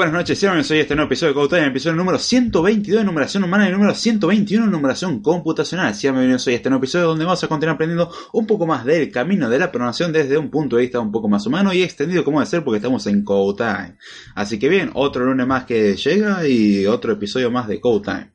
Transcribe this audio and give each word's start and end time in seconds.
buenas 0.00 0.14
noches, 0.14 0.38
señores. 0.38 0.66
Soy 0.66 0.78
este 0.78 0.94
nuevo 0.94 1.08
episodio 1.08 1.34
de 1.34 1.40
Code 1.46 1.66
episodio 1.66 1.94
número 1.94 2.18
122 2.18 3.00
de 3.00 3.04
numeración 3.04 3.44
humana 3.44 3.68
y 3.68 3.72
número 3.72 3.94
121 3.94 4.64
de 4.64 4.72
numeración 4.72 5.20
computacional. 5.20 5.94
Sean 5.94 6.14
bienvenidos 6.14 6.48
a 6.48 6.52
este 6.52 6.70
nuevo 6.70 6.82
episodio 6.82 7.08
donde 7.08 7.26
vamos 7.26 7.44
a 7.44 7.48
continuar 7.48 7.74
aprendiendo 7.74 8.10
un 8.32 8.46
poco 8.46 8.66
más 8.66 8.86
del 8.86 9.10
camino 9.10 9.50
de 9.50 9.58
la 9.58 9.70
programación 9.70 10.10
desde 10.10 10.38
un 10.38 10.48
punto 10.48 10.76
de 10.76 10.82
vista 10.82 11.00
un 11.00 11.12
poco 11.12 11.28
más 11.28 11.44
humano 11.44 11.74
y 11.74 11.82
extendido 11.82 12.24
como 12.24 12.40
debe 12.40 12.48
ser 12.48 12.64
porque 12.64 12.78
estamos 12.78 13.06
en 13.08 13.22
Code 13.24 13.58
Time. 13.58 13.98
Así 14.34 14.58
que 14.58 14.70
bien, 14.70 14.90
otro 14.94 15.26
lunes 15.26 15.46
más 15.46 15.64
que 15.64 15.94
llega 15.94 16.48
y 16.48 16.86
otro 16.86 17.12
episodio 17.12 17.50
más 17.50 17.68
de 17.68 17.78
Code 17.78 18.02
Time. 18.02 18.32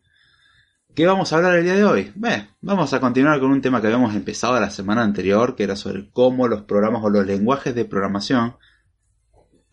¿Qué 0.94 1.08
vamos 1.08 1.34
a 1.34 1.38
hablar 1.38 1.56
el 1.56 1.64
día 1.64 1.74
de 1.74 1.84
hoy? 1.84 2.12
Bien, 2.14 2.48
vamos 2.62 2.94
a 2.94 3.00
continuar 3.00 3.40
con 3.40 3.50
un 3.50 3.62
tema 3.62 3.82
que 3.82 3.88
habíamos 3.88 4.14
empezado 4.14 4.60
la 4.60 4.70
semana 4.70 5.02
anterior, 5.02 5.56
que 5.56 5.64
era 5.64 5.76
sobre 5.76 6.12
cómo 6.12 6.48
los 6.48 6.62
programas 6.62 7.04
o 7.04 7.10
los 7.10 7.26
lenguajes 7.26 7.74
de 7.74 7.86
programación 7.86 8.54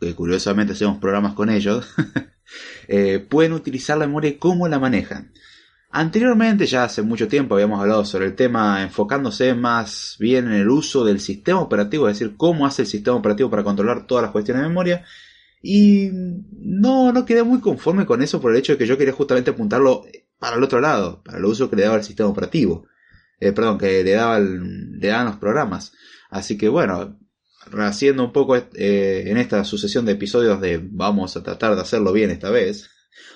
que 0.06 0.14
curiosamente 0.14 0.72
hacemos 0.72 0.98
programas 0.98 1.34
con 1.34 1.50
ellos, 1.50 1.86
eh, 2.88 3.18
pueden 3.18 3.52
utilizar 3.52 3.98
la 3.98 4.06
memoria 4.06 4.30
y 4.30 4.38
cómo 4.38 4.68
la 4.68 4.78
manejan. 4.78 5.32
Anteriormente, 5.94 6.66
ya 6.66 6.84
hace 6.84 7.02
mucho 7.02 7.28
tiempo, 7.28 7.54
habíamos 7.54 7.78
hablado 7.78 8.04
sobre 8.06 8.24
el 8.24 8.34
tema 8.34 8.82
enfocándose 8.82 9.54
más 9.54 10.16
bien 10.18 10.46
en 10.46 10.54
el 10.54 10.70
uso 10.70 11.04
del 11.04 11.20
sistema 11.20 11.60
operativo, 11.60 12.08
es 12.08 12.18
decir, 12.18 12.34
cómo 12.38 12.66
hace 12.66 12.82
el 12.82 12.88
sistema 12.88 13.16
operativo 13.16 13.50
para 13.50 13.62
controlar 13.62 14.06
todas 14.06 14.22
las 14.22 14.32
cuestiones 14.32 14.62
de 14.62 14.68
memoria. 14.68 15.04
Y 15.62 16.08
no, 16.12 17.12
no 17.12 17.24
quedé 17.26 17.42
muy 17.42 17.60
conforme 17.60 18.06
con 18.06 18.22
eso 18.22 18.40
por 18.40 18.52
el 18.52 18.58
hecho 18.58 18.72
de 18.72 18.78
que 18.78 18.86
yo 18.86 18.96
quería 18.96 19.12
justamente 19.12 19.50
apuntarlo 19.50 20.04
para 20.38 20.56
el 20.56 20.62
otro 20.64 20.80
lado, 20.80 21.22
para 21.22 21.38
el 21.38 21.44
uso 21.44 21.68
que 21.68 21.76
le 21.76 21.82
daba 21.82 21.96
el 21.96 22.04
sistema 22.04 22.30
operativo. 22.30 22.86
Eh, 23.38 23.52
perdón, 23.52 23.76
que 23.76 24.02
le, 24.02 24.12
daba 24.12 24.40
le 24.40 25.08
daban 25.08 25.26
los 25.26 25.36
programas. 25.36 25.92
Así 26.30 26.56
que 26.56 26.68
bueno, 26.68 27.18
haciendo 27.78 28.24
un 28.24 28.32
poco 28.32 28.56
eh, 28.56 29.24
en 29.26 29.36
esta 29.36 29.64
sucesión 29.64 30.04
de 30.04 30.12
episodios 30.12 30.60
de 30.60 30.80
vamos 30.82 31.36
a 31.36 31.42
tratar 31.42 31.74
de 31.74 31.80
hacerlo 31.80 32.12
bien 32.12 32.30
esta 32.30 32.50
vez, 32.50 32.90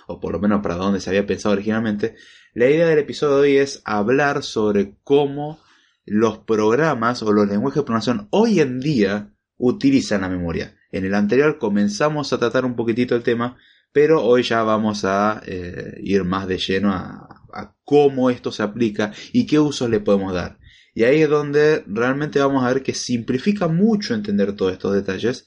o 0.06 0.20
por 0.20 0.32
lo 0.32 0.40
menos 0.40 0.62
para 0.62 0.76
donde 0.76 1.00
se 1.00 1.10
había 1.10 1.26
pensado 1.26 1.52
originalmente, 1.52 2.16
la 2.54 2.68
idea 2.68 2.86
del 2.86 2.98
episodio 2.98 3.36
de 3.36 3.40
hoy 3.42 3.56
es 3.58 3.82
hablar 3.84 4.42
sobre 4.42 4.96
cómo 5.04 5.60
los 6.04 6.38
programas 6.38 7.22
o 7.22 7.32
los 7.32 7.48
lenguajes 7.48 7.82
de 7.82 7.84
programación 7.84 8.28
hoy 8.30 8.60
en 8.60 8.80
día 8.80 9.34
utilizan 9.58 10.22
la 10.22 10.28
memoria. 10.28 10.76
En 10.92 11.04
el 11.04 11.14
anterior 11.14 11.58
comenzamos 11.58 12.32
a 12.32 12.38
tratar 12.38 12.64
un 12.64 12.76
poquitito 12.76 13.14
el 13.14 13.22
tema, 13.22 13.56
pero 13.92 14.22
hoy 14.24 14.42
ya 14.42 14.62
vamos 14.62 15.04
a 15.04 15.42
eh, 15.44 15.98
ir 16.02 16.24
más 16.24 16.46
de 16.46 16.58
lleno 16.58 16.92
a, 16.92 17.44
a 17.52 17.74
cómo 17.84 18.30
esto 18.30 18.52
se 18.52 18.62
aplica 18.62 19.12
y 19.32 19.46
qué 19.46 19.58
usos 19.58 19.90
le 19.90 20.00
podemos 20.00 20.32
dar. 20.32 20.58
Y 20.96 21.04
ahí 21.04 21.20
es 21.20 21.28
donde 21.28 21.84
realmente 21.86 22.38
vamos 22.38 22.64
a 22.64 22.68
ver 22.72 22.82
que 22.82 22.94
simplifica 22.94 23.68
mucho 23.68 24.14
entender 24.14 24.56
todos 24.56 24.72
estos 24.72 24.94
detalles, 24.94 25.46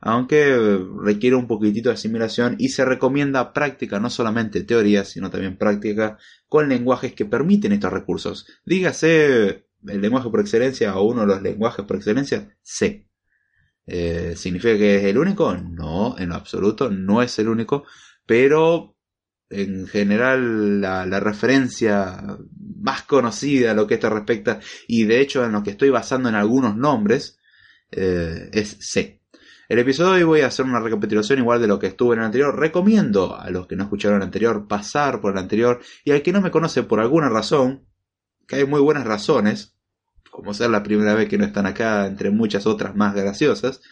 aunque 0.00 0.76
requiere 1.04 1.36
un 1.36 1.46
poquitito 1.46 1.88
de 1.88 1.94
asimilación 1.94 2.56
y 2.58 2.70
se 2.70 2.84
recomienda 2.84 3.52
práctica, 3.52 4.00
no 4.00 4.10
solamente 4.10 4.64
teoría, 4.64 5.04
sino 5.04 5.30
también 5.30 5.56
práctica 5.56 6.18
con 6.48 6.68
lenguajes 6.68 7.12
que 7.12 7.26
permiten 7.26 7.70
estos 7.70 7.92
recursos. 7.92 8.48
Dígase 8.64 9.66
el 9.86 10.00
lenguaje 10.00 10.30
por 10.30 10.40
excelencia 10.40 10.96
o 10.96 11.04
uno 11.04 11.20
de 11.20 11.26
los 11.28 11.42
lenguajes 11.42 11.84
por 11.84 11.96
excelencia, 11.96 12.58
C. 12.60 13.06
Eh, 13.86 14.34
¿Significa 14.34 14.76
que 14.76 14.96
es 14.96 15.04
el 15.04 15.18
único? 15.18 15.54
No, 15.54 16.18
en 16.18 16.30
lo 16.30 16.34
absoluto, 16.34 16.90
no 16.90 17.22
es 17.22 17.38
el 17.38 17.48
único, 17.48 17.84
pero 18.26 18.96
en 19.50 19.86
general 19.86 20.80
la, 20.80 21.20
referencia 21.20 22.38
más 22.80 23.02
conocida 23.02 23.70
a 23.70 23.74
lo 23.74 23.86
que 23.86 23.94
esto 23.94 24.10
respecta 24.10 24.60
y 24.86 25.04
de 25.04 25.20
hecho 25.20 25.44
en 25.44 25.52
lo 25.52 25.62
que 25.62 25.70
estoy 25.70 25.90
basando 25.90 26.28
en 26.28 26.34
algunos 26.34 26.76
nombres 26.76 27.38
eh, 27.90 28.50
es 28.52 28.76
C. 28.80 29.18
El 29.68 29.78
episodio 29.78 30.12
de 30.12 30.16
hoy 30.18 30.24
voy 30.24 30.40
a 30.40 30.46
hacer 30.46 30.64
una 30.64 30.80
recapitulación 30.80 31.40
igual 31.40 31.60
de 31.60 31.66
lo 31.66 31.78
que 31.78 31.88
estuvo 31.88 32.14
en 32.14 32.20
el 32.20 32.24
anterior. 32.24 32.58
Recomiendo 32.58 33.38
a 33.38 33.50
los 33.50 33.66
que 33.66 33.76
no 33.76 33.84
escucharon 33.84 34.16
el 34.16 34.22
anterior 34.22 34.66
pasar 34.66 35.20
por 35.20 35.32
el 35.32 35.38
anterior 35.38 35.80
y 36.04 36.12
al 36.12 36.22
que 36.22 36.32
no 36.32 36.40
me 36.40 36.50
conoce 36.50 36.84
por 36.84 37.00
alguna 37.00 37.28
razón, 37.28 37.84
que 38.46 38.56
hay 38.56 38.64
muy 38.64 38.80
buenas 38.80 39.04
razones, 39.04 39.74
como 40.30 40.54
ser 40.54 40.70
la 40.70 40.82
primera 40.82 41.14
vez 41.14 41.28
que 41.28 41.36
no 41.36 41.44
están 41.44 41.66
acá 41.66 42.06
entre 42.06 42.30
muchas 42.30 42.66
otras 42.66 42.96
más 42.96 43.14
graciosas, 43.14 43.82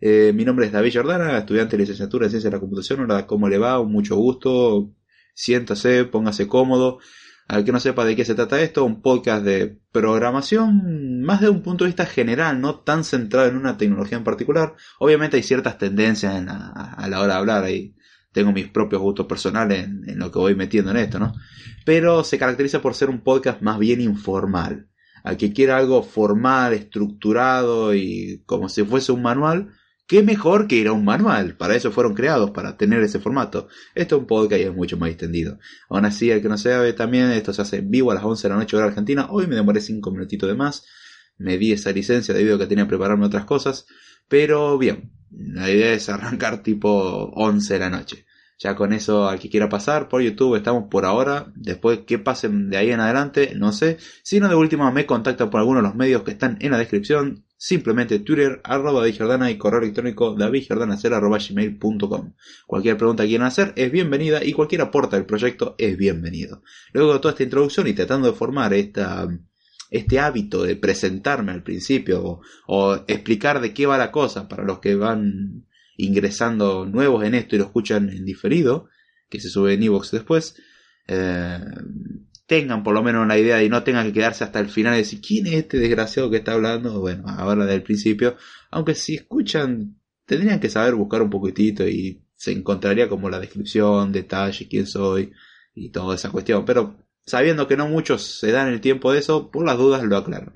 eh, 0.00 0.32
mi 0.34 0.44
nombre 0.44 0.66
es 0.66 0.72
David 0.72 0.92
Jordana, 0.94 1.36
estudiante 1.38 1.76
de 1.76 1.82
licenciatura 1.82 2.26
en 2.26 2.30
Ciencia 2.30 2.50
de 2.50 2.56
la 2.56 2.60
Computación. 2.60 3.00
Hola, 3.00 3.26
¿cómo 3.26 3.48
le 3.48 3.58
va? 3.58 3.82
Mucho 3.84 4.16
gusto. 4.16 4.94
Siéntase, 5.34 6.04
póngase 6.04 6.48
cómodo. 6.48 6.98
Al 7.48 7.64
que 7.64 7.72
no 7.72 7.80
sepa 7.80 8.04
de 8.04 8.14
qué 8.14 8.24
se 8.24 8.34
trata 8.36 8.60
esto, 8.60 8.84
un 8.84 9.02
podcast 9.02 9.44
de 9.44 9.78
programación 9.90 11.20
más 11.22 11.40
de 11.40 11.48
un 11.48 11.62
punto 11.62 11.84
de 11.84 11.88
vista 11.88 12.06
general, 12.06 12.60
no 12.60 12.76
tan 12.78 13.02
centrado 13.02 13.48
en 13.48 13.56
una 13.56 13.76
tecnología 13.76 14.16
en 14.16 14.24
particular. 14.24 14.74
Obviamente 15.00 15.36
hay 15.36 15.42
ciertas 15.42 15.76
tendencias 15.76 16.32
a, 16.46 17.08
la 17.08 17.20
hora 17.20 17.34
de 17.34 17.38
hablar, 17.40 17.64
ahí 17.64 17.96
tengo 18.32 18.52
mis 18.52 18.68
propios 18.68 19.02
gustos 19.02 19.26
personales 19.26 19.84
en, 19.84 20.08
en, 20.08 20.18
lo 20.20 20.30
que 20.30 20.38
voy 20.38 20.54
metiendo 20.54 20.92
en 20.92 20.98
esto, 20.98 21.18
¿no? 21.18 21.32
Pero 21.84 22.22
se 22.22 22.38
caracteriza 22.38 22.80
por 22.80 22.94
ser 22.94 23.10
un 23.10 23.20
podcast 23.20 23.60
más 23.62 23.80
bien 23.80 24.00
informal. 24.00 24.88
Al 25.24 25.36
que 25.36 25.52
quiera 25.52 25.76
algo 25.76 26.04
formal, 26.04 26.72
estructurado 26.72 27.94
y 27.94 28.44
como 28.46 28.68
si 28.68 28.84
fuese 28.84 29.10
un 29.10 29.22
manual, 29.22 29.72
¿Qué 30.10 30.24
mejor 30.24 30.66
que 30.66 30.74
ir 30.74 30.88
a 30.88 30.92
un 30.92 31.04
manual? 31.04 31.54
Para 31.56 31.76
eso 31.76 31.92
fueron 31.92 32.14
creados, 32.14 32.50
para 32.50 32.76
tener 32.76 33.00
ese 33.00 33.20
formato. 33.20 33.68
Esto 33.94 34.16
es 34.16 34.20
un 34.22 34.26
podcast 34.26 34.60
y 34.60 34.64
es 34.64 34.74
mucho 34.74 34.96
más 34.96 35.08
extendido. 35.08 35.60
Aún 35.88 36.04
así, 36.04 36.32
el 36.32 36.42
que 36.42 36.48
no 36.48 36.58
sabe 36.58 36.92
también, 36.94 37.30
esto 37.30 37.52
se 37.52 37.62
hace 37.62 37.80
vivo 37.80 38.10
a 38.10 38.14
las 38.14 38.24
11 38.24 38.48
de 38.48 38.52
la 38.52 38.58
noche 38.58 38.76
hora 38.76 38.86
argentina. 38.86 39.28
Hoy 39.30 39.46
me 39.46 39.54
demoré 39.54 39.80
5 39.80 40.10
minutitos 40.10 40.48
de 40.48 40.56
más. 40.56 40.84
Me 41.38 41.58
di 41.58 41.70
esa 41.70 41.92
licencia 41.92 42.34
debido 42.34 42.56
a 42.56 42.58
que 42.58 42.66
tenía 42.66 42.86
que 42.86 42.88
prepararme 42.88 43.24
otras 43.24 43.44
cosas. 43.44 43.86
Pero 44.26 44.76
bien, 44.78 45.12
la 45.30 45.70
idea 45.70 45.92
es 45.92 46.08
arrancar 46.08 46.64
tipo 46.64 47.30
11 47.36 47.74
de 47.74 47.78
la 47.78 47.90
noche. 47.90 48.26
Ya 48.58 48.74
con 48.74 48.92
eso, 48.92 49.28
al 49.28 49.38
que 49.38 49.48
quiera 49.48 49.68
pasar 49.68 50.08
por 50.08 50.22
YouTube, 50.22 50.56
estamos 50.56 50.88
por 50.90 51.04
ahora. 51.04 51.52
Después, 51.54 52.00
que 52.00 52.18
pasen 52.18 52.68
de 52.68 52.78
ahí 52.78 52.90
en 52.90 52.98
adelante, 52.98 53.52
no 53.54 53.70
sé. 53.70 53.98
Si 54.24 54.40
no, 54.40 54.48
de 54.48 54.56
última, 54.56 54.90
me 54.90 55.06
contactan 55.06 55.50
por 55.50 55.60
alguno 55.60 55.78
de 55.78 55.84
los 55.84 55.94
medios 55.94 56.24
que 56.24 56.32
están 56.32 56.58
en 56.60 56.72
la 56.72 56.78
descripción. 56.78 57.44
Simplemente 57.62 58.20
Twitter, 58.20 58.62
arroba 58.64 59.02
David 59.06 59.50
y 59.50 59.58
correo 59.58 59.80
electrónico 59.80 60.34
davidjordana.gmail.com. 60.34 62.32
Cualquier 62.66 62.96
pregunta 62.96 63.22
que 63.22 63.28
quieran 63.28 63.48
hacer 63.48 63.74
es 63.76 63.92
bienvenida 63.92 64.42
y 64.42 64.54
cualquier 64.54 64.80
aporte 64.80 65.16
del 65.16 65.26
proyecto 65.26 65.74
es 65.76 65.94
bienvenido. 65.98 66.62
Luego 66.94 67.12
de 67.12 67.18
toda 67.18 67.32
esta 67.32 67.42
introducción 67.42 67.86
y 67.86 67.92
tratando 67.92 68.28
de 68.28 68.34
formar 68.34 68.72
esta, 68.72 69.28
este 69.90 70.18
hábito 70.18 70.62
de 70.62 70.76
presentarme 70.76 71.52
al 71.52 71.62
principio 71.62 72.40
o, 72.66 72.94
explicar 73.06 73.60
de 73.60 73.74
qué 73.74 73.84
va 73.84 73.98
la 73.98 74.10
cosa 74.10 74.48
para 74.48 74.64
los 74.64 74.78
que 74.78 74.94
van 74.94 75.66
ingresando 75.98 76.86
nuevos 76.86 77.22
en 77.24 77.34
esto 77.34 77.56
y 77.56 77.58
lo 77.58 77.66
escuchan 77.66 78.08
en 78.08 78.24
diferido, 78.24 78.88
que 79.28 79.38
se 79.38 79.50
sube 79.50 79.74
en 79.74 79.82
Evox 79.82 80.12
después, 80.12 80.56
eh, 81.08 81.60
tengan 82.50 82.82
por 82.82 82.94
lo 82.94 83.04
menos 83.04 83.22
una 83.22 83.38
idea 83.38 83.62
y 83.62 83.68
no 83.68 83.84
tengan 83.84 84.04
que 84.08 84.12
quedarse 84.12 84.42
hasta 84.42 84.58
el 84.58 84.68
final 84.68 84.94
y 84.94 84.98
decir 84.98 85.20
quién 85.20 85.46
es 85.46 85.54
este 85.54 85.78
desgraciado 85.78 86.28
que 86.32 86.38
está 86.38 86.54
hablando. 86.54 86.98
Bueno, 86.98 87.22
ahora 87.28 87.64
del 87.64 87.84
principio, 87.84 88.36
aunque 88.72 88.96
si 88.96 89.14
escuchan, 89.14 90.00
tendrían 90.26 90.58
que 90.58 90.68
saber 90.68 90.96
buscar 90.96 91.22
un 91.22 91.30
poquitito 91.30 91.86
y 91.86 92.24
se 92.34 92.50
encontraría 92.50 93.08
como 93.08 93.30
la 93.30 93.38
descripción, 93.38 94.10
detalle, 94.10 94.66
quién 94.68 94.88
soy 94.88 95.30
y 95.76 95.90
toda 95.90 96.16
esa 96.16 96.32
cuestión. 96.32 96.64
Pero 96.64 96.96
sabiendo 97.24 97.68
que 97.68 97.76
no 97.76 97.86
muchos 97.86 98.40
se 98.40 98.50
dan 98.50 98.66
el 98.66 98.80
tiempo 98.80 99.12
de 99.12 99.20
eso, 99.20 99.52
por 99.52 99.64
las 99.64 99.78
dudas 99.78 100.02
lo 100.02 100.16
aclaro. 100.16 100.52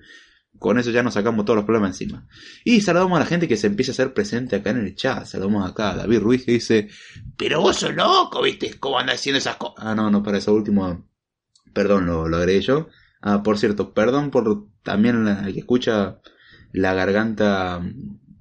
Con 0.58 0.80
eso 0.80 0.90
ya 0.90 1.04
nos 1.04 1.14
sacamos 1.14 1.44
todos 1.44 1.58
los 1.58 1.64
problemas 1.64 1.90
encima. 1.90 2.26
Y 2.64 2.80
saludamos 2.80 3.18
a 3.18 3.20
la 3.20 3.26
gente 3.26 3.46
que 3.46 3.56
se 3.56 3.68
empieza 3.68 3.92
a 3.92 3.94
hacer 3.94 4.12
presente 4.12 4.56
acá 4.56 4.70
en 4.70 4.78
el 4.78 4.96
chat. 4.96 5.26
Saludamos 5.26 5.70
acá 5.70 5.92
a 5.92 5.96
David 5.98 6.18
Ruiz 6.18 6.44
que 6.44 6.52
dice, 6.52 6.88
pero 7.36 7.60
vos 7.60 7.76
sos 7.76 7.94
loco, 7.94 8.42
¿viste? 8.42 8.80
¿Cómo 8.80 8.98
andas 8.98 9.20
haciendo 9.20 9.38
esas 9.38 9.54
cosas? 9.54 9.76
Ah, 9.78 9.94
no, 9.94 10.10
no, 10.10 10.24
para 10.24 10.38
eso 10.38 10.52
último, 10.52 11.13
perdón, 11.74 12.06
lo, 12.06 12.28
lo 12.28 12.36
agregué 12.38 12.62
yo. 12.62 12.88
Ah, 13.20 13.42
por 13.42 13.58
cierto, 13.58 13.94
perdón 13.94 14.30
por 14.30 14.68
también 14.82 15.26
al 15.28 15.52
que 15.52 15.60
escucha 15.60 16.20
la 16.72 16.94
garganta, 16.94 17.82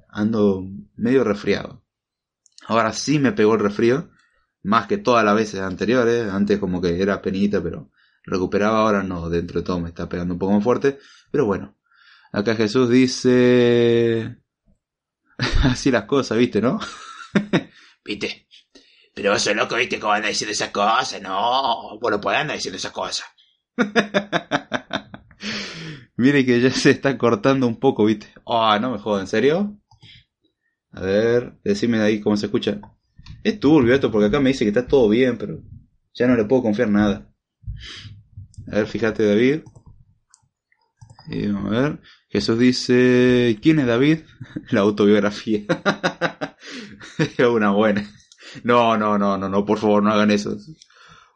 ando 0.09 0.65
medio 0.95 1.23
resfriado. 1.23 1.83
Ahora 2.67 2.93
sí 2.93 3.19
me 3.19 3.33
pegó 3.33 3.55
el 3.55 3.61
resfrío, 3.61 4.09
más 4.63 4.87
que 4.87 4.97
todas 4.97 5.25
las 5.25 5.35
veces 5.35 5.61
anteriores. 5.61 6.29
Antes 6.29 6.59
como 6.59 6.81
que 6.81 7.01
era 7.01 7.21
penita, 7.21 7.61
pero 7.61 7.91
recuperaba, 8.23 8.79
ahora 8.79 9.03
no, 9.03 9.29
dentro 9.29 9.59
de 9.61 9.65
todo 9.65 9.79
me 9.79 9.89
está 9.89 10.07
pegando 10.09 10.33
un 10.35 10.39
poco 10.39 10.53
más 10.53 10.63
fuerte. 10.63 10.99
Pero 11.31 11.45
bueno, 11.45 11.75
Acá 12.33 12.55
Jesús 12.55 12.89
dice... 12.89 14.37
Así 15.63 15.91
las 15.91 16.05
cosas, 16.05 16.35
¿viste, 16.39 16.61
no? 16.61 16.79
¿Viste? 18.03 18.42
Pero 19.13 19.33
eso 19.33 19.53
loco, 19.53 19.75
¿viste 19.75 19.99
cómo 19.99 20.13
anda 20.13 20.29
diciendo 20.29 20.51
esas 20.51 20.71
cosas? 20.71 21.21
No, 21.21 21.99
bueno, 21.99 22.19
pues 22.19 22.37
anda 22.37 22.55
diciendo 22.55 22.77
esas 22.77 22.91
cosas. 22.91 23.25
Mire 26.15 26.45
que 26.45 26.61
ya 26.61 26.71
se 26.71 26.91
está 26.91 27.17
cortando 27.17 27.67
un 27.67 27.79
poco, 27.79 28.05
¿viste? 28.05 28.27
Ah, 28.47 28.79
no 28.81 28.91
me 28.91 28.99
jodas, 28.99 29.21
¿en 29.21 29.27
serio? 29.27 29.77
A 30.91 31.01
ver, 31.01 31.53
decime 31.63 31.97
de 31.97 32.05
ahí 32.05 32.21
cómo 32.21 32.37
se 32.37 32.45
escucha. 32.47 32.79
Es 33.43 33.59
turbio 33.59 33.93
esto 33.93 34.11
porque 34.11 34.27
acá 34.27 34.39
me 34.39 34.49
dice 34.49 34.65
que 34.65 34.69
está 34.69 34.87
todo 34.87 35.09
bien, 35.09 35.37
pero 35.37 35.61
ya 36.13 36.27
no 36.27 36.35
le 36.35 36.45
puedo 36.45 36.63
confiar 36.63 36.89
nada. 36.89 37.33
A 38.71 38.75
ver, 38.75 38.87
fíjate 38.87 39.25
David. 39.25 39.61
Y 41.29 41.47
a 41.47 41.61
ver. 41.61 41.99
Jesús 42.29 42.57
dice, 42.57 43.59
¿quién 43.61 43.79
es 43.79 43.85
David? 43.85 44.19
La 44.71 44.81
autobiografía. 44.81 45.61
es 47.19 47.39
una 47.39 47.71
buena. 47.71 48.09
No, 48.63 48.97
no, 48.97 49.17
no, 49.17 49.37
no, 49.37 49.49
no, 49.49 49.65
por 49.65 49.79
favor, 49.79 50.03
no 50.03 50.11
hagan 50.11 50.31
eso. 50.31 50.57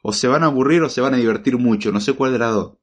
O 0.03 0.13
se 0.13 0.27
van 0.27 0.43
a 0.43 0.47
aburrir 0.47 0.81
o 0.83 0.89
se 0.89 1.01
van 1.01 1.13
a 1.13 1.17
divertir 1.17 1.57
mucho, 1.57 1.91
no 1.91 1.99
sé 1.99 2.13
cuál 2.13 2.33
de 2.33 2.39
las 2.39 2.53
dos. 2.53 2.77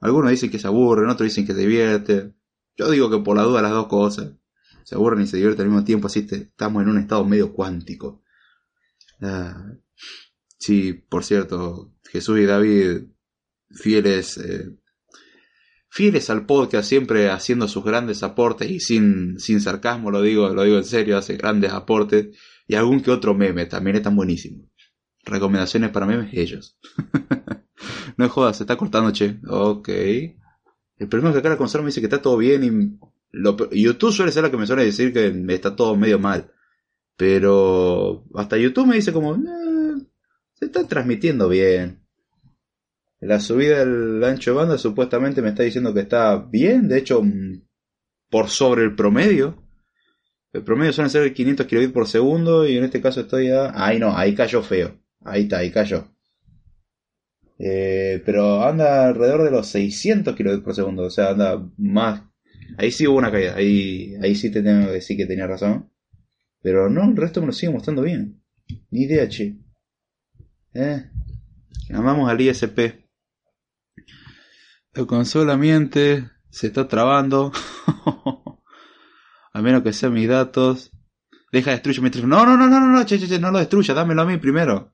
Algunos 0.00 0.30
dicen 0.30 0.50
que 0.50 0.58
se 0.58 0.66
aburren, 0.66 1.10
otros 1.10 1.28
dicen 1.28 1.46
que 1.46 1.54
se 1.54 1.60
divierten. 1.60 2.36
Yo 2.76 2.90
digo 2.90 3.10
que 3.10 3.18
por 3.18 3.36
la 3.36 3.42
duda 3.42 3.62
las 3.62 3.72
dos 3.72 3.88
cosas. 3.88 4.32
Se 4.84 4.94
aburren 4.94 5.22
y 5.22 5.26
se 5.26 5.36
divierten 5.36 5.64
al 5.66 5.70
mismo 5.70 5.84
tiempo, 5.84 6.06
así 6.06 6.26
estamos 6.30 6.82
en 6.82 6.88
un 6.88 6.98
estado 6.98 7.24
medio 7.24 7.52
cuántico. 7.52 8.22
Ah, 9.20 9.72
sí, 10.56 10.92
por 10.92 11.24
cierto, 11.24 11.92
Jesús 12.10 12.38
y 12.38 12.46
David, 12.46 13.08
fieles 13.70 14.38
eh, 14.38 14.78
fieles 15.90 16.30
al 16.30 16.46
podcast, 16.46 16.88
siempre 16.88 17.30
haciendo 17.30 17.66
sus 17.66 17.84
grandes 17.84 18.22
aportes 18.22 18.70
y 18.70 18.80
sin, 18.80 19.38
sin 19.40 19.60
sarcasmo 19.60 20.10
lo 20.10 20.22
digo, 20.22 20.48
lo 20.50 20.62
digo 20.62 20.76
en 20.76 20.84
serio, 20.84 21.18
hace 21.18 21.36
grandes 21.36 21.72
aportes 21.72 22.36
y 22.68 22.74
algún 22.76 23.00
que 23.00 23.10
otro 23.10 23.34
meme 23.34 23.66
también 23.66 23.96
están 23.96 24.14
buenísimos. 24.14 24.68
Recomendaciones 25.24 25.90
para 25.90 26.06
memes 26.06 26.32
ellos. 26.32 26.78
no 28.16 28.28
jodas, 28.28 28.58
se 28.58 28.62
está 28.62 28.76
cortando, 28.76 29.10
che. 29.10 29.40
Ok. 29.48 29.88
El 29.88 31.08
problema 31.08 31.30
es 31.30 31.34
que 31.34 31.40
acá 31.40 31.48
la 31.48 31.56
consola 31.56 31.82
me 31.82 31.88
dice 31.88 32.00
que 32.00 32.06
está 32.06 32.22
todo 32.22 32.36
bien 32.36 32.62
y 32.62 33.82
YouTube 33.82 34.12
suele 34.12 34.32
ser 34.32 34.42
la 34.42 34.50
que 34.50 34.56
me 34.56 34.66
suele 34.66 34.84
decir 34.84 35.12
que 35.12 35.44
está 35.48 35.74
todo 35.74 35.96
medio 35.96 36.18
mal. 36.18 36.52
Pero 37.16 38.24
hasta 38.34 38.58
YouTube 38.58 38.86
me 38.86 38.96
dice 38.96 39.12
como, 39.12 39.36
se 40.54 40.66
está 40.66 40.86
transmitiendo 40.86 41.48
bien. 41.48 42.04
La 43.20 43.40
subida 43.40 43.78
del 43.84 44.22
ancho 44.22 44.52
de 44.52 44.56
banda 44.56 44.78
supuestamente 44.78 45.42
me 45.42 45.48
está 45.48 45.62
diciendo 45.62 45.92
que 45.92 46.00
está 46.00 46.36
bien, 46.36 46.88
de 46.88 46.98
hecho, 46.98 47.22
mm, 47.22 47.62
por 48.30 48.48
sobre 48.48 48.84
el 48.84 48.94
promedio. 48.94 49.67
El 50.52 50.64
promedio 50.64 50.92
suele 50.92 51.10
ser 51.10 51.32
500 51.32 51.66
kilobits 51.66 51.92
por 51.92 52.08
segundo 52.08 52.66
y 52.66 52.76
en 52.76 52.84
este 52.84 53.00
caso 53.00 53.20
estoy 53.20 53.50
a... 53.50 53.72
Ahí 53.74 53.98
no, 53.98 54.16
ahí 54.16 54.34
cayó 54.34 54.62
feo. 54.62 54.98
Ahí 55.24 55.42
está, 55.42 55.58
ahí 55.58 55.70
cayó. 55.70 56.08
Eh, 57.58 58.22
pero 58.24 58.62
anda 58.62 59.08
alrededor 59.08 59.42
de 59.44 59.50
los 59.50 59.66
600 59.68 60.34
kilobits 60.34 60.64
por 60.64 60.74
segundo, 60.74 61.04
o 61.04 61.10
sea, 61.10 61.30
anda 61.30 61.62
más... 61.76 62.22
Ahí 62.76 62.90
sí 62.90 63.06
hubo 63.06 63.18
una 63.18 63.30
caída, 63.30 63.56
ahí, 63.56 64.14
ahí 64.22 64.34
sí 64.34 64.50
te 64.50 64.62
tengo 64.62 64.86
que 64.86 64.92
decir 64.92 65.16
que 65.16 65.26
tenía 65.26 65.46
razón. 65.46 65.90
Pero 66.62 66.90
no, 66.90 67.04
el 67.04 67.16
resto 67.16 67.40
me 67.40 67.48
lo 67.48 67.52
sigue 67.52 67.72
mostrando 67.72 68.02
bien. 68.02 68.42
Ni 68.90 69.02
idea, 69.02 69.28
che. 69.28 69.56
Eh. 70.74 71.10
Llamamos 71.88 72.28
al 72.28 72.40
ISP. 72.40 72.78
La 74.92 75.04
consola 75.06 75.56
miente, 75.56 76.28
se 76.50 76.68
está 76.68 76.88
trabando. 76.88 77.52
a 79.58 79.62
menos 79.62 79.82
que 79.82 79.92
sean 79.92 80.12
mis 80.12 80.28
datos. 80.28 80.92
Deja 81.50 81.70
destruir 81.70 82.00
mi 82.00 82.10
teléfono. 82.10 82.36
No, 82.36 82.44
no, 82.44 82.56
no, 82.56 82.68
no, 82.68 82.86
no, 82.86 83.04
che, 83.04 83.18
che, 83.18 83.26
che, 83.26 83.38
no 83.38 83.50
lo 83.50 83.58
destruya, 83.58 83.94
dámelo 83.94 84.22
a 84.22 84.26
mí 84.26 84.36
primero. 84.36 84.92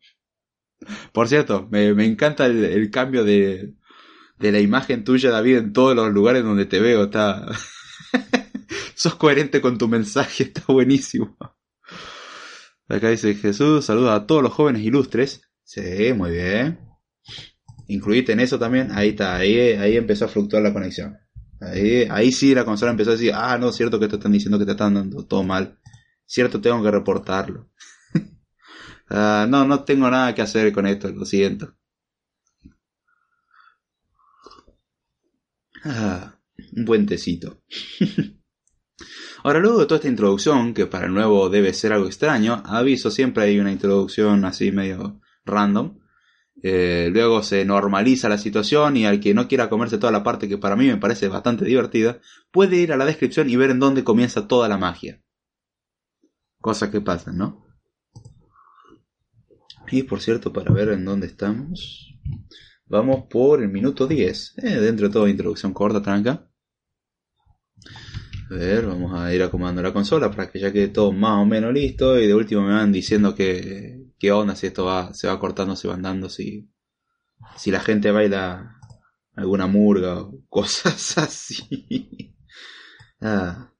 Por 1.12 1.28
cierto, 1.28 1.68
me, 1.70 1.88
encanta 2.04 2.46
el, 2.46 2.64
el, 2.64 2.90
cambio 2.90 3.24
de, 3.24 3.74
de 4.38 4.52
la 4.52 4.60
imagen 4.60 5.04
tuya, 5.04 5.30
David, 5.30 5.56
en 5.56 5.72
todos 5.72 5.94
los 5.94 6.12
lugares 6.12 6.42
donde 6.44 6.66
te 6.66 6.80
veo. 6.80 7.04
Está. 7.04 7.46
Sos 8.94 9.14
coherente 9.16 9.60
con 9.60 9.76
tu 9.76 9.88
mensaje, 9.88 10.44
está 10.44 10.62
buenísimo. 10.68 11.36
Acá 12.88 13.10
dice 13.10 13.34
Jesús, 13.34 13.84
saluda 13.84 14.14
a 14.14 14.26
todos 14.26 14.42
los 14.42 14.52
jóvenes 14.52 14.82
ilustres. 14.82 15.42
Sí, 15.64 16.12
muy 16.14 16.30
bien 16.30 16.78
incluiste 17.86 18.32
en 18.32 18.40
eso 18.40 18.58
también, 18.58 18.90
ahí 18.92 19.10
está, 19.10 19.36
ahí, 19.36 19.58
ahí 19.58 19.96
empezó 19.96 20.24
a 20.24 20.28
fluctuar 20.28 20.62
la 20.62 20.72
conexión. 20.72 21.18
Ahí, 21.60 22.06
ahí 22.10 22.32
sí 22.32 22.54
la 22.54 22.64
consola 22.64 22.92
empezó 22.92 23.10
a 23.10 23.14
decir, 23.14 23.32
ah, 23.34 23.56
no, 23.58 23.72
cierto 23.72 23.98
que 23.98 24.08
te 24.08 24.16
están 24.16 24.32
diciendo 24.32 24.58
que 24.58 24.66
te 24.66 24.72
están 24.72 24.94
dando 24.94 25.24
todo 25.24 25.42
mal. 25.42 25.78
Cierto, 26.26 26.60
tengo 26.60 26.82
que 26.82 26.90
reportarlo. 26.90 27.70
uh, 29.10 29.46
no, 29.48 29.64
no 29.64 29.84
tengo 29.84 30.10
nada 30.10 30.34
que 30.34 30.42
hacer 30.42 30.72
con 30.72 30.86
esto, 30.86 31.08
lo 31.10 31.24
siento. 31.24 31.74
Ah, 35.84 36.38
un 36.76 36.84
buen 36.84 37.06
tecito. 37.06 37.62
Ahora, 39.44 39.60
luego 39.60 39.80
de 39.80 39.86
toda 39.86 39.96
esta 39.96 40.08
introducción, 40.08 40.72
que 40.72 40.86
para 40.86 41.06
el 41.06 41.12
nuevo 41.12 41.50
debe 41.50 41.74
ser 41.74 41.92
algo 41.92 42.06
extraño, 42.06 42.62
aviso, 42.64 43.10
siempre 43.10 43.44
hay 43.44 43.60
una 43.60 43.70
introducción 43.72 44.44
así 44.46 44.72
medio 44.72 45.20
random. 45.44 45.98
Eh, 46.66 47.10
luego 47.12 47.42
se 47.42 47.62
normaliza 47.66 48.30
la 48.30 48.38
situación 48.38 48.96
y 48.96 49.04
al 49.04 49.20
que 49.20 49.34
no 49.34 49.48
quiera 49.48 49.68
comerse 49.68 49.98
toda 49.98 50.10
la 50.10 50.22
parte 50.22 50.48
que 50.48 50.56
para 50.56 50.76
mí 50.76 50.86
me 50.86 50.96
parece 50.96 51.28
bastante 51.28 51.66
divertida, 51.66 52.20
puede 52.50 52.76
ir 52.76 52.90
a 52.90 52.96
la 52.96 53.04
descripción 53.04 53.50
y 53.50 53.56
ver 53.56 53.68
en 53.68 53.80
dónde 53.80 54.02
comienza 54.02 54.48
toda 54.48 54.66
la 54.66 54.78
magia. 54.78 55.20
Cosas 56.62 56.88
que 56.88 57.02
pasan, 57.02 57.36
¿no? 57.36 57.66
Y 59.90 60.04
por 60.04 60.22
cierto, 60.22 60.54
para 60.54 60.72
ver 60.72 60.88
en 60.88 61.04
dónde 61.04 61.26
estamos, 61.26 62.14
vamos 62.86 63.26
por 63.28 63.62
el 63.62 63.68
minuto 63.68 64.06
10. 64.06 64.54
Eh, 64.56 64.80
dentro 64.80 65.08
de 65.08 65.12
toda 65.12 65.28
introducción 65.28 65.74
corta, 65.74 66.00
tranca. 66.00 66.48
A 68.50 68.54
ver, 68.54 68.86
vamos 68.86 69.12
a 69.12 69.34
ir 69.34 69.42
acomodando 69.42 69.82
la 69.82 69.92
consola 69.92 70.30
para 70.30 70.50
que 70.50 70.60
ya 70.60 70.72
quede 70.72 70.88
todo 70.88 71.12
más 71.12 71.42
o 71.42 71.44
menos 71.44 71.74
listo. 71.74 72.18
Y 72.18 72.26
de 72.26 72.34
último 72.34 72.62
me 72.62 72.72
van 72.72 72.90
diciendo 72.90 73.34
que, 73.34 74.03
qué 74.24 74.32
onda, 74.32 74.56
si 74.56 74.66
esto 74.66 74.86
va, 74.86 75.12
se 75.12 75.26
va 75.28 75.38
cortando, 75.38 75.76
se 75.76 75.86
va 75.86 75.94
andando, 75.94 76.30
si, 76.30 76.70
si 77.56 77.70
la 77.70 77.80
gente 77.80 78.10
baila 78.10 78.80
alguna 79.36 79.66
murga 79.66 80.18
o 80.22 80.40
cosas 80.48 81.18
así. 81.18 82.34
ah. 83.20 83.70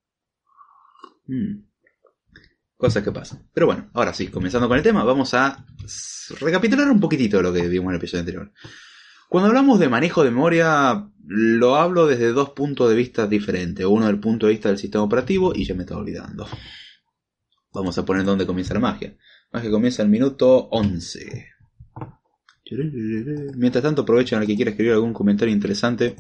Hmm. 1.26 1.64
Cosas 2.76 3.02
que 3.02 3.10
pasan. 3.10 3.48
Pero 3.54 3.64
bueno, 3.66 3.88
ahora 3.94 4.12
sí, 4.12 4.28
comenzando 4.28 4.68
con 4.68 4.76
el 4.76 4.82
tema, 4.82 5.02
vamos 5.02 5.32
a 5.32 5.64
recapitular 6.40 6.90
un 6.90 7.00
poquitito 7.00 7.40
lo 7.40 7.50
que 7.50 7.66
vimos 7.66 7.86
en 7.86 7.90
el 7.92 7.96
episodio 7.96 8.20
anterior. 8.20 8.52
Cuando 9.30 9.48
hablamos 9.48 9.80
de 9.80 9.88
manejo 9.88 10.24
de 10.24 10.30
memoria, 10.30 11.08
lo 11.26 11.76
hablo 11.76 12.06
desde 12.06 12.34
dos 12.34 12.50
puntos 12.50 12.90
de 12.90 12.96
vista 12.96 13.26
diferentes. 13.26 13.86
Uno 13.86 14.08
del 14.08 14.20
punto 14.20 14.44
de 14.44 14.52
vista 14.52 14.68
del 14.68 14.76
sistema 14.76 15.04
operativo 15.04 15.54
y 15.54 15.64
ya 15.64 15.74
me 15.74 15.84
estaba 15.84 16.02
olvidando. 16.02 16.46
Vamos 17.72 17.96
a 17.96 18.04
poner 18.04 18.24
dónde 18.24 18.44
comienza 18.44 18.74
la 18.74 18.80
magia. 18.80 19.16
La 19.54 19.60
magia 19.60 19.70
comienza 19.70 20.02
el 20.02 20.08
minuto 20.08 20.68
11. 20.72 21.46
Mientras 23.54 23.84
tanto, 23.84 24.02
aprovechen 24.02 24.40
al 24.40 24.48
que 24.48 24.56
quiera 24.56 24.72
escribir 24.72 24.94
algún 24.94 25.12
comentario 25.12 25.54
interesante. 25.54 26.16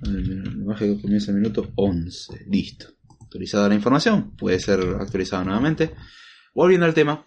La 0.00 0.64
magia 0.64 0.98
comienza 0.98 1.32
el 1.32 1.36
minuto 1.36 1.70
11. 1.74 2.46
Listo. 2.48 2.86
Actualizada 3.20 3.68
la 3.68 3.74
información. 3.74 4.34
Puede 4.36 4.58
ser 4.58 4.80
actualizada 4.98 5.44
nuevamente. 5.44 5.92
Volviendo 6.54 6.86
al 6.86 6.94
tema. 6.94 7.26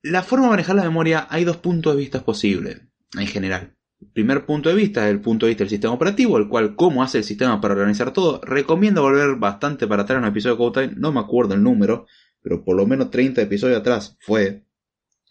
La 0.00 0.22
forma 0.22 0.44
de 0.44 0.50
manejar 0.50 0.76
la 0.76 0.84
memoria 0.84 1.26
hay 1.28 1.42
dos 1.42 1.56
puntos 1.56 1.96
de 1.96 2.02
vista 2.02 2.24
posibles 2.24 2.82
en 3.18 3.26
general. 3.26 3.76
El 4.00 4.12
primer 4.12 4.46
punto 4.46 4.68
de 4.68 4.76
vista 4.76 5.08
es 5.08 5.10
el 5.12 5.20
punto 5.20 5.46
de 5.46 5.50
vista 5.50 5.64
del 5.64 5.70
sistema 5.70 5.94
operativo, 5.94 6.38
el 6.38 6.48
cual, 6.48 6.76
cómo 6.76 7.02
hace 7.02 7.18
el 7.18 7.24
sistema 7.24 7.60
para 7.60 7.74
organizar 7.74 8.12
todo. 8.12 8.40
Recomiendo 8.44 9.02
volver 9.02 9.34
bastante 9.40 9.88
para 9.88 10.04
atrás 10.04 10.18
en 10.18 10.22
un 10.22 10.30
episodio 10.30 10.54
de 10.54 10.58
Code 10.58 10.86
Time, 10.86 11.00
no 11.00 11.10
me 11.10 11.18
acuerdo 11.18 11.54
el 11.54 11.64
número, 11.64 12.06
pero 12.42 12.64
por 12.64 12.76
lo 12.76 12.86
menos 12.86 13.10
30 13.10 13.42
episodios 13.42 13.80
atrás 13.80 14.16
fue 14.20 14.64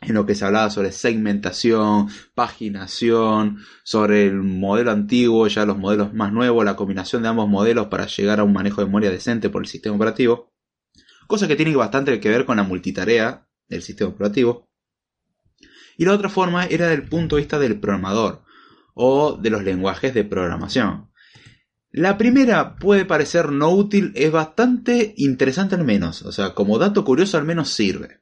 en 0.01 0.15
lo 0.15 0.25
que 0.25 0.33
se 0.33 0.45
hablaba 0.45 0.71
sobre 0.71 0.91
segmentación, 0.91 2.07
paginación, 2.33 3.59
sobre 3.83 4.25
el 4.25 4.41
modelo 4.41 4.91
antiguo, 4.91 5.47
ya 5.47 5.65
los 5.65 5.77
modelos 5.77 6.13
más 6.13 6.33
nuevos, 6.33 6.65
la 6.65 6.75
combinación 6.75 7.21
de 7.21 7.29
ambos 7.29 7.47
modelos 7.47 7.87
para 7.87 8.07
llegar 8.07 8.39
a 8.39 8.43
un 8.43 8.53
manejo 8.53 8.81
de 8.81 8.87
memoria 8.87 9.11
decente 9.11 9.49
por 9.49 9.61
el 9.61 9.67
sistema 9.67 9.95
operativo. 9.95 10.51
Cosa 11.27 11.47
que 11.47 11.55
tiene 11.55 11.75
bastante 11.75 12.19
que 12.19 12.29
ver 12.29 12.45
con 12.45 12.57
la 12.57 12.63
multitarea 12.63 13.47
del 13.69 13.83
sistema 13.83 14.09
operativo. 14.09 14.69
Y 15.97 16.05
la 16.05 16.13
otra 16.13 16.29
forma 16.29 16.65
era 16.65 16.87
del 16.87 17.07
punto 17.07 17.35
de 17.35 17.43
vista 17.43 17.59
del 17.59 17.79
programador 17.79 18.43
o 18.95 19.37
de 19.37 19.51
los 19.51 19.63
lenguajes 19.63 20.13
de 20.15 20.23
programación. 20.23 21.10
La 21.93 22.17
primera 22.17 22.77
puede 22.77 23.03
parecer 23.03 23.51
no 23.51 23.69
útil, 23.69 24.13
es 24.15 24.31
bastante 24.31 25.13
interesante 25.17 25.75
al 25.75 25.83
menos, 25.83 26.21
o 26.21 26.31
sea, 26.31 26.53
como 26.53 26.79
dato 26.79 27.03
curioso 27.03 27.37
al 27.37 27.43
menos 27.43 27.69
sirve. 27.69 28.21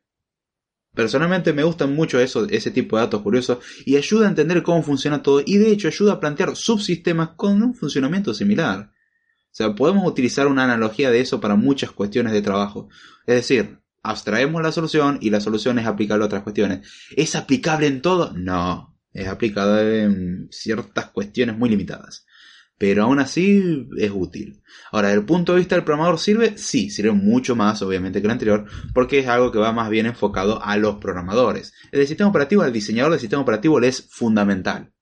Personalmente 0.96 1.54
me 1.54 1.64
gustan 1.64 1.94
mucho 1.94 2.20
eso, 2.20 2.48
ese 2.50 2.72
tipo 2.72 2.98
de 2.98 3.04
datos 3.04 3.22
curiosos 3.22 3.60
y 3.86 3.96
ayuda 3.96 4.26
a 4.26 4.30
entender 4.30 4.64
cómo 4.64 4.82
funciona 4.82 5.22
todo 5.22 5.44
y 5.46 5.58
de 5.58 5.70
hecho 5.70 5.88
ayuda 5.88 6.14
a 6.14 6.20
plantear 6.20 6.56
subsistemas 6.56 7.30
con 7.36 7.62
un 7.62 7.76
funcionamiento 7.76 8.34
similar. 8.34 8.92
O 9.52 9.56
sea, 9.56 9.76
podemos 9.76 10.08
utilizar 10.08 10.48
una 10.48 10.64
analogía 10.64 11.12
de 11.12 11.20
eso 11.22 11.40
para 11.40 11.56
muchas 11.56 11.92
cuestiones 11.92 12.34
de 12.34 12.42
trabajo. 12.42 12.90
Es 13.28 13.36
decir, 13.36 13.80
abstraemos 14.02 14.64
la 14.64 14.72
solución 14.72 15.20
y 15.22 15.30
la 15.30 15.42
solución 15.42 15.78
es 15.78 15.86
aplicable 15.86 16.24
a 16.24 16.28
otras 16.28 16.44
cuestiones. 16.44 16.90
¿Es 17.16 17.36
aplicable 17.36 17.86
en 17.86 18.02
todo? 18.02 18.34
No, 18.36 19.00
es 19.14 19.28
aplicable 19.28 20.04
en 20.04 20.48
ciertas 20.50 21.12
cuestiones 21.12 21.56
muy 21.56 21.70
limitadas. 21.70 22.26
Pero 22.80 23.04
aún 23.04 23.20
así 23.20 23.90
es 23.98 24.12
útil. 24.12 24.64
Ahora, 24.94 25.10
desde 25.10 25.20
el 25.20 25.26
punto 25.26 25.52
de 25.52 25.60
vista 25.60 25.76
del 25.76 25.84
programador, 25.84 26.18
¿sirve? 26.18 26.58
Sí, 26.58 26.90
sirve 26.90 27.12
mucho 27.12 27.54
más, 27.54 27.82
obviamente, 27.82 28.22
que 28.22 28.28
el 28.28 28.32
anterior, 28.32 28.66
porque 28.94 29.20
es 29.20 29.28
algo 29.28 29.52
que 29.52 29.60
va 29.60 29.74
más 29.74 29.90
bien 29.90 30.06
enfocado 30.06 30.64
a 30.64 30.78
los 30.78 30.96
programadores. 30.96 31.74
El 31.92 32.08
sistema 32.08 32.30
operativo, 32.30 32.62
al 32.62 32.72
diseñador 32.72 33.12
del 33.12 33.20
sistema 33.20 33.42
operativo 33.42 33.82
le 33.82 33.90
es 33.90 34.08
fundamental. 34.10 34.94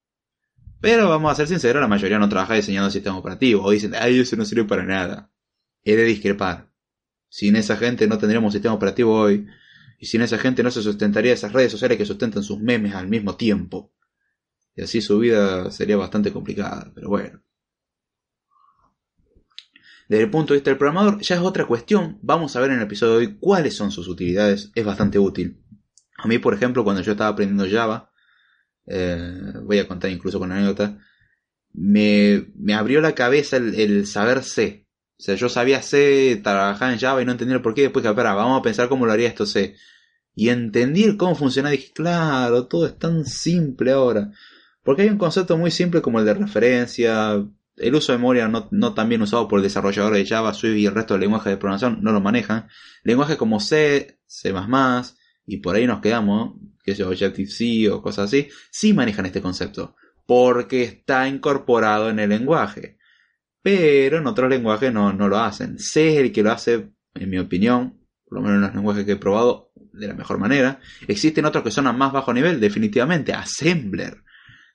Pero 0.82 1.08
vamos 1.08 1.32
a 1.32 1.36
ser 1.36 1.48
sinceros, 1.48 1.80
la 1.80 1.88
mayoría 1.88 2.18
no 2.18 2.28
trabaja 2.28 2.56
diseñando 2.56 2.90
sistema 2.90 3.18
operativo, 3.18 3.64
o 3.64 3.70
dicen, 3.70 3.94
ay, 3.94 4.20
eso 4.20 4.36
no 4.36 4.46
sirve 4.46 4.66
para 4.66 4.84
nada. 4.84 5.32
He 5.84 5.96
de 5.96 6.04
discrepar. 6.04 6.72
Sin 7.30 7.56
esa 7.56 7.78
gente 7.78 8.08
no 8.08 8.18
tendríamos 8.18 8.54
sistema 8.54 8.74
operativo 8.74 9.14
hoy. 9.20 9.46
Y 10.00 10.08
sin 10.08 10.24
esa 10.24 10.40
gente 10.40 10.64
no 10.64 10.72
se 10.72 10.82
sustentaría 10.82 11.34
esas 11.34 11.54
redes 11.54 11.72
sociales 11.72 12.00
que 12.00 12.06
sustentan 12.06 12.42
sus 12.42 12.60
memes 12.60 12.96
al 12.96 13.08
mismo 13.08 13.36
tiempo. 13.36 13.94
Y 14.76 14.82
así 14.82 15.00
su 15.00 15.20
vida 15.20 15.70
sería 15.70 15.98
bastante 15.98 16.34
complicada, 16.34 16.92
pero 16.96 17.10
bueno. 17.10 17.42
Desde 20.08 20.24
el 20.24 20.32
punto 20.32 20.54
de 20.54 20.60
vista 20.60 20.72
del 20.72 20.78
programador, 20.78 21.22
ya 21.22 21.36
es 21.36 21.42
otra 21.42 21.66
cuestión. 21.66 22.20
Vamos 22.22 22.56
a 22.56 22.62
ver 22.62 22.72
en 22.72 22.78
el 22.78 22.84
episodio 22.84 23.14
de 23.14 23.18
hoy 23.20 23.38
cuáles 23.40 23.76
son 23.76 23.92
sus 23.92 24.08
utilidades. 24.08 24.72
Es 24.74 24.86
bastante 24.86 25.20
útil. 25.20 25.62
A 26.18 26.28
mí, 26.28 26.38
por 26.40 26.54
ejemplo, 26.54 26.84
cuando 26.84 27.02
yo 27.02 27.12
estaba 27.12 27.30
aprendiendo 27.30 27.70
Java, 27.70 28.12
eh, 28.86 29.54
voy 29.64 29.80
a 29.80 29.88
contar 29.88 30.10
incluso 30.10 30.40
con 30.40 30.52
anécdota, 30.52 30.98
me, 31.74 32.48
me 32.56 32.74
abrió 32.74 33.02
la 33.02 33.14
cabeza 33.14 33.58
el, 33.58 34.08
saber 34.08 34.44
C. 34.44 34.88
O 35.20 35.24
sea, 35.24 35.36
yo 35.36 35.50
sabía 35.50 35.82
C, 35.82 36.40
trabajar 36.44 36.94
en 36.94 37.00
Java 37.00 37.22
y 37.22 37.26
no 37.26 37.34
entendía 37.34 37.56
el 37.58 37.62
por 37.62 37.74
qué. 37.74 37.84
Después 37.84 38.04
que, 38.04 38.10
espera, 38.10 38.34
vamos 38.34 38.60
a 38.60 38.64
pensar 38.64 38.88
cómo 38.88 39.06
lo 39.06 39.12
haría 39.12 39.28
esto 39.28 39.46
C. 39.46 39.76
Y 40.34 40.50
entendí 40.50 41.18
cómo 41.18 41.36
funciona. 41.36 41.70
Dije, 41.70 41.92
claro, 41.94 42.68
todo 42.68 42.88
es 42.88 42.98
tan 42.98 43.26
simple 43.26 43.92
ahora. 43.92 44.32
Porque 44.84 45.02
hay 45.02 45.10
un 45.10 45.18
concepto 45.18 45.58
muy 45.58 45.72
simple 45.72 46.02
como 46.02 46.20
el 46.20 46.26
de 46.26 46.34
referencia. 46.36 47.44
El 47.78 47.96
uso 47.96 48.12
de 48.12 48.18
memoria 48.18 48.48
no, 48.48 48.68
no 48.72 48.94
tan 48.94 49.08
bien 49.08 49.22
usado 49.22 49.48
por 49.48 49.60
el 49.60 49.64
desarrollador 49.64 50.14
de 50.14 50.26
Java, 50.26 50.54
Swift 50.54 50.78
y 50.78 50.86
el 50.86 50.94
resto 50.94 51.14
del 51.14 51.22
lenguaje 51.22 51.50
de 51.50 51.58
programación 51.58 52.00
no 52.02 52.12
lo 52.12 52.20
manejan. 52.22 52.68
Lenguajes 53.04 53.38
como 53.38 53.60
C, 53.60 54.20
C++, 54.26 54.54
y 55.46 55.58
por 55.58 55.76
ahí 55.76 55.88
nos 55.88 56.02
quedamos, 56.02 56.56
que 56.84 56.92
es 56.92 57.00
Objective-C 57.00 57.90
o 57.90 58.02
cosas 58.02 58.26
así, 58.26 58.50
sí 58.72 58.94
manejan 58.94 59.26
este 59.26 59.42
concepto. 59.42 59.96
Porque 60.26 60.84
está 60.84 61.28
incorporado 61.28 62.10
en 62.10 62.20
el 62.20 62.30
lenguaje 62.30 62.98
pero 63.68 64.20
en 64.20 64.28
otros 64.28 64.50
lenguajes 64.50 64.94
no, 64.94 65.12
no 65.12 65.28
lo 65.28 65.40
hacen. 65.40 65.78
C 65.78 66.14
es 66.14 66.20
el 66.20 66.32
que 66.32 66.42
lo 66.42 66.54
hace, 66.54 66.90
en 67.16 67.30
mi 67.30 67.38
opinión, 67.38 68.00
por 68.24 68.38
lo 68.38 68.42
menos 68.42 68.56
en 68.56 68.62
los 68.62 68.74
lenguajes 68.74 69.04
que 69.04 69.12
he 69.12 69.18
probado, 69.18 69.74
de 69.92 70.08
la 70.08 70.14
mejor 70.14 70.38
manera. 70.38 70.80
Existen 71.06 71.44
otros 71.44 71.66
que 71.66 71.72
son 71.72 71.86
a 71.86 71.92
más 71.92 72.14
bajo 72.14 72.34
nivel, 72.34 72.62
definitivamente. 72.62 73.34
Assembler. 73.34 74.24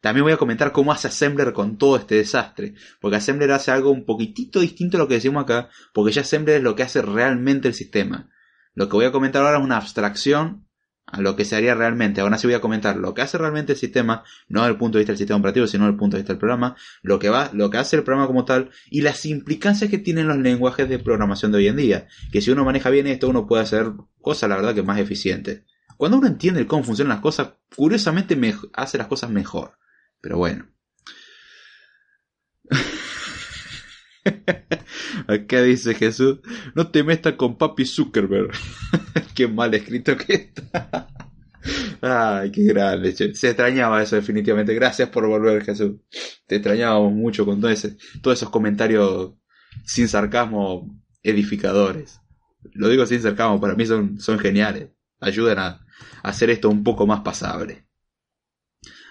También 0.03 0.25
voy 0.25 0.33
a 0.33 0.37
comentar 0.37 0.73
cómo 0.73 0.93
hace 0.93 1.07
Assembler 1.07 1.53
con 1.53 1.79
todo 1.79 1.97
este 1.97 2.17
desastre. 2.17 2.75
Porque 3.01 3.17
Assembler 3.17 3.53
hace 3.53 3.71
algo 3.71 3.93
un 3.93 4.05
poquitito 4.05 4.59
distinto 4.59 4.97
a 4.97 5.01
lo 5.01 5.07
que 5.07 5.15
decimos 5.15 5.45
acá. 5.45 5.71
Porque 5.95 6.13
ya 6.13 6.23
Assembler 6.23 6.57
es 6.57 6.63
lo 6.63 6.75
que 6.75 6.83
hace 6.83 7.03
realmente 7.03 7.69
el 7.69 7.75
sistema. 7.75 8.29
Lo 8.75 8.89
que 8.89 8.97
voy 8.97 9.05
a 9.05 9.13
comentar 9.13 9.45
ahora 9.45 9.59
es 9.59 9.65
una 9.65 9.77
abstracción 9.77 10.67
a 11.07 11.21
lo 11.21 11.37
que 11.37 11.45
se 11.45 11.55
haría 11.55 11.77
realmente. 11.77 12.21
Aún 12.21 12.35
así 12.35 12.49
voy 12.49 12.55
a 12.55 12.61
comentar 12.61 12.97
lo 12.97 13.15
que 13.15 13.23
hace 13.23 13.39
realmente 13.39 13.75
el 13.75 13.79
sistema, 13.79 14.25
no 14.49 14.63
desde 14.63 14.73
el 14.73 14.79
punto 14.79 14.99
de 14.99 15.03
vista 15.03 15.13
del 15.13 15.19
sistema 15.19 15.39
operativo, 15.39 15.69
sino 15.69 15.85
desde 15.85 15.93
el 15.93 15.99
punto 15.99 16.17
de 16.17 16.23
vista 16.23 16.33
del 16.33 16.41
programa, 16.41 16.75
lo 17.03 17.21
que 17.21 17.29
va, 17.29 17.51
lo 17.53 17.71
que 17.71 17.79
hace 17.79 17.95
el 17.95 18.03
programa 18.03 18.27
como 18.27 18.45
tal 18.45 18.71
y 18.91 19.03
las 19.03 19.25
implicancias 19.25 19.89
que 19.89 19.99
tienen 19.99 20.27
los 20.27 20.39
lenguajes 20.39 20.89
de 20.89 20.99
programación 20.99 21.53
de 21.53 21.59
hoy 21.59 21.69
en 21.69 21.77
día. 21.77 22.09
Que 22.33 22.41
si 22.41 22.51
uno 22.51 22.65
maneja 22.65 22.91
bien 22.91 23.07
esto, 23.07 23.29
uno 23.29 23.47
puede 23.47 23.63
hacer 23.63 23.93
cosas, 24.21 24.51
la 24.51 24.57
verdad, 24.57 24.75
que 24.75 24.83
más 24.83 24.99
eficientes. 24.99 25.63
Cuando 25.97 26.19
uno 26.19 26.27
entiende 26.27 26.67
cómo 26.67 26.83
funcionan 26.83 27.11
las 27.11 27.21
cosas, 27.21 27.53
curiosamente 27.77 28.35
me 28.35 28.53
hace 28.73 28.99
las 28.99 29.07
cosas 29.07 29.31
mejor. 29.31 29.79
Pero 30.23 30.39
bueno. 30.39 30.67
Acá 35.27 35.63
dice 35.63 35.95
Jesús, 35.95 36.39
no 36.75 36.91
te 36.91 37.03
metas 37.03 37.35
con 37.35 37.59
papi 37.59 37.85
Zuckerberg. 37.85 38.53
qué 39.35 39.49
mal 39.49 39.75
escrito 39.75 40.17
que 40.17 40.35
está. 40.35 41.09
Ay, 42.01 42.51
qué 42.51 42.65
grande. 42.65 43.15
Se 43.15 43.27
extrañaba 43.27 44.03
eso 44.03 44.17
definitivamente. 44.17 44.75
Gracias 44.75 45.11
por 45.11 45.27
volver, 45.27 45.65
Jesús. 45.65 45.97
Te 46.47 46.57
extrañábamos 46.57 47.13
mucho 47.13 47.45
con 47.45 47.61
todo 47.61 47.71
ese, 47.71 47.97
todos 48.23 48.39
esos 48.39 48.51
comentarios 48.51 49.35
sin 49.85 50.09
sarcasmo 50.09 51.03
edificadores. 51.23 52.21
Lo 52.73 52.89
digo 52.89 53.07
sin 53.07 53.23
sarcasmo, 53.23 53.61
para 53.61 53.75
mí 53.75 53.87
son, 53.87 54.21
son 54.21 54.39
geniales. 54.39 54.91
Ayudan 55.21 55.59
a, 55.59 55.87
hacer 56.23 56.51
esto 56.51 56.69
un 56.69 56.85
poco 56.85 57.07
más 57.07 57.21
pasable. 57.21 57.87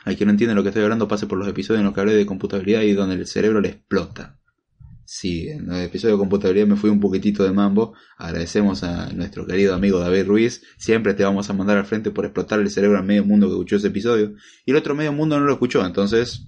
Hay 0.03 0.15
que 0.15 0.25
no 0.25 0.31
entiende 0.31 0.55
lo 0.55 0.63
que 0.63 0.69
estoy 0.69 0.83
hablando, 0.83 1.07
pase 1.07 1.27
por 1.27 1.37
los 1.37 1.47
episodios 1.47 1.79
en 1.79 1.85
los 1.85 1.93
que 1.93 2.01
hablé 2.01 2.13
de 2.13 2.25
computabilidad 2.25 2.81
y 2.81 2.93
donde 2.93 3.15
el 3.15 3.27
cerebro 3.27 3.61
le 3.61 3.69
explota. 3.69 4.39
Sí, 5.05 5.49
en 5.49 5.69
el 5.69 5.83
episodio 5.83 6.15
de 6.15 6.19
computabilidad 6.19 6.67
me 6.67 6.77
fui 6.77 6.89
un 6.89 7.01
poquitito 7.01 7.43
de 7.43 7.51
mambo. 7.51 7.93
Agradecemos 8.17 8.83
a 8.83 9.11
nuestro 9.11 9.45
querido 9.45 9.75
amigo 9.75 9.99
David 9.99 10.25
Ruiz. 10.25 10.63
Siempre 10.77 11.13
te 11.13 11.23
vamos 11.23 11.49
a 11.49 11.53
mandar 11.53 11.77
al 11.77 11.85
frente 11.85 12.11
por 12.11 12.23
explotar 12.23 12.61
el 12.61 12.69
cerebro 12.69 12.97
al 12.97 13.03
medio 13.03 13.25
mundo 13.25 13.47
que 13.47 13.53
escuchó 13.53 13.75
ese 13.75 13.87
episodio. 13.87 14.35
Y 14.65 14.71
el 14.71 14.77
otro 14.77 14.95
medio 14.95 15.11
mundo 15.11 15.37
no 15.37 15.45
lo 15.45 15.51
escuchó, 15.51 15.85
entonces 15.85 16.47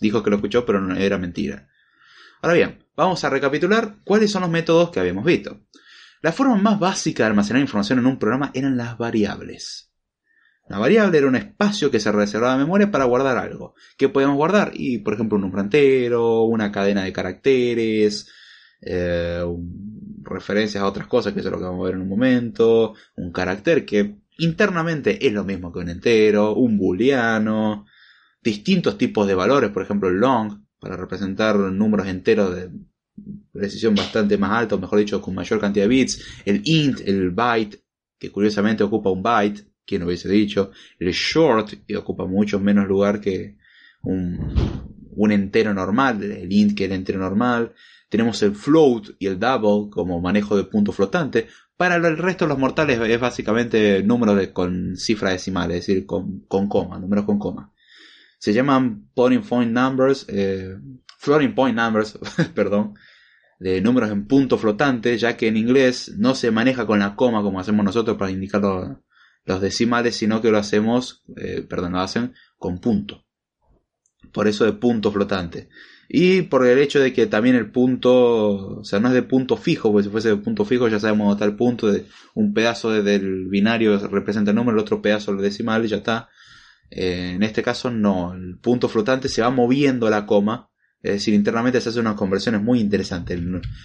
dijo 0.00 0.22
que 0.22 0.30
lo 0.30 0.36
escuchó, 0.36 0.64
pero 0.64 0.80
no 0.80 0.96
era 0.96 1.18
mentira. 1.18 1.68
Ahora 2.40 2.54
bien, 2.54 2.84
vamos 2.96 3.22
a 3.24 3.30
recapitular 3.30 3.98
cuáles 4.04 4.30
son 4.30 4.42
los 4.42 4.50
métodos 4.50 4.90
que 4.90 5.00
habíamos 5.00 5.24
visto. 5.24 5.60
La 6.22 6.32
forma 6.32 6.56
más 6.56 6.78
básica 6.78 7.24
de 7.24 7.28
almacenar 7.28 7.60
información 7.60 7.98
en 7.98 8.06
un 8.06 8.18
programa 8.18 8.50
eran 8.54 8.76
las 8.76 8.96
variables. 8.96 9.87
La 10.68 10.78
variable 10.78 11.18
era 11.18 11.26
un 11.26 11.36
espacio 11.36 11.90
que 11.90 12.00
se 12.00 12.12
reservaba 12.12 12.54
en 12.54 12.60
memoria 12.60 12.90
para 12.90 13.04
guardar 13.04 13.38
algo. 13.38 13.74
¿Qué 13.96 14.08
podemos 14.08 14.36
guardar? 14.36 14.72
Y, 14.74 14.98
por 14.98 15.14
ejemplo, 15.14 15.36
un 15.36 15.42
número 15.42 15.62
entero, 15.62 16.42
una 16.42 16.70
cadena 16.70 17.04
de 17.04 17.12
caracteres, 17.12 18.28
eh, 18.82 19.42
referencias 20.22 20.82
a 20.82 20.86
otras 20.86 21.06
cosas, 21.06 21.32
que 21.32 21.40
es 21.40 21.46
lo 21.46 21.58
que 21.58 21.64
vamos 21.64 21.80
a 21.80 21.84
ver 21.86 21.94
en 21.94 22.02
un 22.02 22.08
momento, 22.08 22.94
un 23.16 23.32
carácter 23.32 23.84
que 23.86 24.18
internamente 24.38 25.26
es 25.26 25.32
lo 25.32 25.44
mismo 25.44 25.72
que 25.72 25.80
un 25.80 25.88
entero, 25.88 26.54
un 26.54 26.76
booleano, 26.78 27.86
distintos 28.42 28.96
tipos 28.98 29.26
de 29.26 29.34
valores, 29.34 29.70
por 29.70 29.82
ejemplo 29.82 30.08
el 30.08 30.16
long, 30.16 30.64
para 30.78 30.96
representar 30.96 31.56
números 31.56 32.06
enteros 32.06 32.54
de 32.54 32.70
precisión 33.52 33.94
bastante 33.94 34.38
más 34.38 34.52
alta, 34.52 34.76
o 34.76 34.78
mejor 34.78 34.98
dicho, 35.00 35.20
con 35.20 35.34
mayor 35.34 35.60
cantidad 35.60 35.84
de 35.84 35.88
bits, 35.88 36.42
el 36.44 36.62
int, 36.64 37.00
el 37.04 37.30
byte, 37.30 37.82
que 38.18 38.30
curiosamente 38.30 38.84
ocupa 38.84 39.10
un 39.10 39.22
byte, 39.22 39.67
quien 39.88 40.02
hubiese 40.02 40.28
dicho, 40.28 40.70
el 40.98 41.12
short, 41.12 41.72
ocupa 41.96 42.26
mucho 42.26 42.60
menos 42.60 42.86
lugar 42.86 43.20
que 43.20 43.56
un, 44.02 45.32
entero 45.32 45.72
normal, 45.72 46.22
el 46.22 46.52
int 46.52 46.76
que 46.76 46.84
el 46.84 46.92
entero 46.92 47.18
normal, 47.18 47.72
tenemos 48.10 48.42
el 48.42 48.54
float 48.54 49.16
y 49.18 49.26
el 49.26 49.38
double 49.38 49.90
como 49.90 50.20
manejo 50.20 50.56
de 50.58 50.64
punto 50.64 50.92
flotante. 50.92 51.48
Para 51.76 51.96
el 51.96 52.18
resto 52.18 52.44
de 52.44 52.50
los 52.50 52.58
mortales 52.58 53.00
es 53.00 53.20
básicamente 53.20 54.02
números 54.02 54.48
con 54.48 54.94
cifra 54.96 55.30
decimal, 55.30 55.70
es 55.70 55.86
decir, 55.86 56.04
con, 56.04 56.44
coma, 56.46 56.98
números 56.98 57.24
con 57.24 57.38
coma. 57.38 57.72
Se 58.38 58.52
llaman 58.52 59.08
floating 59.14 59.42
point 59.42 59.72
numbers, 59.72 60.26
eh, 60.28 60.76
floating 61.18 61.54
point 61.54 61.76
numbers, 61.76 62.18
perdón, 62.54 62.94
de 63.58 63.80
números 63.80 64.10
en 64.10 64.26
punto 64.26 64.58
flotante, 64.58 65.16
ya 65.16 65.36
que 65.36 65.48
en 65.48 65.56
inglés 65.56 66.14
no 66.18 66.34
se 66.34 66.50
maneja 66.50 66.86
con 66.86 66.98
la 66.98 67.16
coma 67.16 67.42
como 67.42 67.58
hacemos 67.58 67.84
nosotros 67.84 68.18
para 68.18 68.30
indicar 68.30 68.60
los, 69.44 69.60
decimales, 69.60 70.16
sino 70.16 70.40
que 70.40 70.50
lo 70.50 70.58
hacemos, 70.58 71.24
eh, 71.36 71.66
perdón, 71.68 71.92
lo 71.92 72.00
hacen 72.00 72.34
con 72.58 72.80
punto. 72.80 73.24
Por 74.32 74.48
eso 74.48 74.64
de 74.64 74.72
punto 74.72 75.10
flotante. 75.10 75.68
Y 76.08 76.42
por 76.42 76.66
el 76.66 76.78
hecho 76.78 77.00
de 77.00 77.12
que 77.12 77.26
también 77.26 77.54
el 77.54 77.70
punto, 77.70 78.78
o 78.78 78.84
sea, 78.84 78.98
no 78.98 79.08
es 79.08 79.14
de 79.14 79.22
punto 79.22 79.58
fijo, 79.58 79.92
porque 79.92 80.04
si 80.04 80.10
fuese 80.10 80.30
de 80.30 80.36
punto 80.36 80.64
fijo 80.64 80.88
ya 80.88 80.98
sabemos 80.98 81.26
dónde 81.26 81.34
está 81.34 81.44
el 81.44 81.56
punto, 81.56 81.92
de 81.92 82.06
un 82.34 82.54
pedazo 82.54 82.90
del 82.90 83.46
binario 83.48 83.98
representa 84.08 84.50
el 84.50 84.56
número, 84.56 84.78
el 84.78 84.82
otro 84.82 85.02
pedazo 85.02 85.32
el 85.32 85.38
decimal 85.38 85.86
ya 85.86 85.98
está. 85.98 86.30
Eh, 86.90 87.32
en 87.34 87.42
este 87.42 87.62
caso 87.62 87.90
no, 87.90 88.32
el 88.32 88.58
punto 88.58 88.88
flotante 88.88 89.28
se 89.28 89.42
va 89.42 89.50
moviendo 89.50 90.08
la 90.08 90.24
coma, 90.24 90.70
es 91.02 91.12
decir, 91.12 91.34
internamente 91.34 91.80
se 91.80 91.90
hacen 91.90 92.00
unas 92.00 92.16
conversiones 92.16 92.62
muy 92.62 92.80
interesantes. 92.80 93.38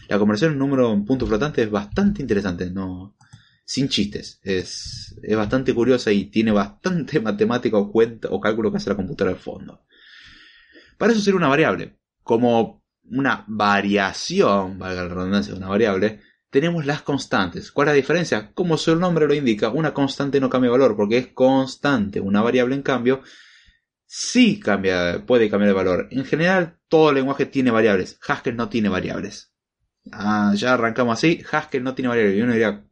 La 0.07 0.17
conversión 0.17 0.53
en 0.53 0.59
número 0.59 0.93
en 0.93 1.03
punto 1.03 1.27
flotante 1.27 1.61
es 1.63 1.69
bastante 1.69 2.21
interesante, 2.21 2.71
no, 2.71 3.17
sin 3.65 3.89
chistes, 3.89 4.39
es, 4.43 5.15
es 5.21 5.37
bastante 5.37 5.73
curiosa 5.73 6.11
y 6.11 6.25
tiene 6.25 6.51
bastante 6.51 7.19
matemática 7.21 7.77
o 7.77 7.91
cuenta 7.91 8.29
o 8.31 8.39
cálculo 8.39 8.71
que 8.71 8.77
hace 8.77 8.89
la 8.89 8.95
computadora 8.95 9.35
al 9.35 9.41
fondo. 9.41 9.81
Para 10.97 11.13
eso 11.13 11.21
sirve 11.21 11.37
una 11.37 11.47
variable 11.47 11.97
como 12.23 12.83
una 13.09 13.43
variación, 13.47 14.79
valga 14.79 15.03
la 15.03 15.13
redundancia 15.13 15.53
de 15.53 15.59
una 15.59 15.67
variable, 15.67 16.21
tenemos 16.49 16.85
las 16.85 17.01
constantes. 17.01 17.71
¿Cuál 17.71 17.87
es 17.87 17.91
la 17.93 17.95
diferencia? 17.95 18.51
Como 18.53 18.77
su 18.77 18.95
nombre 18.95 19.27
lo 19.27 19.33
indica, 19.33 19.69
una 19.69 19.93
constante 19.93 20.39
no 20.39 20.49
cambia 20.49 20.71
valor 20.71 20.95
porque 20.95 21.17
es 21.17 21.27
constante. 21.27 22.19
Una 22.19 22.41
variable, 22.41 22.75
en 22.75 22.83
cambio, 22.83 23.23
sí 24.05 24.59
cambia, 24.59 25.25
puede 25.25 25.49
cambiar 25.49 25.69
de 25.69 25.73
valor. 25.73 26.07
En 26.11 26.25
general, 26.25 26.77
todo 26.87 27.11
lenguaje 27.11 27.47
tiene 27.47 27.71
variables. 27.71 28.19
Haskell 28.25 28.55
no 28.55 28.69
tiene 28.69 28.89
variables. 28.89 29.51
Ah, 30.11 30.53
ya 30.55 30.75
arrancamos 30.75 31.17
así. 31.17 31.43
Haskell 31.51 31.83
no 31.83 31.95
tiene 31.95 32.09
variables. 32.09 32.37
Y 32.37 32.41
uno 32.41 32.53
diría, 32.53 32.85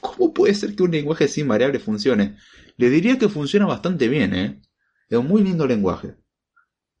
¿cómo 0.00 0.32
puede 0.32 0.54
ser 0.54 0.74
que 0.74 0.82
un 0.82 0.90
lenguaje 0.90 1.28
sin 1.28 1.48
variables 1.48 1.82
funcione? 1.82 2.36
Le 2.76 2.90
diría 2.90 3.18
que 3.18 3.28
funciona 3.28 3.66
bastante 3.66 4.08
bien, 4.08 4.34
¿eh? 4.34 4.60
Es 5.08 5.18
un 5.18 5.26
muy 5.26 5.42
lindo 5.42 5.66
lenguaje. 5.66 6.16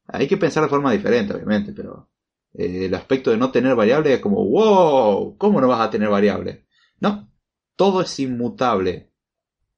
Hay 0.06 0.26
que 0.26 0.36
pensar 0.36 0.62
de 0.62 0.68
forma 0.70 0.92
diferente, 0.92 1.34
obviamente, 1.34 1.72
pero 1.72 2.10
eh, 2.54 2.86
el 2.86 2.94
aspecto 2.94 3.30
de 3.30 3.36
no 3.36 3.50
tener 3.50 3.74
variable 3.74 4.14
es 4.14 4.20
como, 4.20 4.44
wow, 4.44 5.36
¿cómo 5.36 5.60
no 5.60 5.68
vas 5.68 5.80
a 5.80 5.90
tener 5.90 6.08
variable? 6.08 6.66
No, 7.00 7.30
todo 7.76 8.00
es 8.00 8.18
inmutable. 8.18 9.12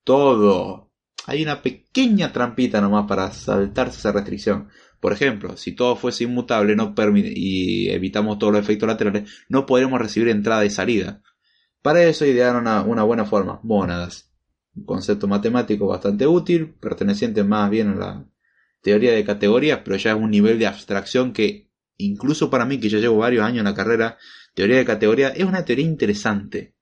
Todo. 0.05 0.91
Hay 1.27 1.43
una 1.43 1.63
pequeña 1.63 2.33
trampita 2.33 2.81
nomás 2.81 3.07
para 3.07 3.31
saltarse 3.33 3.99
esa 3.99 4.13
restricción. 4.13 4.69
Por 5.01 5.13
ejemplo, 5.13 5.57
si 5.57 5.73
todo 5.73 5.97
fuese 5.97 6.25
inmutable 6.25 6.77
no 6.77 6.95
y 7.17 7.89
evitamos 7.91 8.39
todos 8.39 8.53
los 8.53 8.63
efectos 8.63 8.87
laterales, 8.87 9.31
no 9.49 9.67
podríamos 9.67 10.01
recibir 10.01 10.29
entrada 10.29 10.65
y 10.65 10.71
salida. 10.71 11.23
Para 11.83 12.03
eso 12.05 12.27
idearon 12.27 12.67
una, 12.67 13.03
buena 13.03 13.25
forma, 13.25 13.61
mónadas. 13.63 14.31
Un 14.75 14.85
concepto 14.85 15.27
matemático 15.27 15.87
bastante 15.87 16.27
útil, 16.27 16.75
perteneciente 16.75 17.43
más 17.43 17.71
bien 17.71 17.89
a 17.89 17.95
la 17.95 18.27
teoría 18.83 19.13
de 19.13 19.25
categorías, 19.25 19.81
pero 19.85 19.97
ya 19.97 20.13
es 20.13 20.17
un 20.17 20.31
nivel 20.31 20.59
de 20.59 20.67
abstracción 20.67 21.33
que 21.33 21.71
incluso 21.97 22.51
para 22.51 22.65
mí, 22.65 22.79
que 22.79 22.89
ya 22.89 22.99
llevo 22.99 23.19
varios 23.19 23.45
años 23.45 23.59
en 23.59 23.65
la 23.65 23.75
carrera, 23.75 24.19
teoría 24.55 24.77
de 24.77 24.85
categorías 24.85 25.33
es 25.37 25.45
una 25.45 25.65
teoría 25.65 25.85
interesante. 25.85 26.75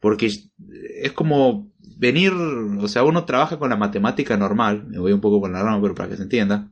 Porque 0.00 0.26
es 0.26 1.12
como 1.12 1.72
venir, 1.96 2.32
o 2.32 2.86
sea, 2.86 3.02
uno 3.02 3.24
trabaja 3.24 3.58
con 3.58 3.70
la 3.70 3.76
matemática 3.76 4.36
normal, 4.36 4.86
me 4.86 4.98
voy 4.98 5.12
un 5.12 5.20
poco 5.20 5.40
con 5.40 5.52
la 5.52 5.62
rama, 5.62 5.82
pero 5.82 5.94
para 5.94 6.08
que 6.08 6.16
se 6.16 6.22
entienda. 6.22 6.70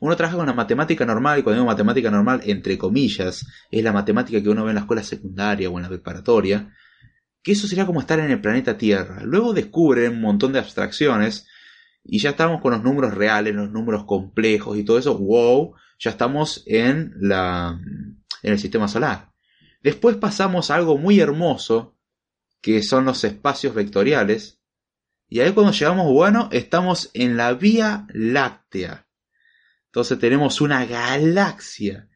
Uno 0.00 0.16
trabaja 0.16 0.36
con 0.36 0.46
la 0.46 0.52
matemática 0.52 1.04
normal, 1.04 1.38
y 1.38 1.42
cuando 1.42 1.60
digo 1.60 1.70
matemática 1.70 2.10
normal, 2.10 2.40
entre 2.44 2.78
comillas, 2.78 3.46
es 3.70 3.84
la 3.84 3.92
matemática 3.92 4.42
que 4.42 4.48
uno 4.48 4.64
ve 4.64 4.70
en 4.70 4.76
la 4.76 4.82
escuela 4.82 5.02
secundaria 5.02 5.68
o 5.68 5.76
en 5.76 5.82
la 5.82 5.88
preparatoria, 5.88 6.72
que 7.42 7.52
eso 7.52 7.66
sería 7.66 7.86
como 7.86 8.00
estar 8.00 8.18
en 8.20 8.30
el 8.30 8.40
planeta 8.40 8.76
Tierra. 8.76 9.22
Luego 9.24 9.52
descubre 9.54 10.08
un 10.08 10.20
montón 10.20 10.52
de 10.52 10.58
abstracciones 10.58 11.46
y 12.04 12.18
ya 12.20 12.30
estamos 12.30 12.60
con 12.60 12.72
los 12.72 12.82
números 12.82 13.14
reales, 13.14 13.54
los 13.54 13.70
números 13.70 14.04
complejos 14.04 14.78
y 14.78 14.84
todo 14.84 14.98
eso. 14.98 15.18
¡Wow! 15.18 15.74
Ya 15.98 16.10
estamos 16.10 16.62
en, 16.66 17.12
la, 17.20 17.78
en 18.42 18.52
el 18.52 18.58
sistema 18.58 18.86
solar. 18.88 19.32
Después 19.82 20.16
pasamos 20.16 20.70
a 20.70 20.76
algo 20.76 20.96
muy 20.96 21.20
hermoso, 21.20 21.96
que 22.60 22.82
son 22.82 23.04
los 23.04 23.24
espacios 23.24 23.74
vectoriales. 23.74 24.60
Y 25.28 25.40
ahí 25.40 25.52
cuando 25.52 25.72
llegamos, 25.72 26.12
bueno, 26.12 26.48
estamos 26.52 27.10
en 27.14 27.36
la 27.36 27.52
Vía 27.54 28.06
Láctea. 28.12 29.07
Entonces 29.88 30.18
tenemos 30.18 30.60
una 30.60 30.84
galaxia 30.84 32.08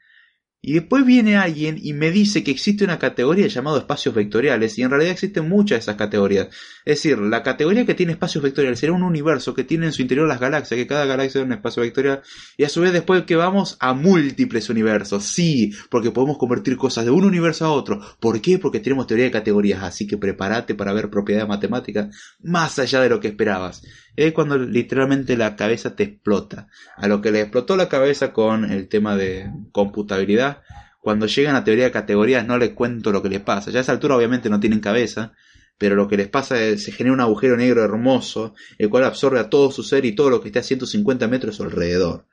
y 0.65 0.75
después 0.75 1.05
viene 1.05 1.37
alguien 1.37 1.77
y 1.83 1.93
me 1.93 2.13
dice 2.13 2.45
que 2.45 2.53
existe 2.53 2.85
una 2.85 3.01
categoría 3.01 3.49
llamada 3.49 3.81
espacios 3.81 4.15
vectoriales 4.15 4.79
y 4.79 4.83
en 4.83 4.91
realidad 4.91 5.11
existen 5.11 5.49
muchas 5.49 5.79
de 5.79 5.81
esas 5.81 5.97
categorías. 5.97 6.51
Es 6.85 6.99
decir, 6.99 7.19
la 7.19 7.43
categoría 7.43 7.85
que 7.85 7.97
tiene 7.97 8.13
espacios 8.13 8.45
vectoriales 8.45 8.79
será 8.79 8.93
un 8.93 9.03
universo 9.03 9.55
que 9.55 9.65
tiene 9.65 9.87
en 9.87 9.93
su 9.93 10.03
interior 10.03 10.29
las 10.29 10.39
galaxias, 10.39 10.79
que 10.79 10.87
cada 10.87 11.05
galaxia 11.05 11.41
es 11.41 11.47
un 11.47 11.53
espacio 11.53 11.83
vectorial 11.83 12.23
y 12.57 12.63
a 12.63 12.69
su 12.69 12.81
vez 12.81 12.93
después 12.93 13.25
que 13.25 13.35
vamos 13.35 13.77
a 13.81 13.93
múltiples 13.93 14.71
universos. 14.71 15.25
Sí, 15.25 15.73
porque 15.91 16.13
podemos 16.13 16.39
convertir 16.39 16.77
cosas 16.77 17.07
de 17.07 17.11
un 17.11 17.25
universo 17.25 17.65
a 17.65 17.73
otro. 17.73 18.01
¿Por 18.21 18.41
qué? 18.41 18.61
Porque 18.61 18.79
tenemos 18.79 19.09
teoría 19.09 19.25
de 19.25 19.33
categorías, 19.33 19.83
así 19.83 20.07
que 20.07 20.17
prepárate 20.17 20.77
para 20.77 20.93
ver 20.93 21.11
propiedades 21.11 21.49
matemáticas 21.49 22.15
más 22.41 22.79
allá 22.79 23.01
de 23.01 23.09
lo 23.09 23.19
que 23.19 23.27
esperabas. 23.27 23.83
Es 24.16 24.33
cuando 24.33 24.59
literalmente 24.59 25.37
la 25.37 25.57
cabeza 25.57 25.96
te 25.96 26.03
explota. 26.03 26.68
A 26.96 27.09
lo 27.09 27.20
que 27.20 27.33
le 27.33 27.40
explotó 27.40 27.77
la 27.77 27.88
cabeza 27.88 28.33
con 28.33 28.70
el 28.70 28.88
tema 28.88 29.16
de 29.16 29.51
computabilidad 29.72 30.62
cuando 31.03 31.27
llegan 31.27 31.57
a 31.57 31.64
teoría 31.64 31.85
de 31.85 31.90
categorías 31.90 32.46
no 32.46 32.59
les 32.59 32.70
cuento 32.70 33.11
lo 33.11 33.22
que 33.22 33.29
les 33.29 33.40
pasa. 33.40 33.72
Ya 33.72 33.81
a 33.81 33.83
esa 33.83 33.90
altura 33.90 34.16
obviamente 34.16 34.48
no 34.48 34.61
tienen 34.61 34.79
cabeza, 34.79 35.33
pero 35.77 35.96
lo 35.96 36.07
que 36.07 36.16
les 36.16 36.29
pasa 36.29 36.62
es 36.62 36.85
se 36.85 36.92
genera 36.92 37.12
un 37.12 37.20
agujero 37.20 37.57
negro 37.57 37.83
hermoso, 37.83 38.55
el 38.79 38.88
cual 38.88 39.03
absorbe 39.03 39.40
a 39.40 39.51
todo 39.51 39.72
su 39.72 39.83
ser 39.83 40.05
y 40.05 40.14
todo 40.14 40.31
lo 40.31 40.40
que 40.40 40.48
esté 40.48 40.61
a 40.61 40.62
150 40.62 41.27
metros 41.27 41.61
alrededor. 41.61 42.29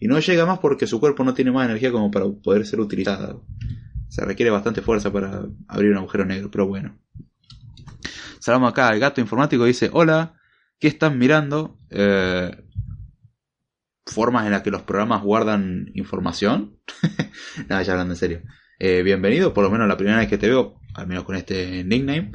Y 0.00 0.08
no 0.08 0.18
llega 0.18 0.46
más 0.46 0.58
porque 0.58 0.88
su 0.88 0.98
cuerpo 0.98 1.22
no 1.22 1.32
tiene 1.32 1.52
más 1.52 1.66
energía 1.66 1.92
como 1.92 2.10
para 2.10 2.26
poder 2.26 2.66
ser 2.66 2.80
utilizado. 2.80 3.44
Se 4.08 4.24
requiere 4.24 4.50
bastante 4.50 4.82
fuerza 4.82 5.12
para 5.12 5.44
abrir 5.68 5.92
un 5.92 5.98
agujero 5.98 6.24
negro, 6.24 6.50
pero 6.50 6.66
bueno. 6.66 6.98
Salamos 8.40 8.72
acá, 8.72 8.90
el 8.90 8.98
gato 8.98 9.20
informático 9.20 9.64
dice, 9.64 9.90
hola, 9.92 10.37
¿qué 10.78 10.88
están 10.88 11.18
mirando? 11.18 11.78
Eh, 11.90 12.50
formas 14.06 14.46
en 14.46 14.52
las 14.52 14.62
que 14.62 14.70
los 14.70 14.82
programas 14.82 15.22
guardan 15.22 15.90
información. 15.94 16.78
Nada, 17.68 17.82
ya 17.82 17.92
hablando 17.92 18.14
en 18.14 18.18
serio. 18.18 18.42
Eh, 18.78 19.02
bienvenido, 19.02 19.52
por 19.52 19.64
lo 19.64 19.70
menos 19.70 19.88
la 19.88 19.96
primera 19.96 20.18
vez 20.18 20.28
que 20.28 20.38
te 20.38 20.48
veo, 20.48 20.80
al 20.94 21.06
menos 21.06 21.24
con 21.24 21.36
este 21.36 21.84
nickname. 21.84 22.32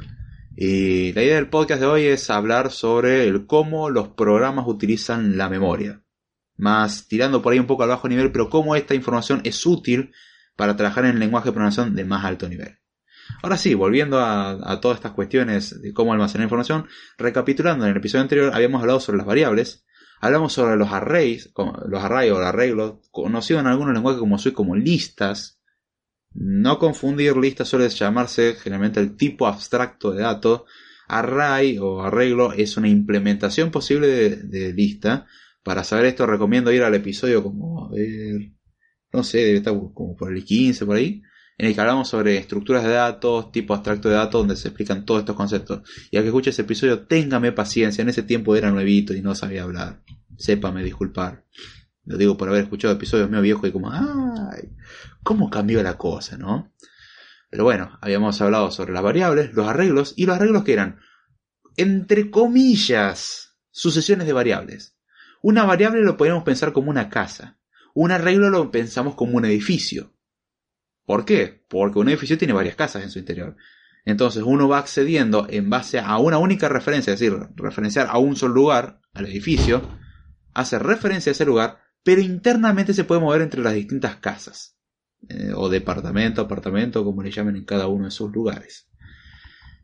Y 0.56 1.12
la 1.14 1.22
idea 1.22 1.36
del 1.36 1.48
podcast 1.48 1.80
de 1.80 1.86
hoy 1.86 2.04
es 2.04 2.30
hablar 2.30 2.70
sobre 2.70 3.26
el 3.26 3.46
cómo 3.46 3.90
los 3.90 4.08
programas 4.08 4.66
utilizan 4.68 5.36
la 5.36 5.48
memoria. 5.48 6.02
Más 6.56 7.08
tirando 7.08 7.42
por 7.42 7.52
ahí 7.52 7.58
un 7.58 7.66
poco 7.66 7.82
al 7.82 7.88
bajo 7.88 8.08
nivel, 8.08 8.30
pero 8.30 8.48
cómo 8.48 8.76
esta 8.76 8.94
información 8.94 9.40
es 9.42 9.66
útil 9.66 10.12
para 10.54 10.76
trabajar 10.76 11.06
en 11.06 11.12
el 11.12 11.18
lenguaje 11.18 11.48
de 11.48 11.52
programación 11.52 11.96
de 11.96 12.04
más 12.04 12.24
alto 12.24 12.48
nivel. 12.48 12.78
Ahora 13.42 13.56
sí, 13.56 13.74
volviendo 13.74 14.20
a, 14.20 14.80
todas 14.80 14.96
estas 14.96 15.12
cuestiones 15.12 15.80
de 15.80 15.92
cómo 15.92 16.12
almacenar 16.12 16.44
información, 16.44 16.86
recapitulando 17.18 17.84
en 17.84 17.90
el 17.90 17.96
episodio 17.96 18.22
anterior 18.22 18.52
habíamos 18.54 18.80
hablado 18.80 19.00
sobre 19.00 19.18
las 19.18 19.26
variables, 19.26 19.84
Hablamos 20.24 20.54
sobre 20.54 20.76
los 20.76 20.90
arrays, 20.90 21.52
los 21.86 22.02
arrays 22.02 22.32
o 22.32 22.38
arreglos, 22.38 22.94
conocidos 23.10 23.60
en 23.60 23.66
algunos 23.66 23.92
lenguajes 23.92 24.18
como 24.18 24.38
soy 24.38 24.52
como 24.52 24.74
listas. 24.74 25.60
No 26.32 26.78
confundir 26.78 27.36
listas 27.36 27.68
suele 27.68 27.90
llamarse 27.90 28.54
generalmente 28.54 29.00
el 29.00 29.16
tipo 29.16 29.46
abstracto 29.46 30.12
de 30.12 30.22
datos. 30.22 30.62
Array 31.08 31.76
o 31.76 32.00
arreglo 32.00 32.54
es 32.54 32.78
una 32.78 32.88
implementación 32.88 33.70
posible 33.70 34.06
de, 34.36 34.72
lista. 34.72 35.26
Para 35.62 35.84
saber 35.84 36.06
esto 36.06 36.26
recomiendo 36.26 36.72
ir 36.72 36.84
al 36.84 36.94
episodio 36.94 37.42
como, 37.42 37.84
a 37.84 37.90
ver, 37.90 38.50
no 39.12 39.22
sé, 39.22 39.38
debe 39.40 39.58
estar 39.58 39.74
como 39.92 40.16
por 40.16 40.34
el 40.34 40.42
15 40.42 40.86
por 40.86 40.96
ahí. 40.96 41.20
En 41.56 41.66
el 41.66 41.74
que 41.74 41.80
hablamos 41.80 42.08
sobre 42.08 42.36
estructuras 42.36 42.82
de 42.82 42.90
datos, 42.90 43.52
tipo 43.52 43.74
abstracto 43.74 44.08
de 44.08 44.16
datos, 44.16 44.40
donde 44.40 44.56
se 44.56 44.68
explican 44.68 45.04
todos 45.04 45.20
estos 45.20 45.36
conceptos. 45.36 45.82
Y 46.10 46.16
al 46.16 46.24
que 46.24 46.28
escuche 46.28 46.50
ese 46.50 46.62
episodio, 46.62 47.06
téngame 47.06 47.52
paciencia, 47.52 48.02
en 48.02 48.08
ese 48.08 48.22
tiempo 48.22 48.56
era 48.56 48.70
nuevito 48.70 49.14
y 49.14 49.22
no 49.22 49.34
sabía 49.34 49.62
hablar. 49.62 50.02
Sépame 50.36 50.82
disculpar. 50.82 51.44
Lo 52.04 52.16
digo 52.16 52.36
por 52.36 52.48
haber 52.48 52.64
escuchado 52.64 52.92
episodios 52.92 53.30
medio 53.30 53.42
viejos 53.42 53.68
y 53.68 53.72
como, 53.72 53.90
ay, 53.90 54.70
cómo 55.22 55.48
cambió 55.48 55.82
la 55.82 55.96
cosa, 55.96 56.36
¿no? 56.36 56.72
Pero 57.50 57.64
bueno, 57.64 57.98
habíamos 58.02 58.40
hablado 58.40 58.70
sobre 58.72 58.92
las 58.92 59.02
variables, 59.02 59.54
los 59.54 59.68
arreglos, 59.68 60.12
y 60.16 60.26
los 60.26 60.36
arreglos 60.36 60.64
que 60.64 60.72
eran, 60.72 60.98
entre 61.76 62.30
comillas, 62.30 63.56
sucesiones 63.70 64.26
de 64.26 64.32
variables. 64.32 64.96
Una 65.40 65.64
variable 65.64 66.02
lo 66.02 66.16
podríamos 66.16 66.42
pensar 66.42 66.72
como 66.72 66.90
una 66.90 67.08
casa. 67.08 67.58
Un 67.94 68.10
arreglo 68.10 68.50
lo 68.50 68.70
pensamos 68.70 69.14
como 69.14 69.36
un 69.36 69.44
edificio. 69.44 70.13
¿Por 71.06 71.24
qué? 71.24 71.64
Porque 71.68 71.98
un 71.98 72.08
edificio 72.08 72.38
tiene 72.38 72.54
varias 72.54 72.76
casas 72.76 73.02
en 73.02 73.10
su 73.10 73.18
interior. 73.18 73.56
Entonces 74.04 74.42
uno 74.44 74.68
va 74.68 74.78
accediendo 74.78 75.46
en 75.48 75.70
base 75.70 75.98
a 75.98 76.18
una 76.18 76.38
única 76.38 76.68
referencia, 76.68 77.14
es 77.14 77.20
decir, 77.20 77.38
referenciar 77.56 78.08
a 78.10 78.18
un 78.18 78.36
solo 78.36 78.54
lugar, 78.54 79.00
al 79.14 79.26
edificio, 79.26 79.82
hace 80.52 80.78
referencia 80.78 81.30
a 81.30 81.34
ese 81.34 81.46
lugar, 81.46 81.78
pero 82.02 82.20
internamente 82.20 82.92
se 82.92 83.04
puede 83.04 83.20
mover 83.20 83.40
entre 83.40 83.62
las 83.62 83.74
distintas 83.74 84.16
casas, 84.16 84.76
eh, 85.28 85.52
o 85.54 85.68
departamento, 85.68 86.42
apartamento, 86.42 87.02
como 87.04 87.22
le 87.22 87.30
llamen 87.30 87.56
en 87.56 87.64
cada 87.64 87.86
uno 87.86 88.04
de 88.04 88.08
esos 88.10 88.30
lugares. 88.30 88.88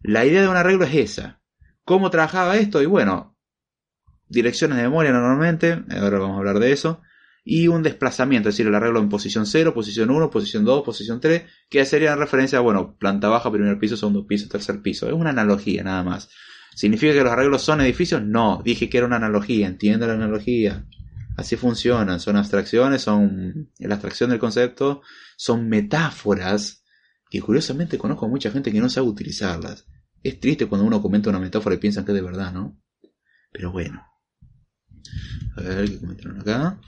La 0.02 0.24
idea 0.26 0.42
de 0.42 0.48
un 0.48 0.56
arreglo 0.56 0.84
es 0.84 0.94
esa. 0.94 1.40
¿Cómo 1.84 2.10
trabajaba 2.10 2.56
esto? 2.56 2.82
Y 2.82 2.86
bueno, 2.86 3.38
direcciones 4.28 4.76
de 4.76 4.84
memoria 4.84 5.12
normalmente, 5.12 5.82
ahora 5.90 6.18
vamos 6.18 6.36
a 6.36 6.38
hablar 6.38 6.58
de 6.58 6.72
eso, 6.72 7.00
y 7.52 7.66
un 7.66 7.82
desplazamiento, 7.82 8.48
es 8.48 8.54
decir, 8.54 8.68
el 8.68 8.76
arreglo 8.76 9.00
en 9.00 9.08
posición 9.08 9.44
0, 9.44 9.74
posición 9.74 10.08
1, 10.08 10.30
posición 10.30 10.64
2, 10.64 10.84
posición 10.84 11.20
3, 11.20 11.42
que 11.68 11.84
sería 11.84 12.12
en 12.12 12.20
referencia 12.20 12.60
a, 12.60 12.62
bueno, 12.62 12.96
planta 12.96 13.28
baja, 13.28 13.50
primer 13.50 13.76
piso, 13.76 13.96
segundo 13.96 14.24
piso, 14.24 14.48
tercer 14.48 14.80
piso. 14.82 15.08
Es 15.08 15.14
una 15.14 15.30
analogía 15.30 15.82
nada 15.82 16.04
más. 16.04 16.30
¿Significa 16.76 17.12
que 17.12 17.24
los 17.24 17.32
arreglos 17.32 17.62
son 17.62 17.80
edificios? 17.80 18.22
No, 18.22 18.62
dije 18.64 18.88
que 18.88 18.98
era 18.98 19.08
una 19.08 19.16
analogía, 19.16 19.66
entiende 19.66 20.06
la 20.06 20.12
analogía. 20.12 20.86
Así 21.36 21.56
funcionan, 21.56 22.20
son 22.20 22.36
abstracciones, 22.36 23.02
son 23.02 23.72
la 23.80 23.94
abstracción 23.94 24.30
del 24.30 24.38
concepto, 24.38 25.02
son 25.36 25.68
metáforas 25.68 26.84
que 27.30 27.40
curiosamente 27.40 27.98
conozco 27.98 28.26
a 28.26 28.28
mucha 28.28 28.52
gente 28.52 28.70
que 28.70 28.78
no 28.78 28.88
sabe 28.88 29.08
utilizarlas. 29.08 29.88
Es 30.22 30.38
triste 30.38 30.66
cuando 30.66 30.86
uno 30.86 31.02
comenta 31.02 31.30
una 31.30 31.40
metáfora 31.40 31.74
y 31.74 31.78
piensan 31.78 32.04
que 32.04 32.12
es 32.12 32.16
de 32.16 32.22
verdad, 32.22 32.52
¿no? 32.52 32.80
Pero 33.50 33.72
bueno. 33.72 34.06
A 35.56 35.62
ver 35.62 35.90
qué 35.90 35.98
comentaron 35.98 36.40
acá. 36.40 36.78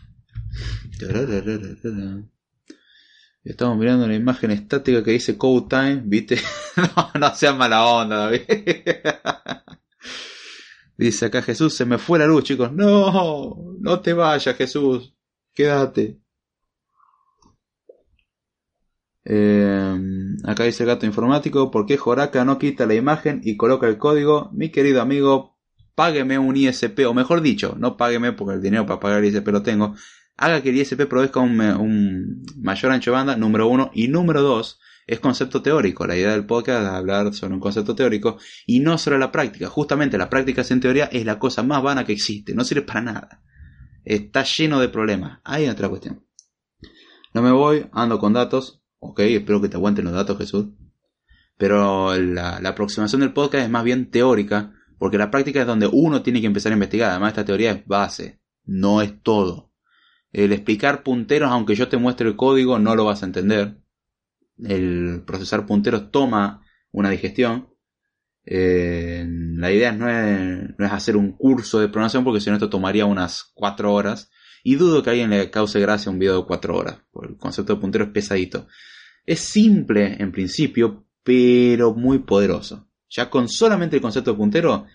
Estamos 3.45 3.77
mirando 3.77 4.07
la 4.07 4.15
imagen 4.15 4.53
estática 4.53 5.03
que 5.03 5.11
dice 5.13 5.37
Code 5.37 5.67
Time, 5.69 6.03
¿viste? 6.05 6.37
no, 6.77 7.21
no 7.21 7.35
seas 7.35 7.57
mala 7.57 7.85
onda, 7.85 8.17
David. 8.19 8.43
dice 10.97 11.27
acá 11.27 11.43
Jesús, 11.43 11.75
se 11.75 11.85
me 11.85 11.99
fue 11.99 12.19
la 12.19 12.27
luz, 12.27 12.45
chicos. 12.45 12.73
No, 12.73 13.77
no 13.81 14.01
te 14.01 14.13
vayas, 14.13 14.57
Jesús. 14.57 15.15
Quédate. 15.53 16.23
Eh, 19.25 19.97
acá 20.45 20.65
dice 20.65 20.83
el 20.83 20.89
gato 20.89 21.07
informático, 21.07 21.71
¿por 21.71 21.87
qué 21.87 21.97
Joraka 21.97 22.45
no 22.45 22.59
quita 22.59 22.87
la 22.87 22.95
imagen 22.95 23.41
y 23.45 23.57
coloca 23.57 23.87
el 23.89 23.99
código? 23.99 24.51
Mi 24.53 24.71
querido 24.71 25.01
amigo, 25.01 25.59
págueme 25.95 26.39
un 26.39 26.57
ISP, 26.57 27.07
o 27.07 27.15
mejor 27.15 27.41
dicho, 27.41 27.77
no 27.79 27.97
págueme 27.97 28.33
porque 28.33 28.55
el 28.55 28.63
dinero 28.63 28.87
para 28.87 29.01
pagar 29.01 29.19
el 29.19 29.27
ISP 29.27 29.49
lo 29.49 29.63
tengo, 29.63 29.95
haga 30.43 30.61
que 30.61 30.71
el 30.71 30.77
ISP 30.77 31.07
produzca 31.07 31.39
un, 31.39 32.43
mayor 32.57 32.91
ancho 32.91 33.13
de 33.13 33.17
banda, 33.17 33.37
número 33.37 33.69
uno, 33.69 33.93
y 33.95 34.09
número 34.09 34.43
dos, 34.43 34.81
es 35.07 35.21
concepto 35.21 35.63
teórico. 35.63 36.05
La 36.05 36.17
idea 36.17 36.33
del 36.33 36.47
podcast 36.47 36.83
es 36.83 36.89
hablar 36.89 37.33
sobre 37.33 37.55
un 37.55 37.61
concepto 37.61 37.95
teórico 37.95 38.39
y 38.67 38.81
no 38.81 38.99
sobre 38.99 39.21
la 39.21 39.31
práctica. 39.31 39.69
Justamente 39.69 40.19
la 40.19 40.29
práctica 40.29 40.65
sin 40.65 40.81
teoría 40.81 41.05
es 41.05 41.25
la 41.25 41.39
cosa 41.39 41.63
más 41.63 41.81
vana 41.81 42.05
que 42.05 42.13
existe, 42.13 42.55
no 42.55 42.65
sirve 42.65 42.83
para 42.83 43.03
nada. 43.03 43.43
Está 44.05 44.43
lleno 44.43 44.81
de 44.81 44.89
problemas. 44.89 45.39
Hay 45.45 45.69
otra 45.69 45.89
cuestión. 45.89 46.27
No 47.33 47.41
me 47.43 47.53
voy, 47.53 47.87
ando 47.93 48.19
con 48.19 48.33
datos. 48.33 48.83
Ok, 48.99 49.21
espero 49.21 49.61
que 49.63 49.69
te 49.69 49.77
aguanten 49.77 50.05
los 50.05 50.15
datos, 50.15 50.39
Jesús. 50.39 50.67
Pero 51.57 52.17
la, 52.17 52.59
la 52.61 52.69
aproximación 52.71 53.21
del 53.21 53.33
podcast 53.33 53.65
es 53.65 53.71
más 53.71 53.85
bien 53.85 54.11
teórica, 54.11 54.73
porque 54.99 55.19
la 55.19 55.31
práctica 55.31 55.61
es 55.61 55.69
donde 55.69 55.89
uno 55.91 56.23
tiene 56.23 56.41
que 56.41 56.49
empezar 56.49 56.73
a 56.73 56.75
investigar. 56.75 57.11
Además, 57.11 57.29
esta 57.29 57.45
teoría 57.45 57.71
es 57.71 57.87
base, 57.87 58.41
no 58.65 59.03
es 59.03 59.23
todo. 59.23 59.72
El 60.33 60.53
explicar 60.53 61.03
punteros, 61.03 61.51
aunque 61.51 61.75
yo 61.75 61.89
te 61.89 61.99
muestre 61.99 62.27
el 62.27 62.37
código, 62.37 62.79
no 62.79 62.97
lo 62.97 63.05
vas 63.05 63.23
a 63.23 63.27
entender. 63.27 63.77
El 64.59 65.23
procesar 65.27 65.67
punteros 65.67 66.11
toma 66.11 66.65
una 66.91 67.11
digestión. 67.11 67.69
Eh, 68.45 69.25
la 69.29 69.71
idea 69.71 69.93
no 69.93 70.09
es, 70.09 70.75
no 70.79 70.87
es, 70.87 70.93
hacer 70.93 71.17
un 71.17 71.33
curso 71.33 71.79
de 71.79 71.89
programación 71.89 72.25
porque 72.25 72.41
si 72.41 72.51
no 72.51 72.57
esto 72.57 72.71
tomaría 72.71 73.05
unas 73.05 73.51
4 73.55 73.93
horas. 73.93 74.31
Y 74.65 74.77
dudo 74.77 75.03
que 75.03 75.11
a 75.11 75.13
alguien 75.13 75.31
le 75.31 75.51
cause 75.51 75.81
gracia 75.81 76.11
un 76.11 76.19
video 76.19 76.39
de 76.39 76.47
4 76.47 76.77
horas. 76.77 76.99
Porque 77.11 77.33
el 77.33 77.39
concepto 77.39 77.75
de 77.75 77.81
puntero 77.81 78.05
es 78.05 78.11
pesadito. 78.11 78.69
Es 79.27 79.41
simple 79.41 80.17
en 80.19 80.33
principio, 80.33 81.07
pero 81.23 81.95
muy 81.95 82.21
poderoso. 82.21 82.89
Ya 83.11 83.29
con 83.29 83.49
solamente 83.49 83.97
el 83.97 84.03
concepto 84.03 84.33
de 84.33 84.39
puntero 84.39 84.87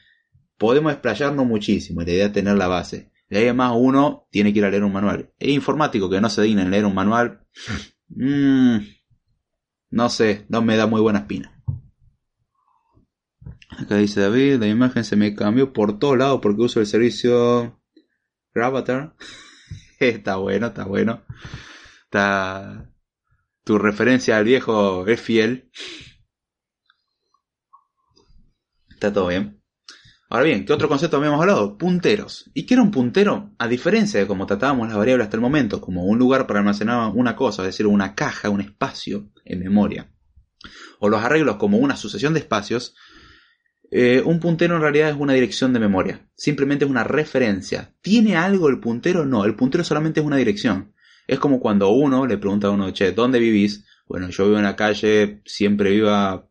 podemos 0.57 0.91
explayarnos 0.91 1.45
muchísimo. 1.45 2.01
La 2.01 2.11
idea 2.11 2.25
es 2.25 2.33
tener 2.33 2.57
la 2.57 2.67
base. 2.67 3.11
Y 3.29 3.37
además 3.37 3.73
uno 3.75 4.27
tiene 4.31 4.53
que 4.53 4.59
ir 4.59 4.65
a 4.65 4.69
leer 4.69 4.83
un 4.83 4.93
manual. 4.93 5.33
Es 5.37 5.49
informático 5.49 6.09
que 6.09 6.21
no 6.21 6.29
se 6.29 6.43
digna 6.43 6.61
en 6.63 6.71
leer 6.71 6.85
un 6.85 6.95
manual. 6.95 7.45
Mm, 8.09 8.77
no 9.89 10.09
sé, 10.09 10.45
no 10.47 10.61
me 10.61 10.77
da 10.77 10.87
muy 10.87 11.01
buena 11.01 11.19
espina. 11.19 11.61
Acá 13.69 13.97
dice 13.97 14.21
David, 14.21 14.59
la 14.59 14.67
imagen 14.67 15.03
se 15.03 15.17
me 15.17 15.35
cambió 15.35 15.73
por 15.73 15.99
todos 15.99 16.17
lados 16.17 16.39
porque 16.41 16.61
uso 16.61 16.79
el 16.79 16.87
servicio 16.87 17.81
Gravatar. 18.53 19.13
está 19.99 20.37
bueno, 20.37 20.67
está 20.67 20.85
bueno. 20.85 21.23
Está... 22.05 22.89
Tu 23.63 23.77
referencia 23.77 24.37
al 24.37 24.45
viejo 24.45 25.05
es 25.05 25.21
fiel. 25.21 25.69
Está 28.89 29.11
todo 29.13 29.27
bien. 29.27 29.56
Ahora 30.29 30.43
bien, 30.43 30.65
¿qué 30.65 30.73
otro 30.73 30.89
concepto 30.89 31.17
habíamos 31.17 31.39
hablado? 31.39 31.77
Punteros. 31.77 32.51
¿Y 32.53 32.65
qué 32.65 32.73
era 32.73 32.83
un 32.83 32.91
puntero? 32.91 33.51
A 33.57 33.67
diferencia 33.69 34.19
de 34.19 34.27
como 34.27 34.45
tratábamos 34.45 34.89
las 34.89 34.97
variables 34.97 35.25
hasta 35.25 35.37
el 35.37 35.41
momento, 35.41 35.79
como 35.79 36.03
un 36.03 36.19
lugar 36.19 36.47
para 36.47 36.59
almacenar 36.59 37.11
una 37.15 37.35
cosa, 37.35 37.61
es 37.61 37.67
decir, 37.67 37.87
una 37.87 38.13
caja, 38.13 38.49
un 38.49 38.59
espacio 38.59 39.29
en 39.45 39.59
memoria, 39.59 40.11
o 40.99 41.07
los 41.07 41.23
arreglos 41.23 41.55
como 41.55 41.77
una 41.77 41.95
sucesión 41.95 42.33
de 42.33 42.39
espacios, 42.39 42.93
eh, 43.89 44.21
un 44.25 44.41
puntero 44.41 44.75
en 44.75 44.81
realidad 44.81 45.09
es 45.09 45.15
una 45.15 45.31
dirección 45.31 45.71
de 45.71 45.79
memoria. 45.79 46.27
Simplemente 46.35 46.83
es 46.83 46.91
una 46.91 47.05
referencia. 47.05 47.93
¿Tiene 48.01 48.35
algo 48.35 48.67
el 48.67 48.81
puntero? 48.81 49.25
No, 49.25 49.45
el 49.45 49.55
puntero 49.55 49.85
solamente 49.85 50.19
es 50.19 50.25
una 50.25 50.35
dirección. 50.35 50.93
Es 51.25 51.39
como 51.39 51.61
cuando 51.61 51.89
uno 51.89 52.25
le 52.25 52.37
pregunta 52.37 52.67
a 52.67 52.71
uno, 52.71 52.91
che, 52.91 53.13
¿dónde 53.13 53.39
vivís? 53.39 53.85
Bueno, 54.07 54.29
yo 54.29 54.45
vivo 54.45 54.57
en 54.57 54.65
la 54.65 54.75
calle, 54.75 55.41
siempre 55.45 55.91
viva 55.91 56.49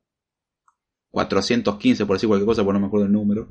415, 1.10 2.04
por 2.04 2.16
decir 2.16 2.28
cualquier 2.28 2.46
cosa, 2.46 2.62
porque 2.62 2.74
no 2.74 2.80
me 2.80 2.86
acuerdo 2.88 3.06
el 3.06 3.12
número. 3.12 3.48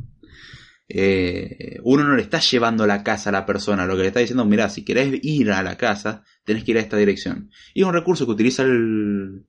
Eh, 0.88 1.80
uno 1.84 2.04
no 2.04 2.16
le 2.16 2.22
está 2.22 2.40
llevando 2.40 2.86
la 2.86 3.04
casa 3.04 3.30
a 3.30 3.34
la 3.34 3.46
persona, 3.46 3.86
lo 3.86 3.96
que 3.96 4.04
le 4.04 4.08
está 4.10 4.20
diciendo, 4.20 4.46
mira, 4.46 4.70
si 4.70 4.84
querés 4.84 5.20
ir 5.24 5.52
a 5.52 5.64
la 5.64 5.78
casa, 5.78 6.24
tenés 6.44 6.64
que 6.64 6.72
ir 6.72 6.78
a 6.78 6.82
esta 6.82 6.98
dirección. 6.98 7.50
Y 7.74 7.82
es 7.82 7.88
un 7.88 7.94
recurso 7.94 8.26
que 8.26 8.32
utiliza 8.32 8.64
el, 8.64 9.48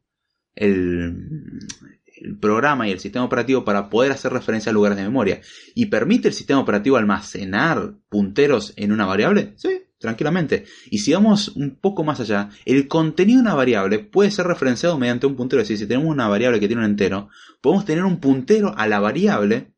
programa 2.40 2.88
y 2.88 2.92
el 2.92 2.98
sistema 2.98 3.26
operativo 3.26 3.62
para 3.62 3.90
poder 3.90 4.12
hacer 4.12 4.32
referencia 4.32 4.70
a 4.70 4.72
lugares 4.72 4.96
de 4.96 5.04
memoria. 5.04 5.40
¿Y 5.74 5.86
permite 5.86 6.28
el 6.28 6.34
sistema 6.34 6.60
operativo 6.60 6.96
almacenar 6.96 7.94
punteros 8.08 8.72
en 8.76 8.92
una 8.92 9.04
variable? 9.04 9.52
Sí, 9.56 9.82
tranquilamente. 9.98 10.64
Y 10.90 11.00
si 11.00 11.12
vamos 11.12 11.48
un 11.48 11.76
poco 11.76 12.04
más 12.04 12.18
allá, 12.20 12.48
el 12.64 12.88
contenido 12.88 13.36
de 13.36 13.42
una 13.42 13.54
variable 13.54 13.98
puede 13.98 14.30
ser 14.30 14.46
referenciado 14.46 14.98
mediante 14.98 15.26
un 15.26 15.36
puntero. 15.36 15.60
Es 15.60 15.68
decir, 15.68 15.84
si 15.84 15.86
tenemos 15.86 16.10
una 16.10 16.26
variable 16.26 16.58
que 16.58 16.68
tiene 16.68 16.82
un 16.82 16.90
entero, 16.90 17.28
podemos 17.60 17.84
tener 17.84 18.04
un 18.04 18.18
puntero 18.18 18.72
a 18.74 18.86
la 18.86 18.98
variable 18.98 19.75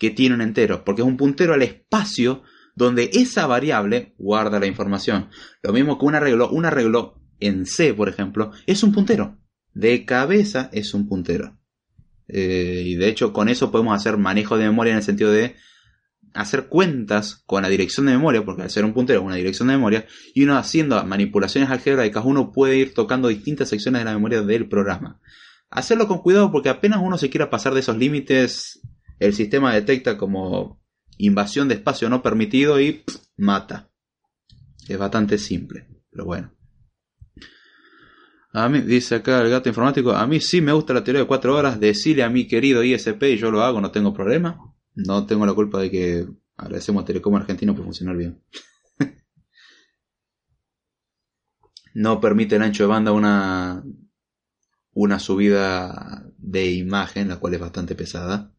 que 0.00 0.10
tiene 0.10 0.34
un 0.34 0.40
entero, 0.40 0.82
porque 0.82 1.02
es 1.02 1.06
un 1.06 1.18
puntero 1.18 1.52
al 1.52 1.62
espacio 1.62 2.42
donde 2.74 3.10
esa 3.12 3.46
variable 3.46 4.14
guarda 4.16 4.58
la 4.58 4.66
información. 4.66 5.28
Lo 5.62 5.74
mismo 5.74 5.98
que 5.98 6.06
un 6.06 6.14
arreglo, 6.14 6.48
un 6.48 6.64
arreglo 6.64 7.20
en 7.38 7.66
C, 7.66 7.92
por 7.92 8.08
ejemplo, 8.08 8.50
es 8.66 8.82
un 8.82 8.92
puntero. 8.92 9.38
De 9.74 10.06
cabeza 10.06 10.70
es 10.72 10.94
un 10.94 11.06
puntero. 11.06 11.58
Eh, 12.28 12.82
y 12.86 12.94
de 12.96 13.08
hecho 13.08 13.34
con 13.34 13.48
eso 13.48 13.70
podemos 13.70 13.94
hacer 13.94 14.16
manejo 14.16 14.56
de 14.56 14.64
memoria 14.64 14.92
en 14.92 14.98
el 14.98 15.02
sentido 15.02 15.30
de 15.30 15.56
hacer 16.32 16.68
cuentas 16.68 17.42
con 17.44 17.62
la 17.62 17.68
dirección 17.68 18.06
de 18.06 18.12
memoria, 18.12 18.42
porque 18.42 18.62
al 18.62 18.70
ser 18.70 18.86
un 18.86 18.94
puntero 18.94 19.20
es 19.20 19.26
una 19.26 19.36
dirección 19.36 19.68
de 19.68 19.74
memoria, 19.74 20.06
y 20.32 20.44
uno 20.44 20.56
haciendo 20.56 21.04
manipulaciones 21.04 21.68
algebraicas, 21.68 22.24
uno 22.24 22.52
puede 22.52 22.78
ir 22.78 22.94
tocando 22.94 23.28
distintas 23.28 23.68
secciones 23.68 24.00
de 24.00 24.04
la 24.06 24.14
memoria 24.14 24.40
del 24.40 24.66
programa. 24.66 25.20
Hacerlo 25.68 26.08
con 26.08 26.18
cuidado 26.18 26.50
porque 26.50 26.70
apenas 26.70 27.00
uno 27.02 27.18
se 27.18 27.28
quiera 27.28 27.50
pasar 27.50 27.74
de 27.74 27.80
esos 27.80 27.98
límites, 27.98 28.80
el 29.20 29.34
sistema 29.34 29.74
detecta 29.74 30.16
como 30.16 30.82
invasión 31.18 31.68
de 31.68 31.74
espacio 31.74 32.08
no 32.08 32.22
permitido 32.22 32.80
y 32.80 33.04
mata. 33.36 33.90
Es 34.88 34.98
bastante 34.98 35.38
simple, 35.38 35.86
pero 36.10 36.24
bueno. 36.24 36.52
A 38.52 38.68
mí, 38.68 38.80
dice 38.80 39.16
acá 39.16 39.40
el 39.42 39.50
gato 39.50 39.68
informático, 39.68 40.10
a 40.10 40.26
mí 40.26 40.40
sí 40.40 40.60
me 40.60 40.72
gusta 40.72 40.94
la 40.94 41.04
teoría 41.04 41.20
de 41.20 41.28
cuatro 41.28 41.54
horas, 41.54 41.78
decirle 41.78 42.24
a 42.24 42.30
mi 42.30 42.48
querido 42.48 42.82
ISP 42.82 43.22
y 43.24 43.36
yo 43.36 43.50
lo 43.50 43.62
hago, 43.62 43.80
no 43.80 43.92
tengo 43.92 44.12
problema. 44.12 44.58
No 44.94 45.26
tengo 45.26 45.46
la 45.46 45.54
culpa 45.54 45.80
de 45.80 45.90
que 45.90 46.26
agradecemos 46.56 47.02
a 47.02 47.06
Telecom 47.06 47.36
Argentino 47.36 47.76
por 47.76 47.84
funcionar 47.84 48.16
bien. 48.16 48.42
no 51.94 52.20
permite 52.20 52.56
el 52.56 52.62
ancho 52.62 52.84
de 52.84 52.88
banda 52.88 53.12
una, 53.12 53.84
una 54.92 55.18
subida 55.20 56.26
de 56.38 56.72
imagen, 56.72 57.28
la 57.28 57.36
cual 57.36 57.54
es 57.54 57.60
bastante 57.60 57.94
pesada. 57.94 58.52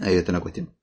Ahí 0.00 0.14
está 0.14 0.32
la 0.32 0.40
cuestión. 0.40 0.74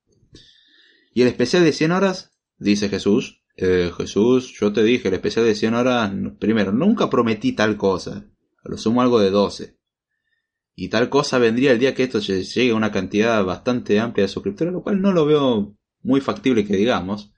Y 1.12 1.22
el 1.22 1.28
especial 1.28 1.64
de 1.64 1.72
100 1.72 1.92
horas, 1.92 2.38
dice 2.58 2.88
Jesús. 2.88 3.42
Eh, 3.56 3.90
Jesús, 3.96 4.54
yo 4.58 4.72
te 4.72 4.84
dije, 4.84 5.08
el 5.08 5.14
especial 5.14 5.44
de 5.44 5.54
100 5.54 5.74
horas, 5.74 6.12
primero, 6.38 6.72
nunca 6.72 7.10
prometí 7.10 7.52
tal 7.52 7.76
cosa. 7.76 8.30
A 8.64 8.68
lo 8.68 8.78
sumo 8.78 9.02
algo 9.02 9.18
de 9.18 9.30
12. 9.30 9.78
Y 10.76 10.90
tal 10.90 11.08
cosa 11.08 11.38
vendría 11.38 11.72
el 11.72 11.80
día 11.80 11.92
que 11.92 12.04
esto 12.04 12.20
llegue 12.20 12.70
a 12.70 12.76
una 12.76 12.92
cantidad 12.92 13.44
bastante 13.44 13.98
amplia 13.98 14.26
de 14.26 14.28
suscriptores, 14.28 14.72
lo 14.72 14.82
cual 14.82 15.02
no 15.02 15.12
lo 15.12 15.26
veo 15.26 15.76
muy 16.02 16.20
factible 16.20 16.64
que 16.64 16.76
digamos. 16.76 17.32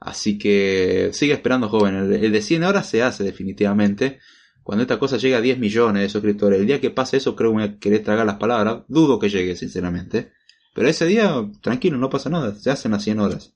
Así 0.00 0.38
que 0.38 1.10
sigue 1.12 1.34
esperando, 1.34 1.68
joven. 1.68 2.12
El, 2.12 2.32
de 2.32 2.42
100 2.42 2.64
horas 2.64 2.88
se 2.88 3.02
hace 3.02 3.22
definitivamente. 3.22 4.18
Cuando 4.64 4.82
esta 4.82 4.98
cosa 4.98 5.18
llegue 5.18 5.36
a 5.36 5.40
10 5.40 5.58
millones 5.58 6.02
de 6.02 6.08
suscriptores, 6.08 6.58
el 6.58 6.66
día 6.66 6.80
que 6.80 6.90
pase 6.90 7.18
eso 7.18 7.36
creo 7.36 7.52
que 7.78 7.90
voy 7.90 7.98
a 7.98 8.02
tragar 8.02 8.26
las 8.26 8.38
palabras. 8.38 8.82
Dudo 8.88 9.20
que 9.20 9.28
llegue, 9.28 9.54
sinceramente. 9.54 10.32
Pero 10.74 10.88
ese 10.88 11.06
día, 11.06 11.32
tranquilo, 11.62 11.96
no 11.96 12.10
pasa 12.10 12.28
nada. 12.28 12.54
Se 12.54 12.70
hacen 12.70 12.92
las 12.92 13.04
100 13.04 13.20
horas. 13.20 13.54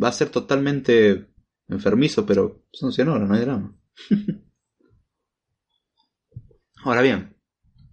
Va 0.00 0.08
a 0.08 0.12
ser 0.12 0.28
totalmente 0.28 1.28
enfermizo, 1.68 2.26
pero 2.26 2.66
son 2.72 2.92
100 2.92 3.08
horas, 3.08 3.28
no 3.28 3.34
hay 3.34 3.40
drama. 3.40 3.74
Ahora 6.84 7.00
bien, 7.02 7.36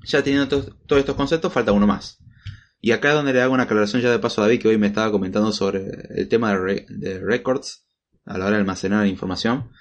ya 0.03 0.23
teniendo 0.23 0.47
todos 0.49 0.99
estos 0.99 1.15
conceptos, 1.15 1.53
falta 1.53 1.71
uno 1.71 1.87
más. 1.87 2.19
Y 2.81 2.91
acá 2.91 3.09
es 3.09 3.15
donde 3.15 3.33
le 3.33 3.41
hago 3.41 3.53
una 3.53 3.63
aclaración 3.63 4.01
ya 4.01 4.11
de 4.11 4.19
paso 4.19 4.41
a 4.41 4.45
David, 4.45 4.61
que 4.61 4.67
hoy 4.67 4.77
me 4.77 4.87
estaba 4.87 5.11
comentando 5.11 5.51
sobre 5.51 5.89
el 6.15 6.27
tema 6.27 6.53
de, 6.53 7.19
records 7.21 7.87
a 8.25 8.37
la 8.37 8.45
hora 8.45 8.55
de 8.55 8.61
almacenar 8.61 9.07
información. 9.07 9.71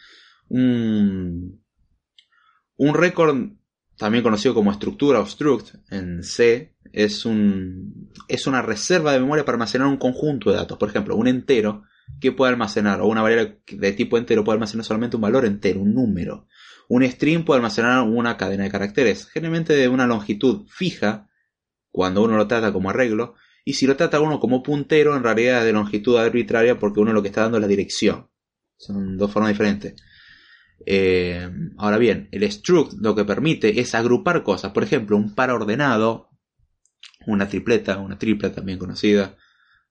Un, 0.49 1.65
un 2.77 2.95
record, 2.95 3.37
también 4.03 4.25
conocido 4.25 4.53
como 4.53 4.73
estructura 4.73 5.21
o 5.21 5.27
struct 5.27 5.77
en 5.91 6.25
C, 6.25 6.75
es, 6.93 7.25
un, 7.25 8.11
es 8.27 8.49
una 8.49 8.61
reserva 8.61 9.13
de 9.13 9.21
memoria 9.21 9.45
para 9.45 9.55
almacenar 9.55 9.87
un 9.87 9.97
conjunto 9.97 10.51
de 10.51 10.57
datos. 10.57 10.77
Por 10.77 10.89
ejemplo, 10.89 11.15
un 11.15 11.29
entero 11.29 11.85
que 12.21 12.33
puede 12.33 12.51
almacenar, 12.51 13.01
o 13.01 13.07
una 13.07 13.23
variable 13.23 13.61
de 13.71 13.93
tipo 13.93 14.19
entero 14.19 14.43
puede 14.43 14.57
almacenar 14.57 14.85
solamente 14.85 15.15
un 15.15 15.23
valor 15.23 15.45
entero, 15.47 15.81
un 15.81 15.95
número. 15.95 16.49
Un 16.89 17.05
string 17.05 17.45
puede 17.45 17.59
almacenar 17.59 18.03
una 18.03 18.37
cadena 18.37 18.65
de 18.65 18.71
caracteres, 18.71 19.29
generalmente 19.29 19.73
de 19.73 19.89
una 19.89 20.09
longitud 20.09 20.67
fija, 20.67 21.29
cuando 21.93 22.25
uno 22.25 22.37
lo 22.37 22.49
trata 22.49 22.73
como 22.73 22.91
arreglo, 22.91 23.37
y 23.65 23.75
si 23.75 23.87
lo 23.87 23.95
trata 23.95 24.21
uno 24.21 24.41
como 24.41 24.65
puntero, 24.65 25.17
en 25.17 25.23
realidad 25.23 25.61
es 25.61 25.67
de 25.67 25.73
longitud 25.73 26.17
arbitraria 26.17 26.77
porque 26.77 26.99
uno 26.99 27.13
lo 27.13 27.23
que 27.23 27.29
está 27.29 27.43
dando 27.43 27.59
es 27.59 27.63
la 27.63 27.69
dirección. 27.69 28.29
Son 28.77 29.17
dos 29.17 29.31
formas 29.31 29.53
diferentes. 29.53 29.95
Eh, 30.87 31.49
ahora 31.79 31.99
bien, 31.99 32.29
el 32.33 32.51
struct 32.51 32.95
lo 33.01 33.15
que 33.15 33.25
permite 33.25 33.81
es 33.81 33.95
agrupar 33.95 34.43
cosas. 34.43 34.73
Por 34.73 34.83
ejemplo, 34.83 35.17
un 35.17 35.35
par 35.35 35.51
ordenado, 35.51 36.31
una 37.27 37.49
tripleta, 37.49 37.99
una 37.99 38.19
tripla 38.19 38.53
también 38.53 38.79
conocida, 38.79 39.37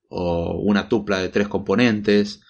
o 0.10 0.60
una 0.62 0.90
tupla 0.90 1.20
de 1.20 1.30
tres 1.30 1.48
componentes, 1.48 2.42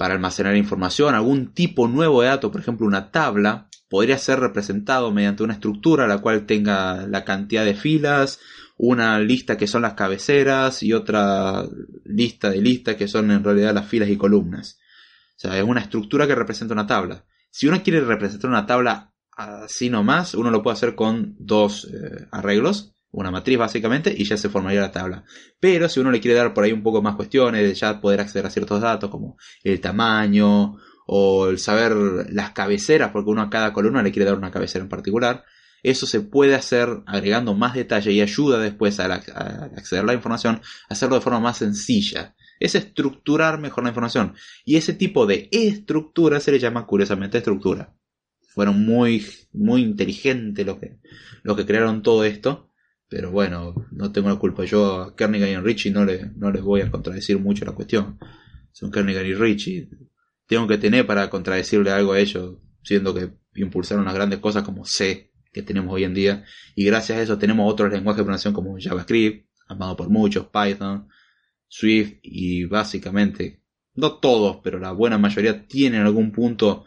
para 0.00 0.14
almacenar 0.14 0.56
información, 0.56 1.14
algún 1.14 1.52
tipo 1.52 1.86
nuevo 1.86 2.22
de 2.22 2.28
dato, 2.28 2.50
por 2.50 2.62
ejemplo 2.62 2.86
una 2.86 3.10
tabla, 3.10 3.68
podría 3.90 4.16
ser 4.16 4.40
representado 4.40 5.12
mediante 5.12 5.42
una 5.42 5.52
estructura 5.52 6.06
la 6.06 6.18
cual 6.18 6.46
tenga 6.46 7.06
la 7.06 7.22
cantidad 7.22 7.66
de 7.66 7.74
filas, 7.74 8.40
una 8.78 9.18
lista 9.18 9.58
que 9.58 9.66
son 9.66 9.82
las 9.82 9.92
cabeceras 9.92 10.82
y 10.82 10.94
otra 10.94 11.66
lista 12.04 12.48
de 12.48 12.62
listas 12.62 12.96
que 12.96 13.08
son 13.08 13.30
en 13.30 13.44
realidad 13.44 13.74
las 13.74 13.88
filas 13.88 14.08
y 14.08 14.16
columnas. 14.16 14.78
O 15.36 15.40
sea, 15.40 15.58
es 15.58 15.64
una 15.64 15.80
estructura 15.80 16.26
que 16.26 16.34
representa 16.34 16.72
una 16.72 16.86
tabla. 16.86 17.26
Si 17.50 17.66
uno 17.66 17.82
quiere 17.82 18.00
representar 18.00 18.50
una 18.50 18.66
tabla 18.66 19.12
así 19.36 19.90
nomás, 19.90 20.34
uno 20.34 20.50
lo 20.50 20.62
puede 20.62 20.74
hacer 20.74 20.94
con 20.94 21.34
dos 21.38 21.84
eh, 21.84 22.26
arreglos, 22.30 22.94
una 23.12 23.30
matriz 23.30 23.58
básicamente, 23.58 24.14
y 24.16 24.24
ya 24.24 24.36
se 24.36 24.48
formaría 24.48 24.80
la 24.80 24.92
tabla. 24.92 25.24
Pero 25.58 25.88
si 25.88 26.00
uno 26.00 26.10
le 26.10 26.20
quiere 26.20 26.36
dar 26.36 26.54
por 26.54 26.64
ahí 26.64 26.72
un 26.72 26.82
poco 26.82 27.02
más 27.02 27.16
cuestiones, 27.16 27.78
ya 27.78 28.00
poder 28.00 28.20
acceder 28.20 28.46
a 28.46 28.50
ciertos 28.50 28.80
datos 28.80 29.10
como 29.10 29.36
el 29.64 29.80
tamaño 29.80 30.76
o 31.06 31.48
el 31.48 31.58
saber 31.58 31.92
las 32.30 32.52
cabeceras, 32.52 33.10
porque 33.10 33.30
uno 33.30 33.42
a 33.42 33.50
cada 33.50 33.72
columna 33.72 34.02
le 34.02 34.12
quiere 34.12 34.26
dar 34.26 34.38
una 34.38 34.52
cabecera 34.52 34.84
en 34.84 34.88
particular, 34.88 35.44
eso 35.82 36.06
se 36.06 36.20
puede 36.20 36.54
hacer 36.54 36.88
agregando 37.06 37.54
más 37.54 37.74
detalle 37.74 38.12
y 38.12 38.20
ayuda 38.20 38.58
después 38.58 39.00
a, 39.00 39.12
acceder 39.12 40.04
a 40.04 40.06
la 40.06 40.14
información 40.14 40.60
a 40.88 40.92
hacerlo 40.92 41.16
de 41.16 41.22
forma 41.22 41.40
más 41.40 41.58
sencilla. 41.58 42.34
Es 42.60 42.76
estructurar 42.76 43.58
mejor 43.58 43.82
la 43.82 43.90
información. 43.90 44.34
Y 44.64 44.76
ese 44.76 44.92
tipo 44.92 45.26
de 45.26 45.48
estructura 45.50 46.38
se 46.38 46.52
le 46.52 46.60
llama 46.60 46.86
curiosamente 46.86 47.38
estructura. 47.38 47.96
Fueron 48.54 48.84
muy, 48.84 49.26
muy 49.52 49.82
inteligentes 49.82 50.64
los 50.64 50.78
que, 50.78 50.98
que 51.56 51.66
crearon 51.66 52.02
todo 52.02 52.22
esto. 52.24 52.70
Pero 53.08 53.32
bueno, 53.32 53.74
no 53.90 54.12
tengo 54.12 54.28
la 54.28 54.36
culpa. 54.36 54.64
Yo 54.64 55.02
a 55.02 55.16
Kernigan 55.16 55.48
y 55.48 55.54
a 55.54 55.60
Richie 55.60 55.90
no, 55.90 56.04
le, 56.04 56.30
no 56.36 56.52
les 56.52 56.62
voy 56.62 56.82
a 56.82 56.90
contradecir 56.90 57.40
mucho 57.40 57.64
la 57.64 57.72
cuestión. 57.72 58.18
Son 58.70 58.92
Kernigan 58.92 59.26
y 59.26 59.34
Richie. 59.34 59.88
Tengo 60.46 60.68
que 60.68 60.78
tener 60.78 61.06
para 61.06 61.28
contradecirle 61.28 61.90
algo 61.90 62.12
a 62.12 62.20
ellos, 62.20 62.58
siendo 62.82 63.14
que 63.14 63.30
impulsaron 63.54 64.02
unas 64.02 64.14
grandes 64.14 64.38
cosas 64.38 64.62
como 64.62 64.84
C, 64.84 65.32
que 65.52 65.62
tenemos 65.62 65.92
hoy 65.92 66.04
en 66.04 66.14
día. 66.14 66.44
Y 66.76 66.84
gracias 66.84 67.18
a 67.18 67.22
eso 67.22 67.38
tenemos 67.38 67.72
otros 67.72 67.90
lenguajes 67.92 68.18
de 68.18 68.22
programación 68.24 68.54
como 68.54 68.76
JavaScript, 68.78 69.48
amado 69.68 69.96
por 69.96 70.08
muchos, 70.08 70.46
Python, 70.46 71.08
Swift 71.70 72.18
y 72.22 72.64
básicamente, 72.64 73.62
no 73.94 74.18
todos, 74.18 74.58
pero 74.62 74.80
la 74.80 74.90
buena 74.90 75.18
mayoría 75.18 75.66
tienen 75.68 76.00
en 76.00 76.06
algún 76.06 76.32
punto 76.32 76.84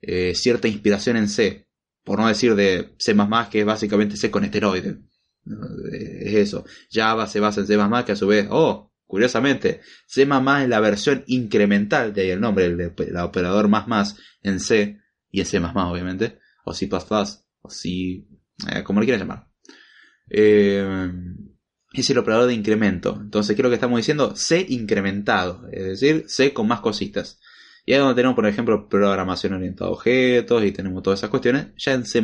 eh, 0.00 0.34
cierta 0.34 0.68
inspiración 0.68 1.18
en 1.18 1.28
C. 1.28 1.68
Por 2.02 2.18
no 2.18 2.26
decir 2.26 2.54
de 2.56 2.94
C++, 2.98 3.14
que 3.50 3.60
es 3.60 3.66
básicamente 3.66 4.16
C 4.16 4.30
con 4.30 4.44
esteroide. 4.44 4.98
Es 5.92 6.34
eso. 6.34 6.64
Java 6.90 7.26
se 7.26 7.40
basa 7.40 7.60
en 7.60 7.66
C++, 7.66 7.76
que 8.06 8.12
a 8.12 8.16
su 8.16 8.26
vez, 8.26 8.48
oh, 8.50 8.90
curiosamente, 9.06 9.82
C++ 10.06 10.22
es 10.22 10.68
la 10.68 10.80
versión 10.80 11.24
incremental, 11.26 12.14
de 12.14 12.22
ahí 12.22 12.30
el 12.30 12.40
nombre, 12.40 12.64
el, 12.64 13.16
operador 13.18 13.68
más 13.68 13.86
más 13.86 14.16
en 14.42 14.58
C, 14.60 14.98
y 15.30 15.40
en 15.40 15.46
C++ 15.46 15.58
obviamente, 15.58 16.38
o 16.64 16.72
C++, 16.72 16.88
o 16.90 17.70
si, 17.70 18.26
eh, 18.72 18.82
como 18.82 19.00
le 19.00 19.06
quieras 19.06 19.20
llamar. 19.20 19.46
Eh, 20.30 21.12
es 22.00 22.10
el 22.10 22.18
operador 22.18 22.46
de 22.46 22.54
incremento. 22.54 23.18
Entonces, 23.20 23.54
¿qué 23.54 23.62
es 23.62 23.64
lo 23.64 23.70
que 23.70 23.76
estamos 23.76 23.98
diciendo? 23.98 24.34
C 24.34 24.64
incrementado, 24.68 25.68
es 25.70 25.84
decir, 25.84 26.24
C 26.26 26.52
con 26.52 26.66
más 26.68 26.80
cositas. 26.80 27.38
Y 27.84 27.92
ahí 27.92 27.98
donde 27.98 28.14
tenemos, 28.14 28.36
por 28.36 28.46
ejemplo, 28.46 28.88
programación 28.88 29.54
orientada 29.54 29.90
a 29.90 29.92
objetos 29.92 30.64
y 30.64 30.70
tenemos 30.70 31.02
todas 31.02 31.18
esas 31.18 31.30
cuestiones, 31.30 31.66
ya 31.76 31.92
en 31.92 32.06
C++. 32.06 32.22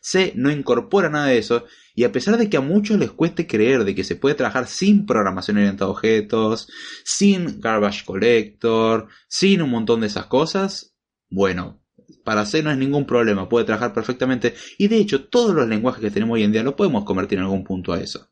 C 0.00 0.32
no 0.34 0.50
incorpora 0.50 1.08
nada 1.08 1.26
de 1.26 1.38
eso 1.38 1.66
y 1.94 2.04
a 2.04 2.12
pesar 2.12 2.36
de 2.36 2.50
que 2.50 2.56
a 2.56 2.60
muchos 2.60 2.98
les 2.98 3.12
cueste 3.12 3.46
creer 3.46 3.84
de 3.84 3.94
que 3.94 4.04
se 4.04 4.16
puede 4.16 4.34
trabajar 4.34 4.66
sin 4.66 5.06
programación 5.06 5.56
orientada 5.56 5.86
a 5.86 5.92
objetos, 5.92 6.68
sin 7.04 7.60
garbage 7.60 8.04
collector, 8.04 9.08
sin 9.28 9.62
un 9.62 9.70
montón 9.70 10.00
de 10.00 10.08
esas 10.08 10.26
cosas, 10.26 10.96
bueno, 11.30 11.80
para 12.24 12.44
C 12.44 12.62
no 12.62 12.70
es 12.70 12.78
ningún 12.78 13.06
problema, 13.06 13.48
puede 13.48 13.66
trabajar 13.66 13.92
perfectamente. 13.92 14.54
Y 14.78 14.88
de 14.88 14.98
hecho, 14.98 15.28
todos 15.28 15.54
los 15.54 15.68
lenguajes 15.68 16.02
que 16.02 16.10
tenemos 16.10 16.34
hoy 16.34 16.42
en 16.42 16.52
día 16.52 16.62
lo 16.62 16.76
podemos 16.76 17.04
convertir 17.04 17.38
en 17.38 17.44
algún 17.44 17.64
punto 17.64 17.92
a 17.92 18.00
eso. 18.00 18.28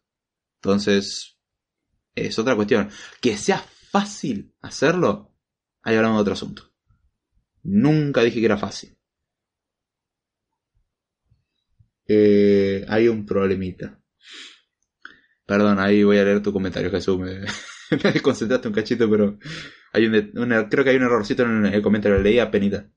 Entonces, 0.56 1.38
es 2.14 2.38
otra 2.38 2.56
cuestión. 2.56 2.90
Que 3.20 3.36
sea 3.36 3.58
fácil 3.58 4.54
hacerlo, 4.60 5.34
ahí 5.82 5.96
hablamos 5.96 6.18
de 6.18 6.22
otro 6.22 6.34
asunto. 6.34 6.72
Nunca 7.62 8.22
dije 8.22 8.40
que 8.40 8.46
era 8.46 8.58
fácil. 8.58 8.96
Eh, 12.08 12.84
hay 12.88 13.08
un 13.08 13.26
problemita. 13.26 14.00
Perdón, 15.44 15.78
ahí 15.78 16.02
voy 16.02 16.18
a 16.18 16.24
leer 16.24 16.42
tu 16.42 16.52
comentario, 16.52 16.90
Jesús. 16.90 17.18
Me, 17.18 17.40
me 18.02 18.12
desconcentraste 18.12 18.68
un 18.68 18.74
cachito, 18.74 19.08
pero 19.10 19.38
hay 19.92 20.06
un, 20.06 20.32
creo 20.70 20.84
que 20.84 20.90
hay 20.90 20.96
un 20.96 21.02
errorcito 21.04 21.42
en 21.44 21.66
el 21.66 21.82
comentario. 21.82 22.18
Leí 22.18 22.38
a 22.38 22.50
penita. 22.50 22.90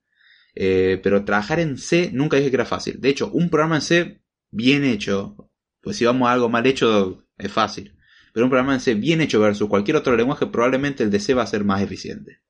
Eh, 0.55 0.99
pero 1.03 1.25
trabajar 1.25 1.59
en 1.59 1.77
C 1.77 2.09
nunca 2.13 2.37
dije 2.37 2.49
que 2.49 2.57
era 2.57 2.65
fácil. 2.65 2.99
De 2.99 3.09
hecho, 3.09 3.29
un 3.31 3.49
programa 3.49 3.75
en 3.75 3.81
C 3.81 4.21
bien 4.51 4.83
hecho, 4.83 5.51
pues 5.81 5.97
si 5.97 6.05
vamos 6.05 6.27
a 6.27 6.33
algo 6.33 6.49
mal 6.49 6.65
hecho, 6.65 7.23
es 7.39 7.51
fácil. 7.51 7.95
Pero 8.33 8.45
un 8.45 8.49
programa 8.51 8.75
en 8.75 8.79
C 8.79 8.93
bien 8.93 9.21
hecho 9.21 9.39
versus 9.39 9.67
cualquier 9.67 9.97
otro 9.97 10.15
lenguaje, 10.15 10.45
probablemente 10.47 11.03
el 11.03 11.09
de 11.09 11.19
C 11.19 11.33
va 11.33 11.43
a 11.43 11.47
ser 11.47 11.63
más 11.63 11.81
eficiente. 11.81 12.41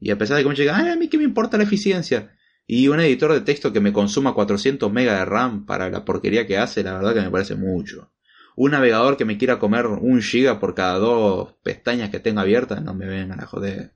Y 0.00 0.10
a 0.10 0.18
pesar 0.18 0.36
de 0.36 0.42
que 0.42 0.48
me 0.48 0.56
llega, 0.56 0.76
a 0.76 0.96
mí 0.96 1.08
qué 1.08 1.16
me 1.16 1.24
importa 1.24 1.56
la 1.56 1.62
eficiencia. 1.62 2.36
Y 2.66 2.88
un 2.88 2.98
editor 2.98 3.32
de 3.32 3.40
texto 3.42 3.72
que 3.72 3.80
me 3.80 3.92
consuma 3.92 4.34
400 4.34 4.90
MB 4.90 4.96
de 4.98 5.24
RAM 5.24 5.64
para 5.64 5.90
la 5.90 6.04
porquería 6.04 6.46
que 6.46 6.58
hace, 6.58 6.82
la 6.82 6.94
verdad 6.94 7.14
que 7.14 7.20
me 7.20 7.30
parece 7.30 7.54
mucho. 7.54 8.12
Un 8.56 8.72
navegador 8.72 9.16
que 9.16 9.24
me 9.24 9.38
quiera 9.38 9.58
comer 9.58 9.86
un 9.86 10.20
giga 10.20 10.58
por 10.58 10.74
cada 10.74 10.98
dos 10.98 11.54
pestañas 11.62 12.10
que 12.10 12.20
tenga 12.20 12.42
abiertas, 12.42 12.82
no 12.82 12.94
me 12.94 13.06
vengan 13.06 13.40
a 13.40 13.46
joder. 13.46 13.94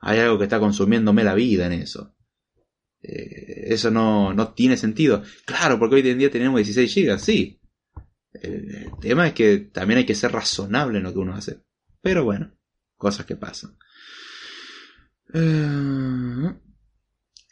Hay 0.00 0.18
algo 0.18 0.38
que 0.38 0.44
está 0.44 0.60
consumiéndome 0.60 1.24
la 1.24 1.34
vida 1.34 1.66
en 1.66 1.72
eso. 1.72 2.14
Eh, 3.02 3.72
eso 3.72 3.90
no, 3.90 4.34
no 4.34 4.52
tiene 4.52 4.76
sentido. 4.76 5.22
Claro, 5.44 5.78
porque 5.78 5.96
hoy 5.96 6.08
en 6.08 6.18
día 6.18 6.30
tenemos 6.30 6.58
16 6.58 6.94
GB, 6.94 7.18
sí. 7.18 7.57
El 8.32 8.90
tema 9.00 9.26
es 9.26 9.32
que 9.32 9.58
también 9.58 9.98
hay 9.98 10.06
que 10.06 10.14
ser 10.14 10.32
razonable 10.32 10.98
en 10.98 11.04
lo 11.04 11.12
que 11.12 11.18
uno 11.18 11.34
hace. 11.34 11.60
Pero 12.00 12.24
bueno, 12.24 12.52
cosas 12.96 13.26
que 13.26 13.36
pasan. 13.36 13.76
Eh, 15.34 16.54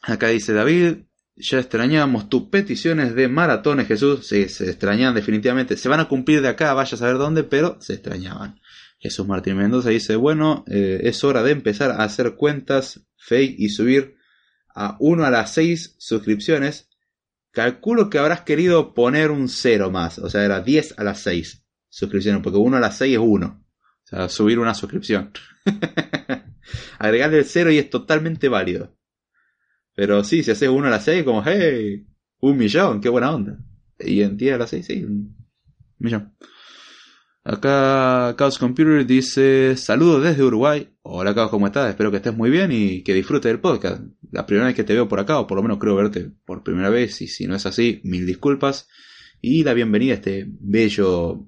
acá 0.02 0.28
dice 0.28 0.52
David, 0.52 0.98
ya 1.36 1.58
extrañamos 1.58 2.28
tus 2.28 2.48
peticiones 2.48 3.14
de 3.14 3.28
maratones, 3.28 3.88
Jesús. 3.88 4.26
Sí, 4.26 4.48
se 4.48 4.70
extrañan 4.70 5.14
definitivamente. 5.14 5.76
Se 5.76 5.88
van 5.88 6.00
a 6.00 6.08
cumplir 6.08 6.42
de 6.42 6.48
acá, 6.48 6.72
vaya 6.72 6.94
a 6.94 6.98
saber 6.98 7.18
dónde, 7.18 7.44
pero 7.44 7.78
se 7.80 7.94
extrañaban. 7.94 8.60
Jesús 8.98 9.26
Martín 9.26 9.56
Mendoza 9.56 9.90
dice, 9.90 10.16
bueno, 10.16 10.64
eh, 10.68 11.00
es 11.04 11.22
hora 11.22 11.42
de 11.42 11.52
empezar 11.52 11.90
a 11.90 12.04
hacer 12.04 12.34
cuentas 12.36 13.06
fake 13.16 13.56
y 13.58 13.68
subir 13.68 14.16
a 14.74 14.96
1 15.00 15.24
a 15.24 15.30
las 15.30 15.52
6 15.54 15.96
suscripciones. 15.98 16.88
Calculo 17.56 18.10
que 18.10 18.18
habrás 18.18 18.42
querido 18.42 18.92
poner 18.92 19.30
un 19.30 19.48
0 19.48 19.90
más, 19.90 20.18
o 20.18 20.28
sea, 20.28 20.44
era 20.44 20.60
10 20.60 20.98
a 20.98 21.04
las 21.04 21.20
6 21.20 21.64
suscripciones, 21.88 22.42
porque 22.42 22.58
1 22.58 22.76
a 22.76 22.80
las 22.80 22.98
6 22.98 23.14
es 23.14 23.18
1. 23.18 23.46
O 23.46 24.06
sea, 24.06 24.28
subir 24.28 24.58
una 24.58 24.74
suscripción. 24.74 25.32
Agregarle 26.98 27.38
el 27.38 27.46
0 27.46 27.70
y 27.70 27.78
es 27.78 27.88
totalmente 27.88 28.50
válido. 28.50 28.94
Pero 29.94 30.22
sí, 30.22 30.42
si 30.42 30.50
haces 30.50 30.68
1 30.68 30.86
a 30.86 30.90
las 30.90 31.04
6, 31.04 31.24
como, 31.24 31.42
hey, 31.46 32.06
un 32.40 32.58
millón, 32.58 33.00
qué 33.00 33.08
buena 33.08 33.34
onda. 33.34 33.58
Y 34.00 34.20
en 34.20 34.36
10 34.36 34.54
a 34.54 34.58
las 34.58 34.68
6, 34.68 34.86
sí, 34.86 35.04
un 35.04 35.34
millón. 35.96 36.36
Acá 37.48 38.34
Chaos 38.36 38.58
Computer 38.58 39.06
dice, 39.06 39.76
saludos 39.76 40.24
desde 40.24 40.42
Uruguay. 40.42 40.88
Hola 41.02 41.32
Chaos, 41.32 41.48
¿cómo 41.48 41.68
estás? 41.68 41.88
Espero 41.88 42.10
que 42.10 42.16
estés 42.16 42.36
muy 42.36 42.50
bien 42.50 42.72
y 42.72 43.02
que 43.04 43.14
disfrutes 43.14 43.48
del 43.48 43.60
podcast. 43.60 44.02
La 44.32 44.44
primera 44.46 44.66
vez 44.66 44.74
que 44.74 44.82
te 44.82 44.94
veo 44.94 45.06
por 45.06 45.20
acá, 45.20 45.38
o 45.38 45.46
por 45.46 45.54
lo 45.54 45.62
menos 45.62 45.78
creo 45.78 45.94
verte 45.94 46.28
por 46.44 46.64
primera 46.64 46.90
vez, 46.90 47.22
y 47.22 47.28
si 47.28 47.46
no 47.46 47.54
es 47.54 47.64
así, 47.64 48.00
mil 48.02 48.26
disculpas. 48.26 48.88
Y 49.40 49.62
la 49.62 49.74
bienvenida 49.74 50.14
a 50.14 50.16
este 50.16 50.44
bello 50.48 51.46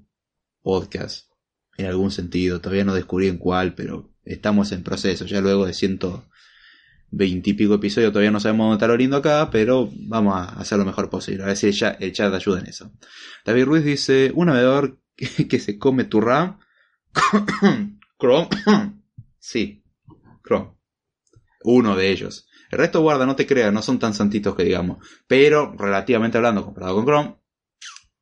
podcast. 0.61 1.33
En 1.77 1.87
algún 1.87 2.11
sentido, 2.11 2.61
todavía 2.61 2.85
no 2.85 2.95
descubrí 2.95 3.27
en 3.27 3.37
cuál, 3.37 3.75
pero 3.75 4.09
estamos 4.23 4.71
en 4.71 4.83
proceso. 4.83 5.25
Ya 5.25 5.41
luego 5.41 5.65
de 5.65 5.73
ciento 5.73 6.29
veintipico 7.11 7.73
episodios 7.73 8.13
todavía 8.13 8.31
no 8.31 8.39
sabemos 8.39 8.67
dónde 8.67 8.85
está 8.85 8.87
lo 8.87 9.17
acá, 9.17 9.49
pero 9.51 9.89
vamos 10.07 10.33
a 10.33 10.43
hacer 10.61 10.77
lo 10.77 10.85
mejor 10.85 11.09
posible. 11.09 11.43
A 11.43 11.47
ver 11.47 11.57
si 11.57 11.67
el 11.67 11.73
chat 12.13 12.33
ayuda 12.33 12.59
en 12.61 12.67
eso. 12.67 12.89
David 13.43 13.65
Ruiz 13.65 13.83
dice, 13.83 14.31
un 14.33 14.45
navegador 14.45 14.97
que, 15.19 15.59
se 15.59 15.77
come 15.77 16.05
tu 16.05 16.21
RAM. 16.21 16.59
Chrome. 18.19 18.49
sí, 19.39 19.83
Chrome. 20.43 20.75
Uno 21.63 21.95
de 21.95 22.09
ellos. 22.09 22.47
El 22.71 22.79
resto 22.79 23.01
guarda, 23.01 23.25
no 23.25 23.35
te 23.35 23.47
creas, 23.47 23.73
no 23.73 23.81
son 23.81 23.99
tan 23.99 24.13
santitos 24.13 24.55
que 24.55 24.63
digamos. 24.63 25.05
Pero, 25.27 25.75
relativamente 25.77 26.37
hablando, 26.37 26.63
comparado 26.63 26.95
con 26.95 27.05
Chrome. 27.05 27.35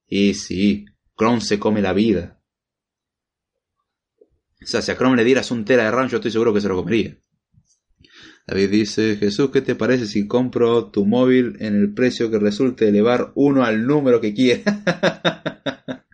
Y 0.08 0.34
sí, 0.34 0.86
Chrome 1.18 1.42
se 1.42 1.60
come 1.60 1.82
la 1.82 1.94
vida. 1.94 2.42
O 4.62 4.66
sea, 4.66 4.82
si 4.82 4.92
a 4.92 4.98
Chrome 4.98 5.18
le 5.18 5.24
dieras 5.24 5.52
un 5.52 5.66
tera 5.66 5.84
de 5.84 5.92
RAM, 5.92 6.10
yo 6.10 6.18
estoy 6.18 6.32
seguro 6.32 6.54
que 6.54 6.62
se 6.62 6.68
lo 6.68 6.76
comería. 6.76 7.18
David 8.48 8.70
dice, 8.70 9.18
Jesús, 9.18 9.52
¿qué 9.52 9.62
te 9.62 9.76
parece 9.76 10.08
si 10.08 10.26
compro 10.26 10.90
tu 10.90 11.06
móvil 11.06 11.58
en 11.60 11.76
el 11.76 11.94
precio 11.94 12.32
que 12.32 12.40
resulte 12.40 12.88
elevar 12.88 13.34
uno 13.36 13.66
al 13.66 13.86
número 13.86 14.22
que 14.22 14.34
quiera? 14.34 14.64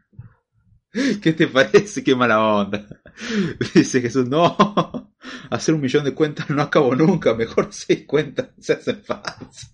¿Qué 1.22 1.34
te 1.34 1.48
parece? 1.48 2.04
Qué 2.04 2.16
mala 2.16 2.42
onda. 2.42 2.88
Dice 3.74 4.02
Jesús, 4.02 4.28
no, 4.30 5.14
hacer 5.50 5.76
un 5.76 5.82
millón 5.82 6.06
de 6.06 6.14
cuentas 6.14 6.50
no 6.50 6.62
acabo 6.62 6.96
nunca, 6.96 7.34
mejor 7.34 7.70
seis 7.72 8.06
cuentas 8.06 8.50
se 8.60 8.74
hacen 8.74 9.02
fácil. 9.04 9.70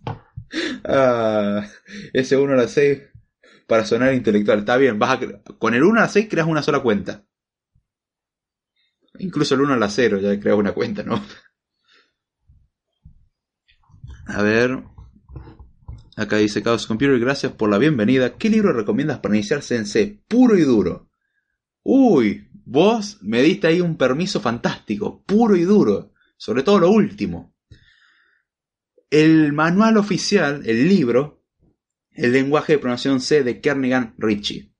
Ah, 0.83 1.67
ese 2.11 2.35
1 2.35 2.53
a 2.53 2.55
la 2.55 2.67
6 2.67 3.03
para 3.67 3.85
sonar 3.85 4.13
intelectual. 4.13 4.59
Está 4.59 4.77
bien, 4.77 4.97
vas 4.97 5.19
con 5.59 5.75
el 5.75 5.83
1 5.83 5.99
a 5.99 6.03
la 6.03 6.09
6 6.09 6.27
creas 6.27 6.47
una 6.47 6.63
sola 6.63 6.79
cuenta. 6.79 7.23
Incluso 9.19 9.53
el 9.55 9.61
1 9.61 9.73
a 9.73 9.77
la 9.77 9.89
0 9.89 10.19
ya 10.19 10.39
creas 10.39 10.57
una 10.57 10.71
cuenta, 10.71 11.03
¿no? 11.03 11.23
A 14.25 14.41
ver. 14.41 14.83
Acá 16.15 16.37
dice 16.37 16.63
Chaos 16.63 16.87
Computer, 16.87 17.19
gracias 17.19 17.51
por 17.51 17.69
la 17.69 17.77
bienvenida. 17.77 18.35
¿Qué 18.37 18.49
libro 18.49 18.73
recomiendas 18.73 19.19
para 19.19 19.35
iniciarse 19.35 19.75
en 19.75 19.85
C? 19.85 20.19
Puro 20.27 20.57
y 20.57 20.63
duro. 20.63 21.08
Uy, 21.91 22.47
vos 22.65 23.17
me 23.23 23.41
diste 23.41 23.65
ahí 23.65 23.81
un 23.81 23.97
permiso 23.97 24.39
fantástico, 24.39 25.23
puro 25.25 25.55
y 25.55 25.63
duro, 25.63 26.13
sobre 26.37 26.61
todo 26.61 26.81
lo 26.81 26.91
último. 26.91 27.55
El 29.09 29.53
manual 29.53 29.97
oficial, 29.97 30.61
el 30.67 30.87
libro, 30.87 31.43
el 32.11 32.31
lenguaje 32.31 32.73
de 32.73 32.77
programación 32.77 33.19
C 33.19 33.43
de 33.43 33.59
Kernigan 33.59 34.13
Ritchie. 34.19 34.71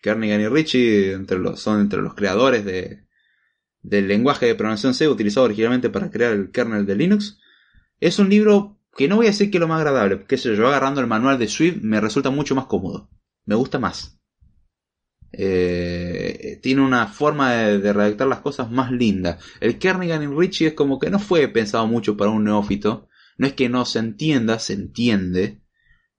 Kernigan 0.00 0.40
y 0.42 0.46
Ritchie 0.46 1.14
entre 1.14 1.40
los, 1.40 1.58
son 1.58 1.80
entre 1.80 2.00
los 2.00 2.14
creadores 2.14 2.64
de, 2.64 3.08
del 3.80 4.06
lenguaje 4.06 4.46
de 4.46 4.54
programación 4.54 4.94
C 4.94 5.08
utilizado 5.08 5.46
originalmente 5.46 5.90
para 5.90 6.08
crear 6.08 6.34
el 6.34 6.52
kernel 6.52 6.86
de 6.86 6.94
Linux. 6.94 7.40
Es 7.98 8.20
un 8.20 8.28
libro 8.30 8.78
que 8.96 9.08
no 9.08 9.16
voy 9.16 9.26
a 9.26 9.30
decir 9.30 9.50
que 9.50 9.56
es 9.56 9.60
lo 9.60 9.66
más 9.66 9.80
agradable, 9.80 10.18
porque 10.18 10.36
yo 10.36 10.68
agarrando 10.68 11.00
el 11.00 11.08
manual 11.08 11.36
de 11.40 11.48
Swift 11.48 11.78
me 11.82 12.00
resulta 12.00 12.30
mucho 12.30 12.54
más 12.54 12.66
cómodo. 12.66 13.10
Me 13.44 13.56
gusta 13.56 13.80
más. 13.80 14.21
Eh, 15.32 16.58
tiene 16.62 16.82
una 16.82 17.06
forma 17.06 17.52
de, 17.52 17.92
redactar 17.92 18.28
las 18.28 18.40
cosas 18.40 18.70
más 18.70 18.92
linda. 18.92 19.38
El 19.60 19.78
Kernigan 19.78 20.22
y 20.22 20.26
Richie 20.26 20.68
es 20.68 20.74
como 20.74 20.98
que 20.98 21.10
no 21.10 21.18
fue 21.18 21.48
pensado 21.48 21.86
mucho 21.86 22.16
para 22.16 22.30
un 22.30 22.44
neófito. 22.44 23.08
No 23.38 23.46
es 23.46 23.54
que 23.54 23.68
no 23.68 23.84
se 23.84 23.98
entienda, 23.98 24.58
se 24.58 24.74
entiende, 24.74 25.62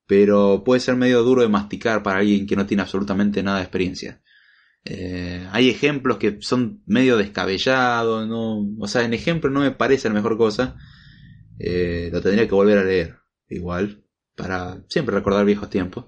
pero 0.07 0.63
puede 0.65 0.81
ser 0.81 0.95
medio 0.95 1.23
duro 1.23 1.43
de 1.43 1.47
masticar 1.47 2.03
para 2.03 2.19
alguien 2.19 2.47
que 2.47 2.55
no 2.55 2.65
tiene 2.65 2.83
absolutamente 2.83 3.43
nada 3.43 3.57
de 3.57 3.63
experiencia. 3.63 4.21
Eh, 4.85 5.47
hay 5.51 5.69
ejemplos 5.69 6.17
que 6.17 6.39
son 6.41 6.81
medio 6.85 7.15
descabellados, 7.17 8.27
no, 8.27 8.67
o 8.79 8.87
sea, 8.87 9.03
en 9.03 9.13
ejemplo 9.13 9.49
no 9.49 9.61
me 9.61 9.71
parece 9.71 10.09
la 10.09 10.15
mejor 10.15 10.37
cosa. 10.37 10.75
Eh, 11.59 12.09
lo 12.11 12.21
tendría 12.21 12.47
que 12.47 12.55
volver 12.55 12.79
a 12.79 12.83
leer, 12.83 13.17
igual, 13.47 14.03
para 14.35 14.83
siempre 14.89 15.15
recordar 15.15 15.45
viejos 15.45 15.69
tiempos 15.69 16.05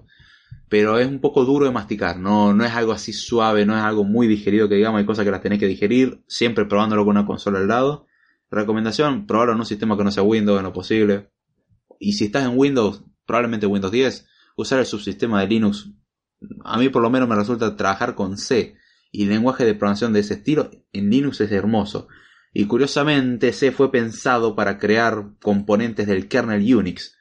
pero 0.68 0.98
es 0.98 1.06
un 1.06 1.20
poco 1.20 1.44
duro 1.44 1.66
de 1.66 1.72
masticar, 1.72 2.18
no, 2.18 2.52
no 2.52 2.64
es 2.64 2.72
algo 2.72 2.92
así 2.92 3.12
suave, 3.12 3.64
no 3.64 3.76
es 3.76 3.82
algo 3.82 4.04
muy 4.04 4.26
digerido 4.26 4.68
que 4.68 4.74
digamos, 4.74 4.98
hay 4.98 5.06
cosas 5.06 5.24
que 5.24 5.30
las 5.30 5.40
tenés 5.40 5.60
que 5.60 5.68
digerir, 5.68 6.22
siempre 6.26 6.64
probándolo 6.64 7.04
con 7.04 7.16
una 7.16 7.26
consola 7.26 7.58
al 7.58 7.68
lado. 7.68 8.06
Recomendación, 8.50 9.26
probarlo 9.26 9.52
en 9.52 9.60
un 9.60 9.66
sistema 9.66 9.96
que 9.96 10.04
no 10.04 10.10
sea 10.10 10.22
Windows 10.22 10.58
en 10.58 10.64
lo 10.64 10.72
posible. 10.72 11.30
Y 11.98 12.14
si 12.14 12.26
estás 12.26 12.44
en 12.44 12.58
Windows, 12.58 13.04
probablemente 13.26 13.66
Windows 13.66 13.92
10, 13.92 14.26
usar 14.56 14.80
el 14.80 14.86
subsistema 14.86 15.40
de 15.40 15.48
Linux. 15.48 15.90
A 16.64 16.78
mí 16.78 16.88
por 16.88 17.02
lo 17.02 17.10
menos 17.10 17.28
me 17.28 17.36
resulta 17.36 17.76
trabajar 17.76 18.14
con 18.14 18.36
C 18.36 18.76
y 19.12 19.26
lenguaje 19.26 19.64
de 19.64 19.74
programación 19.74 20.12
de 20.12 20.20
ese 20.20 20.34
estilo 20.34 20.70
en 20.92 21.10
Linux 21.10 21.40
es 21.40 21.52
hermoso. 21.52 22.08
Y 22.52 22.66
curiosamente 22.66 23.52
C 23.52 23.70
fue 23.70 23.92
pensado 23.92 24.56
para 24.56 24.78
crear 24.78 25.30
componentes 25.40 26.06
del 26.06 26.28
kernel 26.28 26.74
Unix 26.74 27.16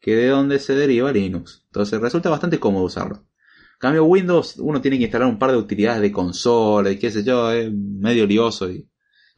que 0.00 0.16
de 0.16 0.28
donde 0.28 0.58
se 0.58 0.74
deriva 0.74 1.12
Linux. 1.12 1.64
Entonces 1.66 2.00
resulta 2.00 2.30
bastante 2.30 2.58
cómodo 2.58 2.84
usarlo. 2.84 3.16
En 3.16 3.78
cambio 3.78 4.04
Windows 4.04 4.56
uno 4.58 4.80
tiene 4.80 4.98
que 4.98 5.04
instalar 5.04 5.28
un 5.28 5.38
par 5.38 5.52
de 5.52 5.56
utilidades 5.56 6.02
de 6.02 6.12
consola 6.12 6.90
y 6.90 6.98
qué 6.98 7.10
sé 7.10 7.22
yo, 7.22 7.50
es 7.52 7.72
medio 7.72 8.26
lioso 8.26 8.70
y, 8.70 8.90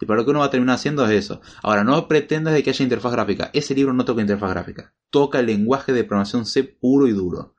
y 0.03 0.07
para 0.07 0.19
lo 0.19 0.25
que 0.25 0.31
uno 0.31 0.41
va 0.41 0.47
a 0.47 0.51
terminar 0.51 0.75
haciendo 0.75 1.05
es 1.07 1.13
eso. 1.13 1.41
Ahora, 1.63 1.85
no 1.85 2.09
pretendas 2.09 2.55
de 2.55 2.65
que 2.65 2.71
haya 2.71 2.83
interfaz 2.83 3.13
gráfica. 3.13 3.51
Ese 3.53 3.73
libro 3.73 3.93
no 3.93 4.05
toca 4.05 4.21
interfaz 4.21 4.51
gráfica. 4.51 4.93
Toca 5.11 5.39
el 5.39 5.47
lenguaje 5.47 5.93
de 5.93 6.03
programación 6.03 6.45
C 6.45 6.65
puro 6.65 7.07
y 7.07 7.13
duro. 7.13 7.55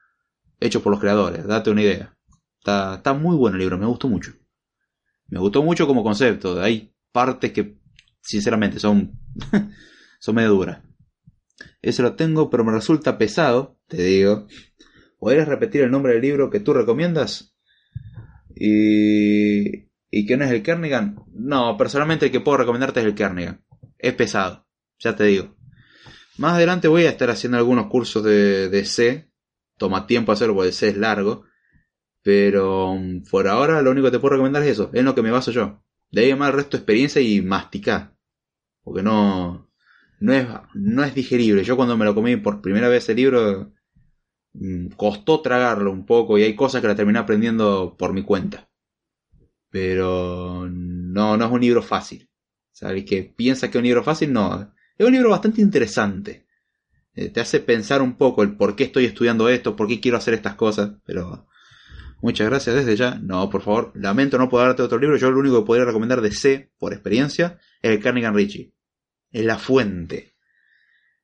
Hecho 0.60 0.84
por 0.84 0.92
los 0.92 1.00
creadores, 1.00 1.48
date 1.48 1.70
una 1.70 1.84
idea. 1.84 2.18
Está, 2.60 2.96
está 2.96 3.14
muy 3.14 3.38
bueno 3.38 3.56
el 3.56 3.62
libro, 3.62 3.78
me 3.78 3.86
gustó 3.86 4.10
mucho. 4.10 4.34
Me 5.28 5.40
gustó 5.40 5.64
mucho 5.64 5.88
como 5.88 6.04
concepto. 6.04 6.62
Hay 6.62 6.94
partes 7.14 7.54
que, 7.54 7.78
sinceramente, 8.22 8.78
son, 8.78 9.18
son 10.20 10.36
medio 10.36 10.50
duras. 10.50 10.82
Ese 11.82 12.02
lo 12.02 12.16
tengo, 12.16 12.50
pero 12.50 12.64
me 12.64 12.72
resulta 12.72 13.18
pesado, 13.18 13.80
te 13.88 14.02
digo. 14.02 14.48
¿Podrías 15.20 15.48
repetir 15.48 15.82
el 15.82 15.92
nombre 15.92 16.14
del 16.14 16.22
libro 16.22 16.50
que 16.50 16.60
tú 16.60 16.74
recomiendas? 16.74 17.56
Y... 18.56 19.92
¿Y 20.16 20.28
que 20.28 20.38
no 20.38 20.46
es 20.46 20.52
el 20.52 20.62
Kernigan? 20.62 21.24
No, 21.34 21.76
personalmente 21.76 22.28
el 22.28 22.32
que 22.32 22.40
puedo 22.40 22.60
recomendarte 22.60 23.00
es 23.00 23.06
el 23.08 23.16
Kernigan. 23.16 23.66
Es 23.98 24.14
pesado, 24.14 24.68
ya 25.00 25.16
te 25.16 25.24
digo. 25.24 25.56
Más 26.38 26.54
adelante 26.54 26.88
voy 26.88 27.06
a 27.06 27.10
estar 27.10 27.32
haciendo 27.32 27.58
algunos 27.58 27.88
cursos 27.88 28.24
de, 28.24 28.70
de 28.70 28.86
C. 28.86 29.32
Toma 29.78 30.06
tiempo 30.06 30.32
hacerlo 30.32 30.54
porque 30.54 30.72
C 30.72 30.90
es 30.90 30.98
largo. 30.98 31.46
Pero 32.22 32.96
mm, 32.96 33.24
por 33.30 33.48
ahora 33.48 33.82
lo 33.82 33.92
único 33.92 34.06
que 34.06 34.12
te 34.12 34.20
puedo 34.20 34.34
recomendar 34.34 34.64
es 34.64 34.70
eso. 34.70 34.92
Es 34.94 35.04
lo 35.04 35.16
que 35.16 35.22
me 35.22 35.32
baso 35.32 35.52
yo. 35.52 35.84
De 36.12 36.22
ahí 36.22 36.36
más 36.36 36.50
el 36.50 36.56
resto 36.56 36.78
experiencia 36.78 37.22
y 37.22 37.42
masticar. 37.42 38.16
Porque 38.84 39.02
no, 39.02 39.73
no 40.24 40.34
es, 40.34 40.48
no 40.74 41.04
es 41.04 41.14
digerible. 41.14 41.66
Yo 41.66 41.76
cuando 41.76 41.98
me 41.98 42.06
lo 42.06 42.16
comí 42.16 42.38
por 42.38 42.62
primera 42.62 42.88
vez 42.88 43.10
el 43.10 43.18
libro, 43.18 43.74
mm, 44.54 44.88
costó 44.96 45.42
tragarlo 45.42 45.92
un 45.92 46.06
poco 46.06 46.38
y 46.38 46.44
hay 46.44 46.56
cosas 46.56 46.82
que 46.82 46.88
la 46.88 46.96
terminé 46.96 47.20
aprendiendo 47.20 47.98
por 47.98 48.14
mi 48.14 48.24
cuenta. 48.24 48.70
Pero 49.70 50.66
no, 50.72 51.36
no 51.36 51.46
es 51.46 51.52
un 51.52 51.60
libro 51.60 51.82
fácil. 51.82 52.30
¿Sabes? 52.72 53.04
Que 53.04 53.24
piensa 53.24 53.70
que 53.70 53.78
es 53.78 53.82
un 53.82 53.86
libro 53.86 54.02
fácil, 54.02 54.32
no. 54.32 54.74
Es 54.98 55.06
un 55.06 55.12
libro 55.12 55.30
bastante 55.30 55.62
interesante. 55.62 56.46
Eh, 57.16 57.28
te 57.28 57.42
hace 57.42 57.60
pensar 57.60 58.02
un 58.02 58.16
poco 58.16 58.44
el 58.44 58.56
por 58.56 58.78
qué 58.78 58.86
estoy 58.86 59.04
estudiando 59.04 59.50
esto, 59.50 59.76
por 59.76 59.90
qué 59.90 60.00
quiero 60.00 60.18
hacer 60.18 60.34
estas 60.36 60.56
cosas, 60.56 60.94
pero 61.06 61.48
muchas 62.22 62.48
gracias 62.48 62.78
desde 62.78 62.96
ya. 62.96 63.16
No, 63.16 63.50
por 63.50 63.62
favor, 63.62 63.92
lamento 63.94 64.38
no 64.38 64.48
poder 64.48 64.68
darte 64.68 64.84
otro 64.84 65.00
libro. 65.00 65.18
Yo 65.18 65.30
lo 65.32 65.40
único 65.40 65.60
que 65.60 65.68
podría 65.68 65.86
recomendar 65.86 66.22
de 66.22 66.32
C, 66.32 66.72
por 66.80 66.94
experiencia, 66.94 67.60
es 67.82 67.92
el 67.92 68.00
Carnegie 68.00 68.32
Richie. 68.32 68.74
Es 69.34 69.44
la 69.44 69.58
fuente. 69.58 70.36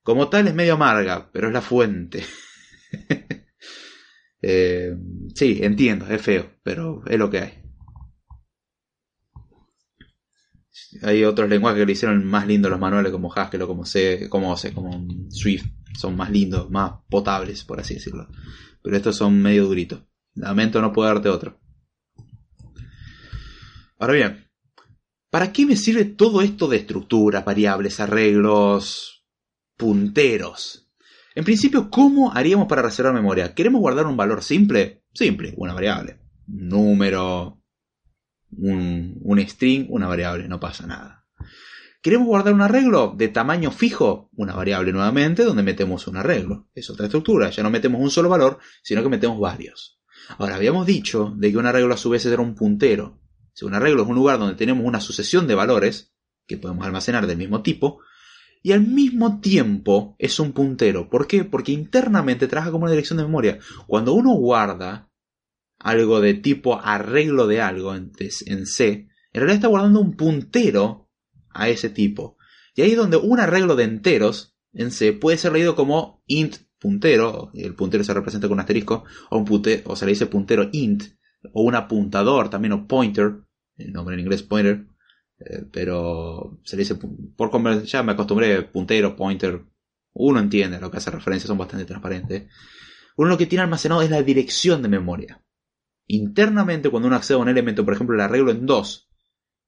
Como 0.04 0.28
tal 0.30 0.48
es 0.48 0.56
medio 0.56 0.74
amarga, 0.74 1.30
pero 1.32 1.48
es 1.48 1.54
la 1.54 1.62
fuente. 1.62 2.26
Eh, 4.42 4.96
sí, 5.36 5.60
entiendo, 5.62 6.08
es 6.08 6.22
feo, 6.22 6.50
pero 6.64 7.04
es 7.08 7.20
lo 7.20 7.30
que 7.30 7.40
hay. 7.40 7.62
Hay 11.02 11.24
otros 11.24 11.50
lenguajes 11.50 11.82
que 11.82 11.86
le 11.86 11.92
hicieron 11.92 12.26
más 12.26 12.48
lindos 12.48 12.72
los 12.72 12.80
manuales, 12.80 13.12
como 13.12 13.34
Haskell 13.34 13.62
o 13.64 13.68
como 13.68 13.86
C, 13.86 14.30
como 14.30 14.56
C, 14.56 14.74
como 14.74 15.06
Swift. 15.30 15.66
Son 15.98 16.16
más 16.16 16.32
lindos, 16.32 16.70
más 16.70 16.94
potables, 17.10 17.64
por 17.66 17.80
así 17.80 17.96
decirlo. 17.96 18.30
Pero 18.82 18.96
estos 18.96 19.18
son 19.18 19.42
medio 19.42 19.66
duritos. 19.66 20.04
Lamento 20.36 20.82
no 20.82 20.94
puedo 20.94 21.10
darte 21.10 21.28
otro. 21.28 21.60
Ahora 23.98 24.14
bien, 24.14 24.49
¿para 25.30 25.52
qué 25.52 25.66
me 25.66 25.76
sirve 25.76 26.06
todo 26.06 26.42
esto 26.42 26.68
de 26.68 26.78
estructuras, 26.78 27.46
variables, 27.46 28.00
arreglos, 28.00 29.26
punteros? 29.78 30.90
En 31.36 31.44
principio, 31.46 31.90
¿cómo 31.90 32.34
haríamos 32.34 32.68
para 32.68 32.82
reservar 32.82 33.14
memoria? 33.14 33.54
¿Queremos 33.54 33.82
guardar 33.82 34.08
un 34.08 34.18
valor 34.18 34.44
simple? 34.44 35.04
Simple, 35.14 35.54
una 35.58 35.74
variable. 35.74 36.20
número, 36.48 37.62
un, 38.52 39.20
un 39.22 39.40
string, 39.48 39.86
una 39.90 40.08
variable, 40.08 40.48
no 40.48 40.60
pasa 40.60 40.88
nada. 40.88 41.28
¿Queremos 42.02 42.28
guardar 42.28 42.54
un 42.54 42.62
arreglo 42.62 43.14
de 43.18 43.28
tamaño 43.28 43.72
fijo? 43.72 44.30
Una 44.36 44.56
variable 44.56 44.94
nuevamente 44.94 45.44
donde 45.44 45.64
metemos 45.64 46.08
un 46.08 46.16
arreglo. 46.16 46.70
Es 46.74 46.90
otra 46.90 47.08
estructura, 47.08 47.50
ya 47.50 47.62
no 47.62 47.70
metemos 47.70 48.02
un 48.02 48.10
solo 48.10 48.30
valor, 48.30 48.60
sino 48.82 49.04
que 49.04 49.10
metemos 49.10 49.40
varios. 49.40 50.00
Ahora, 50.38 50.56
habíamos 50.56 50.86
dicho 50.86 51.34
de 51.36 51.52
que 51.52 51.58
un 51.58 51.66
arreglo 51.66 51.94
a 51.94 51.98
su 51.98 52.10
vez 52.10 52.26
era 52.26 52.42
un 52.42 52.56
puntero. 52.56 53.19
Un 53.66 53.76
arreglo 53.76 54.04
es 54.04 54.10
un 54.10 54.16
lugar 54.16 54.40
donde 54.40 54.56
tenemos 54.56 54.86
una 54.86 55.02
sucesión 55.02 55.48
de 55.48 55.56
valores, 55.56 56.14
que 56.48 56.58
podemos 56.58 56.86
almacenar 56.86 57.28
del 57.28 57.38
mismo 57.38 57.62
tipo, 57.62 58.02
y 58.62 58.74
al 58.74 58.86
mismo 58.86 59.40
tiempo 59.40 60.16
es 60.20 60.40
un 60.40 60.52
puntero. 60.52 61.10
¿Por 61.10 61.28
qué? 61.28 61.46
Porque 61.46 61.72
internamente 61.72 62.48
trabaja 62.48 62.72
como 62.72 62.84
una 62.84 62.92
dirección 62.92 63.18
de 63.18 63.24
memoria. 63.24 63.60
Cuando 63.88 64.14
uno 64.14 64.34
guarda 64.34 65.10
algo 65.78 66.20
de 66.20 66.34
tipo 66.34 66.80
arreglo 66.82 67.48
de 67.48 67.62
algo 67.62 67.96
en, 67.96 68.12
C, 68.66 68.86
en 68.88 69.08
realidad 69.34 69.56
está 69.56 69.68
guardando 69.68 70.02
un 70.02 70.16
puntero 70.18 71.10
a 71.52 71.70
ese 71.70 71.90
tipo. 71.90 72.38
Y 72.76 72.82
ahí 72.82 72.92
es 72.92 72.98
donde 72.98 73.18
un 73.18 73.40
arreglo 73.40 73.76
de 73.76 73.86
enteros 73.86 74.58
en 74.74 74.92
C 74.92 75.14
puede 75.14 75.38
ser 75.38 75.54
leído 75.54 75.76
como 75.76 76.22
int 76.28 76.58
puntero, 76.80 77.52
el 77.54 77.76
puntero 77.76 78.04
se 78.04 78.14
representa 78.14 78.48
con 78.48 78.56
un 78.56 78.62
asterisco, 78.62 79.04
o, 79.30 79.38
un 79.38 79.46
puntero, 79.46 79.92
o 79.92 79.96
se 79.96 80.06
le 80.06 80.12
dice 80.12 80.28
puntero 80.28 80.70
int, 80.72 81.04
o 81.54 81.64
un 81.64 81.76
apuntador 81.76 82.50
también, 82.50 82.74
o 82.74 82.88
pointer, 82.88 83.42
el 83.80 83.94
nombre 83.94 84.16
en 84.16 84.22
inglés 84.22 84.44
pointer, 84.44 84.86
eh, 85.40 85.64
pero 85.72 86.60
se 86.64 86.76
le 86.76 86.84
dice, 86.84 86.96
por 87.36 87.84
ya 87.84 88.04
me 88.04 88.12
acostumbré, 88.12 88.62
puntero, 88.64 89.16
pointer, 89.16 89.62
uno 90.14 90.40
entiende 90.40 90.80
lo 90.80 90.92
que 90.92 90.98
hace 90.98 91.12
referencia, 91.12 91.48
son 91.48 91.58
bastante 91.58 91.86
transparentes. 91.86 92.48
Uno 93.16 93.30
lo 93.30 93.38
que 93.38 93.46
tiene 93.46 93.64
almacenado 93.64 94.02
es 94.02 94.10
la 94.10 94.22
dirección 94.22 94.82
de 94.82 94.90
memoria. 94.90 95.42
Internamente, 96.08 96.90
cuando 96.90 97.08
uno 97.08 97.16
accede 97.16 97.38
a 97.38 97.42
un 97.42 97.50
elemento, 97.50 97.86
por 97.86 97.94
ejemplo, 97.94 98.16
el 98.16 98.22
arreglo 98.22 98.52
en 98.52 98.66
2, 98.66 99.10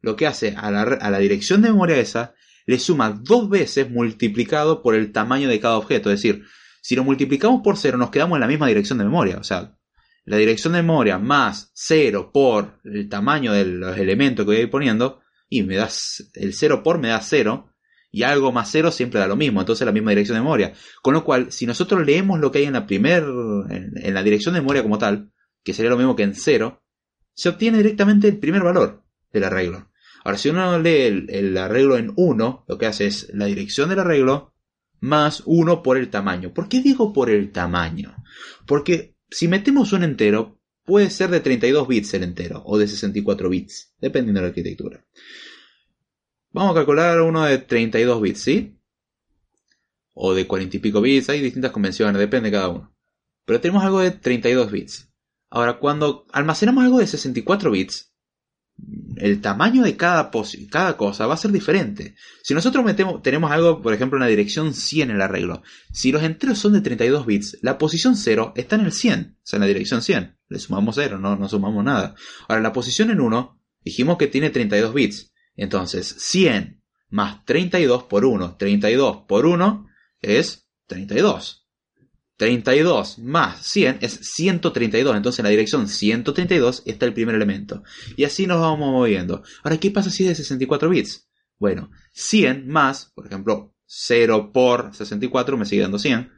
lo 0.01 0.15
que 0.15 0.27
hace 0.27 0.55
a 0.57 0.71
la, 0.71 0.81
a 0.81 1.11
la 1.11 1.19
dirección 1.19 1.61
de 1.61 1.69
memoria 1.69 1.97
esa, 1.97 2.33
le 2.65 2.79
suma 2.79 3.11
dos 3.11 3.49
veces 3.49 3.89
multiplicado 3.89 4.81
por 4.81 4.95
el 4.95 5.11
tamaño 5.11 5.47
de 5.47 5.59
cada 5.59 5.77
objeto. 5.77 6.09
Es 6.09 6.21
decir, 6.21 6.45
si 6.81 6.95
lo 6.95 7.03
multiplicamos 7.03 7.61
por 7.63 7.77
0, 7.77 7.97
nos 7.97 8.09
quedamos 8.09 8.37
en 8.37 8.41
la 8.41 8.47
misma 8.47 8.67
dirección 8.67 8.97
de 8.97 9.05
memoria. 9.05 9.37
O 9.37 9.43
sea, 9.43 9.77
la 10.25 10.37
dirección 10.37 10.73
de 10.73 10.81
memoria 10.81 11.17
más 11.17 11.71
0 11.73 12.31
por 12.33 12.79
el 12.83 13.09
tamaño 13.09 13.53
de 13.53 13.65
los 13.65 13.97
elementos 13.97 14.45
que 14.45 14.51
voy 14.51 14.57
a 14.57 14.61
ir 14.61 14.69
poniendo, 14.69 15.21
y 15.49 15.63
me 15.63 15.75
das 15.75 16.31
el 16.35 16.53
0 16.53 16.83
por 16.83 16.99
me 16.99 17.09
da 17.09 17.19
0, 17.21 17.69
y 18.11 18.23
algo 18.23 18.51
más 18.51 18.69
0 18.71 18.91
siempre 18.91 19.19
da 19.19 19.27
lo 19.27 19.35
mismo, 19.35 19.61
entonces 19.61 19.85
la 19.85 19.91
misma 19.91 20.11
dirección 20.11 20.35
de 20.35 20.41
memoria. 20.41 20.73
Con 21.01 21.13
lo 21.13 21.23
cual, 21.23 21.51
si 21.51 21.65
nosotros 21.65 22.05
leemos 22.05 22.39
lo 22.39 22.51
que 22.51 22.59
hay 22.59 22.65
en 22.65 22.73
la 22.73 22.85
primer, 22.85 23.23
en, 23.23 24.13
la 24.13 24.23
dirección 24.23 24.53
de 24.53 24.61
memoria 24.61 24.83
como 24.83 24.97
tal, 24.97 25.31
que 25.63 25.73
sería 25.73 25.91
lo 25.91 25.97
mismo 25.97 26.15
que 26.15 26.23
en 26.23 26.35
0, 26.35 26.83
se 27.33 27.49
obtiene 27.49 27.77
directamente 27.77 28.27
el 28.27 28.37
primer 28.37 28.63
valor 28.63 29.03
del 29.31 29.45
arreglo. 29.45 29.89
Ahora, 30.23 30.37
si 30.37 30.49
uno 30.49 30.77
lee 30.77 31.01
el, 31.01 31.29
el 31.29 31.57
arreglo 31.57 31.97
en 31.97 32.11
1, 32.15 32.65
lo 32.67 32.77
que 32.77 32.85
hace 32.85 33.07
es 33.07 33.29
la 33.33 33.45
dirección 33.45 33.89
del 33.89 33.99
arreglo 33.99 34.53
más 34.99 35.41
1 35.45 35.81
por 35.81 35.97
el 35.97 36.09
tamaño. 36.09 36.53
¿Por 36.53 36.69
qué 36.69 36.81
digo 36.81 37.11
por 37.11 37.29
el 37.29 37.51
tamaño? 37.51 38.15
Porque 38.67 39.10
si 39.31 39.47
metemos 39.47 39.93
un 39.93 40.03
entero, 40.03 40.59
puede 40.83 41.09
ser 41.09 41.29
de 41.29 41.39
32 41.39 41.87
bits 41.87 42.13
el 42.13 42.23
entero 42.23 42.61
o 42.65 42.77
de 42.77 42.87
64 42.87 43.49
bits, 43.49 43.95
dependiendo 43.99 44.39
de 44.39 44.43
la 44.43 44.49
arquitectura. 44.49 45.05
Vamos 46.51 46.71
a 46.71 46.75
calcular 46.75 47.21
uno 47.21 47.45
de 47.45 47.57
32 47.57 48.21
bits, 48.21 48.41
¿sí? 48.41 48.77
O 50.13 50.33
de 50.33 50.45
40 50.45 50.75
y 50.75 50.79
pico 50.79 50.99
bits, 50.99 51.29
hay 51.29 51.41
distintas 51.41 51.71
convenciones, 51.71 52.19
depende 52.19 52.49
de 52.49 52.57
cada 52.57 52.69
uno. 52.69 52.93
Pero 53.45 53.61
tenemos 53.61 53.83
algo 53.83 54.01
de 54.01 54.11
32 54.11 54.69
bits. 54.69 55.09
Ahora, 55.49 55.79
cuando 55.79 56.25
almacenamos 56.33 56.83
algo 56.83 56.99
de 56.99 57.07
64 57.07 57.71
bits, 57.71 58.10
el 59.17 59.41
tamaño 59.41 59.83
de 59.83 59.95
cada, 59.95 60.31
cada 60.69 60.97
cosa 60.97 61.27
va 61.27 61.35
a 61.35 61.37
ser 61.37 61.51
diferente. 61.51 62.15
Si 62.43 62.53
nosotros 62.53 62.83
metemos, 62.83 63.21
tenemos 63.21 63.51
algo, 63.51 63.81
por 63.81 63.93
ejemplo, 63.93 64.17
en 64.17 64.21
la 64.21 64.27
dirección 64.27 64.73
100 64.73 65.09
en 65.09 65.15
el 65.15 65.21
arreglo, 65.21 65.61
si 65.91 66.11
los 66.11 66.23
enteros 66.23 66.59
son 66.59 66.73
de 66.73 66.81
32 66.81 67.25
bits, 67.25 67.57
la 67.61 67.77
posición 67.77 68.15
0 68.15 68.53
está 68.55 68.75
en 68.75 68.81
el 68.81 68.91
100, 68.91 69.37
o 69.37 69.39
sea, 69.43 69.57
en 69.57 69.61
la 69.61 69.67
dirección 69.67 70.01
100. 70.01 70.37
Le 70.47 70.59
sumamos 70.59 70.95
0, 70.95 71.19
no, 71.19 71.35
no 71.35 71.47
sumamos 71.47 71.83
nada. 71.83 72.15
Ahora, 72.47 72.61
la 72.61 72.73
posición 72.73 73.11
en 73.11 73.21
1, 73.21 73.59
dijimos 73.83 74.17
que 74.17 74.27
tiene 74.27 74.49
32 74.49 74.93
bits. 74.93 75.33
Entonces, 75.55 76.15
100 76.17 76.81
más 77.09 77.45
32 77.45 78.03
por 78.03 78.25
1, 78.25 78.55
32 78.57 79.23
por 79.27 79.45
1 79.45 79.87
es 80.21 80.67
32. 80.87 81.60
32 82.41 83.19
más 83.19 83.63
100 83.67 83.99
es 84.01 84.13
132. 84.33 85.15
Entonces 85.15 85.37
en 85.37 85.43
la 85.43 85.51
dirección 85.51 85.87
132 85.87 86.81
está 86.87 87.05
el 87.05 87.13
primer 87.13 87.35
elemento. 87.35 87.83
Y 88.17 88.23
así 88.23 88.47
nos 88.47 88.59
vamos 88.59 88.91
moviendo. 88.91 89.43
Ahora, 89.63 89.77
¿qué 89.77 89.91
pasa 89.91 90.09
si 90.09 90.23
es 90.23 90.29
de 90.29 90.35
64 90.43 90.89
bits? 90.89 91.29
Bueno, 91.59 91.91
100 92.13 92.67
más, 92.67 93.11
por 93.13 93.27
ejemplo, 93.27 93.75
0 93.85 94.49
por 94.51 94.89
64 94.95 95.55
me 95.55 95.65
sigue 95.67 95.83
dando 95.83 95.99
100. 95.99 96.31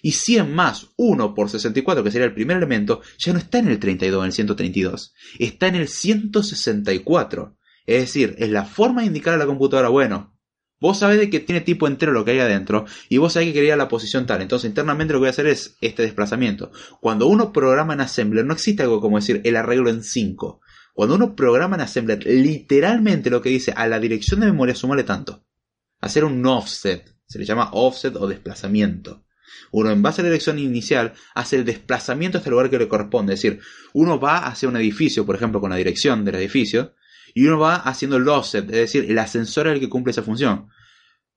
Y 0.00 0.12
100 0.12 0.50
más 0.54 0.92
1 0.96 1.34
por 1.34 1.50
64, 1.50 2.02
que 2.02 2.10
sería 2.10 2.28
el 2.28 2.32
primer 2.32 2.56
elemento, 2.56 3.02
ya 3.18 3.34
no 3.34 3.38
está 3.38 3.58
en 3.58 3.68
el 3.68 3.78
32, 3.78 4.18
en 4.18 4.26
el 4.28 4.32
132. 4.32 5.12
Está 5.38 5.66
en 5.66 5.74
el 5.74 5.88
164. 5.88 7.58
Es 7.84 8.00
decir, 8.00 8.34
es 8.38 8.48
la 8.48 8.64
forma 8.64 9.02
de 9.02 9.08
indicar 9.08 9.34
a 9.34 9.36
la 9.36 9.44
computadora, 9.44 9.90
bueno, 9.90 10.39
Vos 10.80 10.98
sabés 10.98 11.18
de 11.18 11.28
que 11.28 11.40
tiene 11.40 11.60
tipo 11.60 11.86
entero 11.86 12.12
lo 12.12 12.24
que 12.24 12.30
hay 12.30 12.38
adentro 12.38 12.86
y 13.10 13.18
vos 13.18 13.34
sabés 13.34 13.48
que 13.48 13.54
quería 13.54 13.76
la 13.76 13.88
posición 13.88 14.26
tal. 14.26 14.40
Entonces 14.40 14.68
internamente 14.68 15.12
lo 15.12 15.18
que 15.18 15.22
voy 15.22 15.26
a 15.28 15.30
hacer 15.30 15.46
es 15.46 15.76
este 15.82 16.02
desplazamiento. 16.02 16.72
Cuando 17.00 17.26
uno 17.26 17.52
programa 17.52 17.92
en 17.92 18.00
Assembler 18.00 18.46
no 18.46 18.54
existe 18.54 18.82
algo 18.82 19.00
como 19.00 19.18
decir 19.18 19.42
el 19.44 19.56
arreglo 19.56 19.90
en 19.90 20.02
5. 20.02 20.60
Cuando 20.94 21.14
uno 21.14 21.36
programa 21.36 21.76
en 21.76 21.82
Assembler 21.82 22.24
literalmente 22.26 23.28
lo 23.28 23.42
que 23.42 23.50
dice 23.50 23.72
a 23.76 23.86
la 23.88 24.00
dirección 24.00 24.40
de 24.40 24.46
memoria 24.46 24.74
sumale 24.74 25.04
tanto. 25.04 25.44
Hacer 26.00 26.24
un 26.24 26.44
offset. 26.46 27.14
Se 27.26 27.38
le 27.38 27.44
llama 27.44 27.70
offset 27.72 28.16
o 28.16 28.26
desplazamiento. 28.26 29.24
Uno 29.72 29.90
en 29.90 30.02
base 30.02 30.20
a 30.20 30.24
la 30.24 30.30
dirección 30.30 30.58
inicial 30.58 31.12
hace 31.34 31.56
el 31.56 31.64
desplazamiento 31.64 32.38
hasta 32.38 32.48
el 32.48 32.52
lugar 32.52 32.70
que 32.70 32.78
le 32.78 32.88
corresponde. 32.88 33.34
Es 33.34 33.42
decir, 33.42 33.60
uno 33.92 34.18
va 34.18 34.46
hacia 34.46 34.68
un 34.68 34.76
edificio, 34.76 35.26
por 35.26 35.36
ejemplo, 35.36 35.60
con 35.60 35.70
la 35.70 35.76
dirección 35.76 36.24
del 36.24 36.36
edificio, 36.36 36.94
y 37.34 37.46
uno 37.46 37.58
va 37.58 37.76
haciendo 37.76 38.16
el 38.16 38.28
offset, 38.28 38.64
es 38.64 38.76
decir, 38.76 39.10
el 39.10 39.18
ascensor 39.18 39.66
es 39.68 39.74
el 39.74 39.80
que 39.80 39.88
cumple 39.88 40.12
esa 40.12 40.22
función. 40.22 40.68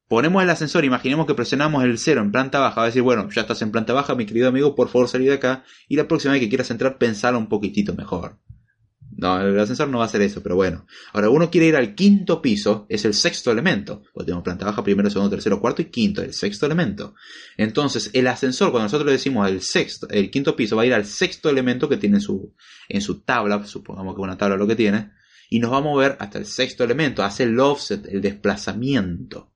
Ponemos 0.08 0.44
el 0.44 0.50
ascensor, 0.50 0.86
imaginemos 0.86 1.26
que 1.26 1.34
presionamos 1.34 1.84
el 1.84 1.98
cero 1.98 2.22
en 2.22 2.32
planta 2.32 2.60
baja, 2.60 2.82
va 2.82 2.84
a 2.84 2.88
decir, 2.88 3.02
bueno, 3.02 3.30
ya 3.30 3.41
estás 3.41 3.62
en 3.62 3.72
planta 3.72 3.94
baja, 3.94 4.16
mi 4.16 4.26
querido 4.26 4.50
amigo, 4.50 4.76
por 4.76 4.89
favor 4.89 5.08
salí 5.08 5.26
de 5.26 5.34
acá, 5.34 5.64
y 5.88 5.96
la 5.96 6.08
próxima 6.08 6.34
vez 6.34 6.41
que 6.41 6.50
quieras 6.50 6.70
entrar, 6.72 6.98
pensalo 6.98 7.38
un 7.38 7.48
poquitito 7.48 7.94
mejor. 7.96 8.38
No, 9.16 9.39
el 9.39 9.60
ascensor 9.60 9.89
no 9.89 10.00
va 10.00 10.06
a 10.06 10.08
hacer 10.08 10.22
eso, 10.22 10.41
pero 10.41 10.56
bueno. 10.56 10.86
Ahora, 11.14 11.30
uno 11.30 11.50
quiere 11.50 11.68
ir 11.68 11.76
al 11.76 11.96
quinto 11.96 12.41
piso, 12.41 12.86
es 12.89 13.06
el 13.06 13.14
sexto 13.14 13.52
elemento. 13.52 14.04
Porque 14.14 14.26
tenemos 14.26 14.44
planta 14.44 14.66
baja, 14.66 14.84
primero, 14.84 15.10
segundo, 15.10 15.30
tercero, 15.30 15.62
cuarto 15.62 15.82
y 15.82 15.86
quinto, 15.86 16.22
el 16.22 16.34
sexto 16.34 16.66
elemento. 16.66 17.14
Entonces, 17.58 18.10
el 18.14 18.28
ascensor, 18.28 18.72
cuando 18.72 18.86
nosotros 18.86 19.06
le 19.06 19.14
decimos 19.14 19.48
el 19.50 19.62
sexto, 19.62 20.08
el 20.10 20.32
quinto 20.32 20.56
piso, 20.56 20.76
va 20.76 20.84
a 20.84 20.86
ir 20.86 20.94
al 20.94 21.06
sexto 21.06 21.50
elemento 21.50 21.88
que 21.88 21.98
tiene 21.98 22.18
en 22.18 22.22
su, 22.22 22.54
en 22.89 23.02
su 23.02 23.22
tabla, 23.22 23.66
supongamos 23.66 24.16
que 24.16 24.22
una 24.22 24.38
tabla 24.38 24.58
lo 24.58 24.68
que 24.68 24.76
tiene, 24.76 25.12
y 25.54 25.60
nos 25.60 25.72
va 25.72 25.78
a 25.78 25.82
mover 25.82 26.18
hasta 26.20 26.39
el 26.39 26.47
sexto 26.47 26.84
elemento, 26.84 27.22
hace 27.22 27.43
el 27.43 27.60
offset, 27.60 28.08
el 28.08 28.22
desplazamiento. 28.22 29.54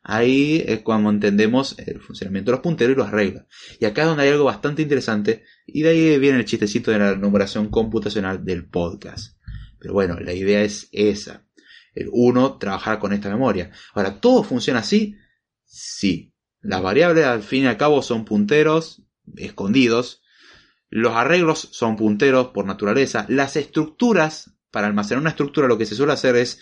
Ahí 0.00 0.62
es 0.64 0.82
cuando 0.82 1.10
entendemos 1.10 1.76
el 1.76 2.00
funcionamiento 2.00 2.52
de 2.52 2.58
los 2.58 2.62
punteros 2.62 2.94
y 2.94 2.96
los 2.96 3.08
arregla. 3.08 3.48
Y 3.80 3.84
acá 3.84 4.02
es 4.02 4.06
donde 4.06 4.22
hay 4.22 4.28
algo 4.28 4.44
bastante 4.44 4.82
interesante, 4.82 5.42
y 5.66 5.82
de 5.82 5.88
ahí 5.88 6.18
viene 6.20 6.38
el 6.38 6.44
chistecito 6.44 6.92
de 6.92 7.00
la 7.00 7.16
numeración 7.16 7.68
computacional 7.68 8.44
del 8.44 8.64
podcast. 8.68 9.38
Pero 9.80 9.92
bueno, 9.92 10.20
la 10.20 10.32
idea 10.32 10.62
es 10.62 10.88
esa. 10.92 11.44
El 11.94 12.10
uno, 12.12 12.56
trabajar 12.56 13.00
con 13.00 13.12
esta 13.12 13.28
memoria. 13.28 13.72
Ahora, 13.94 14.20
¿todo 14.20 14.44
funciona 14.44 14.78
así? 14.78 15.16
Sí. 15.64 16.32
Las 16.60 16.80
variables 16.80 17.24
al 17.24 17.42
fin 17.42 17.64
y 17.64 17.66
al 17.66 17.76
cabo 17.76 18.02
son 18.02 18.24
punteros 18.24 19.02
escondidos. 19.34 20.22
Los 20.90 21.16
arreglos 21.16 21.70
son 21.72 21.96
punteros 21.96 22.50
por 22.50 22.66
naturaleza. 22.66 23.26
Las 23.28 23.56
estructuras, 23.56 24.54
para 24.70 24.86
almacenar 24.86 25.20
una 25.20 25.30
estructura 25.30 25.68
lo 25.68 25.78
que 25.78 25.86
se 25.86 25.94
suele 25.94 26.12
hacer 26.12 26.36
es 26.36 26.60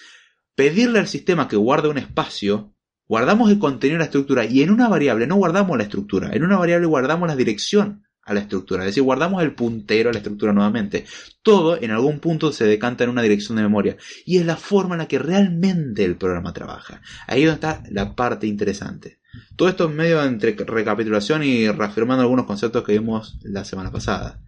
pedirle 0.54 0.98
al 0.98 1.08
sistema 1.08 1.48
que 1.48 1.56
guarde 1.56 1.88
un 1.88 1.98
espacio. 1.98 2.74
Guardamos 3.06 3.50
el 3.50 3.58
contenido 3.58 3.94
de 3.94 4.00
la 4.00 4.04
estructura 4.04 4.44
y 4.44 4.62
en 4.62 4.70
una 4.70 4.88
variable 4.88 5.26
no 5.26 5.36
guardamos 5.36 5.76
la 5.76 5.84
estructura. 5.84 6.30
En 6.32 6.42
una 6.42 6.58
variable 6.58 6.86
guardamos 6.86 7.28
la 7.28 7.36
dirección 7.36 8.04
a 8.28 8.34
la 8.34 8.40
estructura. 8.40 8.82
Es 8.82 8.88
decir, 8.88 9.02
guardamos 9.02 9.42
el 9.42 9.54
puntero 9.54 10.10
a 10.10 10.12
la 10.12 10.18
estructura 10.18 10.52
nuevamente. 10.52 11.06
Todo 11.42 11.80
en 11.80 11.90
algún 11.90 12.20
punto 12.20 12.52
se 12.52 12.66
decanta 12.66 13.04
en 13.04 13.10
una 13.10 13.22
dirección 13.22 13.56
de 13.56 13.62
memoria. 13.62 13.96
Y 14.26 14.38
es 14.38 14.46
la 14.46 14.56
forma 14.56 14.94
en 14.94 14.98
la 14.98 15.08
que 15.08 15.18
realmente 15.18 16.04
el 16.04 16.16
programa 16.16 16.52
trabaja. 16.52 17.00
Ahí 17.26 17.44
donde 17.44 17.54
está 17.54 17.82
la 17.90 18.14
parte 18.14 18.46
interesante. 18.46 19.20
Todo 19.56 19.68
esto 19.68 19.86
en 19.86 19.96
medio 19.96 20.22
entre 20.22 20.52
recapitulación 20.52 21.42
y 21.42 21.68
reafirmando 21.68 22.22
algunos 22.22 22.46
conceptos 22.46 22.84
que 22.84 22.92
vimos 22.92 23.38
la 23.42 23.64
semana 23.64 23.90
pasada. 23.90 24.40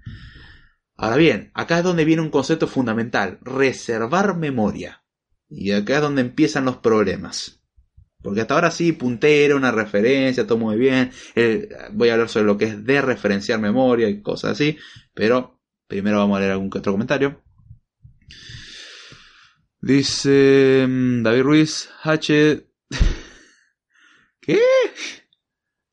Ahora 1.03 1.17
bien, 1.17 1.51
acá 1.55 1.79
es 1.79 1.85
donde 1.85 2.05
viene 2.05 2.21
un 2.21 2.29
concepto 2.29 2.67
fundamental, 2.67 3.39
reservar 3.41 4.37
memoria. 4.37 5.03
Y 5.49 5.73
acá 5.73 5.95
es 5.97 6.03
donde 6.03 6.21
empiezan 6.21 6.67
los 6.67 6.77
problemas. 6.77 7.63
Porque 8.23 8.43
hasta 8.43 8.53
ahora 8.53 8.71
sí, 8.71 8.93
puntero, 8.93 9.57
una 9.57 9.73
referencia, 9.73 10.47
todo 10.47 10.59
muy 10.59 10.77
bien. 10.77 11.11
Eh, 11.35 11.71
voy 11.93 12.11
a 12.11 12.13
hablar 12.13 12.29
sobre 12.29 12.45
lo 12.45 12.59
que 12.59 12.67
es 12.67 12.85
de 12.85 13.01
referenciar 13.01 13.59
memoria 13.59 14.11
y 14.11 14.21
cosas 14.21 14.51
así. 14.51 14.77
Pero 15.15 15.59
primero 15.87 16.19
vamos 16.19 16.37
a 16.37 16.41
leer 16.41 16.53
algún 16.53 16.69
otro 16.69 16.93
comentario. 16.93 17.43
Dice 19.81 20.85
mm, 20.87 21.23
David 21.23 21.43
Ruiz, 21.43 21.89
H. 22.03 22.69
¿Qué? 24.43 24.61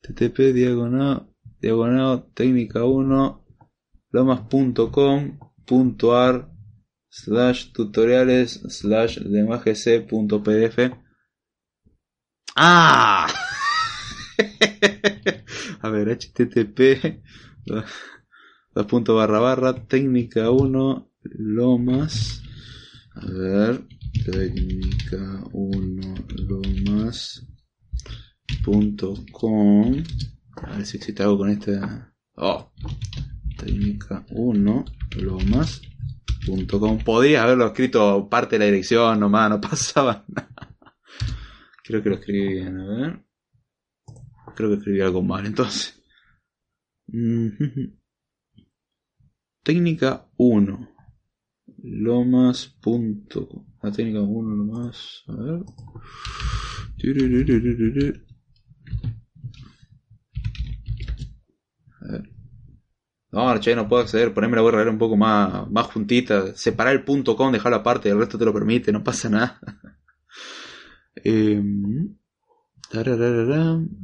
TTP 0.02 0.52
diagonal, 0.52 1.30
diagonal 1.62 2.26
técnica 2.34 2.84
1 2.84 3.47
lomas.com.ar 4.10 6.50
slash 7.10 7.72
tutoriales 7.72 8.60
slash 8.68 9.18
pdf. 10.44 10.92
¡Ah! 12.56 13.28
A 15.80 15.90
ver, 15.90 16.08
http 16.08 17.22
dos 18.74 18.86
puntos 18.86 19.16
barra 19.16 19.40
barra 19.40 19.86
técnica 19.86 20.50
1 20.50 21.10
lomas. 21.22 22.42
A 23.14 23.26
ver 23.26 23.86
técnica 24.24 25.44
1 25.52 26.14
lomas 26.48 27.46
punto 28.64 29.14
com. 29.32 30.02
A 30.62 30.76
ver 30.76 30.86
si 30.86 30.96
existe 30.96 31.22
algo 31.22 31.38
con 31.38 31.50
esta. 31.50 32.12
Oh 32.36 32.70
técnica 33.58 34.24
1 34.30 34.84
lomas 35.20 35.82
punto 36.46 36.80
com 36.80 36.98
podías 36.98 37.42
haberlo 37.42 37.66
escrito 37.66 38.28
parte 38.30 38.54
de 38.54 38.60
la 38.60 38.70
dirección 38.70 39.20
nomás 39.20 39.50
no 39.50 39.60
pasaba 39.68 40.24
nada 40.28 40.48
Creo 41.88 42.02
que 42.02 42.10
lo 42.10 42.16
escribí 42.16 42.48
bien, 42.48 42.78
a 42.80 42.84
ver. 42.84 43.24
Creo 44.54 44.68
que 44.68 44.76
escribí 44.76 45.00
algo 45.00 45.22
mal, 45.22 45.46
entonces. 45.46 46.02
Técnica 49.62 50.28
1. 50.36 50.96
Lomas. 51.78 52.66
Punto. 52.82 53.64
La 53.82 53.90
técnica 53.90 54.20
1 54.20 54.54
lomas. 54.54 55.24
A 55.28 55.36
ver. 55.36 55.64
A 62.02 62.12
ver. 62.12 62.37
No, 63.30 63.60
che, 63.60 63.74
no 63.74 63.88
puedo 63.88 64.02
acceder. 64.02 64.32
Ponerme 64.32 64.56
la 64.56 64.62
a 64.62 64.90
un 64.90 64.98
poco 64.98 65.16
más, 65.16 65.70
más 65.70 65.86
juntita. 65.86 66.54
Separar 66.56 66.94
el 66.94 67.04
punto 67.04 67.36
com, 67.36 67.52
dejarlo 67.52 67.76
aparte. 67.76 68.08
El 68.08 68.18
resto 68.18 68.38
te 68.38 68.44
lo 68.44 68.52
permite. 68.52 68.92
No 68.92 69.02
pasa 69.04 69.28
nada. 69.28 69.60
Em, 71.24 72.16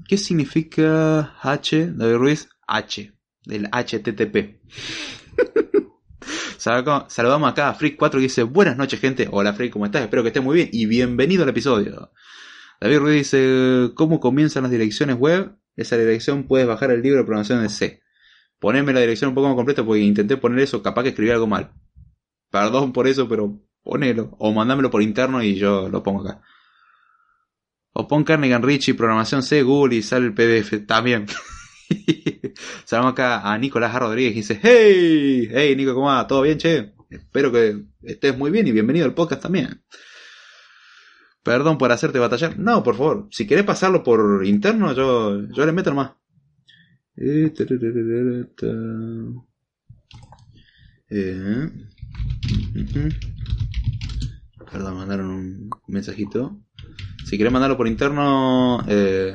¿Qué 0.09 0.19
significa 0.19 1.37
H, 1.41 1.93
David 1.95 2.17
Ruiz? 2.17 2.49
H, 2.67 3.13
del 3.45 3.69
HTTP. 3.71 4.61
Saludamos 6.59 7.51
acá 7.51 7.69
a 7.69 7.79
Freak4 7.79 8.11
que 8.13 8.19
dice, 8.19 8.43
buenas 8.43 8.77
noches 8.77 9.01
gente, 9.01 9.29
hola 9.31 9.53
Freak, 9.53 9.73
¿cómo 9.73 9.87
estás? 9.87 10.03
Espero 10.03 10.23
que 10.23 10.29
estés 10.29 10.43
muy 10.43 10.57
bien 10.57 10.71
y 10.73 10.87
bienvenido 10.87 11.43
al 11.43 11.51
episodio. 11.51 12.11
David 12.81 12.99
Ruiz 12.99 13.17
dice, 13.17 13.91
¿cómo 13.95 14.21
comienzan 14.21 14.63
las 14.65 14.73
direcciones 14.73 15.17
web? 15.17 15.57
Esa 15.77 15.97
dirección 15.97 16.45
puedes 16.47 16.67
bajar 16.67 16.91
el 16.91 17.03
libro 17.03 17.19
de 17.19 17.25
programación 17.25 17.63
de 17.63 17.69
C. 17.69 18.04
Poneme 18.65 18.95
la 18.95 19.01
dirección 19.01 19.29
un 19.29 19.35
poco 19.35 19.49
más 19.49 19.57
completa 19.57 19.85
porque 19.85 20.01
intenté 20.01 20.39
poner 20.39 20.61
eso, 20.61 20.83
capaz 20.83 21.03
que 21.03 21.11
escribí 21.11 21.31
algo 21.31 21.47
mal. 21.47 21.71
Perdón 22.51 22.95
por 22.95 23.07
eso, 23.07 23.29
pero 23.29 23.61
ponelo. 23.83 24.35
O 24.39 24.55
mandámelo 24.55 24.91
por 24.91 25.03
interno 25.03 25.43
y 25.43 25.55
yo 25.57 25.91
lo 25.91 26.03
pongo 26.03 26.23
acá. 26.23 26.41
O 27.93 28.09
pon 28.09 28.25
Carnegie 28.25 28.57
Richie, 28.57 28.95
programación 28.95 29.43
C, 29.43 29.63
Google 29.63 29.97
y 29.97 30.03
sale 30.03 30.25
el 30.25 30.33
PDF 30.33 30.87
también. 30.87 31.27
Saludamos 32.87 33.13
acá 33.13 33.53
a 33.53 33.59
Nicolás 33.59 33.95
Rodríguez 33.95 34.33
y 34.33 34.37
dice, 34.37 34.59
hey, 34.63 35.47
hey 35.53 35.77
Nico, 35.77 35.93
¿cómo 35.93 36.07
va? 36.07 36.27
¿Todo 36.27 36.41
bien, 36.41 36.57
che? 36.57 36.95
Espero 37.11 37.53
que 37.53 37.85
estés 38.03 38.35
muy 38.35 38.51
bien 38.51 38.67
y 38.67 38.73
bienvenido 38.73 39.05
al 39.05 39.13
podcast 39.13 39.43
también. 39.43 39.85
Perdón 41.43 41.77
por 41.77 41.93
hacerte 41.93 42.19
batallar. 42.19 42.59
No, 42.59 42.83
por 42.83 42.97
favor, 42.97 43.29
si 43.31 43.47
querés 43.47 43.65
pasarlo 43.65 44.03
por 44.03 44.47
interno, 44.47 44.95
yo, 44.95 45.47
yo 45.51 45.67
le 45.67 45.73
meto 45.73 45.91
nomás. 45.91 46.13
Eh, 47.17 47.53
Perdón, 54.71 54.97
mandaron 54.97 55.31
un 55.31 55.71
mensajito. 55.87 56.61
Si 57.25 57.39
querés 57.39 57.53
mandarlo 57.53 57.77
por 57.77 57.87
interno, 57.87 58.85
eh, 58.89 59.35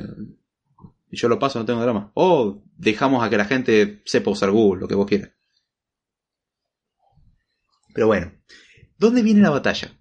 yo 1.10 1.28
lo 1.28 1.38
paso, 1.38 1.58
no 1.58 1.64
tengo 1.64 1.80
drama. 1.80 2.12
O 2.14 2.62
dejamos 2.76 3.24
a 3.24 3.30
que 3.30 3.36
la 3.36 3.46
gente 3.46 4.02
sepa 4.04 4.30
usar 4.30 4.50
Google, 4.50 4.80
lo 4.80 4.88
que 4.88 4.94
vos 4.94 5.06
quieras. 5.06 5.30
Pero 7.94 8.06
bueno, 8.06 8.32
¿dónde 8.98 9.22
viene 9.22 9.40
la 9.40 9.50
batalla? 9.50 9.92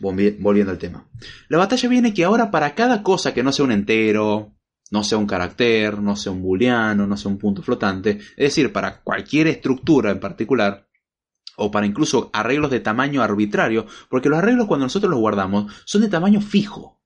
Volviendo 0.00 0.70
al 0.70 0.78
tema. 0.78 1.08
La 1.48 1.58
batalla 1.58 1.88
viene 1.88 2.14
que 2.14 2.24
ahora 2.24 2.50
para 2.50 2.74
cada 2.74 3.02
cosa 3.02 3.34
que 3.34 3.42
no 3.42 3.52
sea 3.52 3.64
un 3.64 3.72
entero, 3.72 4.57
no 4.90 5.04
sea 5.04 5.18
un 5.18 5.26
carácter, 5.26 6.00
no 6.00 6.16
sea 6.16 6.32
un 6.32 6.42
booleano, 6.42 7.06
no 7.06 7.16
sea 7.16 7.30
un 7.30 7.38
punto 7.38 7.62
flotante, 7.62 8.18
es 8.18 8.36
decir, 8.36 8.72
para 8.72 9.00
cualquier 9.02 9.46
estructura 9.48 10.10
en 10.10 10.20
particular, 10.20 10.88
o 11.56 11.70
para 11.70 11.86
incluso 11.86 12.30
arreglos 12.32 12.70
de 12.70 12.80
tamaño 12.80 13.22
arbitrario, 13.22 13.86
porque 14.08 14.28
los 14.28 14.38
arreglos 14.38 14.66
cuando 14.66 14.86
nosotros 14.86 15.10
los 15.10 15.20
guardamos 15.20 15.72
son 15.84 16.02
de 16.02 16.08
tamaño 16.08 16.40
fijo. 16.40 16.80
O 16.80 17.00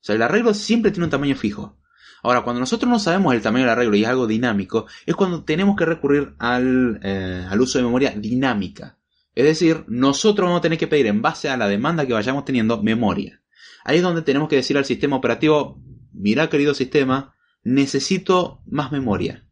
sea, 0.00 0.14
el 0.14 0.22
arreglo 0.22 0.54
siempre 0.54 0.90
tiene 0.90 1.04
un 1.04 1.10
tamaño 1.10 1.36
fijo. 1.36 1.78
Ahora, 2.22 2.40
cuando 2.42 2.60
nosotros 2.60 2.88
no 2.90 2.98
sabemos 2.98 3.34
el 3.34 3.42
tamaño 3.42 3.64
del 3.64 3.72
arreglo 3.72 3.96
y 3.96 4.02
es 4.02 4.08
algo 4.08 4.26
dinámico, 4.26 4.86
es 5.04 5.14
cuando 5.14 5.44
tenemos 5.44 5.76
que 5.76 5.84
recurrir 5.84 6.34
al, 6.38 6.98
eh, 7.02 7.46
al 7.48 7.60
uso 7.60 7.78
de 7.78 7.84
memoria 7.84 8.10
dinámica. 8.16 8.98
Es 9.34 9.44
decir, 9.44 9.84
nosotros 9.88 10.46
vamos 10.46 10.60
a 10.60 10.62
tener 10.62 10.78
que 10.78 10.86
pedir 10.86 11.06
en 11.06 11.20
base 11.20 11.50
a 11.50 11.56
la 11.58 11.68
demanda 11.68 12.06
que 12.06 12.14
vayamos 12.14 12.46
teniendo 12.46 12.82
memoria. 12.82 13.42
Ahí 13.84 13.98
es 13.98 14.02
donde 14.02 14.22
tenemos 14.22 14.48
que 14.48 14.56
decir 14.56 14.78
al 14.78 14.86
sistema 14.86 15.16
operativo, 15.16 15.78
mira 16.14 16.48
querido 16.48 16.74
sistema, 16.74 17.34
necesito 17.62 18.62
más 18.66 18.92
memoria. 18.92 19.46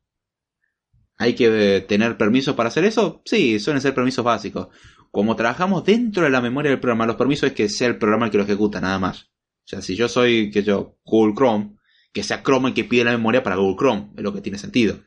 ¿Hay 1.18 1.34
que 1.34 1.84
tener 1.86 2.16
permisos 2.16 2.54
para 2.54 2.68
hacer 2.68 2.84
eso? 2.84 3.22
Sí, 3.24 3.60
suelen 3.60 3.82
ser 3.82 3.94
permisos 3.94 4.24
básicos. 4.24 4.68
Como 5.10 5.36
trabajamos 5.36 5.84
dentro 5.84 6.24
de 6.24 6.30
la 6.30 6.40
memoria 6.40 6.70
del 6.70 6.80
programa, 6.80 7.06
los 7.06 7.16
permisos 7.16 7.50
es 7.50 7.54
que 7.54 7.68
sea 7.68 7.88
el 7.88 7.98
programa 7.98 8.26
el 8.26 8.32
que 8.32 8.38
lo 8.38 8.44
ejecuta, 8.44 8.80
nada 8.80 8.98
más. 8.98 9.30
O 9.64 9.68
sea, 9.68 9.82
si 9.82 9.94
yo 9.94 10.08
soy, 10.08 10.50
que 10.50 10.62
yo, 10.62 10.98
Google 11.04 11.34
Chrome, 11.34 11.76
que 12.12 12.22
sea 12.22 12.42
Chrome 12.42 12.70
el 12.70 12.74
que 12.74 12.84
pide 12.84 13.04
la 13.04 13.12
memoria 13.12 13.42
para 13.42 13.56
Google 13.56 13.76
Chrome, 13.76 14.10
es 14.16 14.22
lo 14.22 14.32
que 14.32 14.40
tiene 14.40 14.58
sentido. 14.58 14.98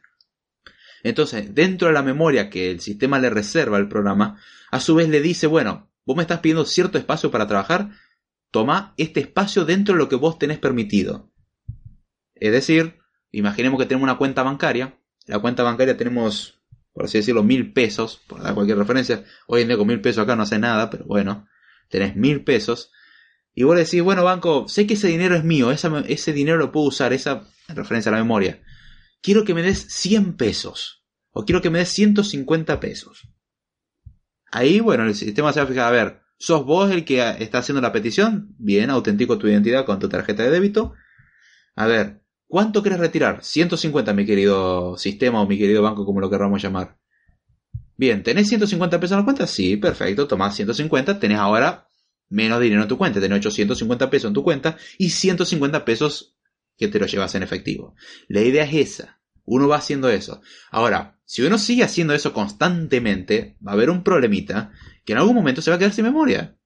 Entonces, 1.03 1.53
dentro 1.53 1.88
de 1.88 1.93
la 1.93 2.01
memoria 2.01 2.49
que 2.49 2.72
el 2.72 2.80
sistema 2.80 3.20
le 3.20 3.30
reserva 3.30 3.78
al 3.78 3.89
programa, 3.89 4.39
a 4.72 4.80
su 4.80 4.95
vez 4.95 5.10
le 5.10 5.22
dice, 5.22 5.47
bueno, 5.47 5.91
vos 6.06 6.16
me 6.16 6.24
estás 6.24 6.39
pidiendo 6.39 6.66
cierto 6.66 6.97
espacio 6.97 7.30
para 7.30 7.47
trabajar, 7.47 7.91
toma 8.51 8.93
este 8.97 9.20
espacio 9.20 9.66
dentro 9.66 9.93
de 9.93 9.99
lo 9.99 10.10
que 10.10 10.16
vos 10.16 10.39
tenés 10.39 10.60
permitido. 10.60 11.32
Es 12.36 12.51
decir, 12.51 12.99
imaginemos 13.31 13.79
que 13.79 13.86
tenemos 13.86 14.03
una 14.03 14.17
cuenta 14.17 14.43
bancaria, 14.43 14.99
la 15.25 15.39
cuenta 15.39 15.63
bancaria 15.63 15.97
tenemos, 15.97 16.61
por 16.93 17.05
así 17.05 17.17
decirlo, 17.17 17.43
mil 17.43 17.73
pesos, 17.73 18.21
por 18.27 18.41
dar 18.43 18.53
cualquier 18.53 18.77
referencia, 18.77 19.23
hoy 19.47 19.61
en 19.61 19.69
día 19.69 19.77
con 19.77 19.88
mil 19.88 20.01
pesos 20.01 20.23
acá 20.23 20.36
no 20.36 20.43
hace 20.43 20.59
nada, 20.59 20.89
pero 20.89 21.05
bueno, 21.05 21.47
tenés 21.89 22.15
mil 22.15 22.43
pesos, 22.43 22.91
y 23.53 23.63
vos 23.63 23.77
decís, 23.77 24.01
bueno, 24.01 24.23
banco, 24.23 24.67
sé 24.67 24.86
que 24.86 24.95
ese 24.95 25.07
dinero 25.07 25.36
es 25.36 25.45
mío, 25.45 25.71
ese 25.71 26.33
dinero 26.33 26.57
lo 26.57 26.73
puedo 26.73 26.88
usar, 26.88 27.13
esa 27.13 27.47
en 27.69 27.75
referencia 27.75 28.09
a 28.09 28.15
la 28.15 28.21
memoria. 28.21 28.61
Quiero 29.21 29.43
que 29.43 29.53
me 29.53 29.63
des 29.63 29.88
100 29.89 30.36
pesos. 30.36 31.05
O 31.31 31.45
quiero 31.45 31.61
que 31.61 31.69
me 31.69 31.79
des 31.79 31.89
150 31.89 32.79
pesos. 32.79 33.29
Ahí, 34.51 34.81
bueno, 34.81 35.05
el 35.05 35.15
sistema 35.15 35.51
se 35.51 35.59
va 35.59 35.65
a 35.65 35.69
fijar, 35.69 35.88
a 35.88 35.91
ver, 35.91 36.21
¿sos 36.38 36.65
vos 36.65 36.91
el 36.91 37.05
que 37.05 37.21
está 37.39 37.59
haciendo 37.59 37.81
la 37.81 37.93
petición? 37.93 38.55
Bien, 38.57 38.89
autentico 38.89 39.38
tu 39.38 39.47
identidad 39.47 39.86
con 39.86 39.99
tu 39.99 40.09
tarjeta 40.09 40.43
de 40.43 40.51
débito. 40.51 40.93
A 41.75 41.88
ver, 41.88 42.21
¿Cuánto 42.48 42.84
querés 42.84 43.00
retirar? 43.00 43.43
150, 43.43 44.14
mi 44.14 44.26
querido 44.26 44.98
sistema 44.98 45.41
o 45.41 45.48
mi 45.48 45.58
querido 45.58 45.82
banco, 45.82 46.06
como 46.06 46.20
lo 46.20 46.30
querramos 46.30 46.62
llamar. 46.62 46.98
Bien, 47.98 48.24
¿tenés 48.24 48.50
150 48.50 49.00
pesos 49.00 49.14
en 49.14 49.20
la 49.20 49.26
cuenta? 49.26 49.48
Sí, 49.48 49.78
perfecto, 49.78 50.28
tomás 50.28 50.56
150, 50.56 51.20
tenés 51.20 51.39
ahora 51.39 51.89
menos 52.30 52.60
dinero 52.60 52.82
en 52.82 52.88
tu 52.88 52.98
cuenta, 52.98 53.22
tenés 53.22 53.39
850 53.39 54.10
pesos 54.10 54.28
en 54.30 54.34
tu 54.34 54.43
cuenta 54.43 54.78
y 54.98 55.10
150 55.10 55.86
pesos 55.86 56.36
que 56.78 56.88
te 56.88 57.00
lo 57.00 57.06
llevas 57.06 57.36
en 57.36 57.43
efectivo. 57.43 57.96
La 58.28 58.41
idea 58.41 58.64
es 58.66 58.74
esa, 58.74 59.22
uno 59.46 59.68
va 59.68 59.78
haciendo 59.78 60.10
eso. 60.10 60.41
Ahora, 60.72 61.20
si 61.24 61.41
uno 61.43 61.58
sigue 61.58 61.84
haciendo 61.84 62.14
eso 62.14 62.34
constantemente, 62.34 63.58
va 63.66 63.72
a 63.72 63.76
haber 63.76 63.89
un 63.89 64.04
problemita 64.04 64.72
que 65.06 65.14
en 65.14 65.20
algún 65.20 65.36
momento 65.36 65.62
se 65.62 65.72
va 65.72 65.78
a 65.78 65.80
quedar 65.80 65.93
sin 65.93 66.06
memoria. 66.06 66.58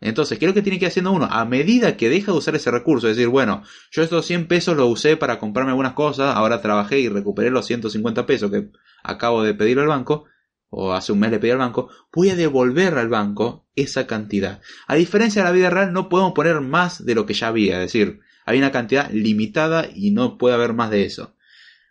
Entonces, 0.00 0.38
¿qué 0.38 0.46
es 0.46 0.48
lo 0.48 0.54
que 0.54 0.62
tiene 0.62 0.78
que 0.78 0.86
ir 0.86 0.88
haciendo 0.90 1.12
uno? 1.12 1.26
A 1.30 1.44
medida 1.44 1.96
que 1.96 2.08
deja 2.08 2.32
de 2.32 2.38
usar 2.38 2.54
ese 2.54 2.70
recurso, 2.70 3.08
es 3.08 3.16
decir, 3.16 3.28
bueno, 3.28 3.62
yo 3.90 4.02
estos 4.02 4.24
100 4.26 4.48
pesos 4.48 4.76
los 4.76 4.88
usé 4.88 5.16
para 5.16 5.38
comprarme 5.38 5.72
algunas 5.72 5.92
cosas, 5.92 6.34
ahora 6.34 6.62
trabajé 6.62 7.00
y 7.00 7.08
recuperé 7.08 7.50
los 7.50 7.66
150 7.66 8.24
pesos 8.24 8.50
que 8.50 8.70
acabo 9.02 9.42
de 9.42 9.54
pedir 9.54 9.78
al 9.78 9.88
banco, 9.88 10.24
o 10.70 10.94
hace 10.94 11.12
un 11.12 11.18
mes 11.18 11.30
le 11.30 11.38
pedí 11.38 11.50
al 11.50 11.58
banco, 11.58 11.90
voy 12.14 12.30
a 12.30 12.36
devolver 12.36 12.96
al 12.96 13.08
banco 13.08 13.66
esa 13.74 14.06
cantidad. 14.06 14.62
A 14.86 14.94
diferencia 14.94 15.42
de 15.42 15.48
la 15.48 15.54
vida 15.54 15.68
real, 15.68 15.92
no 15.92 16.08
podemos 16.08 16.32
poner 16.32 16.60
más 16.62 17.04
de 17.04 17.14
lo 17.14 17.26
que 17.26 17.34
ya 17.34 17.48
había, 17.48 17.74
es 17.82 17.92
decir, 17.92 18.20
hay 18.46 18.58
una 18.58 18.72
cantidad 18.72 19.10
limitada 19.10 19.86
y 19.94 20.12
no 20.12 20.38
puede 20.38 20.54
haber 20.54 20.72
más 20.72 20.90
de 20.90 21.04
eso. 21.04 21.36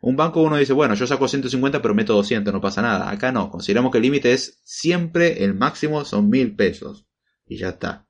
Un 0.02 0.16
banco 0.16 0.42
uno 0.42 0.58
dice, 0.58 0.74
bueno, 0.74 0.96
yo 0.96 1.06
saco 1.06 1.28
150 1.28 1.82
pero 1.82 1.94
meto 1.94 2.14
200, 2.14 2.54
no 2.54 2.62
pasa 2.62 2.82
nada. 2.82 3.10
Acá 3.10 3.32
no, 3.32 3.52
consideramos 3.52 3.92
que 3.92 3.98
el 3.98 4.04
límite 4.04 4.32
es 4.32 4.62
siempre 4.64 5.44
el 5.44 5.54
máximo 5.54 6.06
son 6.06 6.30
mil 6.30 6.56
pesos. 6.56 7.09
Y 7.50 7.58
ya 7.58 7.70
está. 7.70 8.08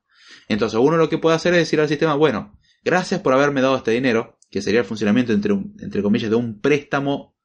Entonces 0.48 0.78
uno 0.80 0.96
lo 0.96 1.08
que 1.08 1.18
puede 1.18 1.34
hacer 1.34 1.54
es 1.54 1.60
decir 1.60 1.80
al 1.80 1.88
sistema, 1.88 2.14
bueno, 2.14 2.56
gracias 2.84 3.20
por 3.20 3.32
haberme 3.32 3.62
dado 3.62 3.76
este 3.76 3.90
dinero, 3.90 4.38
que 4.50 4.62
sería 4.62 4.80
el 4.80 4.86
funcionamiento 4.86 5.32
entre, 5.32 5.54
entre 5.80 6.02
comillas 6.02 6.30
de 6.30 6.36
un 6.36 6.60
préstamo 6.60 7.36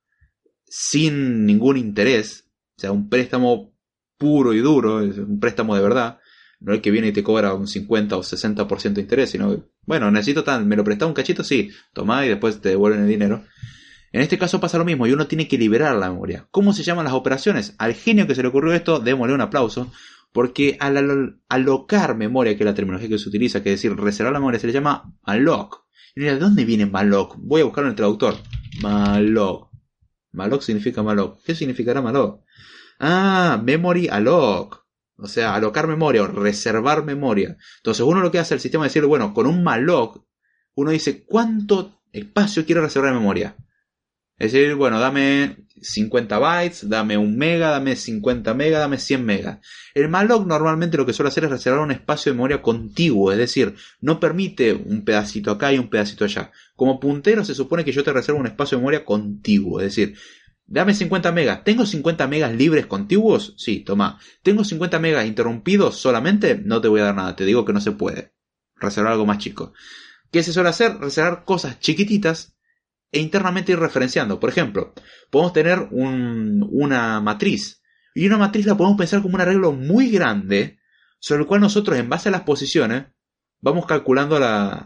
sin 0.67 1.45
ningún 1.45 1.77
interés, 1.77 2.47
o 2.77 2.81
sea, 2.81 2.91
un 2.91 3.09
préstamo 3.09 3.73
puro 4.17 4.53
y 4.53 4.59
duro, 4.59 4.97
un 4.97 5.39
préstamo 5.39 5.75
de 5.75 5.81
verdad, 5.81 6.19
no 6.59 6.73
el 6.73 6.81
que 6.81 6.91
viene 6.91 7.09
y 7.09 7.11
te 7.11 7.23
cobra 7.23 7.53
un 7.53 7.67
50 7.67 8.17
o 8.17 8.23
60% 8.23 8.93
de 8.93 9.01
interés, 9.01 9.29
sino, 9.29 9.69
bueno, 9.83 10.09
necesito 10.11 10.43
tal, 10.43 10.65
me 10.65 10.75
lo 10.75 10.83
presta 10.83 11.05
un 11.05 11.13
cachito, 11.13 11.43
sí, 11.43 11.69
toma 11.93 12.25
y 12.25 12.29
después 12.29 12.59
te 12.59 12.69
devuelven 12.69 13.01
el 13.01 13.07
dinero. 13.07 13.45
En 14.11 14.21
este 14.21 14.37
caso 14.37 14.61
pasa 14.61 14.77
lo 14.77 14.85
mismo 14.85 15.05
y 15.05 15.11
uno 15.11 15.27
tiene 15.27 15.47
que 15.47 15.57
liberar 15.57 15.95
la 15.95 16.09
memoria. 16.09 16.47
¿Cómo 16.49 16.71
se 16.71 16.83
llaman 16.83 17.03
las 17.05 17.13
operaciones? 17.13 17.75
Al 17.77 17.93
genio 17.93 18.25
que 18.25 18.33
se 18.33 18.41
le 18.41 18.47
ocurrió 18.47 18.73
esto, 18.73 18.99
démosle 18.99 19.33
un 19.33 19.41
aplauso, 19.41 19.91
porque 20.35 20.75
al 20.81 21.39
alocar 21.47 22.17
memoria, 22.17 22.57
que 22.57 22.63
es 22.63 22.65
la 22.65 22.73
terminología 22.73 23.07
que 23.07 23.17
se 23.17 23.29
utiliza, 23.29 23.63
que 23.63 23.71
es 23.71 23.81
decir, 23.81 23.95
reservar 23.95 24.33
la 24.33 24.39
memoria, 24.39 24.59
se 24.59 24.67
le 24.67 24.73
llama 24.73 25.15
malloc. 25.25 25.85
Y 26.13 26.23
¿de 26.23 26.37
dónde 26.37 26.65
viene 26.65 26.85
malloc? 26.85 27.37
Voy 27.37 27.61
a 27.61 27.63
buscarlo 27.63 27.87
en 27.87 27.93
el 27.93 27.95
traductor. 27.95 28.35
Malloc. 28.81 29.71
Malloc 30.33 30.61
significa 30.61 31.01
malloc. 31.03 31.41
¿Qué 31.41 31.55
significará 31.55 32.01
malloc? 32.01 32.41
Ah, 32.99 33.61
memory 33.63 34.09
alloc. 34.09 34.85
O 35.15 35.27
sea, 35.29 35.55
alocar 35.55 35.87
memoria 35.87 36.23
o 36.23 36.27
reservar 36.27 37.05
memoria. 37.05 37.55
Entonces 37.77 38.05
uno 38.05 38.19
lo 38.19 38.29
que 38.29 38.39
hace 38.39 38.55
el 38.55 38.59
sistema 38.59 38.85
es 38.85 38.93
decir, 38.93 39.07
bueno, 39.07 39.33
con 39.33 39.47
un 39.47 39.63
malloc, 39.63 40.21
uno 40.73 40.91
dice, 40.91 41.23
¿cuánto 41.25 42.01
espacio 42.11 42.65
quiero 42.65 42.81
reservar 42.81 43.13
en 43.13 43.19
memoria? 43.19 43.55
Es 44.37 44.51
decir, 44.51 44.75
bueno, 44.75 44.99
dame 44.99 45.65
50 45.81 46.37
bytes, 46.37 46.89
dame 46.89 47.17
un 47.17 47.37
mega, 47.37 47.69
dame 47.69 47.95
50 47.95 48.53
mega, 48.53 48.79
dame 48.79 48.97
100 48.97 49.25
megas. 49.25 49.59
El 49.93 50.09
malloc 50.09 50.45
normalmente 50.45 50.97
lo 50.97 51.05
que 51.05 51.13
suele 51.13 51.29
hacer 51.29 51.45
es 51.45 51.49
reservar 51.49 51.81
un 51.81 51.91
espacio 51.91 52.31
de 52.31 52.35
memoria 52.35 52.61
contiguo, 52.61 53.31
es 53.31 53.37
decir, 53.37 53.75
no 54.01 54.19
permite 54.19 54.73
un 54.73 55.05
pedacito 55.05 55.51
acá 55.51 55.71
y 55.71 55.77
un 55.77 55.89
pedacito 55.89 56.25
allá. 56.25 56.51
Como 56.75 56.99
puntero 56.99 57.45
se 57.45 57.55
supone 57.55 57.85
que 57.85 57.93
yo 57.93 58.03
te 58.03 58.11
reservo 58.11 58.39
un 58.39 58.47
espacio 58.47 58.77
de 58.77 58.81
memoria 58.81 59.05
contiguo, 59.05 59.79
es 59.79 59.87
decir, 59.87 60.17
dame 60.65 60.93
50 60.93 61.31
megas. 61.31 61.63
¿Tengo 61.63 61.85
50 61.85 62.27
megas 62.27 62.53
libres 62.53 62.87
contiguos? 62.87 63.53
Sí, 63.57 63.79
toma. 63.79 64.19
¿Tengo 64.43 64.65
50 64.65 64.99
megas 64.99 65.25
interrumpidos 65.27 65.97
solamente? 65.97 66.55
No 66.55 66.81
te 66.81 66.89
voy 66.89 66.99
a 66.99 67.05
dar 67.05 67.15
nada, 67.15 67.35
te 67.37 67.45
digo 67.45 67.63
que 67.63 67.73
no 67.73 67.79
se 67.79 67.93
puede. 67.93 68.33
Reservar 68.75 69.13
algo 69.13 69.25
más 69.25 69.37
chico. 69.37 69.73
¿Qué 70.29 70.43
se 70.43 70.51
suele 70.51 70.67
hacer? 70.67 70.97
Reservar 70.97 71.45
cosas 71.45 71.79
chiquititas 71.79 72.54
e 73.15 73.19
internamente 73.19 73.71
ir 73.71 73.79
referenciando. 73.79 74.41
Por 74.41 74.49
ejemplo, 74.49 74.93
podemos 75.31 75.53
tener 75.53 75.87
una 75.89 77.21
matriz. 77.21 77.81
Y 78.13 78.27
una 78.27 78.37
matriz 78.37 78.65
la 78.65 78.75
podemos 78.75 78.97
pensar 78.97 79.21
como 79.21 79.35
un 79.35 79.41
arreglo 79.41 79.71
muy 79.71 80.09
grande, 80.09 80.79
sobre 81.17 81.43
el 81.43 81.47
cual 81.47 81.61
nosotros, 81.61 81.97
en 81.97 82.09
base 82.09 82.27
a 82.27 82.33
las 82.33 82.41
posiciones, 82.41 83.05
vamos 83.61 83.85
calculando 83.85 84.37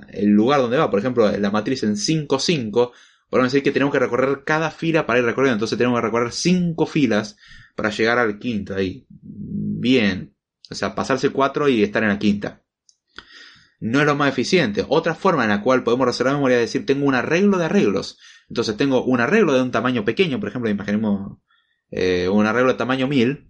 el 0.09 0.30
lugar 0.30 0.61
donde 0.61 0.77
va. 0.77 0.91
Por 0.91 0.99
ejemplo, 0.99 1.30
la 1.36 1.49
matriz 1.49 1.82
en 1.82 1.97
5, 1.97 2.38
5, 2.38 2.91
podemos 3.32 3.51
decir 3.51 3.63
que 3.63 3.71
tenemos 3.71 3.91
que 3.91 3.99
recorrer 3.99 4.43
cada 4.45 4.69
fila 4.69 5.07
para 5.07 5.19
ir 5.19 5.25
recorriendo. 5.25 5.55
Entonces 5.55 5.77
tenemos 5.77 5.99
que 5.99 6.05
recorrer 6.05 6.32
5 6.32 6.86
filas 6.86 7.36
para 7.75 7.89
llegar 7.89 8.19
al 8.19 8.38
quinto 8.38 8.75
ahí. 8.75 9.07
Bien. 9.09 10.36
O 10.69 10.75
sea, 10.75 10.93
pasarse 10.93 11.32
4 11.32 11.67
y 11.69 11.82
estar 11.82 12.03
en 12.03 12.09
la 12.09 12.19
quinta 12.19 12.61
no 13.80 13.99
es 13.99 14.05
lo 14.05 14.15
más 14.15 14.30
eficiente. 14.30 14.86
Otra 14.88 15.15
forma 15.15 15.43
en 15.43 15.49
la 15.49 15.61
cual 15.61 15.84
podemos 15.84 16.07
reservar 16.07 16.36
memoria 16.36 16.57
es 16.57 16.63
decir, 16.63 16.86
tengo 16.86 17.05
un 17.05 17.15
arreglo 17.15 17.57
de 17.57 17.65
arreglos. 17.65 18.17
Entonces 18.49 18.77
tengo 18.77 19.03
un 19.03 19.21
arreglo 19.21 19.53
de 19.53 19.61
un 19.61 19.71
tamaño 19.71 20.05
pequeño, 20.05 20.39
por 20.39 20.49
ejemplo, 20.49 20.69
imaginemos 20.69 21.38
eh, 21.91 22.27
un 22.30 22.45
arreglo 22.45 22.71
de 22.71 22.77
tamaño 22.77 23.07
1000, 23.07 23.49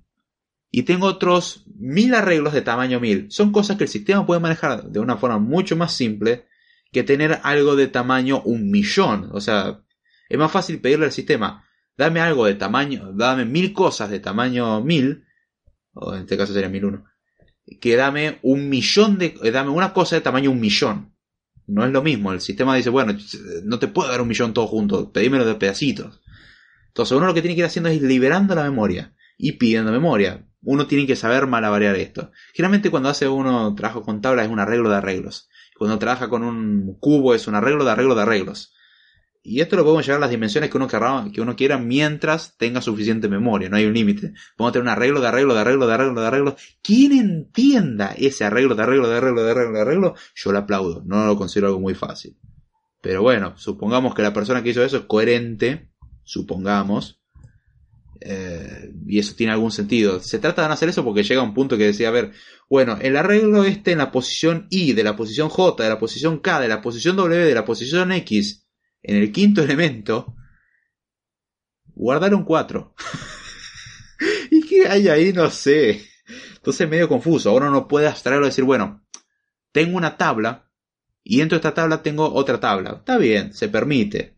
y 0.72 0.84
tengo 0.84 1.08
otros 1.08 1.66
1000 1.80 2.14
arreglos 2.14 2.54
de 2.54 2.62
tamaño 2.62 3.00
1000. 3.00 3.32
Son 3.32 3.52
cosas 3.52 3.78
que 3.78 3.86
el 3.86 3.90
sistema 3.90 4.26
puede 4.26 4.40
manejar 4.40 4.84
de 4.84 5.00
una 5.00 5.18
forma 5.18 5.40
mucho 5.40 5.76
más 5.76 5.94
simple 5.94 6.46
que 6.92 7.04
tener 7.04 7.40
algo 7.44 7.76
de 7.76 7.88
tamaño 7.88 8.42
un 8.44 8.70
millón. 8.70 9.30
O 9.34 9.42
sea, 9.42 9.82
es 10.28 10.38
más 10.38 10.52
fácil 10.52 10.80
pedirle 10.80 11.06
al 11.06 11.12
sistema, 11.12 11.66
dame 11.98 12.20
algo 12.20 12.46
de 12.46 12.56
tamaño, 12.56 13.12
dame 13.14 13.46
mil 13.46 13.74
cosas 13.74 14.10
de 14.10 14.20
tamaño 14.20 14.82
1000, 14.82 15.26
o 15.94 16.14
en 16.14 16.22
este 16.22 16.38
caso 16.38 16.54
sería 16.54 16.70
1001, 16.70 17.04
que 17.82 17.96
dame 17.96 18.40
un 18.42 18.70
millón 18.70 19.18
de, 19.18 19.36
eh, 19.44 19.52
dame 19.52 19.70
una 19.70 19.94
cosa 19.94 20.16
de 20.16 20.22
tamaño 20.22 20.52
un 20.52 20.60
millón. 20.60 21.14
No 21.68 21.86
es 21.86 21.92
lo 21.92 22.02
mismo. 22.02 22.32
El 22.34 22.42
sistema 22.42 22.76
dice, 22.76 22.90
bueno, 22.90 23.16
no 23.64 23.80
te 23.80 23.88
puedo 23.88 24.10
dar 24.10 24.22
un 24.22 24.28
millón 24.28 24.54
todo 24.54 24.68
junto, 24.68 25.12
pedímelo 25.12 25.46
de 25.46 25.56
pedacitos. 25.56 26.22
Entonces 26.88 27.16
uno 27.16 27.28
lo 27.28 27.34
que 27.34 27.42
tiene 27.42 27.56
que 27.56 27.62
ir 27.62 27.66
haciendo 27.66 27.90
es 27.90 28.02
liberando 28.02 28.56
la 28.56 28.64
memoria 28.64 29.14
y 29.38 29.54
pidiendo 29.54 29.92
memoria. 29.92 30.46
Uno 30.62 30.88
tiene 30.88 31.06
que 31.06 31.16
saber 31.16 31.48
malavariar 31.48 31.96
esto. 31.96 32.32
Generalmente 32.54 32.90
cuando 32.90 33.10
hace 33.10 33.28
uno 33.28 33.74
trabajo 33.76 34.02
con 34.02 34.20
tabla 34.20 34.44
es 34.44 34.50
un 34.50 34.60
arreglo 34.60 34.90
de 34.90 34.98
arreglos. 34.98 35.50
Cuando 35.78 36.00
trabaja 36.00 36.28
con 36.28 36.44
un 36.44 36.98
cubo 37.00 37.34
es 37.34 37.48
un 37.48 37.56
arreglo 37.56 37.86
de 37.86 37.92
arreglo 37.92 38.16
de 38.16 38.24
arreglos. 38.24 38.74
Y 39.50 39.62
esto 39.62 39.76
lo 39.76 39.84
podemos 39.84 40.06
llevar 40.06 40.20
a 40.20 40.22
las 40.22 40.30
dimensiones 40.30 40.70
que 40.70 40.78
uno, 40.78 40.88
que 40.88 41.42
uno 41.42 41.56
quiera 41.56 41.80
mientras 41.80 42.56
tenga 42.56 42.84
suficiente 42.84 43.28
memoria, 43.28 43.68
no 43.68 43.78
hay 43.78 43.86
un 43.88 43.96
límite. 43.96 44.34
Podemos 44.56 44.74
tener 44.74 44.84
un 44.84 44.90
arreglo 44.90 45.22
de 45.22 45.28
arreglo 45.28 45.56
de 45.56 45.62
arreglo 45.62 45.88
de 45.88 45.94
arreglo 45.96 46.22
de 46.22 46.28
arreglo. 46.28 46.56
Quien 46.84 47.14
entienda 47.14 48.14
ese 48.16 48.46
arreglo 48.46 48.76
de 48.76 48.84
arreglo 48.84 49.10
de 49.10 49.18
arreglo 49.18 49.44
de 49.44 49.50
arreglo 49.50 49.74
de 49.74 49.82
arreglo, 49.82 50.16
yo 50.36 50.52
lo 50.52 50.60
aplaudo, 50.60 51.02
no 51.04 51.26
lo 51.26 51.36
considero 51.36 51.70
algo 51.70 51.80
muy 51.80 51.96
fácil. 51.96 52.38
Pero 53.02 53.24
bueno, 53.24 53.58
supongamos 53.58 54.14
que 54.14 54.22
la 54.22 54.34
persona 54.34 54.62
que 54.62 54.70
hizo 54.70 54.84
eso 54.84 54.98
es 54.98 55.04
coherente, 55.06 55.90
supongamos, 56.24 57.20
eh, 58.22 58.92
y 59.08 59.18
eso 59.18 59.34
tiene 59.36 59.54
algún 59.54 59.72
sentido. 59.72 60.20
Se 60.20 60.38
trata 60.38 60.62
de 60.62 60.68
no 60.68 60.76
hacer 60.76 60.90
eso 60.90 61.04
porque 61.04 61.24
llega 61.24 61.42
un 61.42 61.56
punto 61.56 61.76
que 61.76 61.86
decía, 61.86 62.10
a 62.10 62.12
ver, 62.12 62.34
bueno, 62.70 63.00
el 63.02 63.18
arreglo 63.18 63.64
este 63.64 63.94
en 63.94 63.98
la 63.98 64.12
posición 64.12 64.68
I, 64.70 64.94
de 64.94 65.04
la 65.04 65.16
posición 65.16 65.50
J, 65.50 65.82
de 65.82 65.90
la 65.90 65.98
posición 65.98 66.38
K, 66.38 66.60
de 66.60 66.68
la 66.68 66.84
posición 66.84 67.16
W, 67.16 67.46
de 67.46 67.56
la 67.56 67.66
posición 67.66 68.12
X, 68.12 68.69
en 69.02 69.18
el 69.18 69.32
quinto 69.32 69.62
elemento, 69.62 70.36
guardaron 71.96 72.44
cuatro. 72.44 72.96
¿Y 74.52 74.62
qué 74.62 74.88
hay 74.88 75.08
ahí? 75.08 75.34
No 75.34 75.50
sé. 75.50 76.06
Entonces 76.56 76.82
es 76.82 76.90
medio 76.90 77.08
confuso. 77.08 77.50
Ahora 77.50 77.70
uno 77.70 77.88
puede 77.88 78.08
abstraerlo 78.08 78.46
y 78.46 78.50
decir, 78.50 78.64
bueno, 78.64 79.06
tengo 79.72 79.98
una 79.98 80.18
tabla 80.18 80.70
y 81.24 81.38
dentro 81.38 81.58
de 81.58 81.60
esta 81.60 81.74
tabla 81.74 82.02
tengo 82.02 82.34
otra 82.34 82.60
tabla. 82.60 82.98
Está 83.00 83.18
bien, 83.18 83.54
se 83.54 83.70
permite. 83.70 84.38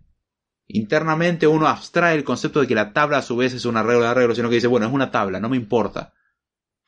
Internamente 0.67 1.47
uno 1.47 1.67
abstrae 1.67 2.15
el 2.15 2.23
concepto 2.23 2.61
de 2.61 2.67
que 2.67 2.75
la 2.75 2.93
tabla 2.93 3.17
a 3.17 3.21
su 3.21 3.35
vez 3.35 3.53
es 3.53 3.65
un 3.65 3.77
arreglo 3.77 4.03
de 4.03 4.09
arreglo, 4.09 4.35
sino 4.35 4.49
que 4.49 4.55
dice, 4.55 4.67
bueno, 4.67 4.87
es 4.87 4.93
una 4.93 5.11
tabla, 5.11 5.39
no 5.39 5.49
me 5.49 5.57
importa. 5.57 6.13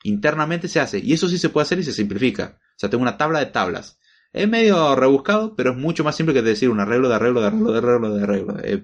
Internamente 0.02 0.68
se 0.68 0.80
hace. 0.80 0.98
Y 0.98 1.12
eso 1.12 1.28
sí 1.28 1.38
se 1.38 1.48
puede 1.48 1.64
hacer 1.64 1.78
y 1.78 1.84
se 1.84 1.92
simplifica. 1.92 2.58
O 2.60 2.78
sea, 2.78 2.90
tengo 2.90 3.02
una 3.02 3.16
tabla 3.16 3.40
de 3.40 3.46
tablas. 3.46 3.98
Es 4.34 4.48
medio 4.48 4.96
rebuscado, 4.96 5.54
pero 5.54 5.70
es 5.70 5.76
mucho 5.76 6.02
más 6.02 6.16
simple 6.16 6.34
que 6.34 6.42
decir 6.42 6.68
un 6.68 6.80
arreglo 6.80 7.08
de 7.08 7.14
arreglo 7.14 7.40
de 7.40 7.46
arreglo 7.46 7.72
de 7.72 7.78
arreglo 7.78 8.14
de 8.14 8.22
arreglo. 8.24 8.58
Es, 8.58 8.80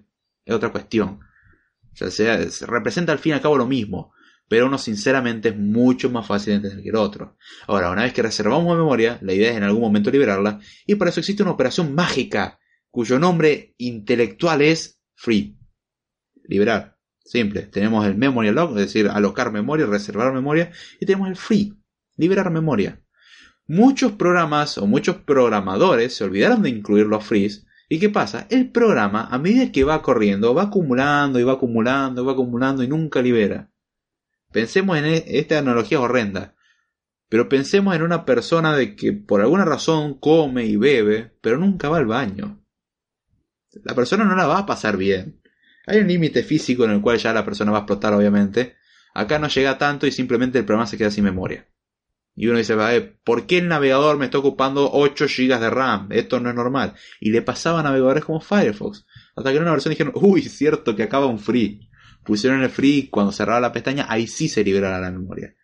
otra 0.49 0.71
cuestión. 0.71 1.19
O 1.93 1.97
sea, 1.97 2.09
se, 2.11 2.67
representa 2.67 3.11
al 3.11 3.19
fin 3.19 3.31
y 3.31 3.33
al 3.35 3.41
cabo 3.41 3.59
lo 3.59 3.67
mismo, 3.67 4.15
pero 4.49 4.67
uno 4.67 4.79
sinceramente 4.79 5.49
es 5.49 5.57
mucho 5.57 6.09
más 6.09 6.25
fácil 6.25 6.53
de 6.53 6.57
entender 6.59 6.85
que 6.85 6.91
el 6.91 6.97
otro. 6.97 7.37
Ahora, 7.67 7.91
una 7.91 8.05
vez 8.05 8.13
que 8.13 8.23
reservamos 8.23 8.77
memoria, 8.77 9.19
la 9.23 9.33
idea 9.33 9.51
es 9.51 9.57
en 9.57 9.65
algún 9.65 9.83
momento 9.83 10.13
liberarla, 10.13 10.61
y 10.87 10.95
para 10.95 11.11
eso 11.11 11.19
existe 11.19 11.43
una 11.43 11.53
operación 11.53 11.97
mágica, 11.97 12.61
cuyo 12.89 13.19
nombre 13.19 13.75
intelectual 13.79 14.63
es 14.63 15.01
free. 15.17 15.59
Liberar. 16.45 16.97
Simple. 17.25 17.63
Tenemos 17.63 18.07
el 18.07 18.17
memory 18.17 18.53
lock, 18.53 18.71
es 18.71 18.87
decir, 18.87 19.09
alocar 19.09 19.51
memoria, 19.51 19.87
reservar 19.87 20.33
memoria, 20.33 20.71
y 21.01 21.07
tenemos 21.07 21.29
el 21.29 21.37
free. 21.37 21.77
Liberar 22.17 22.53
memoria. 22.53 23.03
Muchos 23.73 24.11
programas 24.11 24.79
o 24.79 24.89
muchos 24.89 25.19
programadores 25.19 26.17
se 26.17 26.25
olvidaron 26.25 26.63
de 26.63 26.71
incluir 26.71 27.07
los 27.07 27.25
frees 27.25 27.69
¿Y 27.89 28.01
qué 28.01 28.09
pasa? 28.09 28.49
El 28.51 28.73
programa, 28.73 29.29
a 29.31 29.39
medida 29.39 29.71
que 29.71 29.85
va 29.85 30.03
corriendo, 30.03 30.53
va 30.53 30.65
acumulando 30.65 31.39
y 31.39 31.45
va 31.45 31.53
acumulando 31.53 32.21
y 32.21 32.25
va 32.27 32.33
acumulando 32.33 32.83
y 32.83 32.89
nunca 32.89 33.23
libera. 33.23 33.71
Pensemos 34.51 34.99
en 34.99 35.05
e, 35.05 35.25
esta 35.39 35.61
analogía 35.61 36.01
horrenda. 36.01 36.57
Pero 37.29 37.49
pensemos 37.49 37.95
en 37.95 38.03
una 38.03 38.25
persona 38.25 38.77
de 38.77 38.97
que 38.97 39.13
por 39.13 39.41
alguna 39.41 39.65
razón 39.65 40.19
come 40.19 40.67
y 40.67 40.77
bebe, 40.77 41.37
pero 41.41 41.57
nunca 41.57 41.89
va 41.89 41.99
al 41.99 42.07
baño. 42.07 42.61
La 43.85 43.95
persona 43.95 44.25
no 44.25 44.35
la 44.35 44.49
va 44.49 44.59
a 44.59 44.67
pasar 44.67 44.97
bien. 44.97 45.41
Hay 45.87 45.99
un 45.99 46.09
límite 46.09 46.43
físico 46.43 46.87
en 46.87 46.91
el 46.91 47.01
cual 47.01 47.19
ya 47.19 47.33
la 47.33 47.45
persona 47.45 47.71
va 47.71 47.79
a 47.79 47.81
explotar, 47.83 48.15
obviamente. 48.15 48.75
Acá 49.15 49.39
no 49.39 49.47
llega 49.47 49.79
tanto 49.79 50.09
y 50.09 50.11
simplemente 50.11 50.59
el 50.59 50.65
programa 50.65 50.89
se 50.89 50.99
queda 50.99 51.13
sin 51.13 51.23
memoria. 51.23 51.70
Y 52.35 52.47
uno 52.47 52.59
dice, 52.59 52.75
¿por 53.25 53.47
qué 53.47 53.59
el 53.59 53.69
navegador 53.69 54.17
me 54.17 54.27
está 54.27 54.39
ocupando 54.39 54.91
8 54.93 55.27
GB 55.27 55.59
de 55.59 55.71
RAM? 55.71 56.09
Esto 56.11 56.41
no 56.41 56.49
es 56.49 56.55
normal. 56.55 56.95
Y 57.21 57.31
le 57.31 57.43
pasaba 57.43 57.81
a 57.81 57.83
navegadores 57.83 58.25
como 58.25 58.41
Firefox. 58.41 59.07
Hasta 59.37 59.51
que 59.51 59.57
en 59.57 59.63
una 59.63 59.73
versión 59.73 59.91
dijeron, 59.91 60.13
uy, 60.17 60.43
cierto 60.43 60.97
que 60.97 61.03
acaba 61.03 61.27
un 61.27 61.39
free. 61.39 61.91
Pusieron 62.25 62.63
el 62.63 62.71
free 62.71 63.09
cuando 63.11 63.33
cerraba 63.33 63.61
la 63.61 63.73
pestaña, 63.73 64.07
ahí 64.09 64.27
sí 64.27 64.49
se 64.49 64.65
liberaba 64.65 65.01
la 65.01 65.11
memoria. 65.11 65.55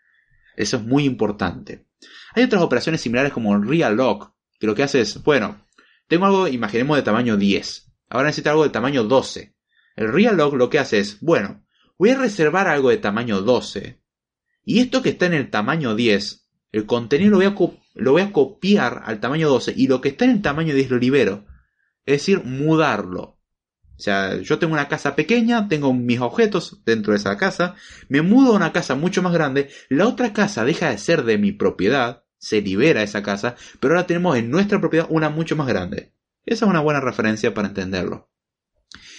Eso 0.56 0.78
es 0.78 0.82
muy 0.82 1.04
importante. 1.04 1.86
Hay 2.34 2.44
otras 2.44 2.62
operaciones 2.62 3.00
similares 3.00 3.32
como 3.32 3.54
el 3.54 3.66
Real 3.66 3.96
Lock, 3.96 4.32
que 4.58 4.66
lo 4.66 4.74
que 4.74 4.82
hace 4.82 5.00
es, 5.00 5.22
bueno, 5.22 5.66
tengo 6.08 6.26
algo, 6.26 6.48
imaginemos 6.48 6.96
de 6.96 7.02
tamaño 7.02 7.36
10. 7.36 7.92
Ahora 8.08 8.26
necesito 8.26 8.50
algo 8.50 8.64
de 8.64 8.70
tamaño 8.70 9.04
12. 9.04 9.54
El 9.96 10.12
Real 10.12 10.36
Lock 10.36 10.54
lo 10.54 10.70
que 10.70 10.78
hace 10.78 10.98
es, 10.98 11.20
bueno, 11.20 11.64
voy 11.98 12.10
a 12.10 12.18
reservar 12.18 12.68
algo 12.68 12.90
de 12.90 12.98
tamaño 12.98 13.40
12. 13.42 14.02
Y 14.64 14.80
esto 14.80 15.02
que 15.02 15.10
está 15.10 15.26
en 15.26 15.34
el 15.34 15.50
tamaño 15.50 15.94
10 15.94 16.45
el 16.76 16.86
contenido 16.86 17.32
lo 17.32 17.36
voy, 17.38 17.46
a 17.46 17.54
lo 17.94 18.12
voy 18.12 18.22
a 18.22 18.32
copiar 18.32 19.02
al 19.04 19.20
tamaño 19.20 19.48
12 19.48 19.74
y 19.76 19.88
lo 19.88 20.00
que 20.00 20.10
está 20.10 20.24
en 20.24 20.32
el 20.32 20.42
tamaño 20.42 20.74
10 20.74 20.90
lo 20.90 20.98
libero. 20.98 21.46
Es 22.04 22.20
decir, 22.20 22.44
mudarlo. 22.44 23.36
O 23.98 23.98
sea, 23.98 24.36
yo 24.42 24.58
tengo 24.58 24.74
una 24.74 24.88
casa 24.88 25.16
pequeña, 25.16 25.68
tengo 25.68 25.94
mis 25.94 26.20
objetos 26.20 26.82
dentro 26.84 27.12
de 27.12 27.18
esa 27.18 27.38
casa, 27.38 27.76
me 28.10 28.20
mudo 28.20 28.52
a 28.52 28.56
una 28.56 28.72
casa 28.72 28.94
mucho 28.94 29.22
más 29.22 29.32
grande, 29.32 29.70
la 29.88 30.06
otra 30.06 30.34
casa 30.34 30.66
deja 30.66 30.90
de 30.90 30.98
ser 30.98 31.24
de 31.24 31.38
mi 31.38 31.52
propiedad, 31.52 32.24
se 32.36 32.60
libera 32.60 33.02
esa 33.02 33.22
casa, 33.22 33.56
pero 33.80 33.94
ahora 33.94 34.06
tenemos 34.06 34.36
en 34.36 34.50
nuestra 34.50 34.80
propiedad 34.80 35.06
una 35.08 35.30
mucho 35.30 35.56
más 35.56 35.66
grande. 35.66 36.12
Esa 36.44 36.66
es 36.66 36.70
una 36.70 36.80
buena 36.80 37.00
referencia 37.00 37.54
para 37.54 37.68
entenderlo. 37.68 38.30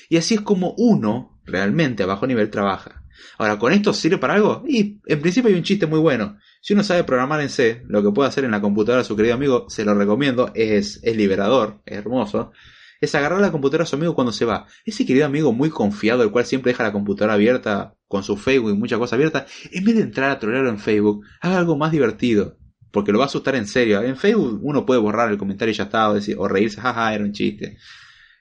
Y 0.10 0.18
así 0.18 0.36
es 0.36 0.42
como 0.42 0.76
uno 0.78 1.42
realmente 1.44 2.04
a 2.04 2.06
bajo 2.06 2.28
nivel 2.28 2.52
trabaja. 2.52 3.04
Ahora, 3.40 3.58
¿con 3.58 3.74
esto 3.74 3.94
sirve 3.94 4.20
para 4.20 4.36
algo? 4.36 4.64
Y 4.68 5.02
en 5.08 5.22
principio 5.22 5.50
hay 5.50 5.56
un 5.56 5.64
chiste 5.64 5.88
muy 5.88 6.00
bueno. 6.00 6.38
Si 6.62 6.74
uno 6.74 6.84
sabe 6.84 7.04
programar 7.04 7.42
en 7.42 7.50
C, 7.50 7.84
lo 7.88 8.04
que 8.04 8.12
puede 8.12 8.30
hacer 8.30 8.44
en 8.44 8.52
la 8.52 8.62
computadora 8.62 9.04
su 9.04 9.16
querido 9.16 9.36
amigo, 9.36 9.70
se 9.70 9.86
lo 9.86 9.94
recomiendo, 9.94 10.52
es, 10.54 11.00
es 11.04 11.16
liberador, 11.16 11.82
es 11.86 11.98
hermoso, 11.98 12.52
es 13.00 13.14
agarrar 13.16 13.42
la 13.42 13.52
computadora 13.52 13.84
a 13.84 13.88
su 13.88 13.96
amigo 13.96 14.16
cuando 14.16 14.32
se 14.32 14.46
va. 14.46 14.68
Ese 14.86 15.06
querido 15.06 15.26
amigo 15.26 15.54
muy 15.54 15.70
confiado, 15.70 16.24
el 16.24 16.32
cual 16.32 16.46
siempre 16.46 16.72
deja 16.72 16.84
la 16.84 16.92
computadora 16.92 17.34
abierta 17.34 17.96
con 18.08 18.24
su 18.24 18.38
Facebook 18.38 18.72
y 18.72 18.78
muchas 18.78 19.00
cosas 19.00 19.14
abiertas, 19.14 19.52
en 19.72 19.84
vez 19.84 19.96
de 19.96 20.02
entrar 20.02 20.32
a 20.32 20.40
trolearlo 20.40 20.70
en 20.70 20.80
Facebook, 20.80 21.26
haga 21.42 21.58
algo 21.58 21.78
más 21.78 21.92
divertido. 21.92 22.58
Porque 22.92 23.12
lo 23.12 23.20
va 23.20 23.26
a 23.26 23.28
asustar 23.28 23.56
en 23.56 23.68
serio. 23.68 24.02
En 24.02 24.16
Facebook 24.16 24.60
uno 24.64 24.86
puede 24.86 25.00
borrar 25.00 25.30
el 25.30 25.38
comentario 25.38 25.72
y 25.72 25.76
ya 25.76 25.84
está, 25.84 26.10
o, 26.10 26.14
decir, 26.14 26.36
o 26.40 26.48
reírse, 26.48 26.82
jaja, 26.82 27.14
era 27.14 27.24
un 27.24 27.34
chiste. 27.34 27.78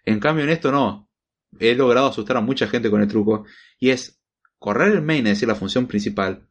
En 0.04 0.20
cambio 0.20 0.44
en 0.44 0.50
esto 0.50 0.70
no. 0.70 1.10
He 1.58 1.74
logrado 1.74 2.08
asustar 2.08 2.36
a 2.36 2.40
mucha 2.40 2.66
gente 2.68 2.90
con 2.90 3.02
el 3.02 3.08
truco. 3.08 3.44
Y 3.78 3.90
es 3.90 4.20
correr 4.58 4.92
el 4.92 5.02
main, 5.02 5.26
es 5.26 5.34
decir, 5.34 5.48
la 5.48 5.56
función 5.56 5.86
principal, 5.86 6.48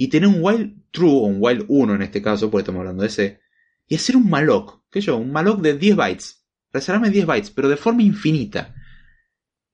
y 0.00 0.08
tener 0.08 0.28
un 0.28 0.38
while 0.38 0.76
true, 0.92 1.10
o 1.10 1.24
un 1.24 1.38
while 1.40 1.64
1 1.66 1.96
en 1.96 2.02
este 2.02 2.22
caso, 2.22 2.48
porque 2.48 2.62
estamos 2.62 2.78
hablando 2.78 3.02
de 3.02 3.08
ese, 3.08 3.40
y 3.88 3.96
hacer 3.96 4.16
un 4.16 4.30
malloc, 4.30 4.80
que 4.90 5.00
yo, 5.00 5.16
un 5.16 5.32
malloc 5.32 5.60
de 5.60 5.76
10 5.76 5.96
bytes, 5.96 6.46
reservarme 6.72 7.10
10 7.10 7.26
bytes, 7.26 7.50
pero 7.50 7.68
de 7.68 7.76
forma 7.76 8.04
infinita. 8.04 8.76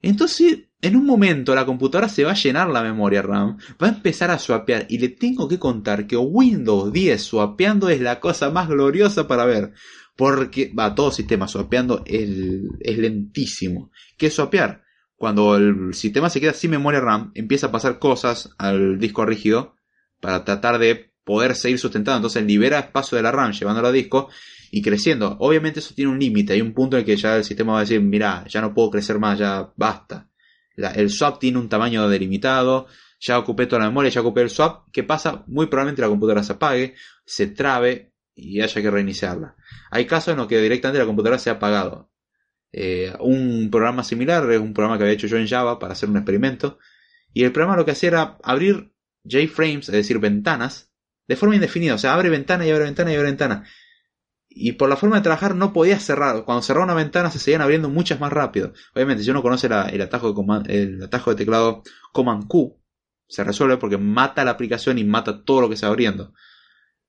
Entonces, 0.01 0.61
en 0.81 0.97
un 0.97 1.05
momento 1.05 1.55
la 1.55 1.67
computadora 1.67 2.09
se 2.09 2.25
va 2.25 2.31
a 2.31 2.37
llenar 2.43 2.71
la 2.71 2.83
memoria 2.83 3.21
RAM, 3.21 3.59
va 3.83 3.89
a 3.89 3.91
empezar 3.91 4.31
a 4.31 4.39
swapear 4.39 4.87
y 4.89 4.97
le 4.97 5.11
tengo 5.11 5.47
que 5.47 5.59
contar 5.59 6.07
que 6.07 6.17
Windows 6.17 6.91
10 6.91 7.23
swapeando 7.23 7.91
es 7.91 8.01
la 8.01 8.19
cosa 8.19 8.51
más 8.51 8.69
gloriosa 8.69 9.29
para 9.29 9.45
ver. 9.45 9.75
Porque, 10.17 10.73
va, 10.73 10.95
todo 10.95 11.11
sistema 11.11 11.49
swapeando 11.49 12.03
es, 12.07 12.31
es 12.81 12.99
lentísimo. 12.99 13.91
¿Qué 14.17 14.29
es 14.29 14.35
swapear? 14.35 14.85
Cuando 15.17 15.57
el 15.57 15.93
sistema 15.93 16.31
se 16.31 16.41
queda 16.41 16.55
sin 16.55 16.71
memoria 16.71 17.01
RAM, 17.01 17.31
empieza 17.35 17.67
a 17.67 17.73
pasar 17.73 17.99
cosas 17.99 18.55
al 18.57 18.99
disco 18.99 19.27
rígido 19.27 19.75
para 20.25 20.43
tratar 20.43 20.79
de 20.79 21.13
poder 21.23 21.55
seguir 21.55 21.79
sustentando. 21.79 22.17
Entonces 22.17 22.45
libera 22.45 22.79
espacio 22.79 23.17
de 23.17 23.23
la 23.23 23.31
RAM 23.31 23.53
llevándolo 23.53 23.89
a 23.89 23.93
disco 23.93 24.31
y 24.71 24.81
creciendo. 24.81 25.37
Obviamente 25.39 25.81
eso 25.81 25.95
tiene 25.95 26.11
un 26.11 26.19
límite, 26.19 26.55
hay 26.55 26.63
un 26.63 26.73
punto 26.73 26.97
en 26.97 27.01
el 27.01 27.05
que 27.05 27.15
ya 27.15 27.37
el 27.37 27.45
sistema 27.45 27.75
va 27.75 27.81
a 27.81 27.83
decir, 27.83 28.01
mira, 28.01 28.43
ya 28.49 28.63
no 28.63 28.73
puedo 28.73 28.91
crecer 28.91 29.19
más, 29.19 29.39
ya 29.39 29.71
basta. 29.77 30.31
el 30.77 31.11
swap 31.11 31.39
tiene 31.39 31.59
un 31.59 31.69
tamaño 31.69 32.09
delimitado, 32.09 32.87
ya 33.21 33.39
ocupé 33.39 33.67
toda 33.67 33.81
la 33.81 33.89
memoria, 33.89 34.11
ya 34.11 34.23
ocupé 34.23 34.41
el 34.41 34.49
swap. 34.49 34.89
¿Qué 34.91 35.03
pasa? 35.03 35.45
Muy 35.47 35.67
probablemente 35.67 36.01
la 36.01 36.09
computadora 36.09 36.43
se 36.43 36.55
apague, 36.55 36.95
se 37.27 37.49
trabe 37.49 38.15
y 38.35 38.63
haya 38.63 38.81
que 38.81 38.91
reiniciarla. 38.91 39.57
Hay 39.91 40.07
casos 40.07 40.33
en 40.33 40.39
los 40.39 40.47
que 40.47 40.59
directamente 40.59 41.01
la 41.01 41.07
computadora 41.07 41.39
se 41.39 41.51
ha 41.51 41.55
apagado. 41.55 42.11
Eh, 42.73 43.13
un 43.21 43.69
programa 43.71 44.03
similar 44.03 44.51
es 44.51 44.59
un 44.59 44.73
programa 44.73 44.97
que 44.97 45.05
había 45.05 45.15
hecho 45.15 45.27
yo 45.27 45.37
en 45.37 45.47
Java 45.47 45.79
para 45.79 45.93
hacer 45.93 46.09
un 46.09 46.17
experimento. 46.17 46.79
Y 47.35 47.45
el 47.45 47.53
programa 47.53 47.77
lo 47.77 47.85
que 47.85 47.91
hacía 47.91 48.09
era 48.09 48.39
abrir 48.43 48.94
JFrames, 49.25 49.89
es 49.89 49.95
decir, 49.95 50.19
ventanas, 50.19 50.93
de 51.27 51.37
forma 51.37 51.55
indefinida. 51.55 51.95
O 51.95 51.99
sea, 51.99 52.15
abre 52.15 52.31
ventana 52.31 52.67
y 52.67 52.71
abre 52.71 52.85
ventana 52.85 53.13
y 53.13 53.17
abre 53.17 53.29
ventana. 53.29 53.65
Y 54.49 54.73
por 54.73 54.89
la 54.89 54.97
forma 54.97 55.17
de 55.17 55.23
trabajar 55.23 55.55
no 55.55 55.73
podía 55.73 55.99
cerrar. 55.99 56.45
Cuando 56.45 56.63
cerraba 56.63 56.85
una 56.85 56.95
ventana 56.95 57.31
se 57.31 57.39
seguían 57.39 57.63
abriendo 57.63 57.89
muchas 57.89 58.21
más 58.21 58.33
rápido. 58.33 58.73
Obviamente, 58.95 59.25
si 59.25 59.31
uno 59.31 59.43
conoce 59.43 59.67
el, 59.67 60.03
atajo 60.03 61.31
de 61.31 61.37
teclado 61.37 61.83
Command 62.13 62.47
Q, 62.47 62.79
se 63.27 63.43
resuelve 63.43 63.79
porque 63.79 63.99
mata 63.99 64.45
la 64.45 64.53
aplicación 64.53 64.99
y 64.99 65.05
mata 65.05 65.43
todo 65.43 65.63
lo 65.63 65.69
que 65.69 65.77
se 65.77 65.87
va 65.87 65.91
abriendo. 65.91 66.33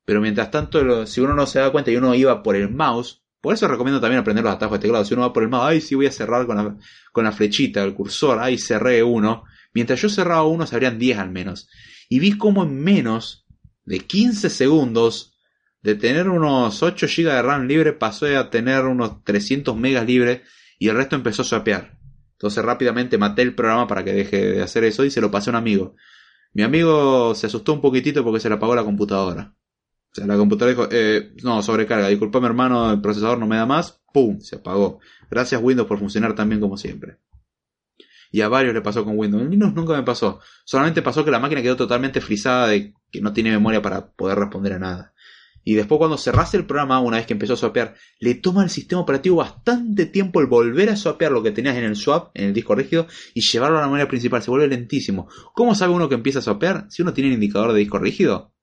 Pero 0.06 0.22
mientras 0.22 0.50
tanto, 0.50 1.06
si 1.06 1.22
uno 1.22 1.36
no 1.36 1.46
se 1.46 1.60
da 1.60 1.72
cuenta 1.72 1.92
y 1.92 1.98
uno 1.98 2.16
iba 2.16 2.42
por 2.42 2.56
el 2.56 2.72
mouse, 2.72 3.24
por 3.42 3.54
eso 3.54 3.68
recomiendo 3.68 4.02
también 4.02 4.22
aprender 4.22 4.44
los 4.44 4.54
atajos 4.54 4.80
de 4.80 4.84
teclado. 4.84 5.06
Si 5.06 5.14
uno 5.14 5.24
va 5.24 5.34
por 5.34 5.44
el 5.44 5.50
mouse, 5.50 5.66
ay, 5.68 5.82
sí 5.82 5.94
voy 5.94 6.08
a 6.08 6.12
cerrar 6.12 6.48
con 6.48 6.56
la, 6.56 6.78
con 7.12 7.26
la 7.26 7.32
flechita, 7.32 7.84
el 7.84 7.94
cursor, 7.94 8.40
ay, 8.40 8.58
cerré 8.58 9.04
uno. 9.04 9.44
Mientras 9.74 10.02
yo 10.02 10.10
cerraba 10.10 10.44
uno, 10.46 10.66
se 10.66 10.76
abrían 10.76 10.98
10 10.98 11.20
al 11.20 11.30
menos 11.30 11.68
y 12.10 12.20
vi 12.20 12.38
cómo 12.38 12.64
en 12.64 12.84
menos 12.84 13.46
de 13.86 14.00
15 14.00 14.50
segundos 14.50 15.36
de 15.82 15.96
tener 15.96 16.30
unos 16.30 16.82
8 16.82 17.06
GB 17.06 17.26
de 17.26 17.42
RAM 17.42 17.68
libre 17.68 17.94
pasó 17.94 18.26
a 18.26 18.50
tener 18.50 18.86
unos 18.86 19.24
300 19.24 19.78
megas 19.78 20.06
libres 20.06 20.42
y 20.80 20.88
el 20.88 20.96
resto 20.96 21.16
empezó 21.16 21.44
a 21.44 21.46
swapear. 21.46 21.98
Entonces 22.34 22.66
rápidamente 22.66 23.18
maté 23.18 23.44
el 23.44 23.56
programa 23.56 23.88
para 23.88 24.04
que 24.04 24.12
deje 24.12 24.52
de 24.52 24.62
hacer 24.64 24.84
eso 24.84 25.06
y 25.06 25.12
se 25.12 25.22
lo 25.22 25.32
pasé 25.32 25.50
a 25.50 25.52
un 25.52 25.58
amigo. 25.58 25.96
Mi 26.54 26.64
amigo 26.64 27.36
se 27.36 27.48
asustó 27.48 27.74
un 27.74 27.82
poquitito 27.82 28.24
porque 28.24 28.40
se 28.40 28.50
le 28.50 28.56
apagó 28.56 28.76
la 28.76 28.84
computadora. 28.84 29.54
O 30.12 30.16
sea, 30.16 30.26
la 30.26 30.38
computadora 30.38 30.72
dijo, 30.72 30.88
eh, 30.92 31.34
no, 31.44 31.62
sobrecarga, 31.62 32.08
disculpame 32.08 32.48
hermano, 32.48 32.92
el 32.92 33.02
procesador 33.02 33.38
no 33.38 33.48
me 33.48 33.58
da 33.58 33.66
más, 33.66 34.02
¡pum! 34.14 34.40
Se 34.40 34.56
apagó. 34.56 35.00
Gracias 35.30 35.62
Windows 35.62 35.88
por 35.88 36.00
funcionar 36.00 36.34
tan 36.34 36.50
bien 36.50 36.62
como 36.62 36.78
siempre. 36.78 37.18
Y 38.36 38.42
a 38.42 38.50
varios 38.50 38.74
le 38.74 38.82
pasó 38.82 39.06
con 39.06 39.18
Windows. 39.18 39.44
En 39.44 39.50
Linux 39.50 39.74
nunca 39.74 39.94
me 39.94 40.04
pasó. 40.04 40.42
Solamente 40.66 41.02
pasó 41.02 41.24
que 41.24 41.32
la 41.32 41.40
máquina 41.40 41.62
quedó 41.62 41.78
totalmente 41.78 42.20
frisada 42.20 42.68
de 42.68 42.94
que 43.10 43.22
no 43.22 43.32
tiene 43.32 43.50
memoria 43.50 43.82
para 43.82 44.12
poder 44.12 44.38
responder 44.38 44.74
a 44.74 44.80
nada. 44.80 45.14
Y 45.64 45.76
después 45.76 46.00
cuando 46.00 46.18
cerrase 46.18 46.58
el 46.58 46.66
programa, 46.66 47.00
una 47.00 47.16
vez 47.16 47.26
que 47.26 47.32
empezó 47.32 47.54
a 47.54 47.56
swapear, 47.56 47.96
le 48.20 48.36
toma 48.36 48.64
al 48.64 48.70
sistema 48.70 49.00
operativo 49.00 49.38
bastante 49.38 50.06
tiempo 50.06 50.42
el 50.42 50.48
volver 50.48 50.90
a 50.90 50.98
swapear 50.98 51.32
lo 51.32 51.44
que 51.44 51.52
tenías 51.52 51.78
en 51.78 51.86
el 51.86 51.96
swap, 51.96 52.32
en 52.34 52.48
el 52.48 52.54
disco 52.54 52.76
rígido, 52.76 53.08
y 53.34 53.40
llevarlo 53.40 53.78
a 53.78 53.80
la 53.80 53.88
memoria 53.88 54.10
principal. 54.10 54.44
Se 54.44 54.52
vuelve 54.52 54.68
lentísimo. 54.68 55.30
¿Cómo 55.54 55.74
sabe 55.74 55.94
uno 55.94 56.10
que 56.10 56.16
empieza 56.16 56.40
a 56.40 56.42
swapear? 56.42 56.88
Si 56.90 57.04
uno 57.04 57.14
tiene 57.14 57.30
el 57.30 57.36
indicador 57.36 57.72
de 57.72 57.80
disco 57.80 58.00
rígido, 58.00 58.54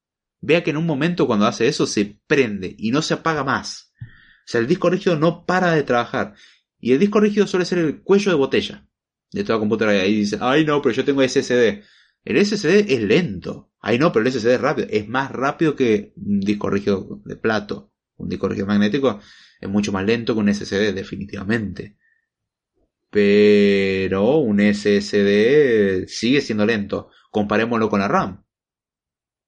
vea 0.42 0.62
que 0.62 0.68
en 0.68 0.76
un 0.76 0.84
momento 0.84 1.26
cuando 1.26 1.46
hace 1.46 1.66
eso 1.66 1.86
se 1.86 2.20
prende 2.26 2.76
y 2.76 2.90
no 2.90 3.00
se 3.00 3.14
apaga 3.14 3.42
más. 3.42 3.90
O 4.02 4.04
sea, 4.44 4.60
el 4.60 4.66
disco 4.66 4.90
rígido 4.90 5.16
no 5.18 5.46
para 5.46 5.72
de 5.72 5.82
trabajar. 5.82 6.34
Y 6.78 6.92
el 6.92 6.98
disco 6.98 7.20
rígido 7.20 7.46
suele 7.46 7.64
ser 7.64 7.78
el 7.78 8.02
cuello 8.02 8.32
de 8.32 8.36
botella 8.36 8.86
de 9.32 9.44
toda 9.44 9.58
computadora. 9.58 10.06
Y 10.06 10.14
dice, 10.14 10.38
ay 10.40 10.64
no, 10.64 10.80
pero 10.80 10.94
yo 10.94 11.04
tengo 11.04 11.26
SSD. 11.26 11.82
El 12.24 12.44
SSD 12.44 12.92
es 12.92 13.02
lento. 13.02 13.72
Ay 13.80 13.98
no, 13.98 14.12
pero 14.12 14.24
el 14.24 14.32
SSD 14.32 14.54
es 14.54 14.60
rápido. 14.60 14.88
Es 14.90 15.08
más 15.08 15.30
rápido 15.30 15.74
que 15.74 16.12
un 16.16 16.40
disco 16.40 16.70
rígido 16.70 17.20
de 17.24 17.36
plato. 17.36 17.92
Un 18.16 18.28
disco 18.28 18.48
rígido 18.48 18.66
magnético 18.66 19.20
es 19.60 19.68
mucho 19.68 19.90
más 19.90 20.04
lento 20.04 20.34
que 20.34 20.40
un 20.40 20.54
SSD, 20.54 20.92
definitivamente. 20.92 21.96
Pero 23.10 24.38
un 24.38 24.60
SSD 24.60 26.06
sigue 26.06 26.40
siendo 26.40 26.64
lento. 26.64 27.10
Comparémoslo 27.30 27.88
con 27.88 28.00
la 28.00 28.08
RAM. 28.08 28.44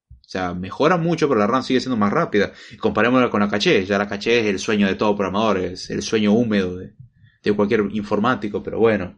O 0.09 0.27
sea, 0.27 0.53
mejora 0.55 0.97
mucho, 0.97 1.27
pero 1.27 1.39
la 1.39 1.47
RAM 1.47 1.63
sigue 1.63 1.79
siendo 1.79 1.97
más 1.97 2.11
rápida. 2.11 2.51
Comparémoslo 2.79 3.29
con 3.29 3.41
la 3.41 3.49
caché. 3.49 3.85
Ya 3.85 3.97
la 3.97 4.07
caché 4.07 4.39
es 4.39 4.45
el 4.47 4.59
sueño 4.59 4.87
de 4.87 4.95
todo 4.95 5.15
programador, 5.15 5.59
es 5.59 5.89
el 5.91 6.01
sueño 6.01 6.33
húmedo 6.33 6.77
de 6.77 7.53
cualquier 7.53 7.87
informático, 7.91 8.63
pero 8.63 8.79
bueno 8.79 9.17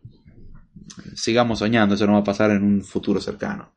sigamos 1.15 1.59
soñando, 1.59 1.95
eso 1.95 2.05
no 2.05 2.13
va 2.13 2.19
a 2.19 2.23
pasar 2.23 2.51
en 2.51 2.63
un 2.63 2.83
futuro 2.83 3.19
cercano. 3.21 3.73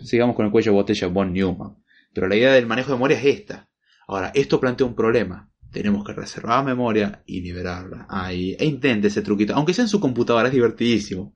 Sigamos 0.00 0.36
con 0.36 0.46
el 0.46 0.52
cuello 0.52 0.72
de 0.72 0.76
botella 0.76 1.08
Von 1.08 1.32
Neumann. 1.32 1.76
Pero 2.12 2.28
la 2.28 2.36
idea 2.36 2.52
del 2.52 2.66
manejo 2.66 2.90
de 2.90 2.96
memoria 2.96 3.18
es 3.18 3.24
esta. 3.24 3.68
Ahora, 4.06 4.30
esto 4.34 4.60
plantea 4.60 4.86
un 4.86 4.94
problema. 4.94 5.50
tenemos 5.70 6.02
que 6.04 6.14
reservar 6.14 6.64
memoria 6.64 7.22
y 7.26 7.42
liberarla. 7.42 8.06
Ahí, 8.08 8.56
e 8.58 8.64
intente 8.64 9.08
ese 9.08 9.20
truquito, 9.20 9.54
aunque 9.54 9.74
sea 9.74 9.84
en 9.84 9.88
su 9.88 10.00
computadora, 10.00 10.48
es 10.48 10.54
divertidísimo. 10.54 11.34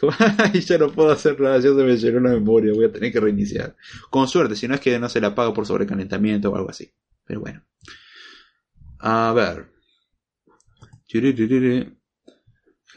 Ya 0.66 0.78
no 0.78 0.90
puedo 0.92 1.10
hacer 1.10 1.40
nada, 1.40 1.56
ya 1.56 1.70
se 1.70 1.74
me 1.74 1.96
llenó 1.96 2.20
la 2.20 2.30
memoria, 2.30 2.72
voy 2.72 2.84
a 2.84 2.92
tener 2.92 3.12
que 3.12 3.20
reiniciar. 3.20 3.76
Con 4.10 4.28
suerte, 4.28 4.56
si 4.56 4.68
no 4.68 4.74
es 4.74 4.80
que 4.80 4.98
no 4.98 5.08
se 5.08 5.20
la 5.20 5.34
paga 5.34 5.52
por 5.52 5.66
sobrecalentamiento 5.66 6.50
o 6.50 6.56
algo 6.56 6.70
así. 6.70 6.92
Pero 7.24 7.40
bueno. 7.40 7.64
A 8.98 9.32
ver. 9.34 9.70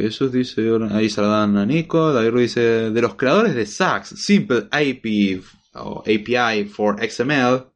Jesús 0.02 0.32
dice, 0.32 0.68
ahí 0.90 1.10
saludan 1.10 1.58
a 1.58 1.66
Nico, 1.66 2.12
David 2.12 2.40
dice, 2.40 2.62
de 2.62 3.02
los 3.02 3.16
creadores 3.16 3.54
de 3.54 3.66
Sax, 3.66 4.10
Simple 4.10 4.68
API, 4.72 5.42
o 5.76 6.02
API 6.02 6.66
for 6.66 7.00
XML, 7.00 7.68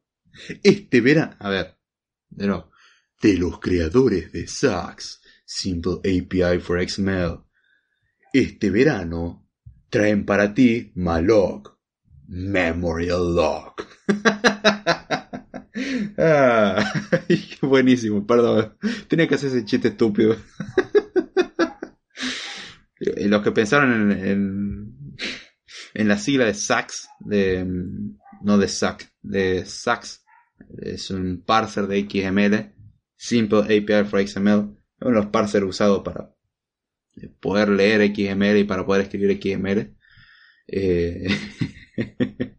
este 0.62 1.00
verano, 1.00 1.34
a 1.38 1.50
ver, 1.50 1.78
de 2.28 2.46
nuevo, 2.48 2.70
de 3.22 3.38
los 3.38 3.60
creadores 3.60 4.32
de 4.32 4.48
Sax, 4.48 5.20
Simple 5.44 5.98
API 6.00 6.58
for 6.60 6.86
XML, 6.86 7.44
este 8.32 8.70
verano 8.70 9.48
traen 9.88 10.26
para 10.26 10.52
ti 10.52 10.90
Malog, 10.96 11.78
Memorial 12.26 13.36
Lock. 13.36 13.86
ah, 16.18 16.92
buenísimo, 17.62 18.26
perdón, 18.26 18.76
tenía 19.06 19.28
que 19.28 19.36
hacer 19.36 19.50
ese 19.50 19.64
chiste 19.64 19.88
estúpido. 19.88 20.36
Y 23.16 23.28
los 23.28 23.42
que 23.42 23.52
pensaron 23.52 24.12
en, 24.12 25.16
en, 25.94 26.08
la 26.08 26.18
sigla 26.18 26.46
de 26.46 26.54
SAX, 26.54 27.08
de, 27.20 27.64
no 28.42 28.58
de 28.58 28.68
SAC, 28.68 29.12
de 29.22 29.64
SAX, 29.64 30.24
es 30.78 31.10
un 31.10 31.42
parser 31.44 31.86
de 31.86 32.00
XML, 32.08 32.72
Simple 33.16 33.60
API 33.60 34.08
for 34.08 34.26
XML, 34.26 34.76
uno 35.00 35.10
de 35.10 35.12
los 35.12 35.26
parsers 35.26 35.64
usados 35.64 36.02
para 36.02 36.34
poder 37.40 37.70
leer 37.70 38.14
XML 38.14 38.58
y 38.58 38.64
para 38.64 38.84
poder 38.84 39.02
escribir 39.02 39.40
XML. 39.40 39.96
Eh, 40.68 41.28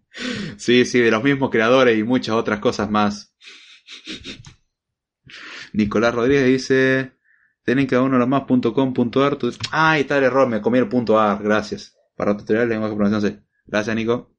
sí, 0.58 0.86
sí, 0.86 1.00
de 1.00 1.12
los 1.12 1.24
mismos 1.24 1.50
creadores 1.50 1.98
y 1.98 2.04
muchas 2.04 2.36
otras 2.36 2.60
cosas 2.60 2.90
más. 2.90 3.36
Nicolás 5.74 6.16
Rodríguez 6.16 6.48
dice, 6.48 7.12
tienen 7.68 7.86
cada 7.86 8.04
uno 8.04 8.18
lo 8.18 8.26
más 8.28 8.44
.com.ar. 8.48 9.38
Ah, 9.72 9.92
ahí 9.92 10.02
está 10.02 10.18
el 10.18 10.24
error, 10.24 10.48
me 10.48 10.62
comí 10.62 10.78
el 10.78 10.88
punto 10.88 11.20
.ar, 11.20 11.44
gracias. 11.44 11.98
Para 12.16 12.38
tutorial 12.38 12.70
lenguaje 12.70 12.96
programación 12.96 13.46
Gracias, 13.66 13.94
Nico. 13.94 14.34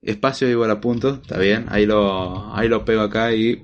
Espacio 0.00 0.48
igual 0.48 0.70
a 0.70 0.80
punto, 0.80 1.14
está 1.20 1.38
bien. 1.40 1.66
Ahí 1.68 1.84
lo, 1.84 2.54
ahí 2.54 2.68
lo 2.68 2.84
pego 2.84 3.02
acá 3.02 3.34
y 3.34 3.60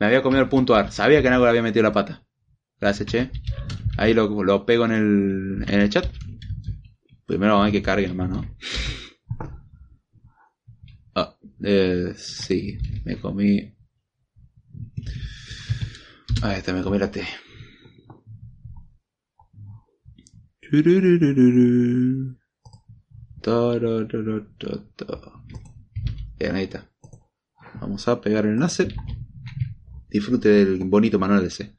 me 0.00 0.06
había 0.06 0.20
comido 0.20 0.42
el 0.42 0.48
punto 0.48 0.74
.ar. 0.74 0.90
Sabía 0.90 1.22
que 1.22 1.28
en 1.28 1.34
algo 1.34 1.44
le 1.44 1.50
había 1.50 1.62
metido 1.62 1.84
la 1.84 1.92
pata. 1.92 2.26
Gracias, 2.80 3.08
che. 3.08 3.30
Ahí 3.96 4.12
lo, 4.12 4.42
lo 4.42 4.66
pego 4.66 4.84
en 4.86 4.90
el, 4.90 5.64
en 5.68 5.80
el 5.80 5.90
chat. 5.90 6.08
Primero 7.24 7.62
hay 7.62 7.70
que 7.70 7.82
cargue, 7.82 8.06
hermano. 8.06 8.44
Ah, 11.14 11.36
eh, 11.62 12.14
sí, 12.16 12.76
me 13.04 13.16
comí 13.20 13.77
Ahí 16.42 16.58
está, 16.58 16.72
me 16.72 16.82
comí 16.82 16.98
la 16.98 17.10
T. 17.10 17.26
Bien, 26.38 26.54
ahí 26.54 26.64
está. 26.64 26.88
Vamos 27.80 28.06
a 28.08 28.20
pegar 28.20 28.44
el 28.44 28.52
enlace. 28.52 28.88
Disfrute 30.10 30.48
del 30.48 30.84
bonito 30.84 31.18
manual 31.18 31.50
C. 31.50 31.76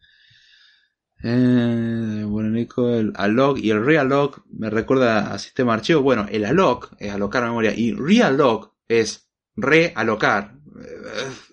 Eh, 1.22 2.24
bueno, 2.26 2.50
Nico, 2.50 2.89
el 2.89 3.12
alloc 3.16 3.60
y 3.60 3.72
el 3.72 3.84
realloc 3.84 4.45
me 4.52 4.70
recuerda 4.70 5.34
a 5.34 5.39
sistema 5.39 5.74
de 5.74 5.80
archivo. 5.80 6.02
Bueno, 6.02 6.26
el 6.30 6.45
alloc 6.45 6.93
es 7.00 7.12
alocar 7.12 7.43
memoria 7.43 7.74
y 7.76 7.93
realloc 7.93 8.74
es 8.88 9.30
realocar. 9.56 10.56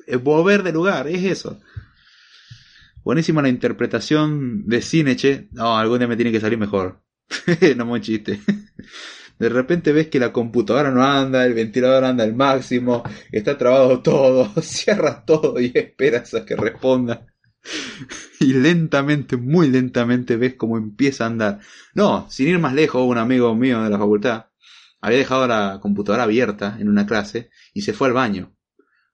Es 0.06 0.22
volver 0.22 0.62
de 0.62 0.72
lugar, 0.72 1.08
es 1.08 1.24
eso. 1.24 1.60
Buenísima 3.06 3.40
la 3.40 3.48
interpretación 3.48 4.66
de 4.66 4.82
Cineche. 4.82 5.46
No, 5.52 5.78
algún 5.78 6.00
día 6.00 6.08
me 6.08 6.16
tiene 6.16 6.32
que 6.32 6.40
salir 6.40 6.58
mejor. 6.58 7.04
no 7.76 7.86
muy 7.86 8.00
chiste. 8.00 8.40
De 9.38 9.48
repente 9.48 9.92
ves 9.92 10.08
que 10.08 10.18
la 10.18 10.32
computadora 10.32 10.90
no 10.90 11.04
anda, 11.04 11.46
el 11.46 11.54
ventilador 11.54 12.02
anda 12.02 12.24
al 12.24 12.34
máximo, 12.34 13.04
está 13.30 13.56
trabado 13.56 14.02
todo, 14.02 14.50
cierras 14.60 15.24
todo 15.24 15.60
y 15.60 15.70
esperas 15.72 16.34
a 16.34 16.44
que 16.44 16.56
responda. 16.56 17.28
Y 18.40 18.54
lentamente, 18.54 19.36
muy 19.36 19.68
lentamente 19.68 20.36
ves 20.36 20.54
cómo 20.54 20.76
empieza 20.76 21.22
a 21.22 21.26
andar. 21.28 21.60
No, 21.94 22.28
sin 22.28 22.48
ir 22.48 22.58
más 22.58 22.74
lejos, 22.74 23.06
un 23.06 23.18
amigo 23.18 23.54
mío 23.54 23.84
de 23.84 23.90
la 23.90 23.98
facultad 23.98 24.46
había 25.00 25.18
dejado 25.18 25.46
la 25.46 25.78
computadora 25.80 26.24
abierta 26.24 26.76
en 26.80 26.88
una 26.88 27.06
clase 27.06 27.50
y 27.72 27.82
se 27.82 27.92
fue 27.92 28.08
al 28.08 28.14
baño. 28.14 28.56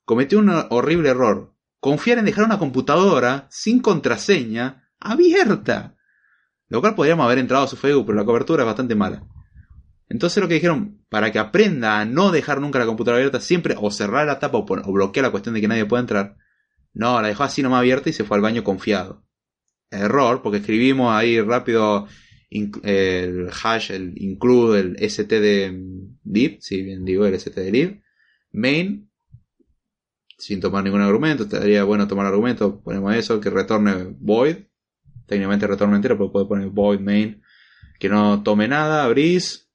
Cometió 0.07 0.39
un 0.39 0.49
horrible 0.49 1.11
error 1.11 1.52
confiar 1.83 2.19
en 2.19 2.25
dejar 2.25 2.45
una 2.45 2.61
computadora 2.61 3.49
sin 3.51 3.81
contraseña 3.81 4.89
abierta. 5.01 5.97
Lo 6.69 6.81
cual 6.81 6.95
podríamos 6.95 7.25
haber 7.25 7.39
entrado 7.39 7.65
a 7.65 7.69
su 7.69 7.77
Facebook, 7.77 8.07
pero 8.07 8.19
la 8.19 8.25
cobertura 8.25 8.63
es 8.63 8.67
bastante 8.67 8.95
mala. 8.95 9.27
Entonces 10.09 10.41
lo 10.41 10.47
que 10.47 10.55
dijeron, 10.55 11.05
para 11.09 11.33
que 11.33 11.41
aprenda 11.41 11.99
a 11.99 12.05
no 12.05 12.31
dejar 12.31 12.61
nunca 12.61 12.79
la 12.79 12.87
computadora 12.87 13.19
abierta, 13.19 13.41
siempre 13.41 13.75
o 13.77 13.91
cerrar 13.91 14.29
la 14.29 14.39
tapa 14.39 14.59
o, 14.59 14.93
bloquear 14.93 15.25
la 15.25 15.33
cuestión 15.33 15.57
de 15.57 15.61
que 15.61 15.67
nadie 15.67 15.85
pueda 15.85 16.03
entrar. 16.03 16.37
No, 16.95 17.21
la 17.21 17.27
dejó 17.27 17.43
así 17.43 17.65
nomás 17.65 17.81
abierta 17.81 18.11
y 18.11 18.13
se 18.13 18.23
fue 18.23 18.37
al 18.37 18.43
baño 18.43 18.63
confiado. 18.63 19.25
Error, 19.91 20.41
porque 20.41 20.59
escribimos 20.59 21.13
ahí 21.13 21.41
rápido 21.41 22.07
el 22.49 23.51
hash, 23.61 23.91
el 23.91 24.13
include, 24.23 24.79
el 24.79 24.97
st 25.03 25.73
lib, 26.23 26.59
si 26.61 26.83
bien 26.83 27.05
digo 27.05 27.27
el 27.27 27.35
st 27.35 28.01
main, 28.53 29.11
sin 30.43 30.61
tomar 30.61 30.83
ningún 30.83 31.03
argumento. 31.03 31.45
Estaría 31.45 31.85
bueno 31.85 32.09
tomar 32.09 32.27
argumento. 32.27 32.81
Ponemos 32.81 33.15
eso, 33.15 33.41
que 33.41 33.49
retorne 33.49 34.13
void. 34.19 34.57
Técnicamente 35.27 35.69
retorno 35.69 35.95
entero, 35.95 36.19
pero 36.19 36.33
puede 36.33 36.47
poner 36.47 36.69
void 36.69 36.99
main. 36.99 37.41
Que 38.01 38.09
no 38.09 38.43
tome 38.43 38.67
nada, 38.67 39.05
abrís. 39.05 39.71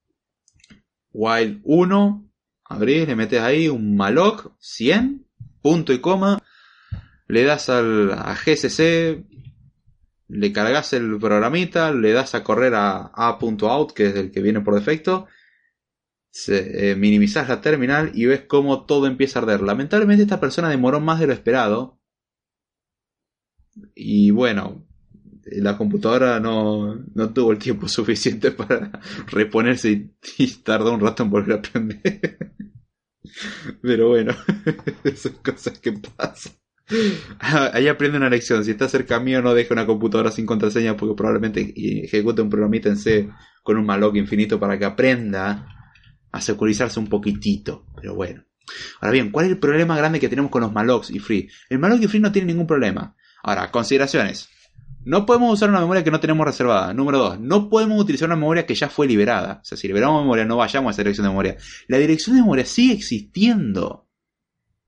While 1.13 1.61
1. 1.63 2.31
Abrís, 2.65 3.07
le 3.07 3.15
metes 3.15 3.41
ahí 3.41 3.69
un 3.69 3.95
malloc 3.95 4.51
100. 4.59 5.25
Punto 5.61 5.93
y 5.93 5.99
coma. 5.99 6.43
Le 7.27 7.43
das 7.45 7.69
al, 7.69 8.11
a 8.11 8.35
GCC. 8.35 9.23
Le 10.27 10.51
cargas 10.51 10.91
el 10.91 11.17
programita. 11.17 11.93
Le 11.93 12.11
das 12.11 12.35
a 12.35 12.43
correr 12.43 12.73
a 12.75 13.09
a.out, 13.15 13.93
que 13.93 14.07
es 14.07 14.15
el 14.15 14.31
que 14.31 14.41
viene 14.41 14.59
por 14.59 14.75
defecto 14.75 15.27
se, 16.37 16.91
eh, 16.91 16.95
minimizas 16.95 17.49
la 17.49 17.61
terminal 17.61 18.11
y 18.13 18.27
ves 18.27 18.41
cómo 18.41 18.85
todo 18.85 19.07
empieza 19.07 19.39
a 19.39 19.41
arder. 19.41 19.61
Lamentablemente 19.61 20.21
esta 20.21 20.39
persona 20.39 20.69
demoró 20.69 20.99
más 20.99 21.19
de 21.19 21.25
lo 21.25 21.33
esperado. 21.33 21.99
Y 23.95 24.29
bueno, 24.29 24.85
la 25.45 25.77
computadora 25.77 26.39
no, 26.39 26.95
no 27.15 27.33
tuvo 27.33 27.51
el 27.51 27.57
tiempo 27.57 27.87
suficiente 27.87 28.51
para 28.51 28.91
reponerse 29.25 30.11
y, 30.37 30.47
tardó 30.57 30.93
un 30.93 31.01
rato 31.01 31.23
en 31.23 31.31
volver 31.31 31.57
a 31.57 31.61
prender. 31.63 32.37
Pero 33.81 34.09
bueno, 34.09 34.35
son 35.15 35.33
cosas 35.43 35.79
que 35.79 35.93
pasan. 35.93 36.53
Ahí 37.39 37.87
aprende 37.87 38.17
una 38.17 38.29
lección. 38.29 38.63
Si 38.63 38.71
está 38.71 38.87
cerca 38.87 39.19
mío, 39.19 39.41
no 39.41 39.55
deje 39.55 39.73
una 39.73 39.87
computadora 39.87 40.29
sin 40.29 40.45
contraseña 40.45 40.95
porque 40.95 41.15
probablemente 41.15 41.73
ejecute 42.05 42.43
un 42.43 42.49
programita 42.51 42.89
en 42.89 42.97
C 42.97 43.29
con 43.63 43.77
un 43.77 43.87
malloc 43.87 44.15
infinito 44.15 44.59
para 44.59 44.77
que 44.77 44.85
aprenda 44.85 45.76
a 46.31 46.41
securizarse 46.41 46.99
un 46.99 47.07
poquitito, 47.07 47.85
pero 47.95 48.15
bueno. 48.15 48.43
Ahora 48.99 49.11
bien, 49.11 49.31
¿cuál 49.31 49.45
es 49.45 49.51
el 49.51 49.59
problema 49.59 49.97
grande 49.97 50.19
que 50.19 50.29
tenemos 50.29 50.51
con 50.51 50.61
los 50.61 50.73
mallocs 50.73 51.09
y 51.09 51.19
free? 51.19 51.49
El 51.69 51.79
malloc 51.79 52.01
y 52.01 52.07
free 52.07 52.19
no 52.19 52.31
tiene 52.31 52.47
ningún 52.47 52.67
problema. 52.67 53.15
Ahora, 53.43 53.71
consideraciones. 53.71 54.49
No 55.05 55.25
podemos 55.25 55.53
usar 55.53 55.69
una 55.69 55.79
memoria 55.79 56.03
que 56.03 56.11
no 56.11 56.19
tenemos 56.19 56.45
reservada. 56.45 56.93
Número 56.93 57.17
dos, 57.17 57.39
no 57.39 57.69
podemos 57.69 58.01
utilizar 58.01 58.27
una 58.27 58.35
memoria 58.35 58.65
que 58.65 58.75
ya 58.75 58.89
fue 58.89 59.07
liberada. 59.07 59.59
O 59.61 59.65
sea, 59.65 59.77
si 59.77 59.87
liberamos 59.87 60.21
memoria, 60.21 60.43
no 60.43 60.57
vayamos 60.57 60.89
a 60.89 60.91
esa 60.91 61.01
dirección 61.03 61.23
de 61.23 61.29
memoria. 61.29 61.57
La 61.87 61.97
dirección 61.97 62.35
de 62.35 62.41
memoria 62.41 62.65
sigue 62.65 62.93
existiendo. 62.93 64.09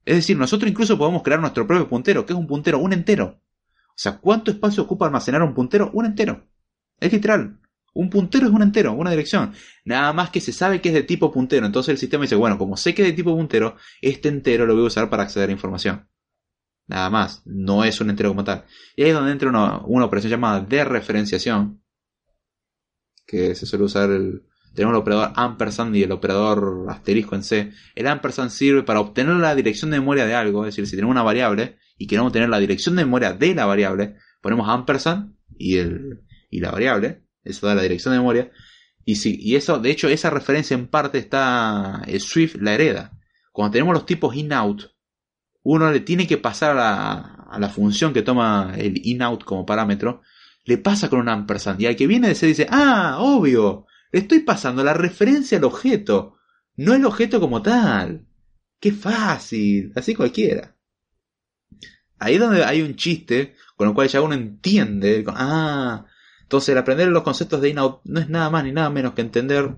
Es 0.03 0.15
decir, 0.17 0.37
nosotros 0.37 0.69
incluso 0.69 0.97
podemos 0.97 1.23
crear 1.23 1.39
nuestro 1.39 1.65
propio 1.65 1.87
puntero, 1.87 2.25
que 2.25 2.33
es 2.33 2.39
un 2.39 2.47
puntero, 2.47 2.79
un 2.79 2.91
entero. 2.91 3.41
O 3.87 4.01
sea, 4.01 4.17
¿cuánto 4.17 4.51
espacio 4.51 4.83
ocupa 4.83 5.05
almacenar 5.05 5.41
un 5.41 5.53
puntero? 5.53 5.89
Un 5.93 6.05
entero. 6.05 6.47
Es 6.99 7.13
literal. 7.13 7.59
Un 7.93 8.09
puntero 8.09 8.47
es 8.47 8.53
un 8.53 8.61
entero, 8.61 8.93
una 8.93 9.11
dirección. 9.11 9.53
Nada 9.85 10.13
más 10.13 10.29
que 10.29 10.41
se 10.41 10.53
sabe 10.53 10.81
que 10.81 10.89
es 10.89 10.95
de 10.95 11.03
tipo 11.03 11.31
puntero. 11.31 11.65
Entonces 11.65 11.91
el 11.91 11.97
sistema 11.97 12.23
dice, 12.23 12.35
bueno, 12.35 12.57
como 12.57 12.77
sé 12.77 12.93
que 12.93 13.01
es 13.01 13.07
de 13.09 13.13
tipo 13.13 13.35
puntero, 13.35 13.75
este 14.01 14.29
entero 14.29 14.65
lo 14.65 14.75
voy 14.75 14.83
a 14.83 14.87
usar 14.87 15.09
para 15.09 15.23
acceder 15.23 15.49
a 15.49 15.53
información. 15.53 16.07
Nada 16.87 17.09
más. 17.09 17.43
No 17.45 17.83
es 17.83 18.01
un 18.01 18.09
entero 18.09 18.29
como 18.29 18.43
tal. 18.43 18.65
Y 18.95 19.03
ahí 19.03 19.09
es 19.09 19.15
donde 19.15 19.31
entra 19.31 19.49
una, 19.49 20.05
operación 20.05 20.31
llamada 20.31 20.65
referenciación 20.85 21.83
Que 23.25 23.55
se 23.55 23.65
suele 23.65 23.85
usar 23.85 24.09
el... 24.09 24.43
Tenemos 24.73 24.93
el 24.93 25.01
operador 25.01 25.33
ampersand 25.35 25.95
y 25.95 26.03
el 26.03 26.11
operador 26.11 26.85
asterisco 26.89 27.35
en 27.35 27.43
C. 27.43 27.71
El 27.95 28.07
ampersand 28.07 28.51
sirve 28.51 28.83
para 28.83 28.99
obtener 28.99 29.35
la 29.35 29.55
dirección 29.55 29.91
de 29.91 29.99
memoria 29.99 30.25
de 30.25 30.35
algo. 30.35 30.65
Es 30.65 30.75
decir, 30.75 30.87
si 30.87 30.95
tenemos 30.95 31.11
una 31.11 31.23
variable 31.23 31.77
y 31.97 32.07
queremos 32.07 32.31
tener 32.31 32.49
la 32.49 32.59
dirección 32.59 32.95
de 32.95 33.03
memoria 33.03 33.33
de 33.33 33.55
la 33.55 33.65
variable, 33.65 34.15
ponemos 34.41 34.69
ampersand 34.69 35.35
y, 35.57 35.77
el, 35.77 36.21
y 36.49 36.59
la 36.59 36.71
variable, 36.71 37.23
eso 37.43 37.67
da 37.67 37.75
la 37.75 37.83
dirección 37.83 38.13
de 38.13 38.19
memoria, 38.19 38.51
y, 39.05 39.15
si, 39.15 39.37
y 39.41 39.55
eso, 39.55 39.79
de 39.79 39.91
hecho, 39.91 40.07
esa 40.07 40.29
referencia 40.29 40.75
en 40.75 40.87
parte 40.87 41.17
está, 41.17 42.03
el 42.05 42.21
Swift 42.21 42.57
la 42.59 42.73
hereda. 42.73 43.17
Cuando 43.51 43.71
tenemos 43.71 43.93
los 43.93 44.05
tipos 44.05 44.35
in-out, 44.35 44.91
uno 45.63 45.91
le 45.91 46.01
tiene 46.01 46.27
que 46.27 46.37
pasar 46.37 46.77
a 46.77 47.57
la, 47.57 47.69
función 47.69 48.13
que 48.13 48.21
toma 48.21 48.73
el 48.77 49.01
in-out 49.03 49.43
como 49.43 49.65
parámetro, 49.65 50.21
le 50.65 50.77
pasa 50.77 51.09
con 51.09 51.19
un 51.19 51.29
ampersand. 51.29 51.81
Y 51.81 51.87
al 51.87 51.95
que 51.95 52.07
viene 52.07 52.35
C 52.35 52.47
dice, 52.47 52.67
ah, 52.69 53.17
obvio, 53.19 53.85
le 54.11 54.19
estoy 54.19 54.39
pasando 54.39 54.83
la 54.83 54.93
referencia 54.93 55.57
al 55.57 55.63
objeto, 55.63 56.37
no 56.75 56.93
el 56.93 57.05
objeto 57.05 57.39
como 57.39 57.61
tal. 57.61 58.25
Qué 58.79 58.91
fácil, 58.91 59.91
así 59.95 60.15
cualquiera. 60.15 60.75
Ahí 62.19 62.35
es 62.35 62.39
donde 62.39 62.63
hay 62.63 62.81
un 62.81 62.95
chiste 62.95 63.55
con 63.75 63.87
el 63.87 63.93
cual 63.93 64.07
ya 64.07 64.21
uno 64.21 64.33
entiende, 64.33 65.23
ah, 65.27 66.05
entonces 66.49 66.69
el 66.69 66.79
aprender 66.79 67.09
los 67.09 67.21
conceptos 67.21 67.61
de 67.61 67.69
in-out 67.69 68.01
no 68.05 68.19
es 68.19 68.27
nada 68.27 68.49
más 68.49 68.63
ni 68.63 68.71
nada 68.71 68.89
menos 68.89 69.13
que 69.13 69.21
entender 69.21 69.75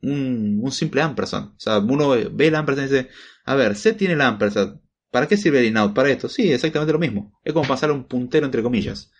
un, 0.00 0.70
simple 0.70 1.02
ampersand. 1.02 1.48
O 1.48 1.58
sea, 1.58 1.78
uno 1.78 2.10
ve 2.10 2.46
el 2.46 2.54
ampersand 2.54 2.88
y 2.88 2.94
dice, 2.94 3.08
a 3.44 3.56
ver, 3.56 3.74
C 3.74 3.94
tiene 3.94 4.14
el 4.14 4.20
ampersand, 4.20 4.80
¿Para 5.10 5.26
qué 5.26 5.36
sirve 5.36 5.58
el 5.58 5.66
in-out? 5.66 5.92
Para 5.92 6.10
esto. 6.10 6.28
Sí, 6.28 6.52
exactamente 6.52 6.92
lo 6.92 7.00
mismo. 7.00 7.40
Es 7.42 7.52
como 7.52 7.66
pasar 7.66 7.90
un 7.90 8.04
puntero 8.04 8.46
entre 8.46 8.62
comillas. 8.62 9.10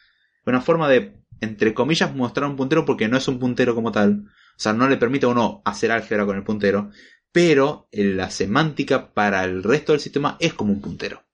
Una 0.46 0.60
forma 0.60 0.88
de, 0.88 1.20
entre 1.40 1.74
comillas, 1.74 2.14
mostrar 2.14 2.48
un 2.48 2.54
puntero 2.54 2.84
porque 2.84 3.08
no 3.08 3.16
es 3.16 3.26
un 3.26 3.40
puntero 3.40 3.74
como 3.74 3.90
tal. 3.90 4.26
O 4.56 4.58
sea, 4.60 4.72
no 4.72 4.88
le 4.88 4.96
permite 4.96 5.26
a 5.26 5.30
uno 5.30 5.62
hacer 5.64 5.90
álgebra 5.90 6.26
con 6.26 6.36
el 6.36 6.44
puntero. 6.44 6.90
Pero 7.32 7.88
la 7.90 8.30
semántica 8.30 9.12
para 9.12 9.44
el 9.44 9.64
resto 9.64 9.90
del 9.90 10.00
sistema 10.00 10.36
es 10.38 10.54
como 10.54 10.72
un 10.72 10.80
puntero. 10.80 11.24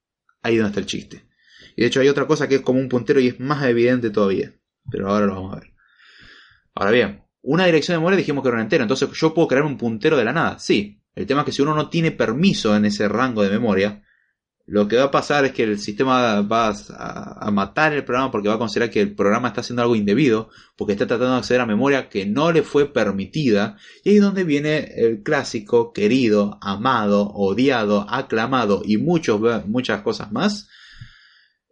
Ahí 0.41 0.55
es 0.55 0.61
donde 0.61 0.71
está 0.71 0.81
el 0.81 0.87
chiste. 0.87 1.27
Y 1.77 1.83
de 1.83 1.89
hecho 1.89 2.01
hay 2.01 2.09
otra 2.09 2.27
cosa 2.27 2.49
que 2.49 2.55
es 2.55 2.61
como 2.63 2.81
un 2.81 2.89
puntero 2.89 3.21
y 3.21 3.29
es 3.29 3.41
más 3.41 3.63
evidente 3.65 4.09
todavía. 4.09 4.55
Pero 4.91 5.11
ahora 5.11 5.27
lo 5.27 5.35
vamos 5.35 5.57
a 5.57 5.61
ver. 5.61 5.73
Ahora 6.75 6.91
bien, 6.91 7.23
una 7.43 7.67
dirección 7.67 7.95
de 7.95 7.99
memoria 7.99 8.17
dijimos 8.17 8.43
que 8.43 8.49
era 8.49 8.57
un 8.57 8.63
entero. 8.63 8.85
Entonces 8.85 9.09
yo 9.13 9.35
puedo 9.35 9.49
crear 9.49 9.65
un 9.65 9.79
puntero 9.79 10.17
de 10.17 10.25
la 10.25 10.33
nada. 10.33 10.59
Sí. 10.59 11.01
El 11.15 11.27
tema 11.27 11.41
es 11.41 11.47
que 11.47 11.53
si 11.53 11.63
uno 11.63 11.75
no 11.75 11.89
tiene 11.89 12.13
permiso 12.13 12.75
en 12.77 12.85
ese 12.85 13.09
rango 13.09 13.43
de 13.43 13.51
memoria, 13.51 14.03
lo 14.71 14.87
que 14.87 14.97
va 14.97 15.05
a 15.05 15.11
pasar 15.11 15.45
es 15.45 15.53
que 15.53 15.65
el 15.65 15.81
sistema 15.81 16.43
va 16.43 16.73
a, 16.97 17.51
matar 17.51 17.93
el 17.93 18.05
programa 18.05 18.31
porque 18.31 18.49
va 18.49 18.55
a 18.55 18.59
considerar 18.59 18.89
que 18.89 19.01
el 19.01 19.17
programa 19.17 19.49
está 19.49 19.63
haciendo 19.63 19.83
algo 19.83 19.97
indebido, 19.97 20.49
porque 20.77 20.93
está 20.93 21.09
tratando 21.09 21.33
de 21.33 21.39
acceder 21.39 21.61
a 21.61 21.67
memoria 21.67 22.09
que 22.09 22.25
no 22.25 22.53
le 22.53 22.63
fue 22.63 22.93
permitida. 22.93 23.77
Y 24.05 24.11
ahí 24.11 24.17
es 24.17 24.23
donde 24.23 24.45
viene 24.45 24.93
el 24.95 25.25
clásico, 25.25 25.93
querido, 25.93 26.57
amado, 26.63 27.33
odiado, 27.35 28.07
aclamado 28.09 28.83
y 28.85 28.97
muchos, 28.97 29.41
muchas 29.67 30.03
cosas 30.03 30.31
más. 30.31 30.69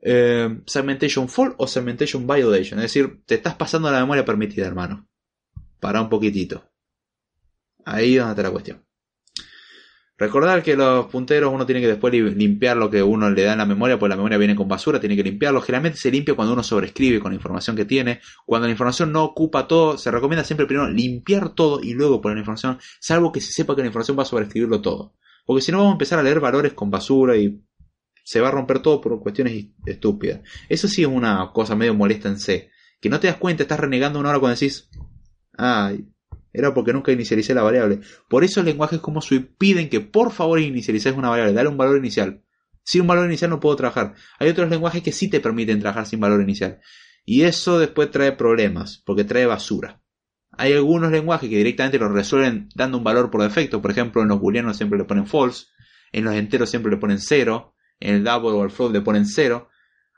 Eh, 0.01 0.61
segmentation 0.67 1.29
Fault 1.29 1.55
o 1.59 1.67
Segmentation 1.67 2.27
Violation. 2.27 2.79
Es 2.81 2.85
decir, 2.85 3.23
te 3.27 3.35
estás 3.35 3.55
pasando 3.55 3.91
la 3.91 4.01
memoria 4.01 4.25
permitida, 4.25 4.67
hermano. 4.67 5.09
Para 5.81 6.01
un 6.01 6.09
poquitito. 6.09 6.71
Ahí 7.85 8.17
donde 8.17 8.33
está 8.33 8.43
la 8.43 8.51
cuestión. 8.51 8.85
Recordar 10.21 10.65
que 10.65 10.75
los 10.75 11.07
punteros 11.07 11.55
uno 11.55 11.65
tiene 11.65 11.81
que 11.81 11.87
después 11.87 12.13
limpiar 12.13 12.77
lo 12.77 12.91
que 12.91 13.01
uno 13.05 13.31
le 13.31 13.45
da 13.45 13.53
en 13.53 13.59
la 13.59 13.67
memoria, 13.67 14.01
pues 14.01 14.11
la 14.11 14.17
memoria 14.17 14.37
viene 14.37 14.57
con 14.57 14.67
basura, 14.67 14.99
tiene 14.99 15.15
que 15.15 15.23
limpiarlo. 15.23 15.61
Generalmente 15.61 15.97
se 15.97 16.11
limpia 16.11 16.35
cuando 16.35 16.55
uno 16.55 16.65
sobrescribe 16.65 17.21
con 17.21 17.31
la 17.31 17.37
información 17.37 17.77
que 17.77 17.85
tiene. 17.85 18.21
Cuando 18.45 18.67
la 18.67 18.73
información 18.73 19.13
no 19.13 19.23
ocupa 19.23 19.69
todo, 19.69 19.97
se 19.97 20.11
recomienda 20.11 20.43
siempre 20.43 20.67
primero 20.67 20.91
limpiar 20.91 21.55
todo 21.55 21.81
y 21.81 21.95
luego 21.95 22.21
poner 22.21 22.35
la 22.35 22.41
información, 22.41 22.79
salvo 22.99 23.31
que 23.31 23.41
se 23.41 23.53
sepa 23.53 23.77
que 23.77 23.83
la 23.83 23.87
información 23.87 24.19
va 24.19 24.23
a 24.23 24.27
sobrescribirlo 24.27 24.83
todo. 24.83 25.15
Porque 25.47 25.63
si 25.63 25.71
no 25.71 25.79
vamos 25.79 25.93
a 25.93 25.95
empezar 25.95 26.19
a 26.19 26.25
leer 26.25 26.41
valores 26.41 26.73
con 26.73 26.91
basura 26.91 27.37
y 27.37 27.63
se 28.29 28.43
va 28.43 28.49
a 28.49 28.51
romper 28.51 28.81
todo 28.81 29.01
por 29.01 29.19
cuestiones 29.21 29.69
estúpidas. 29.87 30.43
Eso 30.69 30.87
sí 30.87 31.01
es 31.01 31.09
una 31.09 31.51
cosa 31.55 31.75
medio 31.75 31.95
molesta 31.95 32.29
en 32.29 32.39
C. 32.39 32.69
Que 33.01 33.09
no 33.09 33.19
te 33.21 33.27
das 33.27 33.39
cuenta, 33.39 33.63
estás 33.63 33.81
renegando 33.81 34.21
una 34.21 34.29
hora 34.29 34.39
cuando 34.39 34.55
decís, 34.55 34.91
ay, 35.57 36.07
era 36.53 36.75
porque 36.75 36.93
nunca 36.93 37.11
inicialicé 37.11 37.55
la 37.55 37.63
variable. 37.63 38.01
Por 38.29 38.45
eso 38.45 38.63
lenguajes 38.63 39.01
como 39.01 39.23
Swift 39.23 39.47
piden 39.57 39.89
que 39.89 40.01
por 40.01 40.31
favor 40.31 40.61
inicialices 40.61 41.15
una 41.15 41.31
variable, 41.31 41.55
dale 41.55 41.71
un 41.71 41.79
valor 41.79 41.97
inicial. 41.97 42.45
Sin 42.85 43.01
un 43.01 43.07
valor 43.07 43.25
inicial 43.25 43.49
no 43.49 43.61
puedo 43.61 43.77
trabajar. 43.77 44.15
Hay 44.39 44.51
otros 44.51 44.69
lenguajes 44.69 45.03
que 45.03 45.13
sí 45.13 45.31
te 45.31 45.41
permiten 45.41 45.81
trabajar 45.81 46.05
sin 46.05 46.21
valor 46.21 46.43
inicial. 46.43 46.81
Y 47.25 47.45
eso 47.45 47.79
después 47.79 48.11
trae 48.11 48.33
problemas, 48.33 49.03
porque 49.07 49.25
trae 49.25 49.47
basura. 49.47 50.03
Hay 50.51 50.75
algunos 50.75 51.11
lenguajes 51.11 51.49
que 51.49 51.57
directamente 51.57 51.99
lo 51.99 52.11
resuelven 52.11 52.69
dando 52.75 52.99
un 52.99 53.05
valor 53.05 53.31
por 53.31 53.41
defecto. 53.41 53.81
Por 53.81 53.91
ejemplo, 53.91 54.21
en 54.21 54.29
los 54.29 54.39
booleanos 54.39 54.77
siempre 54.77 54.99
le 54.99 55.07
ponen 55.07 55.27
false. 55.27 55.69
En 56.13 56.25
los 56.25 56.35
enteros 56.35 56.69
siempre 56.69 56.93
le 56.93 56.99
ponen 56.99 57.21
0. 57.21 57.75
En 58.01 58.15
el 58.15 58.25
double 58.25 58.51
o 58.51 58.65
el 58.65 58.71
float 58.71 58.93
le 58.93 59.01
ponen 59.01 59.27
0. 59.27 59.69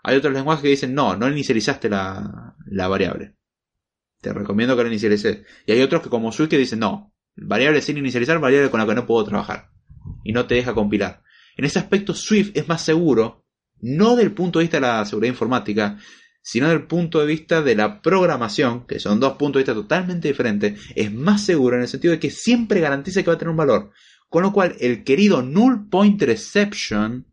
Hay 0.03 0.17
otros 0.17 0.33
lenguajes 0.33 0.63
que 0.63 0.69
dicen 0.69 0.95
no, 0.95 1.17
no 1.17 1.29
inicializaste 1.29 1.89
la, 1.89 2.57
la 2.67 2.89
variable. 2.89 3.37
Te 4.21 4.33
recomiendo 4.33 4.77
que 4.77 4.83
lo 4.83 4.89
inicialices. 4.89 5.47
Y 5.67 5.73
hay 5.73 5.83
otros 5.83 6.03
que 6.03 6.11
como 6.11 6.33
Swift 6.33 6.51
que 6.51 6.59
dicen, 6.59 6.81
no, 6.81 7.15
variable 7.37 7.81
sin 7.81 7.97
inicializar, 7.97 8.39
variable 8.39 8.71
con 8.71 8.81
la 8.81 8.87
que 8.87 8.95
no 8.95 9.07
puedo 9.07 9.25
trabajar. 9.25 9.71
Y 10.25 10.33
no 10.33 10.47
te 10.47 10.57
deja 10.57 10.75
compilar. 10.75 11.23
En 11.57 11.65
ese 11.65 11.79
aspecto 11.79 12.15
Swift 12.15 12.51
es 12.55 12.69
más 12.69 12.83
seguro, 12.83 13.47
no 13.81 14.17
del 14.17 14.33
punto 14.33 14.59
de 14.59 14.65
vista 14.65 14.77
de 14.77 14.83
la 14.83 15.05
seguridad 15.05 15.33
informática, 15.33 15.99
sino 16.43 16.69
del 16.69 16.87
punto 16.87 17.21
de 17.21 17.27
vista 17.27 17.63
de 17.63 17.75
la 17.75 18.01
programación, 18.01 18.87
que 18.87 18.99
son 18.99 19.21
dos 19.21 19.35
puntos 19.35 19.61
de 19.61 19.63
vista 19.65 19.75
totalmente 19.75 20.29
diferentes, 20.29 20.81
es 20.95 21.13
más 21.13 21.43
seguro 21.43 21.77
en 21.77 21.83
el 21.83 21.89
sentido 21.89 22.13
de 22.13 22.21
que 22.21 22.31
siempre 22.31 22.81
garantiza 22.81 23.23
que 23.23 23.29
va 23.29 23.35
a 23.35 23.39
tener 23.39 23.51
un 23.51 23.57
valor. 23.57 23.91
Con 24.29 24.43
lo 24.43 24.53
cual, 24.53 24.77
el 24.81 25.03
querido 25.03 25.43
null 25.43 25.89
pointer 25.91 26.31
exception 26.31 27.27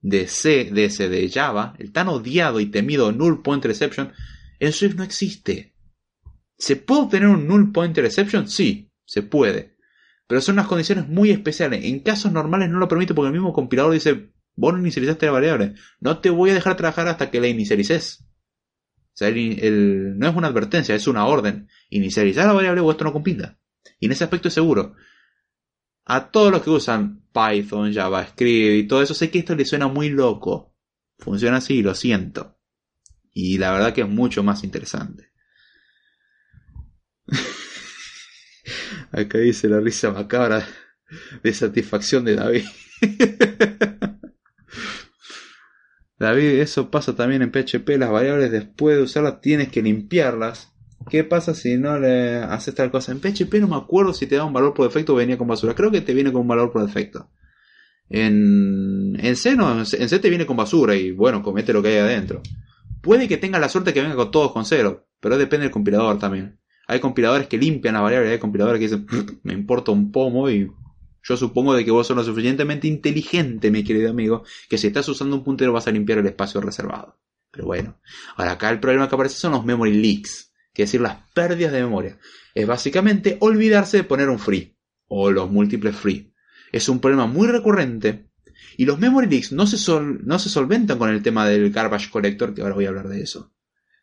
de 0.00 0.26
C, 0.28 0.70
de 0.72 0.86
ese 0.86 1.08
de 1.08 1.28
Java, 1.28 1.74
el 1.78 1.92
tan 1.92 2.08
odiado 2.08 2.60
y 2.60 2.66
temido 2.66 3.12
null 3.12 3.42
pointer 3.42 3.70
exception, 3.70 4.12
en 4.58 4.72
Swift 4.72 4.96
no 4.96 5.04
existe. 5.04 5.74
¿Se 6.56 6.76
puede 6.76 7.02
obtener 7.02 7.28
un 7.28 7.46
null 7.46 7.72
pointer 7.72 8.04
exception? 8.04 8.48
Sí, 8.48 8.90
se 9.04 9.22
puede. 9.22 9.76
Pero 10.26 10.40
son 10.40 10.54
unas 10.54 10.68
condiciones 10.68 11.08
muy 11.08 11.30
especiales. 11.30 11.84
En 11.84 12.00
casos 12.00 12.32
normales 12.32 12.70
no 12.70 12.78
lo 12.78 12.88
permite 12.88 13.14
porque 13.14 13.28
el 13.28 13.32
mismo 13.32 13.52
compilador 13.52 13.92
dice, 13.92 14.30
vos 14.54 14.72
no 14.72 14.78
inicializaste 14.78 15.26
la 15.26 15.32
variable. 15.32 15.74
No 16.00 16.18
te 16.18 16.30
voy 16.30 16.50
a 16.50 16.54
dejar 16.54 16.76
trabajar 16.76 17.08
hasta 17.08 17.30
que 17.30 17.40
la 17.40 17.48
inicialices. 17.48 18.24
O 19.12 19.16
sea, 19.20 19.30
no 19.30 20.28
es 20.28 20.36
una 20.36 20.48
advertencia, 20.48 20.94
es 20.94 21.08
una 21.08 21.26
orden. 21.26 21.68
Inicializar 21.88 22.46
la 22.46 22.52
variable 22.52 22.80
o 22.80 22.90
esto 22.90 23.04
no 23.04 23.12
compila. 23.12 23.58
Y 23.98 24.06
en 24.06 24.12
ese 24.12 24.24
aspecto 24.24 24.48
es 24.48 24.54
seguro. 24.54 24.94
A 26.04 26.30
todos 26.30 26.50
los 26.50 26.62
que 26.62 26.70
usan 26.70 27.22
Python, 27.32 27.92
JavaScript 27.92 28.84
y 28.84 28.88
todo 28.88 29.02
eso, 29.02 29.14
sé 29.14 29.30
que 29.30 29.38
esto 29.38 29.54
les 29.54 29.68
suena 29.68 29.88
muy 29.88 30.08
loco. 30.08 30.74
Funciona 31.18 31.58
así, 31.58 31.82
lo 31.82 31.94
siento. 31.94 32.58
Y 33.32 33.58
la 33.58 33.72
verdad 33.72 33.92
que 33.92 34.00
es 34.00 34.08
mucho 34.08 34.42
más 34.42 34.64
interesante. 34.64 35.30
Acá 39.12 39.38
dice 39.38 39.68
la 39.68 39.80
risa 39.80 40.10
macabra 40.10 40.66
de 41.42 41.54
satisfacción 41.54 42.24
de 42.24 42.36
David. 42.36 42.64
David, 46.18 46.60
eso 46.60 46.90
pasa 46.90 47.16
también 47.16 47.42
en 47.42 47.50
PHP. 47.50 47.88
Las 47.98 48.10
variables 48.10 48.50
después 48.50 48.96
de 48.96 49.02
usarlas 49.04 49.40
tienes 49.40 49.68
que 49.70 49.80
limpiarlas. 49.82 50.69
¿Qué 51.08 51.24
pasa 51.24 51.54
si 51.54 51.76
no 51.76 51.98
le 51.98 52.36
haces 52.36 52.74
tal 52.74 52.90
cosa? 52.90 53.12
En 53.12 53.20
PHP 53.20 53.54
no 53.60 53.68
me 53.68 53.76
acuerdo 53.76 54.12
si 54.12 54.26
te 54.26 54.36
da 54.36 54.44
un 54.44 54.52
valor 54.52 54.74
por 54.74 54.86
defecto 54.86 55.14
o 55.14 55.16
venía 55.16 55.38
con 55.38 55.48
basura. 55.48 55.74
Creo 55.74 55.90
que 55.90 56.00
te 56.02 56.14
viene 56.14 56.32
con 56.32 56.42
un 56.42 56.48
valor 56.48 56.70
por 56.70 56.84
defecto. 56.84 57.30
En, 58.08 59.16
en 59.18 59.36
C 59.36 59.56
no, 59.56 59.78
en 59.78 59.86
C 59.86 60.18
te 60.18 60.28
viene 60.28 60.46
con 60.46 60.56
basura 60.56 60.94
y 60.94 61.12
bueno, 61.12 61.42
comete 61.42 61.72
lo 61.72 61.82
que 61.82 61.88
hay 61.88 61.98
adentro. 61.98 62.42
Puede 63.00 63.28
que 63.28 63.38
tenga 63.38 63.58
la 63.58 63.68
suerte 63.68 63.94
que 63.94 64.02
venga 64.02 64.16
con 64.16 64.30
todos 64.30 64.52
con 64.52 64.64
cero, 64.64 65.08
pero 65.20 65.38
depende 65.38 65.64
del 65.64 65.72
compilador 65.72 66.18
también. 66.18 66.58
Hay 66.86 67.00
compiladores 67.00 67.46
que 67.46 67.56
limpian 67.56 67.94
la 67.94 68.00
variable, 68.00 68.32
hay 68.32 68.38
compiladores 68.38 68.80
que 68.80 68.88
dicen, 68.88 69.06
me 69.42 69.52
importa 69.52 69.92
un 69.92 70.10
pomo 70.10 70.50
y 70.50 70.70
yo 71.22 71.36
supongo 71.36 71.74
de 71.74 71.84
que 71.84 71.90
vos 71.90 72.06
sos 72.06 72.16
lo 72.16 72.24
suficientemente 72.24 72.88
inteligente, 72.88 73.70
mi 73.70 73.84
querido 73.84 74.10
amigo, 74.10 74.42
que 74.68 74.76
si 74.76 74.88
estás 74.88 75.08
usando 75.08 75.36
un 75.36 75.44
puntero 75.44 75.72
vas 75.72 75.86
a 75.86 75.92
limpiar 75.92 76.18
el 76.18 76.26
espacio 76.26 76.60
reservado. 76.60 77.18
Pero 77.50 77.66
bueno, 77.66 77.98
ahora 78.36 78.52
acá 78.52 78.70
el 78.70 78.80
problema 78.80 79.08
que 79.08 79.14
aparece 79.14 79.36
son 79.36 79.52
los 79.52 79.64
memory 79.64 79.92
leaks, 79.92 80.49
que 80.72 80.82
decir, 80.82 81.00
las 81.00 81.18
pérdidas 81.34 81.72
de 81.72 81.82
memoria. 81.82 82.18
Es 82.54 82.66
básicamente 82.66 83.36
olvidarse 83.40 83.98
de 83.98 84.04
poner 84.04 84.28
un 84.28 84.38
free, 84.38 84.76
o 85.08 85.30
los 85.30 85.50
múltiples 85.50 85.96
free. 85.96 86.32
Es 86.72 86.88
un 86.88 87.00
problema 87.00 87.26
muy 87.26 87.48
recurrente, 87.48 88.30
y 88.76 88.84
los 88.84 88.98
memory 88.98 89.28
leaks 89.28 89.52
no 89.52 89.66
se, 89.66 89.76
no 90.24 90.38
se 90.38 90.48
solventan 90.48 90.98
con 90.98 91.10
el 91.10 91.22
tema 91.22 91.46
del 91.46 91.70
garbage 91.70 92.10
collector, 92.10 92.54
que 92.54 92.62
ahora 92.62 92.74
voy 92.74 92.86
a 92.86 92.88
hablar 92.88 93.08
de 93.08 93.22
eso. 93.22 93.52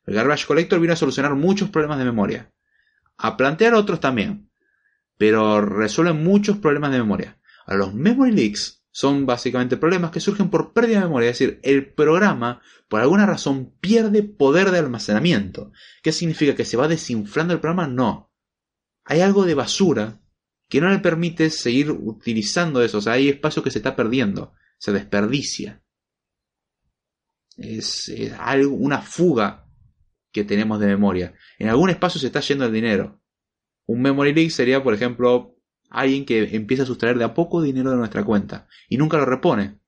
El 0.05 0.15
garbage 0.15 0.45
collector 0.45 0.79
viene 0.79 0.93
a 0.93 0.97
solucionar 0.97 1.35
muchos 1.35 1.69
problemas 1.69 1.99
de 1.99 2.05
memoria 2.05 2.51
a 3.17 3.35
plantear 3.35 3.73
otros 3.73 3.99
también, 3.99 4.49
pero 5.17 5.61
resuelven 5.61 6.23
muchos 6.23 6.57
problemas 6.57 6.91
de 6.91 6.99
memoria. 6.99 7.39
Ahora, 7.65 7.85
los 7.85 7.93
memory 7.93 8.31
leaks 8.31 8.76
son 8.97 9.27
básicamente 9.27 9.77
problemas 9.77 10.09
que 10.09 10.19
surgen 10.19 10.49
por 10.49 10.73
pérdida 10.73 10.97
de 10.97 11.05
memoria, 11.05 11.29
es 11.29 11.37
decir, 11.37 11.59
el 11.61 11.93
programa 11.93 12.63
por 12.87 12.99
alguna 12.99 13.27
razón 13.27 13.71
pierde 13.79 14.23
poder 14.23 14.71
de 14.71 14.79
almacenamiento. 14.79 15.71
¿Qué 16.01 16.11
significa? 16.11 16.55
¿Que 16.55 16.65
se 16.65 16.77
va 16.77 16.87
desinflando 16.87 17.53
el 17.53 17.59
programa? 17.59 17.87
No. 17.87 18.33
Hay 19.03 19.21
algo 19.21 19.45
de 19.45 19.53
basura 19.53 20.19
que 20.67 20.81
no 20.81 20.89
le 20.89 20.97
permite 20.97 21.51
seguir 21.51 21.91
utilizando 21.91 22.81
eso, 22.81 22.97
o 22.97 23.01
sea, 23.01 23.13
hay 23.13 23.29
espacio 23.29 23.61
que 23.61 23.69
se 23.69 23.77
está 23.77 23.95
perdiendo, 23.95 24.55
se 24.79 24.91
desperdicia. 24.91 25.83
es, 27.55 28.09
es 28.09 28.33
algo, 28.33 28.73
una 28.77 29.03
fuga 29.03 29.69
que 30.31 30.43
tenemos 30.43 30.79
de 30.79 30.87
memoria. 30.87 31.35
En 31.59 31.69
algún 31.69 31.91
espacio 31.91 32.19
se 32.19 32.25
está 32.25 32.39
yendo 32.39 32.65
el 32.65 32.73
dinero. 32.73 33.21
Un 33.85 34.01
memory 34.01 34.33
leak 34.33 34.49
sería, 34.49 34.81
por 34.81 34.95
ejemplo, 34.95 35.55
alguien 35.89 36.25
que 36.25 36.55
empieza 36.55 36.83
a 36.83 36.85
sustraer 36.85 37.17
de 37.17 37.23
a 37.23 37.33
poco 37.33 37.61
dinero 37.61 37.91
de 37.91 37.97
nuestra 37.97 38.23
cuenta 38.23 38.67
y 38.89 38.97
nunca 38.97 39.17
lo 39.17 39.25
repone. 39.25 39.79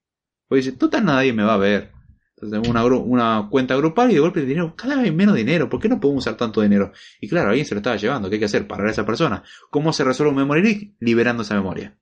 Porque 0.48 0.64
dice, 0.64 0.76
total 0.76 1.04
nadie 1.04 1.32
me 1.32 1.42
va 1.42 1.54
a 1.54 1.58
ver. 1.58 1.92
Entonces 2.36 2.70
una, 2.70 3.48
cuenta 3.50 3.76
grupal 3.76 4.10
y 4.10 4.14
de 4.14 4.20
golpe 4.20 4.40
el 4.40 4.46
dinero, 4.46 4.74
cada 4.74 5.00
vez 5.00 5.12
menos 5.12 5.36
dinero. 5.36 5.68
¿Por 5.68 5.78
qué 5.78 5.88
no 5.88 6.00
podemos 6.00 6.24
usar 6.24 6.36
tanto 6.36 6.62
dinero? 6.62 6.92
Y 7.20 7.28
claro, 7.28 7.50
alguien 7.50 7.66
se 7.66 7.74
lo 7.74 7.80
estaba 7.80 7.96
llevando. 7.96 8.28
¿Qué 8.28 8.36
hay 8.36 8.40
que 8.40 8.46
hacer? 8.46 8.66
Parar 8.66 8.88
a 8.88 8.90
esa 8.90 9.04
persona. 9.04 9.42
¿Cómo 9.70 9.92
se 9.92 10.04
resuelve 10.04 10.30
un 10.30 10.38
memory 10.38 10.62
leak? 10.62 10.92
Liberando 11.00 11.42
esa 11.42 11.54
memoria. 11.54 11.98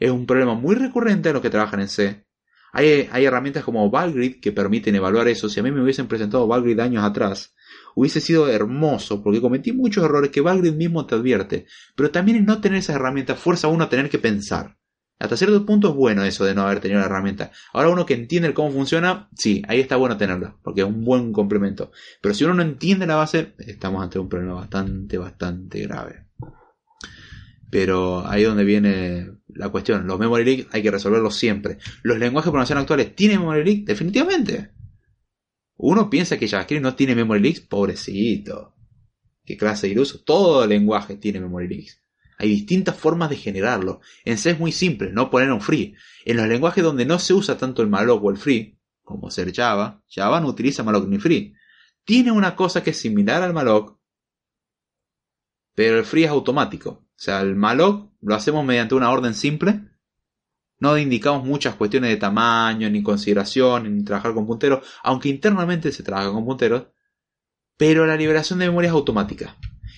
Es 0.00 0.10
un 0.10 0.26
problema 0.26 0.54
muy 0.54 0.74
recurrente 0.74 1.28
a 1.28 1.32
los 1.32 1.42
que 1.42 1.50
trabajan 1.50 1.80
en 1.80 1.88
C. 1.88 2.26
Hay, 2.72 3.08
hay 3.12 3.24
herramientas 3.24 3.62
como 3.62 3.88
Valgrid 3.88 4.40
que 4.40 4.50
permiten 4.50 4.96
evaluar 4.96 5.28
eso. 5.28 5.48
Si 5.48 5.60
a 5.60 5.62
mí 5.62 5.70
me 5.70 5.82
hubiesen 5.82 6.08
presentado 6.08 6.48
Valgrid 6.48 6.80
años 6.80 7.04
atrás, 7.04 7.54
hubiese 7.94 8.20
sido 8.20 8.48
hermoso, 8.48 9.22
porque 9.22 9.40
cometí 9.40 9.72
muchos 9.72 10.04
errores 10.04 10.30
que 10.30 10.40
Valgrid 10.40 10.74
mismo 10.74 11.06
te 11.06 11.14
advierte, 11.14 11.66
pero 11.94 12.10
también 12.10 12.38
en 12.38 12.46
no 12.46 12.60
tener 12.60 12.78
esas 12.78 12.96
herramientas 12.96 13.38
fuerza 13.38 13.66
a 13.66 13.70
uno 13.70 13.84
a 13.84 13.88
tener 13.88 14.10
que 14.10 14.18
pensar. 14.18 14.76
Hasta 15.22 15.36
cierto 15.36 15.64
punto 15.64 15.90
es 15.90 15.94
bueno 15.94 16.24
eso 16.24 16.44
de 16.44 16.52
no 16.52 16.62
haber 16.62 16.80
tenido 16.80 16.98
la 16.98 17.06
herramienta. 17.06 17.52
Ahora 17.72 17.90
uno 17.90 18.04
que 18.04 18.14
entiende 18.14 18.52
cómo 18.52 18.72
funciona, 18.72 19.28
sí, 19.36 19.62
ahí 19.68 19.78
está 19.78 19.94
bueno 19.94 20.16
tenerla, 20.16 20.56
porque 20.64 20.80
es 20.80 20.86
un 20.86 21.04
buen 21.04 21.32
complemento. 21.32 21.92
Pero 22.20 22.34
si 22.34 22.42
uno 22.42 22.54
no 22.54 22.62
entiende 22.62 23.06
la 23.06 23.14
base, 23.14 23.54
estamos 23.58 24.02
ante 24.02 24.18
un 24.18 24.28
problema 24.28 24.54
bastante, 24.54 25.18
bastante 25.18 25.80
grave. 25.82 26.26
Pero 27.70 28.26
ahí 28.26 28.42
es 28.42 28.48
donde 28.48 28.64
viene 28.64 29.30
la 29.46 29.68
cuestión. 29.68 30.08
Los 30.08 30.18
memory 30.18 30.44
leaks 30.44 30.74
hay 30.74 30.82
que 30.82 30.90
resolverlos 30.90 31.36
siempre. 31.36 31.78
¿Los 32.02 32.18
lenguajes 32.18 32.46
de 32.46 32.50
programación 32.50 32.78
actuales 32.78 33.14
tienen 33.14 33.38
memory 33.38 33.64
leak? 33.64 33.84
Definitivamente. 33.86 34.72
Uno 35.84 36.08
piensa 36.08 36.38
que 36.38 36.46
JavaScript 36.46 36.80
no 36.80 36.94
tiene 36.94 37.16
memory 37.16 37.40
leaks, 37.40 37.60
pobrecito. 37.60 38.72
¿Qué 39.44 39.56
clase 39.56 39.88
de 39.88 39.94
iluso? 39.94 40.22
Todo 40.22 40.64
lenguaje 40.64 41.16
tiene 41.16 41.40
memory 41.40 41.66
leaks. 41.66 42.00
Hay 42.38 42.50
distintas 42.50 42.94
formas 42.94 43.30
de 43.30 43.36
generarlo. 43.36 44.00
En 44.24 44.38
C 44.38 44.50
es 44.50 44.60
muy 44.60 44.70
simple, 44.70 45.12
no 45.12 45.28
poner 45.28 45.50
un 45.50 45.60
free. 45.60 45.96
En 46.24 46.36
los 46.36 46.46
lenguajes 46.46 46.84
donde 46.84 47.04
no 47.04 47.18
se 47.18 47.34
usa 47.34 47.58
tanto 47.58 47.82
el 47.82 47.88
malloc 47.88 48.22
o 48.22 48.30
el 48.30 48.36
free, 48.36 48.78
como 49.02 49.28
ser 49.32 49.52
Java, 49.52 50.00
Java 50.08 50.40
no 50.40 50.46
utiliza 50.46 50.84
malloc 50.84 51.08
ni 51.08 51.18
free. 51.18 51.52
Tiene 52.04 52.30
una 52.30 52.54
cosa 52.54 52.84
que 52.84 52.90
es 52.90 52.98
similar 52.98 53.42
al 53.42 53.52
malloc, 53.52 53.98
pero 55.74 55.98
el 55.98 56.04
free 56.04 56.22
es 56.22 56.30
automático. 56.30 56.90
O 56.90 57.06
sea, 57.16 57.40
el 57.40 57.56
malloc 57.56 58.12
lo 58.20 58.36
hacemos 58.36 58.64
mediante 58.64 58.94
una 58.94 59.10
orden 59.10 59.34
simple. 59.34 59.80
No 60.82 60.98
indicamos 60.98 61.44
muchas 61.44 61.76
cuestiones 61.76 62.10
de 62.10 62.16
tamaño, 62.16 62.90
ni 62.90 63.04
consideración, 63.04 63.98
ni 63.98 64.02
trabajar 64.02 64.34
con 64.34 64.48
punteros, 64.48 64.84
aunque 65.04 65.28
internamente 65.28 65.92
se 65.92 66.02
trabaja 66.02 66.32
con 66.32 66.44
punteros. 66.44 66.86
Pero 67.76 68.04
la 68.04 68.16
liberación 68.16 68.58
de 68.58 68.66
memoria 68.66 68.88
es 68.88 68.94
automática. 68.94 69.56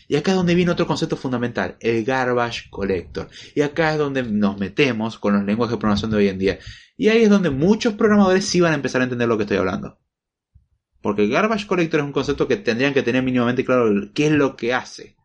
Y 0.09 0.17
acá 0.17 0.33
es 0.33 0.37
donde 0.37 0.55
viene 0.55 0.73
otro 0.73 0.87
concepto 0.87 1.17
fundamental, 1.17 1.79
el 1.81 2.05
garbage 2.05 2.69
collector. 2.69 3.31
Y 3.55 3.63
acá 3.63 3.93
es 3.93 3.99
donde 3.99 4.25
nos 4.25 4.59
metemos 4.59 5.19
con 5.19 5.33
los 5.33 5.45
lenguajes 5.47 5.73
de 5.73 5.79
programación 5.79 6.11
de 6.11 6.19
hoy 6.19 6.29
en 6.29 6.39
día. 6.39 6.59
Y 6.99 7.09
ahí 7.09 7.23
es 7.23 7.31
donde 7.31 7.49
muchos 7.49 7.95
programadores 7.95 8.45
sí 8.45 8.61
van 8.61 8.73
a 8.73 8.77
empezar 8.77 9.01
a 9.01 9.05
entender 9.05 9.27
lo 9.27 9.39
que 9.39 9.45
estoy 9.45 9.57
hablando. 9.57 9.99
Porque 11.01 11.23
el 11.23 11.31
garbage 11.31 11.67
collector 11.67 12.01
es 12.01 12.05
un 12.05 12.13
concepto 12.13 12.47
que 12.47 12.59
tendrían 12.59 12.93
que 12.93 13.03
tener 13.03 13.23
mínimamente 13.23 13.65
claro 13.65 13.91
qué 14.13 14.27
es 14.27 14.33
lo 14.33 14.55
que 14.55 14.75
hace. 14.75 15.17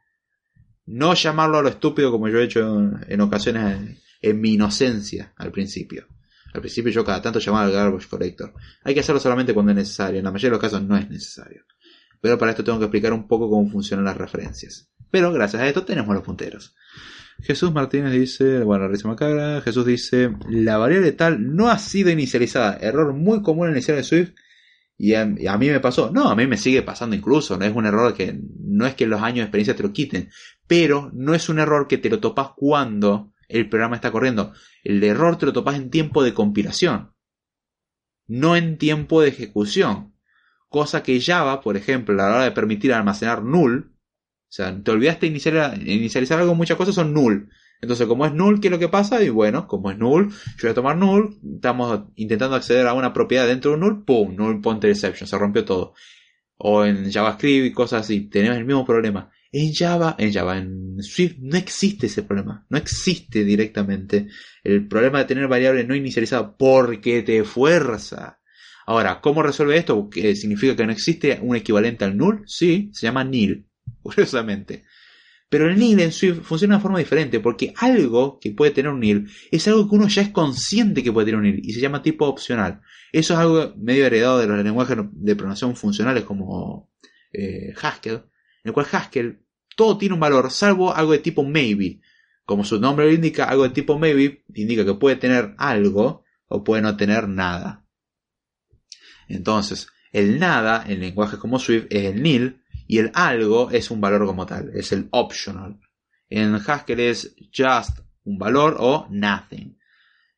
No 0.86 1.16
llamarlo 1.16 1.58
a 1.58 1.64
lo 1.64 1.68
estúpido 1.68 2.12
como 2.12 2.30
yo 2.30 2.40
he 2.40 2.46
hecho 2.46 2.80
en, 3.10 3.20
ocasiones 3.20 4.00
en, 4.22 4.42
mi 4.42 4.54
inocencia 4.54 5.34
al 5.38 5.52
principio. 5.52 6.08
Al 6.54 6.62
principio 6.62 6.92
yo 6.92 7.06
cada 7.06 7.22
tanto 7.22 7.40
llamaba 7.40 7.66
al 7.66 7.72
garbage 7.72 8.08
collector. 8.08 8.54
Hay 8.84 8.94
que 8.94 9.02
hacerlo 9.02 9.20
solamente 9.20 9.54
cuando 9.54 9.72
es 9.72 9.78
necesario. 9.78 10.20
En 10.20 10.26
la 10.26 10.32
mayoría 10.32 10.50
de 10.50 10.62
los 10.62 10.62
casos 10.62 10.82
no 10.82 10.98
es 10.98 11.10
necesario. 11.10 11.64
Pero 12.22 12.38
para 12.38 12.52
esto 12.52 12.64
tengo 12.64 12.80
que 12.80 12.86
explicar 12.86 13.14
un 13.14 13.28
poco 13.28 13.50
cómo 13.50 13.70
funcionan 13.70 14.06
las 14.06 14.18
referencias. 14.18 14.90
Pero 15.12 15.32
gracias 15.32 15.62
a 15.62 15.68
esto 15.68 15.86
tenemos 15.86 16.14
los 16.14 16.24
punteros. 16.24 16.76
Jesús 17.42 17.72
Martínez 17.72 18.12
dice, 18.12 18.64
bueno, 18.64 18.88
risa 18.88 19.08
macabra, 19.08 19.62
Jesús 19.62 19.86
dice, 19.86 20.36
la 20.50 20.78
variable 20.78 21.14
tal 21.14 21.56
no 21.56 21.70
ha 21.70 21.80
sido 21.80 22.10
inicializada, 22.10 22.78
error 22.82 23.14
muy 23.14 23.42
común 23.42 23.68
en 23.68 23.74
iniciar 23.74 23.96
de 23.96 24.04
Swift 24.04 24.32
y 24.98 25.14
a, 25.14 25.34
y 25.38 25.48
a, 25.48 25.58
mí 25.58 25.70
me 25.70 25.80
pasó, 25.80 26.12
no, 26.12 26.30
a 26.30 26.36
mí 26.36 26.48
me 26.48 26.58
sigue 26.58 26.82
pasando 26.82 27.16
incluso, 27.16 27.58
no 27.58 27.64
es 27.64 27.74
un 27.74 27.86
error 27.86 28.14
que 28.14 28.38
no 28.60 28.86
es 28.86 28.96
que 28.96 29.08
los 29.08 29.22
años 29.22 29.38
de 29.38 29.44
experiencia 29.44 29.76
te 29.76 29.84
lo 29.84 29.94
quiten, 29.94 30.30
pero 30.68 31.10
no 31.14 31.34
es 31.34 31.48
un 31.48 31.60
error 31.60 31.88
que 31.88 31.98
te 31.98 32.10
lo 32.10 32.20
topas 32.20 32.50
cuando 32.58 33.32
el 33.50 33.68
programa 33.68 33.98
está 33.98 34.12
corriendo, 34.12 34.54
el 34.84 35.04
error 35.04 35.38
te 35.38 35.46
lo 35.46 35.54
topas 35.54 35.76
en 35.76 35.90
tiempo 35.90 36.24
de 36.24 36.34
compilación, 36.34 37.14
no 38.28 38.56
en 38.56 38.78
tiempo 38.78 39.22
de 39.22 39.30
ejecución 39.30 40.14
cosa 40.70 41.04
que 41.04 41.20
Java, 41.20 41.62
por 41.62 41.76
ejemplo, 41.76 42.14
a 42.14 42.18
la 42.18 42.36
hora 42.36 42.44
de 42.44 42.52
permitir 42.52 42.94
almacenar 42.94 43.44
null, 43.44 43.92
o 43.92 44.52
sea, 44.52 44.82
te 44.82 44.92
olvidaste 44.92 45.28
iniciar, 45.28 45.80
inicializar 45.86 46.40
algo, 46.40 46.56
muchas 46.56 46.78
cosas 46.78 46.96
son 46.96 47.14
null. 47.14 47.50
Entonces, 47.82 48.08
como 48.08 48.26
es 48.26 48.34
null, 48.34 48.60
¿qué 48.60 48.68
es 48.68 48.72
lo 48.72 48.80
que 48.80 48.90
pasa? 48.90 49.22
Y 49.24 49.30
bueno, 49.30 49.68
como 49.68 49.92
es 49.92 49.98
null, 49.98 50.30
yo 50.30 50.64
voy 50.64 50.72
a 50.72 50.74
tomar 50.74 50.98
null, 50.98 51.40
estamos 51.56 52.02
intentando 52.16 52.56
acceder 52.56 52.88
a 52.88 52.94
una 52.94 53.14
propiedad 53.14 53.48
dentro 53.48 53.72
de 53.72 53.78
null, 53.78 54.04
¡pum! 54.06 54.36
Null 54.36 54.62
pointer 54.62 54.90
exception, 54.90 55.28
se 55.28 55.38
rompió 55.38 55.66
todo. 55.66 55.94
O 56.58 56.84
en 56.86 57.12
JavaScript 57.12 57.68
y 57.68 57.72
cosas 57.72 58.02
así, 58.02 58.30
tenemos 58.30 58.58
el 58.58 58.66
mismo 58.66 58.86
problema. 58.86 59.32
En 59.52 59.74
Java, 59.74 60.16
en 60.20 60.32
Java, 60.32 60.58
en 60.58 61.02
Swift 61.02 61.38
no 61.40 61.58
existe 61.58 62.06
ese 62.06 62.24
problema, 62.24 62.66
no 62.70 62.78
existe 62.78 63.44
directamente 63.44 64.28
el 64.64 64.88
problema 64.88 65.20
de 65.20 65.26
tener 65.26 65.48
variables 65.48 65.88
no 65.88 65.96
inicializadas 65.96 66.52
porque 66.58 67.24
te 67.24 67.44
fuerza 67.44 68.40
Ahora, 68.90 69.22
¿cómo 69.22 69.44
resuelve 69.44 69.78
esto? 69.78 70.10
¿Qué 70.10 70.36
¿Significa 70.36 70.76
que 70.76 70.84
no 70.84 70.92
existe 70.92 71.38
un 71.44 71.56
equivalente 71.56 72.06
al 72.06 72.18
null? 72.18 72.42
Sí, 72.48 72.90
se 72.92 73.06
llama 73.06 73.24
nil, 73.24 73.68
curiosamente. 74.02 74.84
Pero 75.48 75.70
el 75.70 75.78
nil 75.78 76.00
en 76.00 76.12
Swift 76.12 76.42
funciona 76.42 76.74
de 76.74 76.78
una 76.78 76.82
forma 76.82 76.98
diferente, 76.98 77.40
porque 77.40 77.72
algo 77.78 78.40
que 78.40 78.50
puede 78.50 78.72
tener 78.72 78.92
un 78.92 79.00
nil 79.00 79.30
es 79.52 79.68
algo 79.68 79.88
que 79.88 79.96
uno 79.96 80.08
ya 80.08 80.24
es 80.24 80.30
consciente 80.30 81.04
que 81.04 81.12
puede 81.12 81.26
tener 81.26 81.38
un 81.38 81.44
nil, 81.44 81.62
y 81.64 81.72
se 81.72 81.82
llama 81.82 82.02
tipo 82.02 82.26
opcional. 82.26 82.82
Eso 83.12 83.36
es 83.36 83.40
algo 83.40 83.76
medio 83.78 84.08
heredado 84.08 84.40
de 84.40 84.48
los 84.48 84.64
lenguajes 84.64 84.98
de 85.12 85.36
programación 85.36 85.76
funcionales 85.76 86.24
como 86.24 86.90
eh, 87.32 87.76
Haskell, 87.80 88.24
en 88.64 88.70
el 88.70 88.74
cual 88.74 88.88
Haskell 88.92 89.46
todo 89.76 89.98
tiene 89.98 90.14
un 90.14 90.20
valor, 90.20 90.52
salvo 90.52 90.94
algo 90.94 91.14
de 91.14 91.20
tipo 91.20 91.44
maybe. 91.44 92.02
Como 92.46 92.64
su 92.66 92.80
nombre 92.80 93.06
lo 93.06 93.14
indica, 93.14 93.46
algo 93.46 93.64
de 93.64 93.70
tipo 93.70 93.98
maybe 93.98 94.44
indica 94.54 94.84
que 94.84 94.96
puede 94.96 95.16
tener 95.16 95.56
algo 95.58 96.24
o 96.48 96.64
puede 96.64 96.82
no 96.82 96.98
tener 96.98 97.28
nada. 97.28 97.86
Entonces, 99.28 99.88
el 100.12 100.40
nada 100.40 100.84
en 100.88 101.00
lenguajes 101.00 101.40
como 101.40 101.60
Swift 101.60 101.86
es 101.90 102.06
el 102.06 102.22
nil 102.22 102.64
y 102.88 102.98
el 102.98 103.12
algo 103.14 103.70
es 103.70 103.92
un 103.92 104.02
valor 104.02 104.26
como 104.26 104.46
tal, 104.46 104.72
es 104.74 104.92
el 104.92 105.08
optional. 105.12 105.80
En 106.28 106.56
Haskell 106.56 107.00
es 107.00 107.36
just 107.56 108.00
un 108.24 108.38
valor 108.38 108.78
o 108.80 109.08
nothing. 109.10 109.78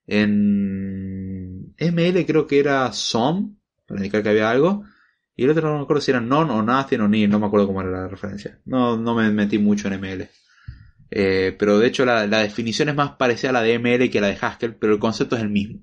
En 0.05 1.73
ML 1.77 2.25
creo 2.25 2.45
que 2.45 2.59
era 2.59 2.91
some, 2.91 3.55
para 3.85 3.99
indicar 3.99 4.23
que 4.23 4.29
había 4.29 4.49
algo. 4.49 4.83
Y 5.35 5.45
el 5.45 5.51
otro 5.51 5.69
no 5.69 5.77
me 5.77 5.83
acuerdo 5.83 6.01
si 6.01 6.11
era 6.11 6.21
non 6.21 6.49
o 6.49 6.61
nothing 6.61 7.01
o 7.01 7.07
nil, 7.07 7.29
no 7.29 7.39
me 7.39 7.47
acuerdo 7.47 7.67
cómo 7.67 7.81
era 7.81 7.89
la 7.89 8.07
referencia. 8.07 8.59
No, 8.65 8.97
no 8.97 9.15
me 9.15 9.31
metí 9.31 9.57
mucho 9.57 9.87
en 9.87 9.99
ML. 9.99 10.29
Eh, 11.09 11.55
pero 11.57 11.79
de 11.79 11.87
hecho 11.87 12.05
la, 12.05 12.27
la, 12.27 12.39
definición 12.39 12.89
es 12.89 12.95
más 12.95 13.11
parecida 13.11 13.49
a 13.49 13.53
la 13.53 13.61
de 13.61 13.79
ML 13.79 14.09
que 14.09 14.19
a 14.19 14.21
la 14.21 14.27
de 14.27 14.37
Haskell, 14.39 14.75
pero 14.75 14.93
el 14.93 14.99
concepto 14.99 15.35
es 15.35 15.41
el 15.41 15.49
mismo 15.49 15.81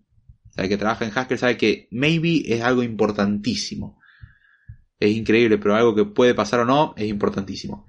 el 0.63 0.69
que 0.69 0.77
trabaja 0.77 1.05
en 1.05 1.13
Haskell 1.15 1.39
sabe 1.39 1.57
que 1.57 1.89
maybe 1.91 2.43
es 2.47 2.63
algo 2.63 2.83
importantísimo. 2.83 4.01
Es 4.99 5.15
increíble, 5.15 5.59
pero 5.59 5.77
algo 5.77 5.95
que 5.95 6.05
puede 6.05 6.35
pasar 6.35 6.61
o 6.61 6.65
no 6.65 6.95
es 6.97 7.07
importantísimo. 7.07 7.87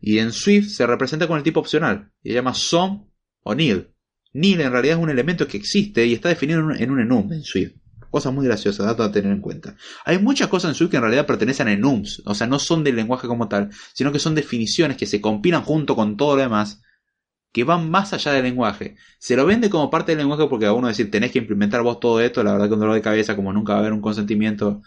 Y 0.00 0.18
en 0.18 0.32
Swift 0.32 0.68
se 0.68 0.86
representa 0.86 1.26
con 1.26 1.36
el 1.36 1.42
tipo 1.42 1.60
opcional. 1.60 2.10
Y 2.22 2.30
se 2.30 2.36
llama 2.36 2.54
some 2.54 3.06
o 3.42 3.54
nil. 3.54 3.88
Nil 4.32 4.60
en 4.60 4.72
realidad 4.72 4.96
es 4.96 5.02
un 5.02 5.10
elemento 5.10 5.46
que 5.46 5.58
existe 5.58 6.06
y 6.06 6.14
está 6.14 6.30
definido 6.30 6.60
en 6.72 6.90
un 6.90 7.00
enum 7.00 7.32
en 7.32 7.42
Swift. 7.42 7.76
Cosa 8.16 8.30
muy 8.30 8.46
graciosa, 8.46 8.82
dato 8.82 9.02
a 9.02 9.12
tener 9.12 9.30
en 9.30 9.42
cuenta. 9.42 9.76
Hay 10.06 10.18
muchas 10.18 10.48
cosas 10.48 10.70
en 10.70 10.74
Swift 10.74 10.88
que 10.88 10.96
en 10.96 11.02
realidad 11.02 11.26
pertenecen 11.26 11.68
a 11.68 11.72
enums. 11.72 12.22
O 12.24 12.34
sea, 12.34 12.46
no 12.46 12.58
son 12.58 12.82
del 12.82 12.96
lenguaje 12.96 13.28
como 13.28 13.46
tal, 13.46 13.68
sino 13.92 14.10
que 14.10 14.18
son 14.18 14.34
definiciones 14.34 14.96
que 14.96 15.04
se 15.04 15.20
compilan 15.20 15.60
junto 15.60 15.94
con 15.94 16.16
todo 16.16 16.34
lo 16.34 16.40
demás 16.40 16.80
que 17.52 17.64
van 17.64 17.90
más 17.90 18.14
allá 18.14 18.32
del 18.32 18.44
lenguaje. 18.44 18.96
Se 19.18 19.36
lo 19.36 19.44
vende 19.44 19.68
como 19.68 19.90
parte 19.90 20.12
del 20.12 20.20
lenguaje 20.20 20.48
porque 20.48 20.64
a 20.64 20.72
uno 20.72 20.88
decir 20.88 21.10
tenés 21.10 21.30
que 21.30 21.40
implementar 21.40 21.82
vos 21.82 22.00
todo 22.00 22.22
esto, 22.22 22.42
la 22.42 22.52
verdad 22.52 22.68
que 22.68 22.72
un 22.72 22.80
dolor 22.80 22.94
de 22.94 23.02
cabeza, 23.02 23.36
como 23.36 23.52
nunca 23.52 23.74
va 23.74 23.80
a 23.80 23.80
haber 23.82 23.92
un 23.92 24.00
consentimiento, 24.00 24.80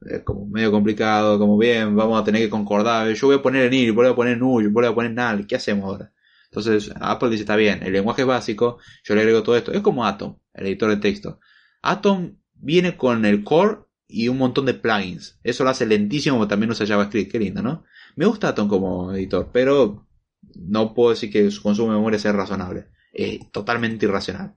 es 0.00 0.22
como 0.22 0.46
medio 0.46 0.70
complicado, 0.70 1.40
como 1.40 1.58
bien, 1.58 1.96
vamos 1.96 2.20
a 2.20 2.22
tener 2.22 2.40
que 2.40 2.50
concordar, 2.50 3.12
yo 3.12 3.26
voy 3.26 3.36
a 3.36 3.42
poner 3.42 3.64
en 3.64 3.74
ir, 3.74 3.92
voy 3.92 4.06
a 4.06 4.14
poner 4.14 4.38
null, 4.38 4.68
voy 4.68 4.86
a 4.86 4.94
poner 4.94 5.10
null, 5.10 5.44
¿qué 5.44 5.56
hacemos 5.56 5.86
ahora? 5.86 6.12
Entonces 6.52 6.92
Apple 7.00 7.30
dice, 7.30 7.42
está 7.42 7.56
bien, 7.56 7.82
el 7.82 7.92
lenguaje 7.92 8.22
es 8.22 8.28
básico, 8.28 8.78
yo 9.02 9.16
le 9.16 9.22
agrego 9.22 9.42
todo 9.42 9.56
esto, 9.56 9.72
es 9.72 9.80
como 9.80 10.06
Atom, 10.06 10.38
el 10.54 10.66
editor 10.66 10.90
de 10.90 10.98
texto. 10.98 11.40
Atom 11.82 12.36
viene 12.58 12.96
con 12.96 13.24
el 13.24 13.44
core 13.44 13.78
y 14.08 14.28
un 14.28 14.38
montón 14.38 14.66
de 14.66 14.74
plugins. 14.74 15.38
Eso 15.42 15.64
lo 15.64 15.70
hace 15.70 15.86
lentísimo, 15.86 16.36
como 16.36 16.48
también 16.48 16.70
usa 16.70 16.86
JavaScript, 16.86 17.30
qué 17.30 17.38
lindo, 17.38 17.62
¿no? 17.62 17.84
Me 18.14 18.26
gusta 18.26 18.48
Atom 18.48 18.68
como 18.68 19.12
editor, 19.12 19.50
pero 19.52 20.06
no 20.54 20.94
puedo 20.94 21.10
decir 21.10 21.30
que 21.30 21.50
su 21.50 21.62
consumo 21.62 21.90
de 21.90 21.98
memoria 21.98 22.18
sea 22.18 22.32
razonable. 22.32 22.88
Es 23.12 23.50
totalmente 23.50 24.06
irracional. 24.06 24.56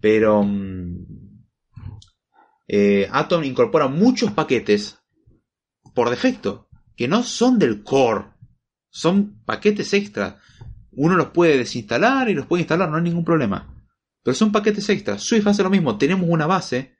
Pero 0.00 0.42
mm, 0.42 1.06
eh, 2.68 3.08
Atom 3.10 3.44
incorpora 3.44 3.88
muchos 3.88 4.32
paquetes 4.32 4.98
por 5.94 6.10
defecto, 6.10 6.68
que 6.96 7.08
no 7.08 7.22
son 7.22 7.58
del 7.58 7.82
core, 7.82 8.24
son 8.90 9.42
paquetes 9.44 9.92
extra. 9.94 10.38
Uno 10.92 11.16
los 11.16 11.28
puede 11.28 11.56
desinstalar 11.56 12.28
y 12.28 12.34
los 12.34 12.46
puede 12.46 12.62
instalar, 12.62 12.88
no 12.90 12.96
hay 12.96 13.02
ningún 13.02 13.24
problema. 13.24 13.81
Pero 14.22 14.34
son 14.34 14.52
paquetes 14.52 14.88
extra. 14.88 15.18
Swift 15.18 15.46
hace 15.46 15.62
lo 15.62 15.70
mismo, 15.70 15.98
tenemos 15.98 16.28
una 16.28 16.46
base 16.46 16.96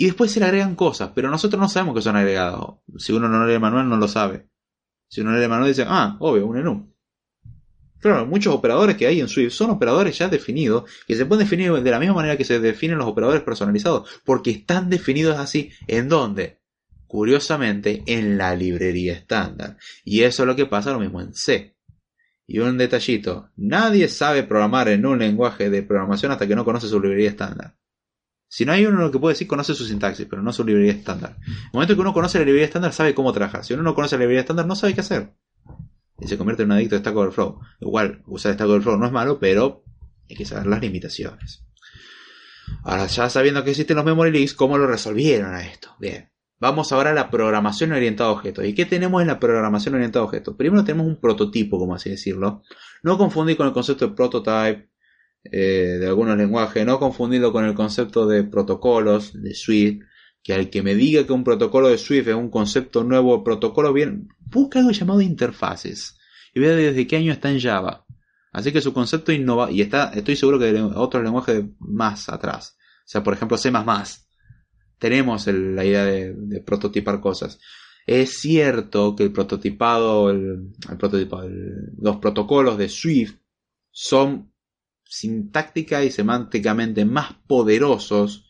y 0.00 0.06
después 0.06 0.30
se 0.30 0.40
le 0.40 0.46
agregan 0.46 0.76
cosas, 0.76 1.10
pero 1.14 1.28
nosotros 1.28 1.60
no 1.60 1.68
sabemos 1.68 1.94
que 1.94 2.00
son 2.00 2.16
agregados. 2.16 2.78
Si 2.96 3.12
uno 3.12 3.28
no 3.28 3.46
lee 3.46 3.52
el 3.52 3.60
manual, 3.60 3.86
no 3.86 3.98
lo 3.98 4.08
sabe. 4.08 4.48
Si 5.08 5.20
uno 5.20 5.32
lee 5.32 5.42
el 5.42 5.50
manual, 5.50 5.68
dice, 5.68 5.84
ah, 5.86 6.16
obvio, 6.20 6.46
un 6.46 6.56
enú. 6.56 6.94
Claro, 7.98 8.24
muchos 8.24 8.54
operadores 8.54 8.96
que 8.96 9.06
hay 9.06 9.20
en 9.20 9.28
Swift 9.28 9.52
son 9.52 9.68
operadores 9.68 10.16
ya 10.16 10.28
definidos, 10.28 10.90
que 11.06 11.16
se 11.16 11.26
pueden 11.26 11.44
definir 11.44 11.70
de 11.70 11.90
la 11.90 11.98
misma 11.98 12.14
manera 12.14 12.38
que 12.38 12.46
se 12.46 12.60
definen 12.60 12.96
los 12.96 13.08
operadores 13.08 13.42
personalizados, 13.42 14.08
porque 14.24 14.52
están 14.52 14.88
definidos 14.88 15.38
así. 15.38 15.70
¿En 15.86 16.08
dónde? 16.08 16.62
Curiosamente, 17.06 18.02
en 18.06 18.38
la 18.38 18.54
librería 18.54 19.12
estándar. 19.12 19.76
Y 20.02 20.22
eso 20.22 20.44
es 20.44 20.46
lo 20.46 20.56
que 20.56 20.64
pasa 20.64 20.92
lo 20.92 21.00
mismo 21.00 21.20
en 21.20 21.34
C. 21.34 21.76
Y 22.50 22.58
un 22.58 22.76
detallito, 22.78 23.48
nadie 23.54 24.08
sabe 24.08 24.42
programar 24.42 24.88
en 24.88 25.06
un 25.06 25.20
lenguaje 25.20 25.70
de 25.70 25.84
programación 25.84 26.32
hasta 26.32 26.48
que 26.48 26.56
no 26.56 26.64
conoce 26.64 26.88
su 26.88 27.00
librería 27.00 27.30
estándar. 27.30 27.76
Si 28.48 28.64
no 28.64 28.72
hay 28.72 28.86
uno 28.86 29.08
que 29.12 29.20
puede 29.20 29.34
decir 29.34 29.46
conoce 29.46 29.72
su 29.72 29.86
sintaxis, 29.86 30.26
pero 30.28 30.42
no 30.42 30.52
su 30.52 30.64
librería 30.64 30.90
estándar. 30.90 31.36
En 31.46 31.52
el 31.52 31.70
momento 31.72 31.94
que 31.94 32.00
uno 32.00 32.12
conoce 32.12 32.40
la 32.40 32.44
librería 32.44 32.66
estándar, 32.66 32.92
sabe 32.92 33.14
cómo 33.14 33.32
trabajar. 33.32 33.64
Si 33.64 33.72
uno 33.72 33.84
no 33.84 33.94
conoce 33.94 34.16
la 34.16 34.22
librería 34.22 34.40
estándar, 34.40 34.66
no 34.66 34.74
sabe 34.74 34.94
qué 34.94 35.00
hacer 35.00 35.32
y 36.20 36.26
se 36.26 36.36
convierte 36.36 36.64
en 36.64 36.70
un 36.70 36.76
adicto 36.76 36.96
de 36.96 37.00
Stack 37.02 37.16
Overflow. 37.16 37.60
Igual, 37.80 38.22
usar 38.26 38.54
Stack 38.54 38.68
Overflow 38.68 38.96
no 38.96 39.06
es 39.06 39.12
malo, 39.12 39.38
pero 39.38 39.84
hay 40.28 40.34
que 40.34 40.44
saber 40.44 40.66
las 40.66 40.80
limitaciones. 40.80 41.64
Ahora, 42.82 43.06
ya 43.06 43.30
sabiendo 43.30 43.62
que 43.62 43.70
existen 43.70 43.96
los 43.96 44.04
memory 44.04 44.32
leaks, 44.32 44.54
¿cómo 44.54 44.76
lo 44.76 44.88
resolvieron 44.88 45.54
a 45.54 45.64
esto? 45.64 45.94
Bien. 46.00 46.30
Vamos 46.60 46.92
ahora 46.92 47.10
a 47.10 47.14
la 47.14 47.30
programación 47.30 47.92
orientada 47.92 48.30
a 48.30 48.32
objetos. 48.32 48.64
¿Y 48.66 48.74
qué 48.74 48.84
tenemos 48.84 49.22
en 49.22 49.28
la 49.28 49.40
programación 49.40 49.94
orientada 49.94 50.22
a 50.22 50.26
objetos? 50.26 50.56
Primero 50.56 50.84
tenemos 50.84 51.06
un 51.06 51.18
prototipo, 51.18 51.78
como 51.78 51.94
así 51.94 52.10
decirlo. 52.10 52.62
No 53.02 53.16
confundir 53.16 53.56
con 53.56 53.66
el 53.66 53.72
concepto 53.72 54.08
de 54.08 54.14
prototype 54.14 54.90
eh, 55.44 55.96
de 55.98 56.06
algunos 56.06 56.36
lenguajes. 56.36 56.84
No 56.84 56.98
confundirlo 56.98 57.50
con 57.52 57.64
el 57.64 57.74
concepto 57.74 58.26
de 58.26 58.44
protocolos, 58.44 59.32
de 59.32 59.54
Swift 59.54 60.02
que 60.42 60.54
al 60.54 60.70
que 60.70 60.82
me 60.82 60.94
diga 60.94 61.26
que 61.26 61.32
un 61.32 61.44
protocolo 61.44 61.88
de 61.88 61.98
Swift 61.98 62.28
es 62.28 62.34
un 62.34 62.50
concepto 62.50 63.04
nuevo, 63.04 63.44
protocolo 63.44 63.92
bien, 63.92 64.28
busca 64.38 64.78
algo 64.78 64.90
llamado 64.90 65.20
interfaces 65.20 66.18
y 66.54 66.60
vea 66.60 66.74
desde 66.74 67.06
qué 67.06 67.16
año 67.16 67.32
está 67.32 67.50
en 67.50 67.60
Java. 67.60 68.06
Así 68.52 68.72
que 68.72 68.80
su 68.80 68.92
concepto 68.92 69.32
innova 69.32 69.70
y 69.70 69.80
está, 69.80 70.10
estoy 70.14 70.36
seguro 70.36 70.58
que 70.58 70.72
de 70.72 70.82
otros 70.82 71.22
lenguajes 71.22 71.64
más 71.78 72.28
atrás. 72.28 72.76
O 72.78 73.02
sea, 73.04 73.22
por 73.22 73.34
ejemplo, 73.34 73.56
C++. 73.56 73.70
Tenemos 75.00 75.46
la 75.46 75.84
idea 75.84 76.04
de, 76.04 76.60
prototipar 76.60 77.20
cosas. 77.20 77.58
Es 78.06 78.38
cierto 78.40 79.16
que 79.16 79.24
el 79.24 79.32
prototipado, 79.32 80.30
el, 80.30 80.72
prototipado, 80.98 81.48
los 81.98 82.16
protocolos 82.18 82.76
de 82.76 82.90
Swift 82.90 83.36
son 83.90 84.52
sintáctica 85.04 86.04
y 86.04 86.10
semánticamente 86.10 87.06
más 87.06 87.32
poderosos 87.46 88.46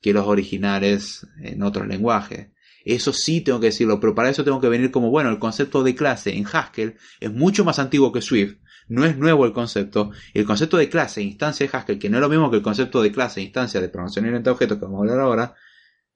que 0.00 0.12
los 0.12 0.26
originales 0.26 1.26
en 1.42 1.62
otros 1.62 1.88
lenguajes. 1.88 2.48
Eso 2.84 3.14
sí 3.14 3.40
tengo 3.40 3.58
que 3.58 3.66
decirlo, 3.66 3.98
pero 3.98 4.14
para 4.14 4.28
eso 4.28 4.44
tengo 4.44 4.60
que 4.60 4.68
venir 4.68 4.90
como, 4.90 5.10
bueno, 5.10 5.30
el 5.30 5.38
concepto 5.38 5.82
de 5.82 5.94
clase 5.94 6.36
en 6.36 6.44
Haskell 6.46 6.96
es 7.18 7.32
mucho 7.32 7.64
más 7.64 7.78
antiguo 7.78 8.12
que 8.12 8.20
Swift, 8.20 8.58
no 8.88 9.04
es 9.04 9.16
nuevo 9.16 9.46
el 9.46 9.52
concepto, 9.52 10.10
el 10.34 10.44
concepto 10.44 10.76
de 10.76 10.88
clase 10.88 11.20
e 11.20 11.24
instancia 11.24 11.66
de 11.66 11.76
Haskell, 11.76 11.98
que 11.98 12.08
no 12.08 12.18
es 12.18 12.20
lo 12.20 12.28
mismo 12.28 12.50
que 12.50 12.58
el 12.58 12.62
concepto 12.62 13.02
de 13.02 13.12
clase 13.12 13.40
e 13.40 13.44
instancia 13.44 13.80
de 13.80 13.88
programación 13.88 14.26
orientada 14.26 14.50
a 14.50 14.54
objetos 14.54 14.78
que 14.78 14.84
vamos 14.84 14.98
a 14.98 15.02
hablar 15.02 15.20
ahora, 15.20 15.54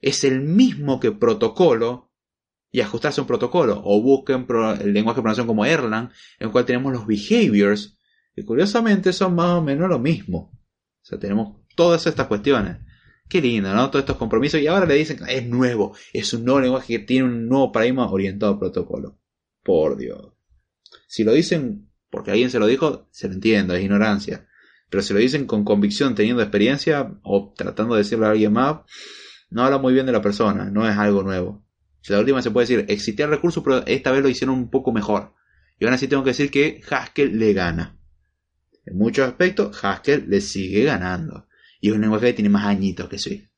es 0.01 0.25
el 0.25 0.41
mismo 0.41 1.01
que 1.01 1.13
protocolo 1.13 2.11
y 2.73 2.81
ajustarse 2.81 3.21
a 3.21 3.25
un 3.25 3.29
protocolo, 3.29 3.83
o 3.85 4.01
busquen 4.01 4.47
el 4.81 4.93
lenguaje 4.93 5.17
de 5.17 5.23
programación 5.23 5.47
como 5.47 5.65
Erlang, 5.65 6.11
en 6.39 6.47
el 6.47 6.53
cual 6.53 6.65
tenemos 6.65 6.93
los 6.93 7.07
behaviors, 7.07 7.99
que 8.35 8.45
curiosamente 8.45 9.13
son 9.13 9.35
más 9.35 9.59
o 9.59 9.63
menos 9.63 9.89
lo 9.89 9.99
mismo. 9.99 10.53
O 11.03 11.05
sea, 11.05 11.19
tenemos 11.19 11.57
todas 11.75 12.07
estas 12.07 12.29
cuestiones. 12.29 12.77
Qué 13.29 13.41
lindo, 13.41 13.73
¿no? 13.75 13.91
Todos 13.91 14.03
estos 14.05 14.17
compromisos. 14.17 14.61
Y 14.61 14.69
ahora 14.69 14.87
le 14.87 14.95
dicen 14.95 15.19
que 15.19 15.37
es 15.37 15.47
nuevo. 15.47 15.95
Es 16.13 16.33
un 16.33 16.45
nuevo 16.45 16.61
lenguaje 16.61 16.99
que 16.99 17.05
tiene 17.05 17.27
un 17.27 17.49
nuevo 17.49 17.73
paradigma 17.73 18.11
orientado 18.11 18.55
a 18.55 18.59
protocolo. 18.59 19.19
Por 19.63 19.97
Dios. 19.97 20.33
Si 21.07 21.25
lo 21.25 21.33
dicen 21.33 21.90
porque 22.11 22.33
alguien 22.33 22.51
se 22.51 22.59
lo 22.59 22.67
dijo, 22.67 23.09
se 23.11 23.29
lo 23.29 23.35
entiendo, 23.35 23.75
es 23.75 23.83
ignorancia. 23.83 24.47
Pero 24.91 25.03
si 25.03 25.15
lo 25.15 25.21
dicen 25.21 25.47
con 25.47 25.65
convicción, 25.65 26.15
teniendo 26.15 26.43
experiencia, 26.43 27.13
o 27.23 27.55
tratando 27.57 27.95
de 27.95 28.03
decirle 28.03 28.27
a 28.27 28.31
alguien 28.31 28.53
más, 28.53 28.81
no 29.51 29.63
habla 29.63 29.79
muy 29.79 29.93
bien 29.93 30.07
de 30.07 30.13
la 30.13 30.23
persona, 30.23 30.71
no 30.71 30.89
es 30.89 30.97
algo 30.97 31.23
nuevo. 31.23 31.65
La 32.09 32.19
última 32.19 32.43
se 32.43 32.51
puede 32.51 32.67
decir, 32.67 32.87
existía 32.89 33.27
el 33.27 33.31
recurso, 33.31 33.63
pero 33.63 33.87
esta 33.87 34.11
vez 34.11 34.23
lo 34.23 34.29
hicieron 34.29 34.57
un 34.57 34.71
poco 34.71 34.93
mejor. 34.93 35.35
Y 35.79 35.85
aún 35.85 35.95
así 35.95 36.09
tengo 36.09 36.25
que 36.25 36.31
decir 36.31 36.51
que 36.51 36.81
Haskell 36.89 37.39
le 37.39 37.53
gana. 37.53 37.99
En 38.85 38.97
muchos 38.97 39.29
aspectos, 39.29 39.83
Haskell 39.85 40.29
le 40.29 40.41
sigue 40.41 40.85
ganando. 40.85 41.47
Y 41.81 41.89
es 41.89 41.95
un 41.95 42.01
lenguaje 42.01 42.27
que 42.27 42.33
tiene 42.35 42.49
más 42.49 42.67
añitos 42.67 43.09
que 43.09 43.19
Swift. 43.19 43.49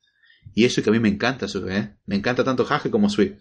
Y 0.53 0.65
eso 0.65 0.83
que 0.83 0.89
a 0.89 0.93
mí 0.93 0.99
me 0.99 1.09
encanta 1.09 1.47
Swift, 1.47 1.69
¿eh? 1.69 1.95
Me 2.05 2.15
encanta 2.15 2.43
tanto 2.43 2.65
Haskell 2.69 2.91
como 2.91 3.09
Swift. 3.09 3.39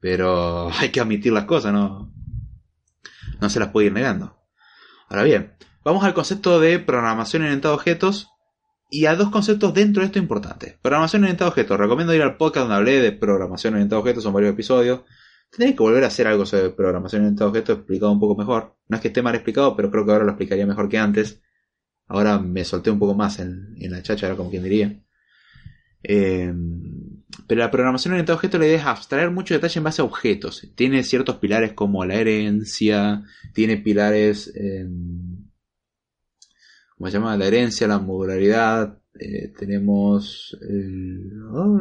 Pero 0.00 0.70
hay 0.78 0.90
que 0.90 1.00
admitir 1.00 1.32
las 1.32 1.44
cosas, 1.44 1.72
¿no? 1.72 2.14
No 3.40 3.50
se 3.50 3.60
las 3.60 3.68
puede 3.68 3.88
ir 3.88 3.92
negando. 3.92 4.37
Ahora 5.08 5.24
bien, 5.24 5.52
vamos 5.84 6.04
al 6.04 6.12
concepto 6.12 6.60
de 6.60 6.78
programación 6.78 7.42
orientada 7.42 7.72
a 7.72 7.76
objetos 7.76 8.28
y 8.90 9.06
a 9.06 9.16
dos 9.16 9.30
conceptos 9.30 9.72
dentro 9.72 10.02
de 10.02 10.06
esto 10.06 10.18
importantes. 10.18 10.76
Programación 10.82 11.22
orientada 11.22 11.46
a 11.46 11.50
objetos. 11.50 11.78
Recomiendo 11.78 12.14
ir 12.14 12.22
al 12.22 12.36
podcast 12.36 12.64
donde 12.64 12.76
hablé 12.76 13.00
de 13.00 13.12
programación 13.12 13.74
orientada 13.74 13.96
a 13.96 14.00
objetos, 14.00 14.22
son 14.22 14.34
varios 14.34 14.52
episodios. 14.52 15.00
Tendré 15.50 15.74
que 15.74 15.82
volver 15.82 16.04
a 16.04 16.08
hacer 16.08 16.26
algo 16.26 16.44
sobre 16.44 16.70
programación 16.70 17.22
orientada 17.22 17.46
a 17.46 17.48
objetos 17.48 17.78
explicado 17.78 18.12
un 18.12 18.20
poco 18.20 18.36
mejor. 18.36 18.76
No 18.86 18.96
es 18.96 19.00
que 19.00 19.08
esté 19.08 19.22
mal 19.22 19.34
explicado, 19.34 19.74
pero 19.76 19.90
creo 19.90 20.04
que 20.04 20.12
ahora 20.12 20.24
lo 20.24 20.32
explicaría 20.32 20.66
mejor 20.66 20.90
que 20.90 20.98
antes. 20.98 21.40
Ahora 22.06 22.38
me 22.38 22.64
solté 22.64 22.90
un 22.90 22.98
poco 22.98 23.14
más 23.14 23.38
en, 23.38 23.74
la 23.78 24.02
chacha, 24.02 24.34
como 24.36 24.50
quien 24.50 24.62
diría. 24.62 25.02
Eh, 26.02 26.52
pero 27.48 27.60
la 27.60 27.70
programación 27.70 28.12
orientada 28.12 28.34
a 28.34 28.36
objetos 28.36 28.60
la 28.60 28.66
idea 28.66 28.78
es 28.78 28.84
abstraer 28.84 29.30
mucho 29.30 29.54
detalle 29.54 29.78
en 29.78 29.84
base 29.84 30.02
a 30.02 30.04
objetos. 30.04 30.70
Tiene 30.74 31.02
ciertos 31.02 31.36
pilares 31.36 31.72
como 31.72 32.04
la 32.04 32.16
herencia, 32.16 33.24
tiene 33.54 33.78
pilares, 33.78 34.52
eh, 34.54 34.86
¿cómo 36.96 37.08
se 37.08 37.12
llama? 37.14 37.36
La 37.38 37.46
herencia, 37.46 37.88
la 37.88 37.98
modularidad. 37.98 39.00
Eh, 39.18 39.48
tenemos 39.58 40.56
el... 40.60 41.32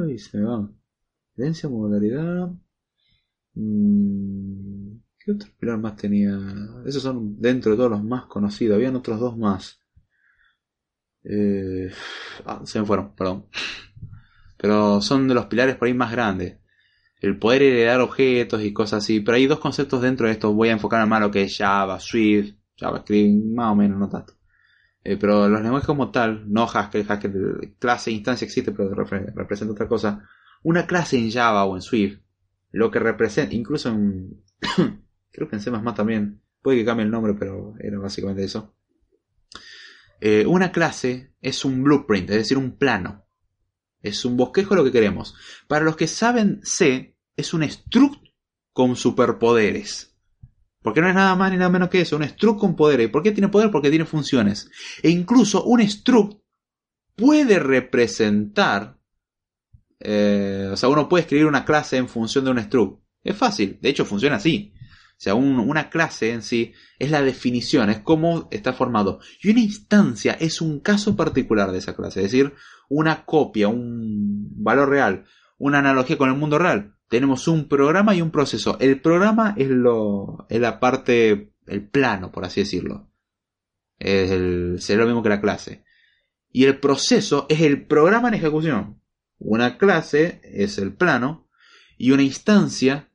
¡Ay, 0.08 0.18
se 0.18 0.38
me 0.38 0.46
va! 0.46 0.72
Herencia, 1.36 1.70
modularidad. 1.70 2.50
Mm, 3.56 4.98
¿Qué 5.20 5.32
otro 5.32 5.50
pilar 5.60 5.80
más 5.80 5.98
tenía? 5.98 6.40
Esos 6.86 7.04
son 7.04 7.42
dentro 7.42 7.72
de 7.72 7.78
todos 7.78 7.92
los 7.92 8.04
más 8.04 8.26
conocidos. 8.28 8.76
Habían 8.76 8.96
otros 8.96 9.20
dos 9.20 9.38
más. 9.38 9.82
Eh, 11.26 11.92
ah, 12.46 12.62
se 12.66 12.80
me 12.80 12.86
fueron, 12.86 13.14
perdón. 13.16 13.48
Pero 14.58 15.02
son 15.02 15.28
de 15.28 15.34
los 15.34 15.46
pilares 15.46 15.76
por 15.76 15.88
ahí 15.88 15.94
más 15.94 16.12
grandes. 16.12 16.58
El 17.20 17.38
poder 17.38 17.64
heredar 17.64 18.02
objetos 18.02 18.64
y 18.64 18.74
cosas 18.74 19.04
así. 19.04 19.20
Pero 19.20 19.38
hay 19.38 19.48
dos 19.48 19.60
conceptos 19.60 20.02
dentro 20.02 20.28
de 20.28 20.34
esto. 20.34 20.54
Voy 20.54 20.70
a 20.70 20.74
enfocar 20.74 21.06
más 21.08 21.22
lo 21.22 21.32
que 21.32 21.44
es 21.44 21.58
Java, 21.58 22.00
Swift, 22.00 22.56
JavaScript, 22.78 23.46
más 23.56 23.72
o 23.72 23.76
menos, 23.76 24.00
no 24.00 24.10
tanto. 24.10 24.34
Eh, 25.04 25.18
pero 25.18 25.48
los 25.48 25.62
lenguajes 25.62 25.88
como 25.88 26.12
tal, 26.12 26.52
no 26.52 26.64
Haskell, 26.64 27.06
Haskell, 27.08 27.76
clase, 27.80 28.12
instancia 28.12 28.46
existe, 28.46 28.72
pero 28.72 28.94
representa 28.94 29.72
otra 29.72 29.88
cosa. 29.88 30.28
Una 30.64 30.86
clase 30.86 31.18
en 31.18 31.32
Java 31.32 31.64
o 31.66 31.76
en 31.76 31.82
Swift, 31.82 32.20
lo 32.72 32.92
que 32.92 33.00
representa, 33.00 33.56
incluso 33.56 33.90
en, 33.90 34.44
creo 35.32 35.48
que 35.48 35.56
en 35.56 35.62
C++ 35.62 35.72
también, 35.96 36.42
puede 36.62 36.80
que 36.80 36.86
cambie 36.86 37.06
el 37.06 37.12
nombre, 37.12 37.36
pero 37.36 37.76
era 37.80 37.98
básicamente 38.00 38.44
eso. 38.44 38.76
Eh, 40.20 40.46
una 40.46 40.74
clase 40.74 41.34
es 41.42 41.64
un 41.64 41.84
blueprint, 41.84 42.30
es 42.32 42.38
decir, 42.38 42.58
un 42.58 42.78
plano. 42.78 43.27
Es 44.02 44.26
un 44.26 44.38
bosquejo 44.38 44.76
lo 44.76 44.84
que 44.84 44.92
queremos. 44.92 45.36
Para 45.68 45.86
los 45.86 45.96
que 45.96 46.08
saben 46.08 46.60
C, 46.64 47.16
es 47.36 47.54
un 47.54 47.68
struct 47.70 48.24
con 48.74 48.96
superpoderes. 48.96 50.16
Porque 50.82 51.02
no 51.02 51.10
es 51.10 51.16
nada 51.16 51.36
más 51.36 51.52
ni 51.52 51.58
nada 51.58 51.70
menos 51.70 51.90
que 51.90 52.02
eso, 52.02 52.16
un 52.16 52.28
struct 52.28 52.60
con 52.60 52.76
poderes. 52.76 53.10
¿Por 53.10 53.24
qué 53.24 53.32
tiene 53.32 53.50
poder? 53.50 53.72
Porque 53.72 53.90
tiene 53.90 54.06
funciones. 54.06 54.70
E 55.02 55.10
incluso 55.10 55.64
un 55.64 55.82
struct 55.88 56.40
puede 57.16 57.60
representar, 57.60 58.98
eh, 60.00 60.70
o 60.72 60.78
sea, 60.78 60.90
uno 60.90 61.10
puede 61.10 61.24
escribir 61.24 61.48
una 61.48 61.66
clase 61.66 61.98
en 61.98 62.08
función 62.08 62.46
de 62.46 62.52
un 62.52 62.62
struct. 62.62 63.02
Es 63.24 63.36
fácil, 63.36 63.80
de 63.82 63.90
hecho 63.90 64.06
funciona 64.06 64.38
así. 64.38 64.74
O 65.18 65.20
sea, 65.20 65.34
una 65.34 65.90
clase 65.90 66.32
en 66.32 66.44
sí 66.44 66.74
es 67.00 67.10
la 67.10 67.24
definición, 67.24 67.90
es 67.90 68.00
cómo 68.00 68.48
está 68.52 68.74
formado. 68.74 69.20
Y 69.42 69.50
una 69.50 69.62
instancia 69.62 70.34
es 70.40 70.62
un 70.62 70.80
caso 70.80 71.16
particular 71.16 71.72
de 71.72 71.80
esa 71.80 71.96
clase, 71.96 72.20
es 72.20 72.32
decir, 72.32 72.54
una 72.88 73.26
copia, 73.26 73.68
un 73.68 74.64
valor 74.64 74.90
real, 74.90 75.26
una 75.58 75.80
analogía 75.80 76.20
con 76.20 76.30
el 76.30 76.36
mundo 76.36 76.60
real. 76.60 76.96
Tenemos 77.10 77.48
un 77.48 77.68
programa 77.68 78.14
y 78.14 78.22
un 78.22 78.30
proceso. 78.30 78.78
El 78.80 79.02
programa 79.02 79.56
es, 79.58 79.70
lo, 79.70 80.46
es 80.50 80.62
la 80.62 80.80
parte, 80.80 81.52
el 81.66 81.88
plano, 81.88 82.32
por 82.32 82.46
así 82.46 82.62
decirlo. 82.62 83.10
Es 83.98 84.30
el, 84.30 84.78
sería 84.80 85.02
lo 85.02 85.08
mismo 85.08 85.24
que 85.24 85.30
la 85.30 85.42
clase. 85.42 85.84
Y 86.52 86.66
el 86.66 86.80
proceso 86.80 87.48
es 87.50 87.62
el 87.62 87.88
programa 87.88 88.28
en 88.28 88.36
ejecución. 88.36 89.02
Una 89.40 89.80
clase 89.80 90.42
es 90.44 90.78
el 90.78 90.94
plano 90.94 91.50
y 91.98 92.12
una 92.12 92.24
instancia 92.24 93.10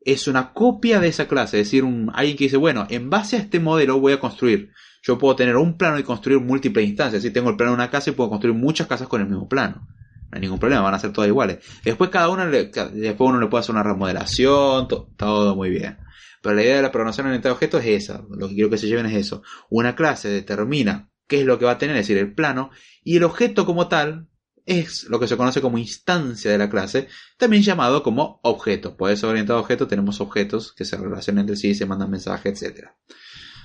es 0.00 0.28
una 0.28 0.52
copia 0.52 1.00
de 1.00 1.08
esa 1.08 1.28
clase. 1.28 1.60
Es 1.60 1.66
decir, 1.66 1.84
un, 1.84 2.10
alguien 2.14 2.36
que 2.36 2.44
dice, 2.44 2.56
bueno, 2.56 2.86
en 2.90 3.10
base 3.10 3.36
a 3.36 3.40
este 3.40 3.60
modelo 3.60 4.00
voy 4.00 4.12
a 4.12 4.20
construir. 4.20 4.70
Yo 5.02 5.18
puedo 5.18 5.36
tener 5.36 5.56
un 5.56 5.76
plano 5.76 5.98
y 5.98 6.02
construir 6.02 6.40
múltiples 6.40 6.86
instancias. 6.86 7.22
Si 7.22 7.30
tengo 7.30 7.50
el 7.50 7.56
plano 7.56 7.72
de 7.72 7.76
una 7.76 7.90
casa 7.90 8.10
y 8.10 8.14
puedo 8.14 8.30
construir 8.30 8.56
muchas 8.56 8.86
casas 8.86 9.08
con 9.08 9.20
el 9.20 9.28
mismo 9.28 9.48
plano. 9.48 9.86
No 10.30 10.36
hay 10.36 10.40
ningún 10.40 10.58
problema, 10.58 10.82
van 10.82 10.94
a 10.94 10.98
ser 10.98 11.12
todas 11.12 11.28
iguales. 11.28 11.58
Después 11.84 12.10
cada 12.10 12.28
uno 12.28 12.46
le, 12.46 12.66
después 12.66 13.30
uno 13.30 13.40
le 13.40 13.46
puede 13.46 13.60
hacer 13.60 13.74
una 13.74 13.82
remodelación, 13.82 14.86
todo 15.16 15.56
muy 15.56 15.70
bien. 15.70 15.98
Pero 16.42 16.54
la 16.54 16.62
idea 16.62 16.76
de 16.76 16.82
la 16.82 16.92
programación 16.92 17.26
orientada 17.26 17.52
a 17.52 17.54
objetos 17.54 17.82
es 17.84 18.04
esa. 18.04 18.22
Lo 18.30 18.48
que 18.48 18.54
quiero 18.54 18.70
que 18.70 18.78
se 18.78 18.86
lleven 18.86 19.06
es 19.06 19.14
eso. 19.14 19.42
Una 19.70 19.96
clase 19.96 20.28
determina 20.28 21.10
qué 21.26 21.40
es 21.40 21.46
lo 21.46 21.58
que 21.58 21.64
va 21.64 21.72
a 21.72 21.78
tener, 21.78 21.96
es 21.96 22.06
decir, 22.06 22.18
el 22.18 22.34
plano, 22.34 22.70
y 23.02 23.16
el 23.16 23.24
objeto 23.24 23.66
como 23.66 23.88
tal 23.88 24.28
es 24.68 25.04
lo 25.04 25.18
que 25.18 25.26
se 25.26 25.36
conoce 25.38 25.62
como 25.62 25.78
instancia 25.78 26.50
de 26.50 26.58
la 26.58 26.68
clase, 26.68 27.08
también 27.38 27.62
llamado 27.62 28.02
como 28.02 28.38
objeto. 28.42 28.98
Puede 28.98 29.16
ser 29.16 29.30
orientado 29.30 29.58
a 29.58 29.62
objeto, 29.62 29.88
tenemos 29.88 30.20
objetos 30.20 30.74
que 30.74 30.84
se 30.84 30.96
relacionan 30.98 31.42
entre 31.42 31.56
sí, 31.56 31.74
se 31.74 31.86
mandan 31.86 32.10
mensajes, 32.10 32.62
etc. 32.62 32.88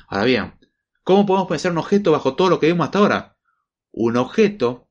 Ahora 0.08 0.24
bien, 0.24 0.54
¿cómo 1.04 1.26
podemos 1.26 1.50
pensar 1.50 1.74
un 1.74 1.80
objeto 1.80 2.14
bajo 2.14 2.36
todo 2.36 2.50
lo 2.50 2.60
que 2.60 2.68
vimos 2.68 2.86
hasta 2.86 3.00
ahora? 3.00 3.38
Un 3.92 4.16
objeto, 4.16 4.70
o 4.70 4.90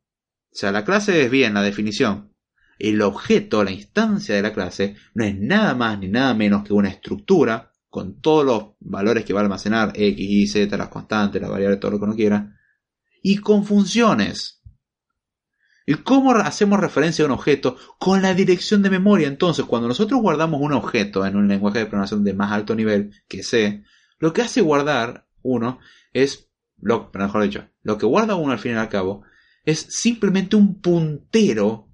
sea, 0.51 0.71
la 0.71 0.85
clase 0.85 1.23
es 1.23 1.31
bien 1.31 1.55
la 1.55 1.63
definición. 1.63 2.35
El 2.79 3.01
objeto, 3.01 3.65
la 3.65 3.71
instancia 3.71 4.35
de 4.35 4.43
la 4.43 4.53
clase, 4.53 4.97
no 5.15 5.25
es 5.25 5.39
nada 5.39 5.75
más 5.75 5.99
ni 5.99 6.09
nada 6.09 6.35
menos 6.35 6.63
que 6.63 6.75
una 6.75 6.91
estructura 6.91 7.73
con 7.89 8.21
todos 8.21 8.45
los 8.45 8.65
valores 8.81 9.25
que 9.25 9.33
va 9.33 9.41
a 9.41 9.45
almacenar, 9.45 9.93
x, 9.95 10.17
y, 10.19 10.47
z, 10.47 10.77
las 10.77 10.89
constantes, 10.89 11.41
las 11.41 11.51
variables, 11.51 11.81
todo 11.81 11.93
lo 11.93 11.99
que 11.99 12.05
uno 12.05 12.17
quiera, 12.17 12.55
y 13.23 13.39
con 13.39 13.65
funciones. 13.65 14.62
¿Y 15.87 15.95
cómo 15.95 16.33
hacemos 16.33 16.81
referencia 16.81 17.25
a 17.25 17.27
un 17.27 17.33
objeto? 17.33 17.77
Con 17.99 18.23
la 18.23 18.35
dirección 18.35 18.83
de 18.83 18.91
memoria. 18.91 19.29
Entonces, 19.29 19.65
cuando 19.65 19.89
nosotros 19.89 20.21
guardamos 20.21 20.61
un 20.61 20.73
objeto 20.73 21.27
en 21.27 21.37
un 21.37 21.49
lenguaje 21.49 21.81
de 21.81 21.87
programación 21.87 22.25
de 22.25 22.35
más 22.35 22.53
alto 22.53 22.75
nivel 22.75 23.13
que 23.29 23.43
C, 23.43 23.85
lo 24.19 24.33
que 24.33 24.43
hace 24.43 24.61
guardar 24.61 25.27
uno 25.43 25.81
es, 26.13 26.49
lo, 26.81 27.11
mejor 27.15 27.43
dicho, 27.43 27.69
lo 27.83 27.99
que 27.99 28.07
guarda 28.07 28.37
uno 28.37 28.53
al 28.53 28.59
fin 28.59 28.73
y 28.73 28.77
al 28.77 28.89
cabo 28.89 29.23
es 29.65 29.81
simplemente 29.91 30.57
un 30.57 30.81
puntero 30.81 31.89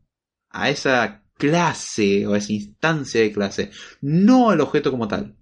a 0.50 0.70
esa 0.70 1.24
clase 1.36 2.26
o 2.26 2.34
a 2.34 2.38
esa 2.38 2.52
instancia 2.52 3.20
de 3.20 3.32
clase, 3.32 3.70
no 4.00 4.52
el 4.52 4.60
objeto 4.60 4.90
como 4.90 5.08
tal 5.08 5.38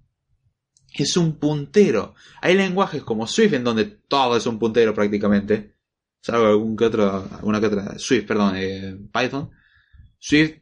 es 1.02 1.16
un 1.16 1.38
puntero. 1.38 2.14
Hay 2.40 2.54
lenguajes 2.54 3.02
como 3.02 3.26
Swift 3.26 3.54
en 3.54 3.64
donde 3.64 3.84
todo 3.84 4.36
es 4.36 4.46
un 4.46 4.58
puntero 4.58 4.94
prácticamente. 4.94 5.75
Salvo 6.26 6.46
algún 6.46 6.76
que 6.76 6.86
otro, 6.86 7.28
alguna 7.38 7.60
que 7.60 7.66
otra, 7.66 8.00
Swift, 8.00 8.26
perdón, 8.26 8.54
eh, 8.56 8.98
Python. 9.12 9.48
Swift, 10.18 10.56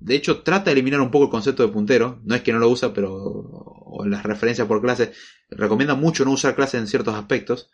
de 0.00 0.16
hecho, 0.16 0.42
trata 0.42 0.64
de 0.64 0.72
eliminar 0.72 1.00
un 1.00 1.12
poco 1.12 1.26
el 1.26 1.30
concepto 1.30 1.64
de 1.64 1.72
puntero. 1.72 2.20
No 2.24 2.34
es 2.34 2.42
que 2.42 2.52
no 2.52 2.58
lo 2.58 2.68
usa, 2.68 2.92
pero 2.92 3.14
o 3.14 4.04
las 4.06 4.24
referencias 4.24 4.66
por 4.66 4.82
clase. 4.82 5.12
Recomienda 5.50 5.94
mucho 5.94 6.24
no 6.24 6.32
usar 6.32 6.56
clases 6.56 6.80
en 6.80 6.88
ciertos 6.88 7.14
aspectos. 7.14 7.70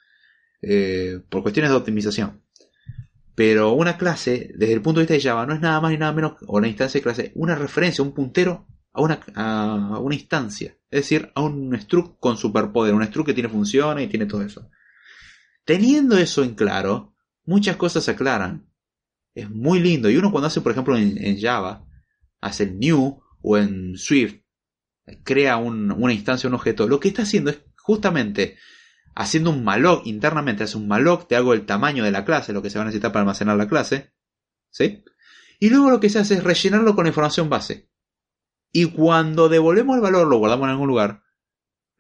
Eh, 0.61 1.21
por 1.31 1.41
cuestiones 1.41 1.71
de 1.71 1.79
optimización. 1.79 2.43
Pero 3.35 3.73
una 3.73 3.97
clase, 3.97 4.53
desde 4.55 4.75
el 4.75 4.83
punto 4.83 5.01
de 5.01 5.07
vista 5.07 5.15
de 5.15 5.23
Java, 5.23 5.47
no 5.47 5.55
es 5.55 5.63
nada 5.63 5.81
más 5.81 5.93
ni 5.93 5.97
nada 5.97 6.13
menos, 6.13 6.35
o 6.47 6.59
una 6.59 6.69
instancia 6.69 6.99
de 6.99 7.03
clase, 7.03 7.33
una 7.37 7.55
referencia, 7.55 8.05
un 8.05 8.13
puntero 8.13 8.67
a 8.93 9.01
una, 9.01 9.19
a 9.35 9.99
una 9.99 10.15
instancia. 10.15 10.77
Es 10.91 11.01
decir, 11.05 11.33
a 11.35 11.41
un 11.41 11.75
struct 11.81 12.19
con 12.21 12.37
superpoder, 12.37 12.93
un 12.93 13.03
struct 13.03 13.29
que 13.29 13.35
tiene 13.35 13.49
funciones 13.49 14.05
y 14.05 14.09
tiene 14.09 14.27
todo 14.27 14.43
eso. 14.43 14.69
Teniendo 15.65 16.17
eso 16.19 16.43
en 16.43 16.55
claro, 16.55 17.15
muchas 17.45 17.77
cosas 17.77 18.05
se 18.05 18.13
aclaran. 18.13 18.69
Es 19.35 19.49
muy 19.49 19.81
lindo. 19.81 20.11
Y 20.11 20.17
uno 20.17 20.31
cuando 20.31 20.49
hace, 20.49 20.61
por 20.61 20.73
ejemplo, 20.73 20.97
en, 20.97 21.41
Java, 21.41 21.87
hace 22.41 22.65
el 22.65 22.79
new 22.79 23.21
o 23.41 23.59
en 23.59 23.97
Swift, 23.97 24.43
crea 25.25 25.57
una 25.57 26.13
instancia, 26.13 26.49
un 26.49 26.55
objeto, 26.55 26.87
lo 26.87 27.01
que 27.01 27.09
está 27.09 27.23
haciendo 27.23 27.51
es 27.51 27.61
justamente 27.77 28.57
haciendo 29.15 29.51
un 29.51 29.65
malloc 29.65 30.07
internamente, 30.07 30.65
hace 30.65 30.79
un 30.79 30.89
malloc, 30.89 31.29
te 31.29 31.37
hago 31.37 31.53
el 31.55 31.67
tamaño 31.67 32.05
de 32.05 32.11
la 32.11 32.25
clase, 32.25 32.53
lo 32.53 32.63
que 32.63 32.71
se 32.71 32.79
va 32.79 32.83
a 32.83 32.87
necesitar 32.87 33.13
para 33.13 33.23
almacenar 33.23 33.57
la 33.57 33.69
clase, 33.69 34.13
¿sí? 34.71 35.05
Y 35.61 35.71
luego 35.71 35.91
lo 35.91 36.01
que 36.01 36.09
se 36.09 36.19
hace 36.19 36.35
es 36.35 36.45
rellenarlo 36.45 36.95
con 36.95 37.07
información 37.07 37.49
base. 37.49 37.91
Y 38.73 38.87
cuando 38.87 39.49
devolvemos 39.49 39.97
el 39.97 40.03
valor, 40.03 40.27
lo 40.27 40.39
guardamos 40.39 40.65
en 40.65 40.71
algún 40.71 40.89
lugar, 40.89 41.22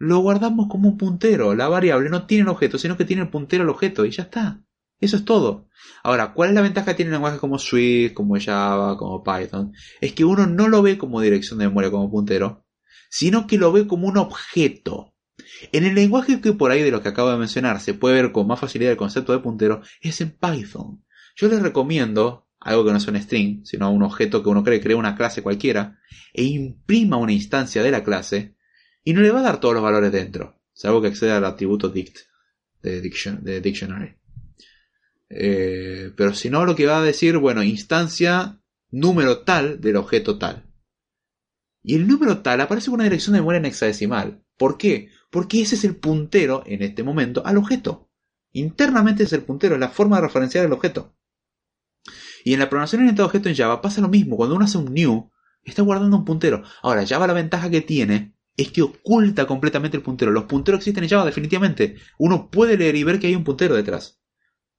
lo 0.02 0.18
guardamos 0.18 0.66
como 0.68 0.88
un 0.88 0.98
puntero. 0.98 1.54
La 1.54 1.68
variable 1.68 2.10
no 2.10 2.26
tiene 2.26 2.42
el 2.42 2.48
objeto, 2.48 2.76
sino 2.76 2.96
que 2.96 3.04
tiene 3.04 3.22
el 3.22 3.28
puntero 3.28 3.62
al 3.62 3.70
objeto 3.70 4.04
y 4.04 4.10
ya 4.10 4.24
está. 4.24 4.60
Eso 4.98 5.16
es 5.16 5.24
todo. 5.24 5.68
Ahora, 6.02 6.32
¿cuál 6.32 6.48
es 6.48 6.56
la 6.56 6.60
ventaja 6.60 6.86
que 6.86 6.94
tiene 6.94 7.12
lenguajes 7.12 7.38
como 7.38 7.56
Swift, 7.56 8.12
como 8.12 8.36
Java, 8.40 8.96
como 8.96 9.22
Python? 9.22 9.72
Es 10.00 10.12
que 10.12 10.24
uno 10.24 10.48
no 10.48 10.66
lo 10.66 10.82
ve 10.82 10.98
como 10.98 11.20
dirección 11.20 11.60
de 11.60 11.68
memoria, 11.68 11.92
como 11.92 12.10
puntero, 12.10 12.66
sino 13.10 13.46
que 13.46 13.58
lo 13.58 13.70
ve 13.70 13.86
como 13.86 14.08
un 14.08 14.16
objeto. 14.16 15.14
En 15.70 15.84
el 15.84 15.94
lenguaje 15.94 16.40
que 16.40 16.52
por 16.52 16.72
ahí 16.72 16.82
de 16.82 16.90
lo 16.90 17.00
que 17.00 17.10
acabo 17.10 17.30
de 17.30 17.38
mencionar 17.38 17.78
se 17.80 17.94
puede 17.94 18.20
ver 18.20 18.32
con 18.32 18.48
más 18.48 18.58
facilidad 18.58 18.90
el 18.90 18.98
concepto 18.98 19.32
de 19.32 19.38
puntero 19.38 19.82
es 20.00 20.20
en 20.20 20.32
Python. 20.32 21.04
Yo 21.36 21.46
les 21.46 21.62
recomiendo 21.62 22.48
algo 22.58 22.84
que 22.84 22.92
no 22.92 22.98
sea 22.98 23.12
un 23.12 23.20
string, 23.20 23.64
sino 23.64 23.88
un 23.92 24.02
objeto 24.02 24.42
que 24.42 24.48
uno 24.48 24.64
cree, 24.64 24.80
crea 24.80 24.96
una 24.96 25.14
clase 25.14 25.42
cualquiera, 25.42 26.00
e 26.32 26.42
imprima 26.42 27.18
una 27.18 27.32
instancia 27.32 27.84
de 27.84 27.92
la 27.92 28.02
clase, 28.02 28.56
y 29.04 29.12
no 29.12 29.20
le 29.20 29.30
va 29.30 29.40
a 29.40 29.44
dar 29.44 29.60
todos 29.60 29.74
los 29.74 29.82
valores 29.82 30.12
dentro, 30.12 30.60
salvo 30.72 31.02
que 31.02 31.08
acceda 31.08 31.38
al 31.38 31.44
atributo 31.44 31.88
dict 31.88 32.18
de, 32.82 33.00
dictionary. 33.60 34.16
Eh, 35.28 36.12
pero 36.16 36.34
si 36.34 36.50
no, 36.50 36.64
lo 36.64 36.74
que 36.74 36.86
va 36.86 36.98
a 36.98 37.02
decir, 37.02 37.38
bueno, 37.38 37.62
instancia 37.62 38.60
número 38.90 39.40
tal 39.40 39.80
del 39.80 39.96
objeto 39.96 40.38
tal. 40.38 40.66
Y 41.82 41.96
el 41.96 42.06
número 42.06 42.42
tal 42.42 42.60
aparece 42.60 42.86
con 42.86 42.94
una 42.94 43.04
dirección 43.04 43.34
de 43.34 43.40
memoria 43.40 43.58
en 43.58 43.64
hexadecimal. 43.66 44.44
¿Por 44.56 44.78
qué? 44.78 45.08
Porque 45.30 45.62
ese 45.62 45.74
es 45.74 45.84
el 45.84 45.96
puntero, 45.96 46.62
en 46.66 46.82
este 46.82 47.02
momento, 47.02 47.44
al 47.44 47.56
objeto. 47.56 48.10
Internamente 48.52 49.24
es 49.24 49.32
el 49.32 49.42
puntero, 49.42 49.74
es 49.74 49.80
la 49.80 49.88
forma 49.88 50.16
de 50.16 50.22
referenciar 50.22 50.64
el 50.64 50.72
objeto. 50.72 51.16
Y 52.44 52.52
en 52.52 52.60
la 52.60 52.68
programación 52.68 53.02
orientada 53.02 53.24
a 53.24 53.26
objeto 53.26 53.48
en 53.48 53.56
Java 53.56 53.80
pasa 53.80 54.00
lo 54.00 54.08
mismo. 54.08 54.36
Cuando 54.36 54.54
uno 54.54 54.64
hace 54.64 54.78
un 54.78 54.92
new, 54.92 55.30
está 55.64 55.82
guardando 55.82 56.16
un 56.16 56.24
puntero. 56.24 56.62
Ahora, 56.82 57.06
Java 57.06 57.26
la 57.26 57.32
ventaja 57.32 57.70
que 57.70 57.80
tiene 57.80 58.34
es 58.56 58.70
que 58.70 58.82
oculta 58.82 59.46
completamente 59.46 59.96
el 59.96 60.02
puntero. 60.02 60.30
Los 60.30 60.44
punteros 60.44 60.78
existen 60.78 61.04
en 61.04 61.10
Java, 61.10 61.24
definitivamente. 61.24 61.96
Uno 62.18 62.50
puede 62.50 62.76
leer 62.76 62.96
y 62.96 63.04
ver 63.04 63.18
que 63.18 63.28
hay 63.28 63.34
un 63.34 63.44
puntero 63.44 63.74
detrás. 63.74 64.20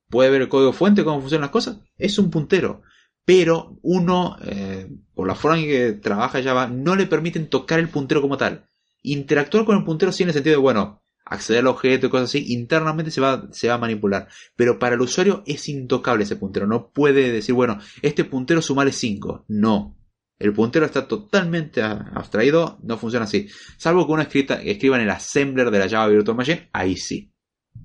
Puede 0.08 0.30
ver 0.30 0.42
el 0.42 0.48
código 0.48 0.72
fuente, 0.72 1.04
cómo 1.04 1.20
funcionan 1.20 1.42
las 1.42 1.50
cosas. 1.50 1.78
Es 1.96 2.18
un 2.18 2.30
puntero. 2.30 2.82
Pero 3.24 3.78
uno, 3.82 4.36
eh, 4.44 4.88
por 5.14 5.26
la 5.26 5.34
forma 5.34 5.58
en 5.58 5.64
que 5.64 5.92
trabaja 5.92 6.42
Java, 6.42 6.68
no 6.68 6.94
le 6.94 7.06
permiten 7.06 7.48
tocar 7.48 7.78
el 7.78 7.88
puntero 7.88 8.20
como 8.20 8.36
tal. 8.36 8.68
Interactuar 9.02 9.64
con 9.64 9.78
el 9.78 9.84
puntero 9.84 10.12
sí 10.12 10.22
en 10.22 10.28
el 10.28 10.34
sentido 10.34 10.56
de, 10.56 10.62
bueno, 10.62 11.02
acceder 11.24 11.60
al 11.60 11.68
objeto 11.68 12.06
y 12.06 12.10
cosas 12.10 12.28
así, 12.30 12.52
internamente 12.52 13.10
se 13.10 13.20
va, 13.20 13.48
se 13.50 13.68
va 13.68 13.74
a 13.74 13.78
manipular. 13.78 14.28
Pero 14.56 14.78
para 14.78 14.94
el 14.94 15.00
usuario 15.00 15.42
es 15.46 15.68
intocable 15.68 16.24
ese 16.24 16.36
puntero. 16.36 16.66
No 16.66 16.90
puede 16.90 17.32
decir, 17.32 17.54
bueno, 17.54 17.78
este 18.02 18.24
puntero 18.24 18.60
sumale 18.62 18.92
5. 18.92 19.46
No. 19.48 19.96
El 20.38 20.52
puntero 20.52 20.84
está 20.84 21.06
totalmente 21.06 21.80
abstraído, 21.82 22.78
no 22.82 22.98
funciona 22.98 23.24
así. 23.24 23.48
Salvo 23.76 24.06
que 24.06 24.12
uno 24.12 24.22
escriba 24.22 24.96
en 24.96 25.02
el 25.02 25.10
assembler 25.10 25.70
de 25.70 25.78
la 25.78 25.88
Java 25.88 26.08
Virtual 26.08 26.36
Machine, 26.36 26.70
ahí 26.72 26.96
sí. 26.96 27.32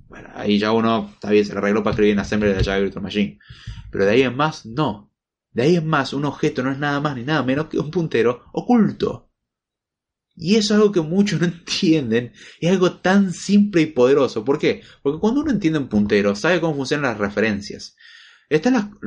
Bueno, 0.07 0.29
ahí 0.33 0.57
ya 0.57 0.71
uno, 0.71 1.11
está 1.13 1.29
bien, 1.29 1.45
se 1.45 1.53
le 1.53 1.59
arregló 1.59 1.83
para 1.83 1.93
escribir 1.93 2.13
en 2.13 2.19
assembler 2.19 2.51
de 2.51 2.57
la 2.57 2.63
Java 2.63 2.79
Virtual 2.79 3.03
Machine. 3.03 3.39
Pero 3.91 4.05
de 4.05 4.11
ahí 4.11 4.21
en 4.23 4.35
más, 4.35 4.65
no. 4.65 5.11
De 5.51 5.63
ahí 5.63 5.75
en 5.75 5.87
más, 5.87 6.13
un 6.13 6.25
objeto 6.25 6.63
no 6.63 6.71
es 6.71 6.79
nada 6.79 6.99
más 6.99 7.15
ni 7.15 7.23
nada 7.23 7.43
menos 7.43 7.67
que 7.67 7.79
un 7.79 7.91
puntero 7.91 8.43
oculto. 8.53 9.29
Y 10.35 10.55
eso 10.55 10.73
es 10.73 10.79
algo 10.79 10.91
que 10.91 11.01
muchos 11.01 11.39
no 11.39 11.45
entienden. 11.47 12.33
Es 12.59 12.71
algo 12.71 12.93
tan 12.99 13.33
simple 13.33 13.81
y 13.81 13.87
poderoso. 13.87 14.43
¿Por 14.45 14.57
qué? 14.57 14.81
Porque 15.03 15.19
cuando 15.19 15.41
uno 15.41 15.51
entiende 15.51 15.79
un 15.79 15.89
puntero, 15.89 16.33
sabe 16.35 16.61
cómo 16.61 16.75
funcionan 16.75 17.11
las 17.11 17.19
referencias. 17.19 17.95
Están 18.49 18.97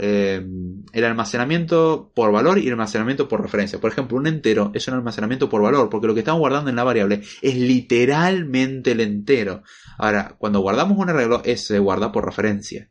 eh, 0.00 0.46
el 0.92 1.04
almacenamiento 1.04 2.12
por 2.14 2.30
valor 2.30 2.58
y 2.58 2.66
el 2.66 2.72
almacenamiento 2.72 3.26
por 3.28 3.42
referencia. 3.42 3.80
Por 3.80 3.90
ejemplo, 3.90 4.16
un 4.16 4.28
entero 4.28 4.70
es 4.74 4.86
un 4.86 4.94
almacenamiento 4.94 5.48
por 5.48 5.60
valor, 5.60 5.90
porque 5.90 6.06
lo 6.06 6.14
que 6.14 6.20
estamos 6.20 6.38
guardando 6.38 6.70
en 6.70 6.76
la 6.76 6.84
variable 6.84 7.20
es 7.42 7.56
literalmente 7.56 8.92
el 8.92 9.00
entero. 9.00 9.64
Ahora, 9.98 10.36
cuando 10.38 10.60
guardamos 10.60 10.96
un 10.96 11.10
arreglo, 11.10 11.42
se 11.56 11.78
guarda 11.80 12.12
por 12.12 12.24
referencia. 12.24 12.90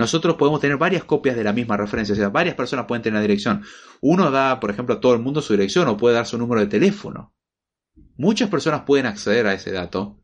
Nosotros 0.00 0.34
podemos 0.36 0.60
tener 0.60 0.78
varias 0.78 1.04
copias 1.04 1.36
de 1.36 1.44
la 1.44 1.52
misma 1.52 1.76
referencia, 1.76 2.14
o 2.14 2.16
sea, 2.16 2.30
varias 2.30 2.56
personas 2.56 2.86
pueden 2.86 3.02
tener 3.02 3.18
la 3.18 3.22
dirección. 3.22 3.62
Uno 4.00 4.30
da, 4.30 4.58
por 4.58 4.70
ejemplo, 4.70 4.96
a 4.96 5.00
todo 5.00 5.12
el 5.14 5.20
mundo 5.20 5.42
su 5.42 5.52
dirección 5.52 5.86
o 5.88 5.96
puede 5.96 6.14
dar 6.16 6.26
su 6.26 6.38
número 6.38 6.60
de 6.60 6.66
teléfono. 6.66 7.34
Muchas 8.16 8.48
personas 8.48 8.82
pueden 8.82 9.06
acceder 9.06 9.46
a 9.46 9.52
ese 9.52 9.70
dato, 9.70 10.19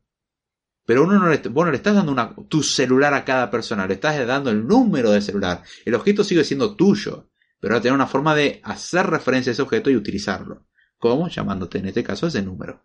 pero 0.87 1.03
uno 1.05 1.19
no 1.19 1.29
le, 1.29 1.37
vos 1.51 1.65
no 1.67 1.71
le 1.73 1.77
estás 1.77 1.95
dando 1.95 2.13
una, 2.13 2.35
tu 2.49 2.63
celular 2.63 3.13
a 3.13 3.25
cada 3.25 3.51
persona, 3.51 3.87
le 3.87 3.95
estás 3.95 4.27
dando 4.27 4.51
el 4.51 4.67
número 4.67 5.11
de 5.11 5.21
celular. 5.21 5.63
El 5.85 5.95
objeto 5.95 6.25
sigue 6.25 6.45
siendo 6.45 6.75
tuyo, 6.77 7.29
pero 7.61 7.75
va 7.75 7.79
a 7.79 7.83
tener 7.83 7.95
una 7.95 8.07
forma 8.07 8.35
de 8.35 8.61
hacer 8.65 9.07
referencia 9.07 9.51
a 9.51 9.53
ese 9.55 9.63
objeto 9.63 9.91
y 9.91 9.97
utilizarlo. 9.97 10.65
¿Cómo? 10.99 11.29
Llamándote 11.29 11.79
en 11.79 11.87
este 11.87 12.03
caso 12.03 12.27
ese 12.29 12.41
número. 12.43 12.83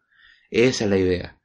Esa 0.49 0.83
es 0.83 0.89
la 0.89 0.97
idea. 0.97 1.39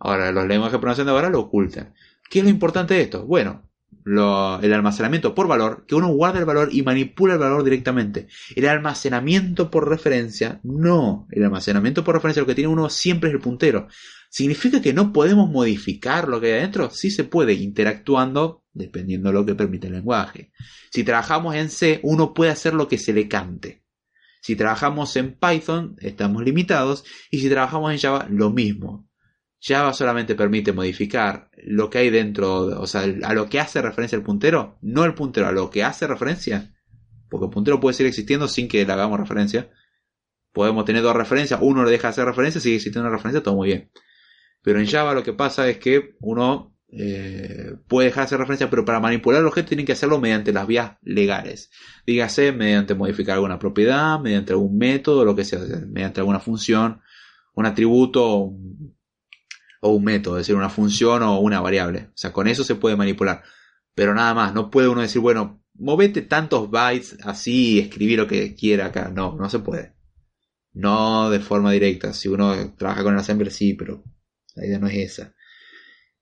Ahora, 0.00 0.32
los 0.32 0.46
lenguajes 0.48 0.72
de 0.72 0.78
programación 0.78 1.06
de 1.06 1.12
ahora 1.12 1.30
lo 1.30 1.38
ocultan. 1.40 1.94
¿Qué 2.28 2.38
es 2.40 2.44
lo 2.44 2.50
importante 2.50 2.94
de 2.94 3.02
esto? 3.02 3.24
Bueno, 3.24 3.68
lo- 4.04 4.58
el 4.60 4.72
almacenamiento 4.72 5.32
por 5.34 5.46
valor, 5.46 5.84
que 5.86 5.94
uno 5.94 6.08
guarda 6.08 6.40
el 6.40 6.44
valor 6.44 6.70
y 6.72 6.82
manipula 6.82 7.34
el 7.34 7.38
valor 7.38 7.62
directamente. 7.62 8.26
El 8.56 8.66
almacenamiento 8.68 9.70
por 9.70 9.88
referencia, 9.88 10.58
no. 10.64 11.28
El 11.30 11.44
almacenamiento 11.44 12.02
por 12.02 12.14
referencia 12.16 12.40
lo 12.40 12.46
que 12.46 12.54
tiene 12.56 12.68
uno 12.72 12.88
siempre 12.88 13.28
es 13.28 13.34
el 13.34 13.40
puntero. 13.40 13.86
¿Significa 14.32 14.80
que 14.80 14.94
no 14.94 15.12
podemos 15.12 15.50
modificar 15.50 16.26
lo 16.26 16.40
que 16.40 16.46
hay 16.46 16.60
adentro? 16.60 16.88
Sí 16.88 17.10
se 17.10 17.24
puede, 17.24 17.52
interactuando 17.52 18.64
dependiendo 18.72 19.28
de 19.28 19.34
lo 19.34 19.44
que 19.44 19.54
permite 19.54 19.88
el 19.88 19.92
lenguaje. 19.92 20.52
Si 20.90 21.04
trabajamos 21.04 21.54
en 21.54 21.68
C, 21.68 22.00
uno 22.02 22.32
puede 22.32 22.50
hacer 22.50 22.72
lo 22.72 22.88
que 22.88 22.96
se 22.96 23.12
le 23.12 23.28
cante. 23.28 23.84
Si 24.40 24.56
trabajamos 24.56 25.14
en 25.16 25.38
Python, 25.38 25.96
estamos 25.98 26.42
limitados. 26.44 27.04
Y 27.30 27.40
si 27.40 27.50
trabajamos 27.50 27.92
en 27.92 27.98
Java, 27.98 28.26
lo 28.30 28.48
mismo. 28.48 29.06
Java 29.60 29.92
solamente 29.92 30.34
permite 30.34 30.72
modificar 30.72 31.50
lo 31.64 31.90
que 31.90 31.98
hay 31.98 32.08
dentro, 32.08 32.80
o 32.80 32.86
sea, 32.86 33.02
a 33.02 33.34
lo 33.34 33.50
que 33.50 33.60
hace 33.60 33.82
referencia 33.82 34.16
el 34.16 34.22
puntero, 34.22 34.78
no 34.80 35.04
el 35.04 35.12
puntero, 35.12 35.46
a 35.46 35.52
lo 35.52 35.68
que 35.68 35.84
hace 35.84 36.06
referencia. 36.06 36.74
Porque 37.28 37.44
el 37.44 37.50
puntero 37.50 37.80
puede 37.80 37.92
seguir 37.92 38.08
existiendo 38.08 38.48
sin 38.48 38.66
que 38.66 38.86
le 38.86 38.92
hagamos 38.94 39.20
referencia. 39.20 39.70
Podemos 40.52 40.86
tener 40.86 41.02
dos 41.02 41.14
referencias, 41.14 41.60
uno 41.62 41.84
le 41.84 41.90
deja 41.90 42.08
de 42.08 42.12
hacer 42.12 42.24
referencia, 42.24 42.62
sigue 42.62 42.76
existiendo 42.76 43.06
una 43.06 43.18
referencia, 43.18 43.42
todo 43.42 43.56
muy 43.56 43.68
bien. 43.68 43.90
Pero 44.62 44.80
en 44.80 44.86
Java 44.86 45.14
lo 45.14 45.22
que 45.22 45.32
pasa 45.32 45.68
es 45.68 45.78
que 45.78 46.16
uno 46.20 46.72
eh, 46.94 47.74
puede 47.88 48.08
dejar 48.08 48.22
de 48.22 48.26
hacer 48.26 48.38
referencia, 48.38 48.68
pero 48.68 48.84
para 48.84 49.00
manipular 49.00 49.40
el 49.40 49.46
objeto 49.46 49.68
tienen 49.68 49.86
que 49.86 49.92
hacerlo 49.92 50.20
mediante 50.20 50.52
las 50.52 50.66
vías 50.66 50.98
legales. 51.02 51.70
Dígase, 52.06 52.52
mediante 52.52 52.94
modificar 52.94 53.34
alguna 53.34 53.58
propiedad, 53.58 54.20
mediante 54.20 54.52
algún 54.52 54.76
método, 54.76 55.24
lo 55.24 55.34
que 55.34 55.44
sea, 55.44 55.60
mediante 55.88 56.20
alguna 56.20 56.38
función, 56.38 57.00
un 57.54 57.66
atributo 57.66 58.52
o 59.80 59.90
un, 59.90 60.04
método, 60.04 60.36
es 60.36 60.42
decir, 60.42 60.54
una 60.54 60.68
función 60.68 61.22
o 61.22 61.40
una 61.40 61.60
variable. 61.60 62.08
O 62.08 62.16
sea, 62.16 62.32
con 62.32 62.46
eso 62.46 62.62
se 62.62 62.74
puede 62.74 62.96
manipular. 62.96 63.42
Pero 63.94 64.14
nada 64.14 64.34
más, 64.34 64.54
no 64.54 64.70
puede 64.70 64.88
uno 64.88 65.00
decir, 65.00 65.20
bueno, 65.20 65.62
movete 65.74 66.22
tantos 66.22 66.70
bytes 66.70 67.18
así 67.24 67.74
y 67.74 67.78
escribir 67.80 68.18
lo 68.18 68.26
que 68.26 68.54
quiera 68.54 68.86
acá. 68.86 69.10
No, 69.14 69.34
no 69.36 69.48
se 69.48 69.58
puede. 69.60 69.94
No 70.72 71.30
de 71.30 71.40
forma 71.40 71.72
directa. 71.72 72.12
Si 72.12 72.28
uno 72.28 72.74
trabaja 72.76 73.02
con 73.02 73.14
el 73.14 73.20
assembler, 73.20 73.50
sí, 73.50 73.74
pero 73.74 74.02
la 74.54 74.66
idea 74.66 74.78
no 74.78 74.88
es 74.88 74.96
esa. 74.96 75.34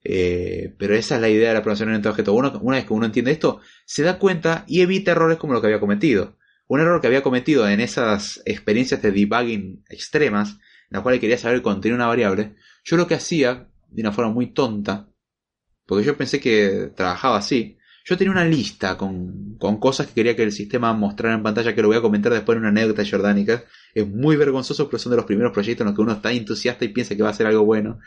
Eh, 0.02 0.74
pero 0.78 0.94
esa 0.94 1.16
es 1.16 1.20
la 1.20 1.28
idea 1.28 1.48
de 1.48 1.54
la 1.54 1.60
programación 1.60 1.90
orientada 1.90 2.10
a 2.10 2.12
objeto. 2.12 2.32
Uno, 2.32 2.58
una 2.62 2.76
vez 2.76 2.86
que 2.86 2.92
uno 2.92 3.06
entiende 3.06 3.32
esto, 3.32 3.60
se 3.84 4.02
da 4.02 4.18
cuenta 4.18 4.64
y 4.66 4.80
evita 4.80 5.12
errores 5.12 5.38
como 5.38 5.52
lo 5.52 5.60
que 5.60 5.66
había 5.66 5.80
cometido. 5.80 6.36
Un 6.66 6.80
error 6.80 7.00
que 7.00 7.08
había 7.08 7.22
cometido 7.22 7.68
en 7.68 7.80
esas 7.80 8.42
experiencias 8.44 9.02
de 9.02 9.12
debugging 9.12 9.84
extremas, 9.88 10.50
en 10.50 10.58
las 10.90 11.02
cuales 11.02 11.20
quería 11.20 11.36
saber 11.36 11.56
el 11.56 11.62
contenido 11.62 11.96
de 11.96 12.02
una 12.02 12.08
variable, 12.08 12.54
yo 12.84 12.96
lo 12.96 13.06
que 13.06 13.14
hacía, 13.14 13.68
de 13.88 14.02
una 14.02 14.12
forma 14.12 14.32
muy 14.32 14.52
tonta, 14.52 15.08
porque 15.84 16.04
yo 16.04 16.16
pensé 16.16 16.38
que 16.38 16.92
trabajaba 16.94 17.38
así, 17.38 17.76
yo 18.04 18.16
tenía 18.16 18.30
una 18.32 18.44
lista 18.44 18.96
con, 18.96 19.56
con 19.58 19.78
cosas 19.78 20.06
que 20.06 20.14
quería 20.14 20.36
que 20.36 20.44
el 20.44 20.52
sistema 20.52 20.92
mostrara 20.92 21.34
en 21.34 21.42
pantalla, 21.42 21.74
que 21.74 21.82
lo 21.82 21.88
voy 21.88 21.96
a 21.96 22.02
comentar 22.02 22.32
después 22.32 22.56
en 22.56 22.60
una 22.60 22.70
anécdota 22.70 23.04
jordánica. 23.08 23.64
Es 23.94 24.06
muy 24.06 24.36
vergonzoso, 24.36 24.88
pero 24.88 24.98
son 24.98 25.10
de 25.10 25.16
los 25.16 25.26
primeros 25.26 25.52
proyectos 25.52 25.82
en 25.82 25.86
los 25.88 25.94
que 25.96 26.02
uno 26.02 26.12
está 26.12 26.32
entusiasta 26.32 26.84
y 26.84 26.88
piensa 26.88 27.16
que 27.16 27.22
va 27.22 27.28
a 27.28 27.32
hacer 27.32 27.46
algo 27.46 27.64
bueno. 27.64 27.98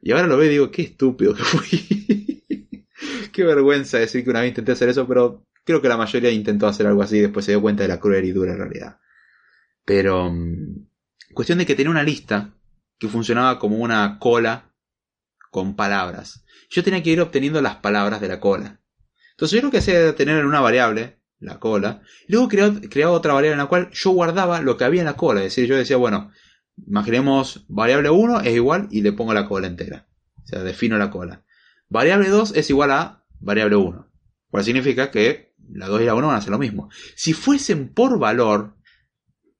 Y 0.00 0.12
ahora 0.12 0.26
lo 0.26 0.36
veo 0.36 0.46
y 0.46 0.52
digo, 0.52 0.70
qué 0.70 0.82
estúpido 0.82 1.34
que 1.34 1.44
fui. 1.44 2.44
qué 3.32 3.44
vergüenza 3.44 3.98
decir 3.98 4.24
que 4.24 4.30
una 4.30 4.40
vez 4.40 4.50
intenté 4.50 4.72
hacer 4.72 4.88
eso, 4.88 5.06
pero 5.06 5.46
creo 5.64 5.80
que 5.80 5.88
la 5.88 5.96
mayoría 5.96 6.30
intentó 6.30 6.66
hacer 6.66 6.86
algo 6.86 7.02
así 7.02 7.18
y 7.18 7.20
después 7.20 7.44
se 7.44 7.52
dio 7.52 7.62
cuenta 7.62 7.82
de 7.82 7.88
la 7.88 8.00
cruel 8.00 8.24
y 8.24 8.32
dura 8.32 8.56
realidad. 8.56 8.98
Pero, 9.84 10.30
mm, 10.30 10.86
cuestión 11.34 11.58
de 11.58 11.66
que 11.66 11.74
tenía 11.74 11.90
una 11.90 12.02
lista 12.02 12.54
que 12.98 13.08
funcionaba 13.08 13.58
como 13.58 13.78
una 13.78 14.18
cola 14.18 14.72
con 15.50 15.76
palabras. 15.76 16.44
Yo 16.70 16.82
tenía 16.82 17.02
que 17.02 17.10
ir 17.10 17.20
obteniendo 17.20 17.60
las 17.60 17.76
palabras 17.76 18.20
de 18.20 18.28
la 18.28 18.40
cola. 18.40 18.80
Entonces 19.32 19.60
yo 19.60 19.66
lo 19.66 19.70
que 19.70 19.78
hacía 19.78 19.98
era 19.98 20.14
tener 20.14 20.38
en 20.38 20.46
una 20.46 20.60
variable, 20.60 21.18
la 21.42 21.58
cola, 21.58 22.02
luego 22.28 22.48
creaba, 22.48 23.12
otra 23.12 23.34
variable 23.34 23.52
en 23.52 23.58
la 23.58 23.66
cual 23.66 23.90
yo 23.92 24.10
guardaba 24.10 24.60
lo 24.60 24.76
que 24.76 24.84
había 24.84 25.02
en 25.02 25.06
la 25.06 25.16
cola. 25.16 25.40
Es 25.40 25.54
decir, 25.54 25.66
yo 25.66 25.76
decía, 25.76 25.96
bueno, 25.96 26.30
imaginemos 26.86 27.64
variable 27.68 28.10
1 28.10 28.40
es 28.40 28.54
igual 28.54 28.88
y 28.90 29.02
le 29.02 29.12
pongo 29.12 29.34
la 29.34 29.48
cola 29.48 29.66
entera. 29.66 30.08
O 30.42 30.46
sea, 30.46 30.62
defino 30.62 30.98
la 30.98 31.10
cola. 31.10 31.44
Variable 31.88 32.28
2 32.28 32.56
es 32.56 32.70
igual 32.70 32.90
a 32.92 33.24
variable 33.40 33.76
1. 33.76 34.08
Cual 34.50 34.64
significa 34.64 35.10
que 35.10 35.54
la 35.68 35.88
2 35.88 36.02
y 36.02 36.04
la 36.04 36.14
1 36.14 36.26
van 36.26 36.36
a 36.36 36.40
ser 36.40 36.50
lo 36.50 36.58
mismo. 36.58 36.90
Si 37.16 37.32
fuesen 37.32 37.92
por 37.92 38.18
valor, 38.18 38.76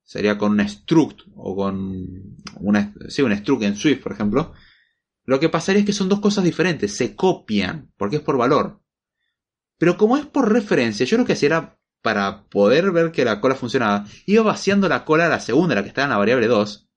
sería 0.05 0.39
con 0.39 0.53
un 0.53 0.69
struct 0.69 1.23
o 1.35 1.57
con 1.57 2.37
una, 2.61 2.95
sí, 3.09 3.23
un 3.23 3.37
struct 3.37 3.63
en 3.63 3.77
Swift, 3.77 4.03
por 4.03 4.13
ejemplo, 4.13 4.53
lo 5.25 5.41
que 5.41 5.49
pasaría 5.49 5.81
es 5.81 5.87
que 5.87 5.93
son 5.93 6.09
dos 6.09 6.21
cosas 6.21 6.45
diferentes, 6.45 6.97
se 6.97 7.15
copian, 7.15 7.93
porque 7.97 8.17
es 8.17 8.23
por 8.23 8.37
valor. 8.37 8.82
Pero 9.83 9.97
como 9.97 10.17
es 10.17 10.25
por 10.25 10.53
referencia, 10.53 11.05
yo 11.05 11.19
lo 11.19 11.25
que 11.25 11.33
hacía 11.33 11.49
era, 11.49 11.79
para 12.03 12.45
poder 12.45 12.93
ver 12.93 13.11
que 13.11 13.25
la 13.25 13.41
cola 13.41 13.57
funcionaba, 13.57 14.05
iba 14.27 14.45
vaciando 14.45 14.89
la 14.89 15.05
cola 15.05 15.27
a 15.27 15.29
la 15.29 15.41
segunda, 15.41 15.75
la 15.75 15.83
que 15.83 15.89
estaba 15.89 16.05
en 16.05 16.11
la 16.11 16.19
variable 16.19 16.47
2, 16.47 16.89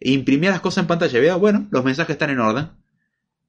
e 0.00 0.12
imprimía 0.12 0.48
las 0.48 0.62
cosas 0.62 0.84
en 0.84 0.86
pantalla 0.86 1.18
y 1.18 1.20
veía, 1.20 1.34
bueno, 1.34 1.68
los 1.70 1.84
mensajes 1.84 2.14
están 2.14 2.30
en 2.30 2.40
orden. 2.40 2.70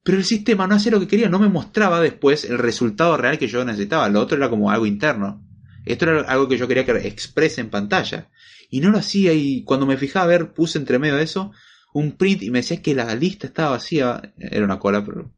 Pero 0.02 0.18
el 0.18 0.26
sistema 0.26 0.66
no 0.66 0.74
hacía 0.74 0.92
lo 0.92 1.00
que 1.00 1.08
quería, 1.08 1.30
no 1.30 1.38
me 1.38 1.48
mostraba 1.48 2.02
después 2.02 2.44
el 2.44 2.58
resultado 2.58 3.16
real 3.16 3.38
que 3.38 3.46
yo 3.46 3.64
necesitaba. 3.64 4.10
Lo 4.10 4.20
otro 4.20 4.36
era 4.36 4.50
como 4.50 4.70
algo 4.70 4.84
interno. 4.84 5.42
Esto 5.86 6.10
era 6.10 6.30
algo 6.30 6.46
que 6.46 6.58
yo 6.58 6.68
quería 6.68 6.84
que 6.84 6.92
exprese 7.08 7.62
en 7.62 7.70
pantalla. 7.70 8.28
Y 8.68 8.80
no 8.80 8.90
lo 8.90 8.98
hacía 8.98 9.32
y 9.32 9.64
cuando 9.64 9.86
me 9.86 9.96
fijaba 9.96 10.26
a 10.26 10.28
ver, 10.28 10.52
puse 10.52 10.76
entre 10.76 10.98
medio 10.98 11.16
de 11.16 11.22
eso 11.22 11.50
un 11.94 12.12
print 12.12 12.42
y 12.42 12.50
me 12.50 12.58
decía 12.58 12.82
que 12.82 12.94
la 12.94 13.14
lista 13.14 13.46
estaba 13.46 13.70
vacía. 13.70 14.34
Era 14.36 14.66
una 14.66 14.78
cola, 14.78 15.02
pero... 15.02 15.32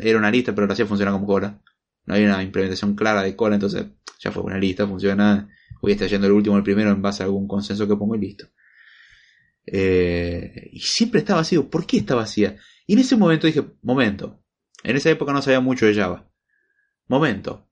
Era 0.00 0.18
una 0.18 0.30
lista, 0.30 0.54
pero 0.54 0.68
lo 0.68 0.72
hacía 0.72 0.86
funcionar 0.86 1.14
como 1.14 1.26
cola. 1.26 1.60
No 2.06 2.14
había 2.14 2.26
una 2.26 2.42
implementación 2.42 2.94
clara 2.94 3.22
de 3.22 3.34
cola, 3.34 3.54
entonces 3.56 3.86
ya 4.20 4.30
fue 4.30 4.42
una 4.42 4.58
lista, 4.58 4.86
funciona. 4.86 5.48
Voy 5.80 5.92
a 5.92 5.94
estar 5.94 6.08
yendo 6.08 6.26
el 6.26 6.32
último 6.32 6.56
el 6.56 6.62
primero 6.62 6.90
en 6.90 7.02
base 7.02 7.22
a 7.22 7.26
algún 7.26 7.48
consenso 7.48 7.86
que 7.86 7.96
pongo 7.96 8.14
y 8.16 8.20
listo. 8.20 8.48
Eh, 9.66 10.70
y 10.72 10.80
siempre 10.80 11.20
está 11.20 11.34
vacío. 11.34 11.68
¿Por 11.68 11.86
qué 11.86 11.98
está 11.98 12.14
vacía? 12.14 12.56
Y 12.86 12.94
en 12.94 12.98
ese 13.00 13.16
momento 13.16 13.46
dije, 13.46 13.64
momento. 13.82 14.42
En 14.82 14.96
esa 14.96 15.10
época 15.10 15.32
no 15.32 15.42
sabía 15.42 15.60
mucho 15.60 15.86
de 15.86 15.94
Java. 15.94 16.30
Momento. 17.08 17.68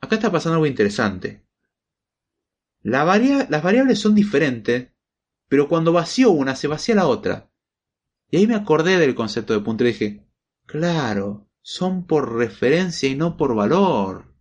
Acá 0.00 0.16
está 0.16 0.30
pasando 0.30 0.54
algo 0.54 0.66
interesante. 0.66 1.44
Las 2.82 3.04
variables 3.04 3.98
son 3.98 4.14
diferentes, 4.14 4.92
pero 5.48 5.68
cuando 5.68 5.92
vacío 5.92 6.30
una 6.30 6.54
se 6.54 6.68
vacía 6.68 6.94
la 6.94 7.08
otra. 7.08 7.50
Y 8.30 8.36
ahí 8.36 8.46
me 8.46 8.54
acordé 8.54 8.98
del 8.98 9.14
concepto 9.14 9.54
de 9.54 9.60
puntero 9.60 9.90
y 9.90 9.92
dije, 9.92 10.26
claro, 10.66 11.45
son 11.68 12.06
por 12.06 12.36
referencia 12.36 13.08
y 13.08 13.16
no 13.16 13.36
por 13.36 13.56
valor. 13.56 14.32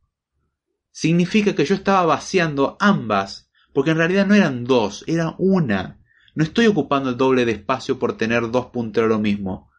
Significa 0.92 1.56
que 1.56 1.66
yo 1.66 1.74
estaba 1.74 2.06
vaciando 2.06 2.78
ambas, 2.80 3.50
porque 3.74 3.90
en 3.90 3.98
realidad 3.98 4.28
no 4.28 4.36
eran 4.36 4.64
dos, 4.64 5.04
era 5.08 5.34
una. 5.40 6.00
No 6.36 6.44
estoy 6.44 6.68
ocupando 6.68 7.10
el 7.10 7.18
doble 7.18 7.46
de 7.46 7.54
espacio 7.54 7.98
por 7.98 8.16
tener 8.16 8.52
dos 8.52 8.68
punteros 8.68 9.10
lo 9.10 9.18
mismo. 9.18 9.72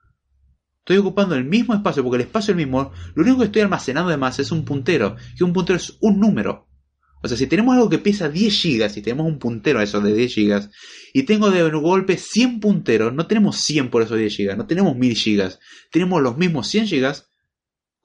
Estoy 0.81 0.97
ocupando 0.97 1.37
el 1.37 1.45
mismo 1.45 1.73
espacio 1.73 2.03
porque 2.03 2.17
el 2.17 2.27
espacio 2.27 2.51
es 2.51 2.59
el 2.59 2.67
mismo. 2.67 2.91
Lo 3.15 3.23
único 3.23 3.39
que 3.39 3.45
estoy 3.45 3.63
almacenando 3.63 4.09
además 4.09 4.41
es 4.41 4.51
un 4.51 4.65
puntero. 4.65 5.15
Que 5.39 5.45
un 5.45 5.53
puntero 5.53 5.77
es 5.77 5.99
un 6.01 6.19
número. 6.19 6.67
O 7.23 7.29
sea, 7.29 7.37
si 7.37 7.47
tenemos 7.47 7.77
algo 7.77 7.89
que 7.89 7.99
pesa 7.99 8.29
10 8.29 8.61
GB, 8.61 8.91
si 8.91 9.03
tenemos 9.03 9.25
un 9.25 9.39
puntero 9.39 9.79
a 9.79 9.85
eso 9.85 10.01
de 10.01 10.13
10 10.13 10.35
GB, 10.35 10.71
y 11.15 11.23
tengo 11.23 11.53
de 11.53 11.63
golpe 11.71 12.17
100 12.17 12.59
punteros, 12.59 13.15
no 13.15 13.29
tenemos 13.29 13.59
100 13.59 13.89
por 13.89 14.03
esos 14.03 14.19
10 14.19 14.37
GB, 14.37 14.57
no 14.57 14.67
tenemos 14.67 14.97
1000 14.97 15.15
GB. 15.15 15.59
Tenemos 15.93 16.21
los 16.21 16.37
mismos 16.37 16.67
100 16.67 16.87
GB 16.87 17.36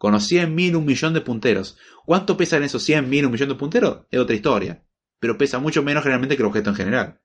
con 0.02 0.14
los 0.14 0.24
100, 0.24 0.56
1000, 0.56 0.78
un 0.78 0.86
millón 0.86 1.14
de 1.14 1.22
punteros. 1.22 1.78
¿Cuánto 2.08 2.36
pesan 2.36 2.64
esos 2.64 2.82
100, 2.82 3.08
1000, 3.08 3.28
un 3.28 3.32
millón 3.34 3.50
de 3.50 3.54
punteros? 3.54 4.08
Es 4.10 4.20
otra 4.20 4.36
historia. 4.36 4.84
Pero 5.20 5.38
pesa 5.38 5.60
mucho 5.60 5.84
menos 5.84 6.02
generalmente 6.02 6.36
que 6.36 6.42
el 6.42 6.48
objeto 6.48 6.72
en 6.72 6.76
general. 6.76 7.22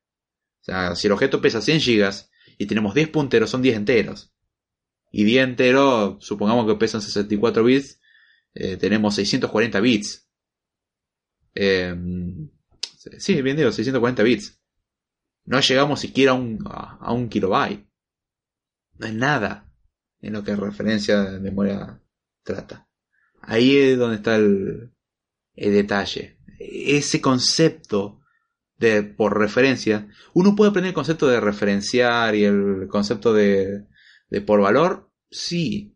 O 0.61 0.65
sea, 0.65 0.95
si 0.95 1.07
el 1.07 1.15
objeto 1.15 1.41
pesa 1.41 1.63
100 1.63 1.79
GB 1.79 2.13
y 2.59 2.67
tenemos 2.67 2.93
10 2.93 3.09
punteros, 3.09 3.49
son 3.49 3.63
10 3.63 3.79
enteros. 3.79 4.35
Y 5.11 5.25
10 5.25 5.45
enteros, 5.49 6.23
supongamos 6.23 6.67
que 6.67 6.75
pesan 6.75 7.01
64 7.01 7.65
bits, 7.65 7.99
tenemos 8.53 9.15
640 9.15 9.81
bits. 9.81 10.29
Eh, 11.55 11.97
sí, 13.17 13.41
bien 13.41 13.57
digo, 13.57 13.73
640 13.73 14.23
bits. 14.23 14.61
No 15.47 15.61
llegamos 15.61 16.01
siquiera 16.01 16.33
a 16.33 17.13
un, 17.15 17.29
kilobyte. 17.31 17.89
No 18.99 19.07
es 19.07 19.15
nada 19.15 19.73
en 20.21 20.35
lo 20.35 20.45
que 20.45 20.55
referencia 20.55 21.23
de 21.23 21.41
memoria 21.41 22.03
trata. 22.47 22.89
Ahí 23.43 23.77
es 23.77 23.99
donde 23.99 24.17
está 24.17 24.37
el, 24.37 24.93
detalle. 25.55 26.39
Ese 26.59 27.21
concepto 27.21 28.21
de 28.79 29.03
por 29.03 29.39
referencia, 29.39 30.09
uno 30.35 30.55
puede 30.55 30.71
aprender 30.71 30.91
el 30.91 30.95
concepto 30.95 31.29
de 31.29 31.41
referenciar 31.41 32.35
y 32.35 32.45
el 32.45 32.89
concepto 32.89 33.33
de, 33.35 33.87
de 34.31 34.41
por 34.41 34.61
valor, 34.61 35.11
sí. 35.31 35.95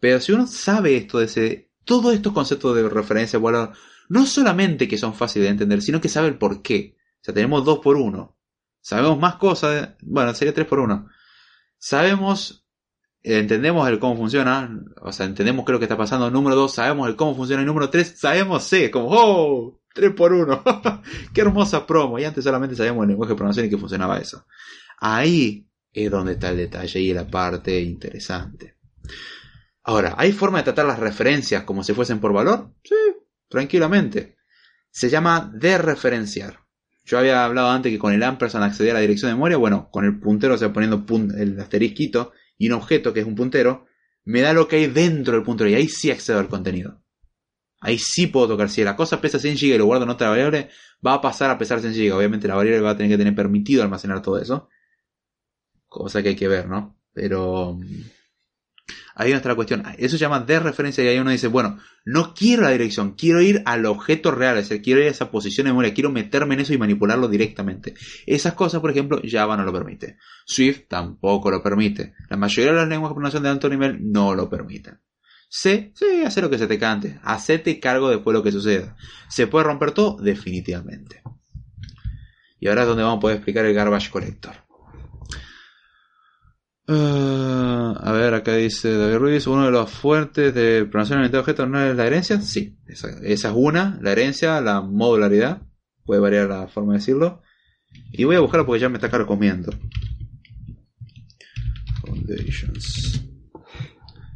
Pero 0.00 0.20
si 0.20 0.32
uno 0.32 0.46
sabe 0.46 0.96
esto 0.96 1.18
de 1.18 1.26
ese, 1.26 1.70
todos 1.84 2.14
estos 2.14 2.32
conceptos 2.32 2.76
de 2.76 2.88
referencia, 2.88 3.38
valor, 3.38 3.72
no 4.08 4.26
solamente 4.26 4.88
que 4.88 4.98
son 4.98 5.14
fáciles 5.14 5.46
de 5.46 5.52
entender, 5.52 5.82
sino 5.82 6.00
que 6.00 6.08
sabe 6.08 6.28
el 6.28 6.38
por 6.38 6.62
qué. 6.62 6.96
O 7.20 7.24
sea, 7.24 7.34
tenemos 7.34 7.64
dos 7.64 7.78
por 7.78 7.96
uno. 7.96 8.36
Sabemos 8.80 9.18
más 9.18 9.36
cosas, 9.36 9.94
bueno, 10.02 10.34
sería 10.34 10.52
tres 10.52 10.66
por 10.66 10.80
uno. 10.80 11.08
Sabemos 11.78 12.63
entendemos 13.24 13.88
el 13.88 13.98
cómo 13.98 14.16
funciona, 14.16 14.70
o 15.00 15.10
sea, 15.10 15.26
entendemos 15.26 15.64
qué 15.64 15.72
es 15.72 15.74
lo 15.74 15.78
que 15.80 15.86
está 15.86 15.96
pasando. 15.96 16.30
Número 16.30 16.54
dos, 16.54 16.74
sabemos 16.74 17.08
el 17.08 17.16
cómo 17.16 17.34
funciona. 17.34 17.62
Y 17.62 17.66
número 17.66 17.90
tres, 17.90 18.14
sabemos 18.16 18.62
C, 18.64 18.90
como, 18.90 19.08
¡oh! 19.10 19.80
3 19.94 20.12
por 20.12 20.32
1 20.32 20.64
¡Qué 21.32 21.40
hermosa 21.40 21.86
promo! 21.86 22.18
Y 22.18 22.24
antes 22.24 22.42
solamente 22.42 22.74
sabíamos 22.74 23.04
el 23.04 23.10
lenguaje 23.10 23.30
de 23.30 23.36
programación 23.36 23.66
y 23.66 23.70
que 23.70 23.78
funcionaba 23.78 24.18
eso. 24.18 24.44
Ahí 24.98 25.68
es 25.92 26.10
donde 26.10 26.32
está 26.32 26.50
el 26.50 26.56
detalle 26.56 27.00
y 27.00 27.14
la 27.14 27.26
parte 27.26 27.80
interesante. 27.80 28.76
Ahora, 29.84 30.14
¿hay 30.18 30.32
forma 30.32 30.58
de 30.58 30.64
tratar 30.64 30.86
las 30.86 30.98
referencias 30.98 31.62
como 31.62 31.84
si 31.84 31.94
fuesen 31.94 32.18
por 32.18 32.32
valor? 32.32 32.72
Sí, 32.82 32.94
tranquilamente. 33.48 34.36
Se 34.90 35.08
llama 35.08 35.52
referenciar. 35.60 36.58
Yo 37.04 37.18
había 37.18 37.44
hablado 37.44 37.70
antes 37.70 37.92
que 37.92 37.98
con 37.98 38.12
el 38.12 38.22
ampersand 38.22 38.64
accedía 38.64 38.92
a 38.92 38.94
la 38.94 39.00
dirección 39.00 39.30
de 39.30 39.34
memoria. 39.34 39.58
Bueno, 39.58 39.90
con 39.92 40.04
el 40.04 40.18
puntero, 40.18 40.54
o 40.54 40.58
sea, 40.58 40.72
poniendo 40.72 41.04
el 41.36 41.60
asterisquito 41.60 42.32
y 42.58 42.68
un 42.68 42.74
objeto 42.74 43.12
que 43.12 43.20
es 43.20 43.26
un 43.26 43.34
puntero, 43.34 43.86
me 44.24 44.40
da 44.40 44.52
lo 44.52 44.68
que 44.68 44.76
hay 44.76 44.86
dentro 44.86 45.34
del 45.34 45.42
puntero 45.42 45.68
y 45.68 45.74
ahí 45.74 45.88
sí 45.88 46.10
accedo 46.10 46.38
al 46.38 46.48
contenido. 46.48 47.02
Ahí 47.80 47.98
sí 47.98 48.26
puedo 48.26 48.48
tocar. 48.48 48.70
Si 48.70 48.82
la 48.82 48.96
cosa 48.96 49.20
pesa 49.20 49.38
100 49.38 49.56
GB 49.56 49.74
y 49.74 49.78
lo 49.78 49.84
guardo 49.84 50.04
en 50.04 50.10
otra 50.10 50.30
variable, 50.30 50.70
va 51.06 51.14
a 51.14 51.20
pasar 51.20 51.50
a 51.50 51.58
pesar 51.58 51.80
100 51.80 51.92
GB. 51.92 52.16
Obviamente 52.16 52.48
la 52.48 52.54
variable 52.54 52.80
va 52.80 52.90
a 52.90 52.96
tener 52.96 53.12
que 53.12 53.18
tener 53.18 53.34
permitido 53.34 53.82
almacenar 53.82 54.22
todo 54.22 54.38
eso. 54.38 54.70
Cosa 55.86 56.22
que 56.22 56.30
hay 56.30 56.36
que 56.36 56.48
ver, 56.48 56.66
¿no? 56.66 56.98
Pero 57.12 57.78
ahí 59.14 59.32
está 59.32 59.48
la 59.48 59.54
cuestión. 59.54 59.82
Eso 59.98 60.16
se 60.16 60.20
llama 60.20 60.40
de 60.40 60.60
referencia 60.60 61.04
y 61.04 61.08
ahí 61.08 61.18
uno 61.18 61.30
dice, 61.30 61.48
bueno, 61.48 61.78
no 62.04 62.34
quiero 62.34 62.62
la 62.62 62.70
dirección, 62.70 63.14
quiero 63.14 63.40
ir 63.40 63.62
al 63.64 63.86
objeto 63.86 64.30
real, 64.30 64.58
es 64.58 64.68
decir, 64.68 64.82
quiero 64.82 65.00
ir 65.00 65.06
a 65.06 65.10
esa 65.10 65.30
posición 65.30 65.66
de 65.66 65.72
memoria, 65.72 65.94
quiero 65.94 66.10
meterme 66.10 66.54
en 66.54 66.60
eso 66.60 66.74
y 66.74 66.78
manipularlo 66.78 67.28
directamente. 67.28 67.94
Esas 68.26 68.54
cosas, 68.54 68.80
por 68.80 68.90
ejemplo, 68.90 69.20
Java 69.24 69.56
no 69.56 69.64
lo 69.64 69.72
permite. 69.72 70.18
Swift 70.44 70.88
tampoco 70.88 71.50
lo 71.50 71.62
permite. 71.62 72.14
La 72.28 72.36
mayoría 72.36 72.72
de 72.72 72.78
las 72.78 72.88
lenguas 72.88 73.10
de 73.10 73.14
programación 73.14 73.42
de 73.42 73.48
alto 73.48 73.68
nivel 73.68 73.98
no 74.00 74.34
lo 74.34 74.48
permiten. 74.50 75.00
C, 75.48 75.92
sí, 75.94 76.24
hace 76.26 76.40
lo 76.40 76.50
que 76.50 76.58
se 76.58 76.66
te 76.66 76.78
cante. 76.78 77.20
Hacete 77.22 77.78
cargo 77.78 78.10
después 78.10 78.34
de 78.34 78.38
lo 78.38 78.42
que 78.42 78.50
suceda. 78.50 78.96
¿Se 79.28 79.46
puede 79.46 79.64
romper 79.64 79.92
todo? 79.92 80.16
Definitivamente. 80.20 81.22
Y 82.58 82.66
ahora 82.66 82.82
es 82.82 82.88
donde 82.88 83.04
vamos 83.04 83.18
a 83.18 83.20
poder 83.20 83.36
explicar 83.36 83.64
el 83.64 83.74
garbage 83.74 84.10
collector. 84.10 84.63
Ah, 86.86 87.98
a 87.98 88.12
ver, 88.12 88.34
acá 88.34 88.54
dice 88.56 88.92
David 88.92 89.16
Ruiz, 89.16 89.46
uno 89.46 89.64
de 89.64 89.70
los 89.70 89.90
fuertes 89.90 90.54
de 90.54 90.84
programación 90.84 91.18
orientada 91.20 91.38
de 91.38 91.50
objetos 91.50 91.68
no 91.68 91.82
es 91.82 91.96
la 91.96 92.06
herencia. 92.06 92.40
Sí, 92.40 92.76
esa, 92.86 93.08
es 93.22 93.44
una, 93.44 93.98
la 94.02 94.12
herencia, 94.12 94.60
la 94.60 94.82
modularidad. 94.82 95.62
Puede 96.04 96.20
variar 96.20 96.48
la 96.48 96.68
forma 96.68 96.92
de 96.92 96.98
decirlo. 96.98 97.42
Y 98.12 98.24
voy 98.24 98.36
a 98.36 98.40
buscarlo 98.40 98.66
porque 98.66 98.80
ya 98.80 98.88
me 98.90 98.96
está 98.96 99.10
carcomiendo. 99.10 99.72
Foundations. 102.02 103.24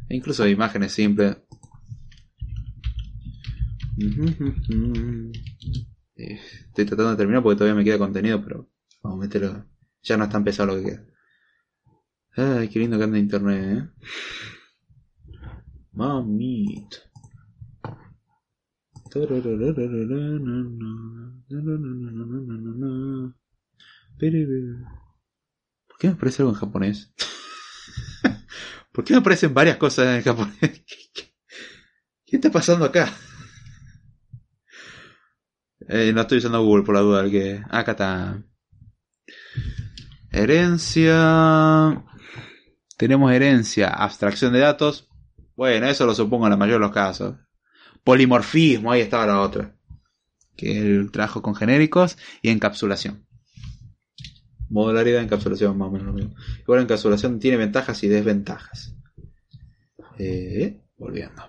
E 0.09 0.15
incluso 0.15 0.47
imágenes 0.47 0.91
simples. 0.93 1.37
Estoy 6.15 6.85
tratando 6.85 7.11
de 7.11 7.17
terminar 7.17 7.43
porque 7.43 7.57
todavía 7.57 7.75
me 7.75 7.83
queda 7.83 7.99
contenido, 7.99 8.43
pero 8.43 8.71
vamos 9.03 9.19
a 9.19 9.21
meterlo. 9.21 9.65
Ya 10.01 10.17
no 10.17 10.23
es 10.23 10.29
tan 10.31 10.43
pesado 10.43 10.73
lo 10.73 10.81
que 10.81 10.89
queda. 10.89 11.08
Ay, 12.35 12.69
qué 12.69 12.79
lindo 12.79 12.97
que 12.97 13.03
anda 13.03 13.17
internet, 13.17 13.77
eh. 13.77 13.89
Mamit. 15.91 16.95
¿Por 25.87 25.97
qué 25.99 26.09
me 26.09 26.15
parece 26.15 26.41
algo 26.41 26.53
en 26.53 26.59
japonés? 26.59 27.11
¿Por 28.91 29.03
qué 29.03 29.13
me 29.13 29.19
aparecen 29.19 29.53
varias 29.53 29.77
cosas 29.77 30.17
en 30.17 30.23
japonés? 30.23 30.59
¿Qué, 32.25 32.35
está 32.35 32.51
pasando 32.51 32.85
acá? 32.85 33.11
Eh, 35.87 36.11
no 36.13 36.21
estoy 36.21 36.37
usando 36.37 36.63
Google 36.63 36.83
por 36.83 36.95
la 36.95 37.01
duda. 37.01 37.29
Que... 37.29 37.63
Acá 37.69 37.91
está. 37.91 38.43
Herencia. 40.31 42.05
Tenemos 42.99 43.31
herencia, 43.31 43.87
abstracción 43.87 44.51
de 44.51 44.59
datos. 44.59 45.07
Bueno, 45.55 45.87
eso 45.87 46.05
lo 46.05 46.13
supongo 46.13 46.47
en 46.47 46.49
la 46.49 46.57
mayoría 46.57 46.79
de 46.79 46.85
los 46.85 46.91
casos. 46.91 47.37
Polimorfismo, 48.03 48.91
ahí 48.91 48.99
estaba 48.99 49.25
la 49.25 49.39
otra. 49.39 49.73
Que 50.57 50.77
el 50.77 51.09
trabajo 51.09 51.41
con 51.41 51.55
genéricos 51.55 52.17
y 52.41 52.49
encapsulación. 52.49 53.25
Modularidad 54.67 55.21
encapsulación, 55.21 55.77
más 55.77 55.87
o 55.87 55.91
menos 55.91 56.07
lo 56.07 56.13
mismo. 56.13 56.35
Igual 56.59 56.81
encapsulación 56.81 57.39
tiene 57.39 57.55
ventajas 57.55 58.03
y 58.03 58.09
desventajas. 58.09 58.93
Eh, 60.17 60.81
volviendo. 60.97 61.41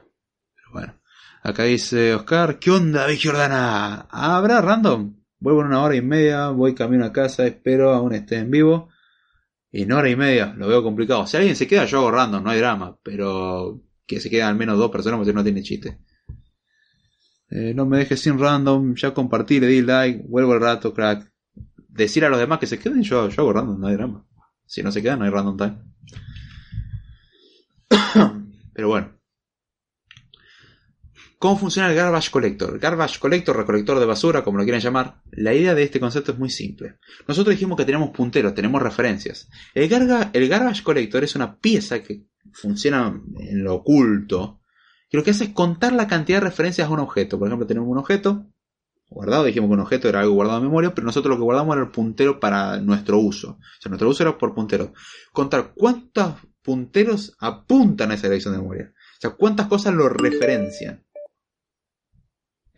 Pero 0.54 0.70
bueno. 0.72 0.94
Acá 1.42 1.64
dice 1.64 2.14
Oscar, 2.14 2.60
¿qué 2.60 2.70
onda, 2.70 3.08
Vicky 3.08 3.26
Jordana? 3.26 4.06
¿Habrá 4.08 4.60
random? 4.60 5.16
Vuelvo 5.40 5.62
en 5.62 5.66
una 5.66 5.82
hora 5.82 5.96
y 5.96 6.00
media, 6.00 6.50
voy 6.50 6.76
camino 6.76 7.06
a 7.06 7.12
casa, 7.12 7.44
espero 7.44 7.92
aún 7.92 8.12
esté 8.12 8.36
en 8.36 8.52
vivo. 8.52 8.89
En 9.72 9.92
hora 9.92 10.08
y 10.08 10.16
media, 10.16 10.54
lo 10.56 10.66
veo 10.68 10.82
complicado. 10.82 11.26
Si 11.26 11.36
alguien 11.36 11.56
se 11.56 11.66
queda, 11.66 11.84
yo 11.84 11.98
hago 11.98 12.10
random, 12.10 12.42
no 12.42 12.50
hay 12.50 12.58
drama. 12.58 12.98
Pero 13.02 13.80
que 14.06 14.20
se 14.20 14.30
quedan 14.30 14.48
al 14.48 14.56
menos 14.56 14.78
dos 14.78 14.90
personas 14.90 15.18
porque 15.18 15.32
no 15.32 15.44
tiene 15.44 15.62
chiste. 15.62 15.98
Eh, 17.50 17.72
no 17.74 17.86
me 17.86 17.98
dejes 17.98 18.20
sin 18.20 18.38
random, 18.38 18.94
ya 18.94 19.12
compartí, 19.12 19.60
le 19.60 19.66
di 19.66 19.82
like, 19.82 20.24
vuelvo 20.28 20.54
el 20.54 20.60
rato, 20.60 20.94
crack 20.94 21.30
decir 21.90 22.24
a 22.24 22.28
los 22.28 22.38
demás 22.38 22.58
que 22.58 22.66
se 22.66 22.78
queden, 22.78 23.02
yo, 23.02 23.28
yo 23.28 23.42
hago 23.42 23.52
random, 23.52 23.80
no 23.80 23.86
hay 23.88 23.94
drama. 23.94 24.26
Si 24.66 24.82
no 24.82 24.92
se 24.92 25.02
quedan, 25.02 25.18
no 25.18 25.24
hay 25.24 25.30
random 25.30 25.56
time. 25.56 25.78
Pero 28.72 28.88
bueno. 28.88 29.19
¿Cómo 31.40 31.56
funciona 31.56 31.88
el 31.88 31.96
Garbage 31.96 32.30
Collector? 32.30 32.78
Garbage 32.78 33.18
Collector, 33.18 33.56
recolector 33.56 33.98
de 33.98 34.04
basura, 34.04 34.44
como 34.44 34.58
lo 34.58 34.64
quieran 34.64 34.82
llamar. 34.82 35.22
La 35.30 35.54
idea 35.54 35.74
de 35.74 35.84
este 35.84 35.98
concepto 35.98 36.32
es 36.32 36.38
muy 36.38 36.50
simple. 36.50 36.98
Nosotros 37.26 37.54
dijimos 37.56 37.78
que 37.78 37.86
tenemos 37.86 38.10
punteros, 38.10 38.52
tenemos 38.52 38.82
referencias. 38.82 39.48
El, 39.72 39.88
Garbage 39.88 40.82
Collector 40.82 41.24
es 41.24 41.34
una 41.36 41.56
pieza 41.56 42.02
que 42.02 42.26
funciona 42.52 43.18
en 43.38 43.64
lo 43.64 43.76
oculto. 43.76 44.60
Y 45.10 45.16
lo 45.16 45.24
que 45.24 45.30
hace 45.30 45.44
es 45.44 45.50
contar 45.54 45.94
la 45.94 46.06
cantidad 46.06 46.40
de 46.40 46.48
referencias 46.48 46.86
a 46.86 46.90
un 46.90 46.98
objeto. 46.98 47.38
Por 47.38 47.48
ejemplo, 47.48 47.66
tenemos 47.66 47.88
un 47.88 47.96
objeto, 47.96 48.44
guardado. 49.08 49.44
Dijimos 49.44 49.70
que 49.70 49.74
un 49.74 49.80
objeto 49.80 50.10
era 50.10 50.20
algo 50.20 50.34
guardado 50.34 50.58
en 50.58 50.64
memoria, 50.64 50.94
pero 50.94 51.06
nosotros 51.06 51.30
lo 51.30 51.36
que 51.38 51.44
guardamos 51.44 51.74
era 51.74 51.86
el 51.86 51.90
puntero 51.90 52.38
para 52.38 52.78
nuestro 52.82 53.18
uso. 53.18 53.52
O 53.52 53.80
sea, 53.80 53.88
nuestro 53.88 54.10
uso 54.10 54.24
era 54.24 54.36
por 54.36 54.54
puntero. 54.54 54.92
Contar 55.32 55.72
cuántos 55.74 56.34
punteros 56.60 57.34
apuntan 57.40 58.10
a 58.10 58.14
esa 58.16 58.28
dirección 58.28 58.52
de 58.52 58.60
memoria. 58.60 58.92
O 58.92 59.20
sea, 59.22 59.30
cuántas 59.30 59.68
cosas 59.68 59.94
lo 59.94 60.10
referencian. 60.10 61.02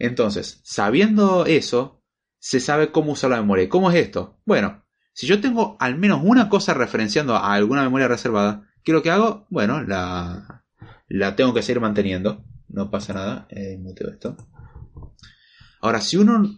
Entonces, 0.03 0.61
sabiendo 0.65 1.47
eso, 1.47 2.03
se 2.41 2.59
sabe 2.59 2.91
cómo 2.91 3.13
usar 3.13 3.31
la 3.31 3.37
memoria. 3.37 3.65
¿Y 3.65 3.69
cómo 3.69 3.89
es 3.89 3.97
esto? 3.97 4.41
Bueno, 4.45 4.85
si 5.13 5.29
yo 5.29 5.41
tengo 5.41 5.77
al 5.79 5.97
menos 5.97 6.23
una 6.25 6.49
cosa 6.49 6.75
referenciando 6.75 7.37
a 7.37 7.55
alguna 7.55 7.85
memoria 7.85 8.09
reservada, 8.09 8.67
¿qué 8.83 8.91
es 8.91 8.95
lo 8.95 9.03
que 9.05 9.13
hago? 9.13 9.47
Bueno, 9.49 9.81
la, 9.85 10.65
la 11.07 11.37
tengo 11.37 11.55
que 11.55 11.63
seguir 11.63 11.81
manteniendo. 11.81 12.45
No 12.69 12.91
pasa 12.91 13.13
nada. 13.13 13.47
Eh, 13.51 13.79
esto. 14.13 14.37
Ahora, 15.81 16.01
si 16.01 16.17
uno 16.17 16.51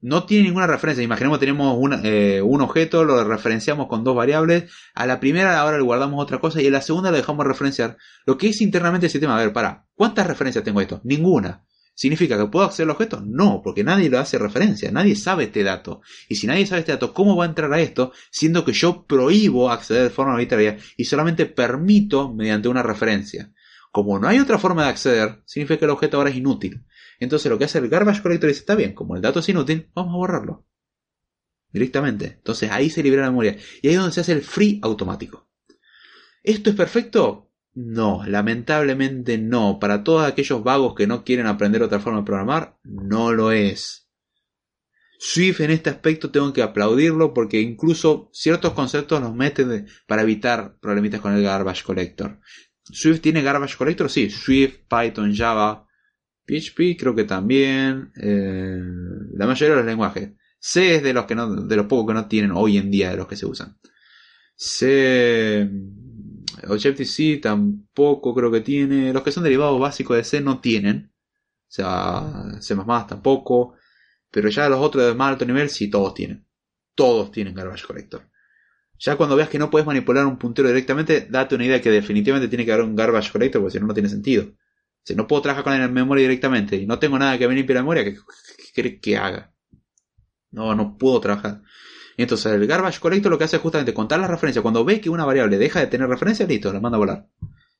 no 0.00 0.24
tiene 0.24 0.44
ninguna 0.44 0.68
referencia, 0.68 1.02
imaginemos 1.02 1.40
tenemos 1.40 1.76
eh, 2.04 2.42
un 2.42 2.60
objeto, 2.60 3.02
lo 3.02 3.24
referenciamos 3.24 3.88
con 3.88 4.04
dos 4.04 4.14
variables, 4.14 4.70
a 4.94 5.04
la 5.06 5.18
primera 5.18 5.58
ahora 5.58 5.78
le 5.78 5.82
guardamos 5.82 6.22
otra 6.22 6.38
cosa 6.38 6.62
y 6.62 6.68
a 6.68 6.70
la 6.70 6.80
segunda 6.80 7.10
le 7.10 7.16
dejamos 7.16 7.44
referenciar. 7.44 7.96
Lo 8.24 8.38
que 8.38 8.50
es 8.50 8.60
internamente 8.60 9.06
el 9.06 9.10
sistema, 9.10 9.36
a 9.36 9.40
ver, 9.40 9.52
para, 9.52 9.88
¿cuántas 9.96 10.28
referencias 10.28 10.62
tengo 10.62 10.80
esto? 10.80 11.00
Ninguna. 11.02 11.64
¿Significa 11.96 12.36
que 12.36 12.46
puedo 12.46 12.66
acceder 12.66 12.88
al 12.88 12.96
objeto? 12.96 13.22
No, 13.24 13.60
porque 13.62 13.84
nadie 13.84 14.10
lo 14.10 14.18
hace 14.18 14.36
referencia, 14.36 14.90
nadie 14.90 15.14
sabe 15.14 15.44
este 15.44 15.62
dato. 15.62 16.02
Y 16.28 16.34
si 16.34 16.48
nadie 16.48 16.66
sabe 16.66 16.80
este 16.80 16.92
dato, 16.92 17.14
¿cómo 17.14 17.36
va 17.36 17.44
a 17.44 17.48
entrar 17.48 17.72
a 17.72 17.80
esto? 17.80 18.12
Siendo 18.30 18.64
que 18.64 18.72
yo 18.72 19.06
prohíbo 19.06 19.70
acceder 19.70 20.02
de 20.02 20.10
forma 20.10 20.32
arbitraria 20.32 20.76
y 20.96 21.04
solamente 21.04 21.46
permito 21.46 22.34
mediante 22.34 22.68
una 22.68 22.82
referencia. 22.82 23.52
Como 23.92 24.18
no 24.18 24.26
hay 24.26 24.40
otra 24.40 24.58
forma 24.58 24.82
de 24.82 24.88
acceder, 24.88 25.42
significa 25.44 25.78
que 25.78 25.84
el 25.84 25.92
objeto 25.92 26.16
ahora 26.16 26.30
es 26.30 26.36
inútil. 26.36 26.84
Entonces 27.20 27.48
lo 27.48 27.58
que 27.58 27.66
hace 27.66 27.78
el 27.78 27.88
garbage 27.88 28.22
collector 28.22 28.48
dice, 28.48 28.60
está 28.60 28.74
bien, 28.74 28.92
como 28.92 29.14
el 29.14 29.22
dato 29.22 29.38
es 29.38 29.48
inútil, 29.48 29.88
vamos 29.94 30.14
a 30.14 30.16
borrarlo. 30.16 30.66
Directamente. 31.70 32.26
Entonces 32.26 32.72
ahí 32.72 32.90
se 32.90 33.04
libera 33.04 33.22
la 33.22 33.30
memoria. 33.30 33.56
Y 33.82 33.88
ahí 33.88 33.94
es 33.94 34.00
donde 34.00 34.12
se 34.12 34.20
hace 34.20 34.32
el 34.32 34.42
free 34.42 34.80
automático. 34.82 35.48
¿Esto 36.42 36.70
es 36.70 36.76
perfecto? 36.76 37.52
No, 37.74 38.24
lamentablemente 38.26 39.38
no. 39.38 39.78
Para 39.80 40.04
todos 40.04 40.26
aquellos 40.26 40.62
vagos 40.62 40.94
que 40.94 41.06
no 41.06 41.24
quieren 41.24 41.46
aprender 41.46 41.82
otra 41.82 42.00
forma 42.00 42.20
de 42.20 42.24
programar, 42.24 42.78
no 42.84 43.32
lo 43.32 43.50
es. 43.50 44.08
Swift 45.18 45.60
en 45.60 45.70
este 45.70 45.90
aspecto 45.90 46.30
tengo 46.30 46.52
que 46.52 46.62
aplaudirlo 46.62 47.32
porque 47.32 47.60
incluso 47.60 48.28
ciertos 48.32 48.72
conceptos 48.74 49.20
los 49.20 49.34
meten 49.34 49.86
para 50.06 50.22
evitar 50.22 50.76
problemitas 50.80 51.20
con 51.20 51.34
el 51.34 51.42
garbage 51.42 51.82
collector. 51.82 52.40
Swift 52.84 53.20
tiene 53.20 53.42
garbage 53.42 53.76
collector, 53.76 54.10
sí, 54.10 54.28
Swift, 54.28 54.80
Python, 54.88 55.34
Java, 55.34 55.86
PHP 56.46 56.96
creo 56.98 57.14
que 57.14 57.24
también. 57.24 58.12
Eh, 58.20 58.80
la 59.32 59.46
mayoría 59.46 59.76
de 59.76 59.80
los 59.80 59.86
lenguajes. 59.86 60.30
C 60.58 60.96
es 60.96 61.02
de 61.02 61.12
los 61.12 61.26
que 61.26 61.34
no, 61.34 61.66
de 61.66 61.76
los 61.76 61.86
pocos 61.86 62.06
que 62.06 62.14
no 62.14 62.28
tienen 62.28 62.52
hoy 62.52 62.78
en 62.78 62.90
día 62.90 63.10
de 63.10 63.16
los 63.16 63.26
que 63.26 63.36
se 63.36 63.46
usan. 63.46 63.78
C, 64.56 65.68
Objective-C 66.68 67.38
tampoco 67.42 68.34
creo 68.34 68.50
que 68.50 68.60
tiene. 68.60 69.12
Los 69.12 69.22
que 69.22 69.32
son 69.32 69.44
derivados 69.44 69.78
básicos 69.80 70.16
de 70.16 70.24
C 70.24 70.40
no 70.40 70.60
tienen. 70.60 71.12
O 71.68 71.70
sea, 71.74 72.58
C++ 72.60 72.76
tampoco. 73.08 73.74
Pero 74.30 74.48
ya 74.48 74.68
los 74.68 74.80
otros 74.80 75.06
de 75.06 75.14
más 75.14 75.32
alto 75.32 75.44
nivel 75.44 75.70
sí 75.70 75.88
todos 75.90 76.14
tienen. 76.14 76.46
Todos 76.94 77.30
tienen 77.30 77.54
Garbage 77.54 77.86
Collector. 77.86 78.28
Ya 78.98 79.16
cuando 79.16 79.36
veas 79.36 79.48
que 79.48 79.58
no 79.58 79.70
puedes 79.70 79.86
manipular 79.86 80.26
un 80.26 80.38
puntero 80.38 80.68
directamente, 80.68 81.26
date 81.30 81.54
una 81.54 81.64
idea 81.66 81.80
que 81.80 81.90
definitivamente 81.90 82.48
tiene 82.48 82.64
que 82.64 82.72
haber 82.72 82.84
un 82.84 82.96
Garbage 82.96 83.32
Collector 83.32 83.60
porque 83.60 83.72
si 83.72 83.80
no, 83.80 83.86
no 83.86 83.94
tiene 83.94 84.08
sentido. 84.08 84.52
Si 85.04 85.14
no 85.14 85.26
puedo 85.26 85.42
trabajar 85.42 85.64
con 85.64 85.78
la 85.78 85.88
memoria 85.88 86.22
directamente 86.22 86.76
y 86.76 86.86
no 86.86 86.98
tengo 86.98 87.18
nada 87.18 87.38
que 87.38 87.46
venir 87.46 87.68
la 87.68 87.82
memoria, 87.82 88.04
¿qué, 88.04 88.16
querés 88.74 89.00
que 89.00 89.16
haga? 89.16 89.52
No, 90.50 90.74
no 90.74 90.96
puedo 90.96 91.20
trabajar. 91.20 91.62
Y 92.16 92.22
entonces 92.22 92.52
el 92.52 92.66
garbage 92.66 93.00
collector 93.00 93.30
lo 93.30 93.38
que 93.38 93.44
hace 93.44 93.56
es 93.56 93.62
justamente 93.62 93.94
contar 93.94 94.20
las 94.20 94.30
referencias. 94.30 94.62
Cuando 94.62 94.84
ve 94.84 95.00
que 95.00 95.10
una 95.10 95.24
variable 95.24 95.58
deja 95.58 95.80
de 95.80 95.86
tener 95.86 96.08
referencia, 96.08 96.46
listo, 96.46 96.72
la 96.72 96.80
manda 96.80 96.96
a 96.96 97.00
volar. 97.00 97.26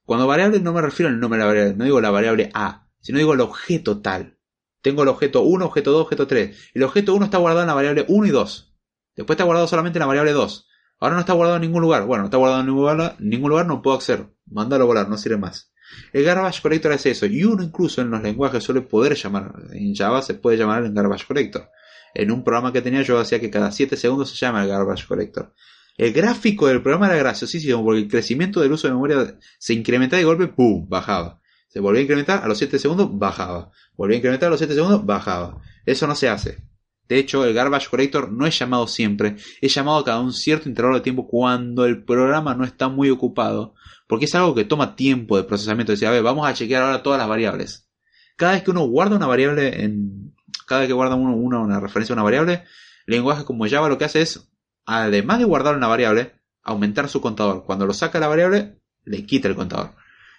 Cuando 0.04 0.26
variable 0.26 0.60
no 0.60 0.72
me 0.72 0.82
refiero 0.82 1.10
al 1.10 1.18
nombre 1.18 1.38
de 1.38 1.44
la 1.44 1.48
variable, 1.48 1.76
no 1.76 1.84
digo 1.84 2.00
la 2.00 2.10
variable 2.10 2.50
A, 2.52 2.88
sino 3.00 3.18
digo 3.18 3.34
el 3.34 3.40
objeto 3.40 4.00
tal. 4.00 4.38
Tengo 4.82 5.02
el 5.02 5.08
objeto 5.08 5.42
1, 5.42 5.64
objeto 5.64 5.92
2, 5.92 6.02
objeto 6.02 6.26
3. 6.26 6.70
El 6.74 6.82
objeto 6.82 7.14
1 7.14 7.24
está 7.24 7.38
guardado 7.38 7.62
en 7.62 7.68
la 7.68 7.74
variable 7.74 8.04
1 8.06 8.26
y 8.26 8.30
2. 8.30 8.74
Después 9.16 9.34
está 9.34 9.44
guardado 9.44 9.66
solamente 9.66 9.98
en 9.98 10.00
la 10.00 10.06
variable 10.06 10.32
2. 10.32 10.68
Ahora 11.00 11.14
no 11.14 11.20
está 11.20 11.32
guardado 11.32 11.56
en 11.56 11.62
ningún 11.62 11.80
lugar. 11.80 12.04
Bueno, 12.04 12.22
no 12.22 12.26
está 12.26 12.36
guardado 12.36 12.60
en 12.60 12.66
ningún 12.66 12.82
lugar, 12.82 13.16
ningún 13.18 13.50
lugar 13.50 13.66
no 13.66 13.80
puedo 13.80 13.96
acceder. 13.96 14.26
Mándalo 14.46 14.84
a 14.84 14.86
volar, 14.86 15.08
no 15.08 15.16
sirve 15.16 15.38
más. 15.38 15.72
El 16.12 16.24
garbage 16.24 16.60
collector 16.60 16.92
hace 16.92 17.12
eso. 17.12 17.26
Y 17.26 17.44
uno 17.44 17.62
incluso 17.62 18.02
en 18.02 18.10
los 18.10 18.22
lenguajes 18.22 18.62
suele 18.62 18.82
poder 18.82 19.14
llamar. 19.14 19.54
En 19.72 19.94
Java 19.94 20.22
se 20.22 20.34
puede 20.34 20.56
llamar 20.56 20.84
el 20.84 20.92
garbage 20.92 21.26
collector. 21.26 21.70
En 22.14 22.30
un 22.30 22.44
programa 22.44 22.72
que 22.72 22.82
tenía 22.82 23.02
yo 23.02 23.18
hacía 23.18 23.40
que 23.40 23.50
cada 23.50 23.72
7 23.72 23.96
segundos 23.96 24.30
se 24.30 24.36
llama 24.36 24.62
el 24.62 24.68
garbage 24.68 25.06
collector. 25.06 25.54
El 25.96 26.12
gráfico 26.12 26.66
del 26.66 26.82
programa 26.82 27.06
era 27.06 27.16
graciosísimo 27.16 27.84
porque 27.84 28.00
el 28.00 28.08
crecimiento 28.08 28.60
del 28.60 28.72
uso 28.72 28.88
de 28.88 28.94
memoria 28.94 29.38
se 29.58 29.74
incrementaba 29.74 30.18
de 30.18 30.24
golpe, 30.24 30.48
¡pum! 30.48 30.88
bajaba. 30.88 31.40
Se 31.68 31.80
volvía 31.80 32.00
a 32.00 32.02
incrementar, 32.04 32.44
a 32.44 32.48
los 32.48 32.58
7 32.58 32.78
segundos 32.78 33.08
bajaba. 33.12 33.70
Volvía 33.96 34.16
a 34.16 34.18
incrementar 34.18 34.46
a 34.46 34.50
los 34.50 34.60
7 34.60 34.74
segundos, 34.74 35.04
bajaba. 35.04 35.60
Eso 35.84 36.06
no 36.06 36.14
se 36.14 36.28
hace. 36.28 36.62
De 37.08 37.18
hecho, 37.18 37.44
el 37.44 37.52
garbage 37.52 37.90
collector 37.90 38.32
no 38.32 38.46
es 38.46 38.58
llamado 38.58 38.86
siempre, 38.86 39.36
es 39.60 39.74
llamado 39.74 40.02
cada 40.04 40.20
un 40.20 40.32
cierto 40.32 40.68
intervalo 40.68 40.96
de 40.96 41.02
tiempo 41.02 41.28
cuando 41.28 41.84
el 41.84 42.02
programa 42.02 42.54
no 42.54 42.64
está 42.64 42.88
muy 42.88 43.10
ocupado, 43.10 43.74
porque 44.08 44.24
es 44.24 44.34
algo 44.34 44.54
que 44.54 44.64
toma 44.64 44.96
tiempo 44.96 45.36
de 45.36 45.44
procesamiento. 45.44 45.92
Decía, 45.92 46.08
a 46.08 46.12
ver, 46.12 46.22
vamos 46.22 46.48
a 46.48 46.54
chequear 46.54 46.82
ahora 46.82 47.02
todas 47.02 47.18
las 47.18 47.28
variables. 47.28 47.88
Cada 48.36 48.52
vez 48.52 48.62
que 48.62 48.70
uno 48.70 48.86
guarda 48.86 49.16
una 49.16 49.26
variable 49.26 49.84
en. 49.84 50.33
Cada 50.66 50.82
vez 50.82 50.88
que 50.88 50.94
guarda 50.94 51.14
uno, 51.14 51.34
una 51.34 51.80
referencia 51.80 52.12
a 52.12 52.16
una 52.16 52.22
variable, 52.22 52.64
el 53.06 53.14
lenguaje 53.14 53.44
como 53.44 53.68
Java 53.68 53.88
lo 53.88 53.98
que 53.98 54.04
hace 54.04 54.22
es, 54.22 54.48
además 54.86 55.38
de 55.38 55.44
guardar 55.44 55.76
una 55.76 55.88
variable, 55.88 56.32
aumentar 56.62 57.08
su 57.08 57.20
contador. 57.20 57.64
Cuando 57.64 57.86
lo 57.86 57.92
saca 57.92 58.18
la 58.18 58.28
variable, 58.28 58.80
le 59.04 59.26
quita 59.26 59.48
el 59.48 59.54
contador. 59.54 59.94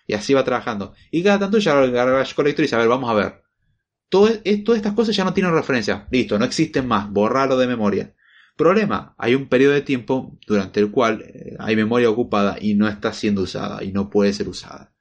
Y 0.08 0.14
así 0.14 0.34
va 0.34 0.44
trabajando. 0.44 0.94
Y 1.12 1.24
cada 1.24 1.40
tanto 1.40 1.58
ya 1.58 1.80
el 1.84 1.92
garbage 1.92 2.36
collector 2.36 2.64
y 2.64 2.66
dice, 2.66 2.76
a 2.76 2.80
ver, 2.80 2.88
vamos 2.88 3.10
a 3.10 3.14
ver. 3.14 3.44
Todo, 4.10 4.30
todas 4.64 4.78
estas 4.78 4.94
cosas 4.94 5.16
ya 5.16 5.24
no 5.24 5.34
tienen 5.34 5.54
referencia. 5.54 6.08
Listo, 6.12 6.38
no 6.38 6.46
existen 6.46 6.88
más. 6.88 7.10
Borrarlo 7.10 7.58
de 7.58 7.68
memoria. 7.68 8.14
Problema, 8.56 9.16
hay 9.18 9.36
un 9.36 9.50
periodo 9.50 9.74
de 9.74 9.82
tiempo 9.82 10.38
durante 10.48 10.80
el 10.80 10.90
cual 10.90 11.24
eh, 11.24 11.58
hay 11.60 11.76
memoria 11.76 12.10
ocupada 12.10 12.58
y 12.60 12.76
no 12.76 12.88
está 12.88 13.12
siendo 13.12 13.42
usada 13.42 13.84
y 13.84 13.92
no 13.92 14.10
puede 14.10 14.32
ser 14.32 14.48
usada. 14.48 14.95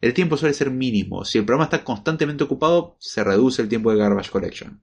El 0.00 0.14
tiempo 0.14 0.36
suele 0.36 0.54
ser 0.54 0.70
mínimo. 0.70 1.24
Si 1.24 1.38
el 1.38 1.44
programa 1.44 1.64
está 1.64 1.82
constantemente 1.82 2.44
ocupado, 2.44 2.96
se 3.00 3.24
reduce 3.24 3.62
el 3.62 3.68
tiempo 3.68 3.90
de 3.90 3.98
garbage 3.98 4.30
collection. 4.30 4.80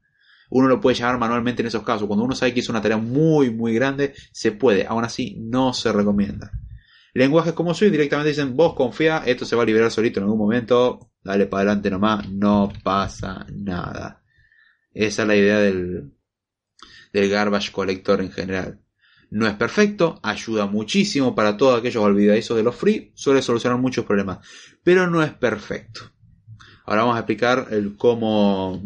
Uno 0.50 0.68
lo 0.68 0.82
puede 0.82 0.96
llamar 0.96 1.18
manualmente 1.18 1.62
en 1.62 1.68
esos 1.68 1.84
casos. 1.84 2.08
Cuando 2.08 2.26
uno 2.26 2.36
sabe 2.36 2.54
que 2.54 2.60
hizo 2.60 2.72
una 2.72 2.82
tarea 2.82 2.98
muy, 2.98 3.50
muy 3.50 3.74
grande, 3.74 4.14
se 4.32 4.52
puede. 4.52 4.86
Aún 4.86 5.04
así, 5.04 5.38
no 5.40 5.74
se 5.74 5.92
recomienda. 5.92 6.52
Lenguajes 7.14 7.54
como 7.54 7.74
Swift 7.74 7.92
directamente 7.92 8.30
dicen, 8.30 8.58
vos 8.58 8.74
confía, 8.74 9.24
esto 9.26 9.46
se 9.46 9.56
va 9.56 9.64
a 9.64 9.66
liberar 9.66 9.90
solito 9.90 10.20
en 10.20 10.26
algún 10.26 10.38
momento, 10.38 11.12
dale 11.24 11.46
para 11.46 11.62
adelante 11.62 11.90
nomás, 11.90 12.30
no 12.30 12.72
pasa 12.84 13.46
nada. 13.54 14.22
Esa 14.94 15.22
es 15.22 15.28
la 15.28 15.36
idea 15.38 15.60
del, 15.60 16.12
del 17.14 17.30
garbage 17.30 17.72
collector 17.72 18.20
en 18.20 18.32
general. 18.32 18.82
No 19.32 19.48
es 19.48 19.54
perfecto, 19.54 20.20
ayuda 20.24 20.66
muchísimo 20.66 21.34
para 21.36 21.56
todos 21.56 21.80
aquellos 21.80 22.04
olvidadizos 22.04 22.58
de 22.58 22.64
los 22.64 22.76
free, 22.76 23.14
suele 23.16 23.42
solucionar 23.42 23.80
muchos 23.80 24.04
problemas, 24.04 24.46
pero 24.86 25.10
no 25.10 25.22
es 25.22 25.34
perfecto. 25.34 26.10
Ahora 26.86 27.02
vamos 27.02 27.18
a 27.18 27.20
explicar 27.20 27.68
el 27.72 27.98
cómo, 27.98 28.82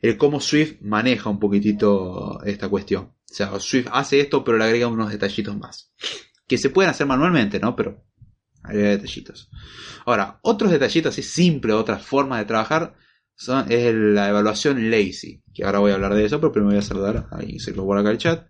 el 0.00 0.16
cómo 0.16 0.40
Swift 0.40 0.76
maneja 0.82 1.30
un 1.30 1.40
poquitito 1.40 2.40
esta 2.44 2.68
cuestión. 2.68 3.04
O 3.04 3.34
sea, 3.34 3.58
Swift 3.58 3.88
hace 3.90 4.20
esto, 4.20 4.44
pero 4.44 4.56
le 4.56 4.64
agrega 4.64 4.86
unos 4.86 5.10
detallitos 5.10 5.56
más 5.56 5.90
que 6.46 6.58
se 6.58 6.70
pueden 6.70 6.90
hacer 6.90 7.06
manualmente, 7.06 7.58
¿no? 7.58 7.74
Pero 7.74 8.04
hay 8.62 8.76
detallitos. 8.76 9.50
Ahora, 10.06 10.38
otros 10.42 10.70
detallitos 10.70 11.12
así 11.12 11.22
simples, 11.22 11.74
otras 11.74 12.02
formas 12.02 12.38
de 12.38 12.44
trabajar, 12.44 12.94
son, 13.34 13.70
es 13.70 13.94
la 13.94 14.28
evaluación 14.28 14.90
lazy, 14.90 15.42
que 15.52 15.64
ahora 15.64 15.80
voy 15.80 15.90
a 15.90 15.94
hablar 15.94 16.14
de 16.14 16.24
eso, 16.24 16.40
pero 16.40 16.52
primero 16.52 16.70
voy 16.70 16.78
a 16.78 16.82
saludar, 16.82 17.26
ahí 17.32 17.58
se 17.58 17.74
lo 17.74 17.92
acá 17.92 18.10
el 18.10 18.18
chat. 18.18 18.48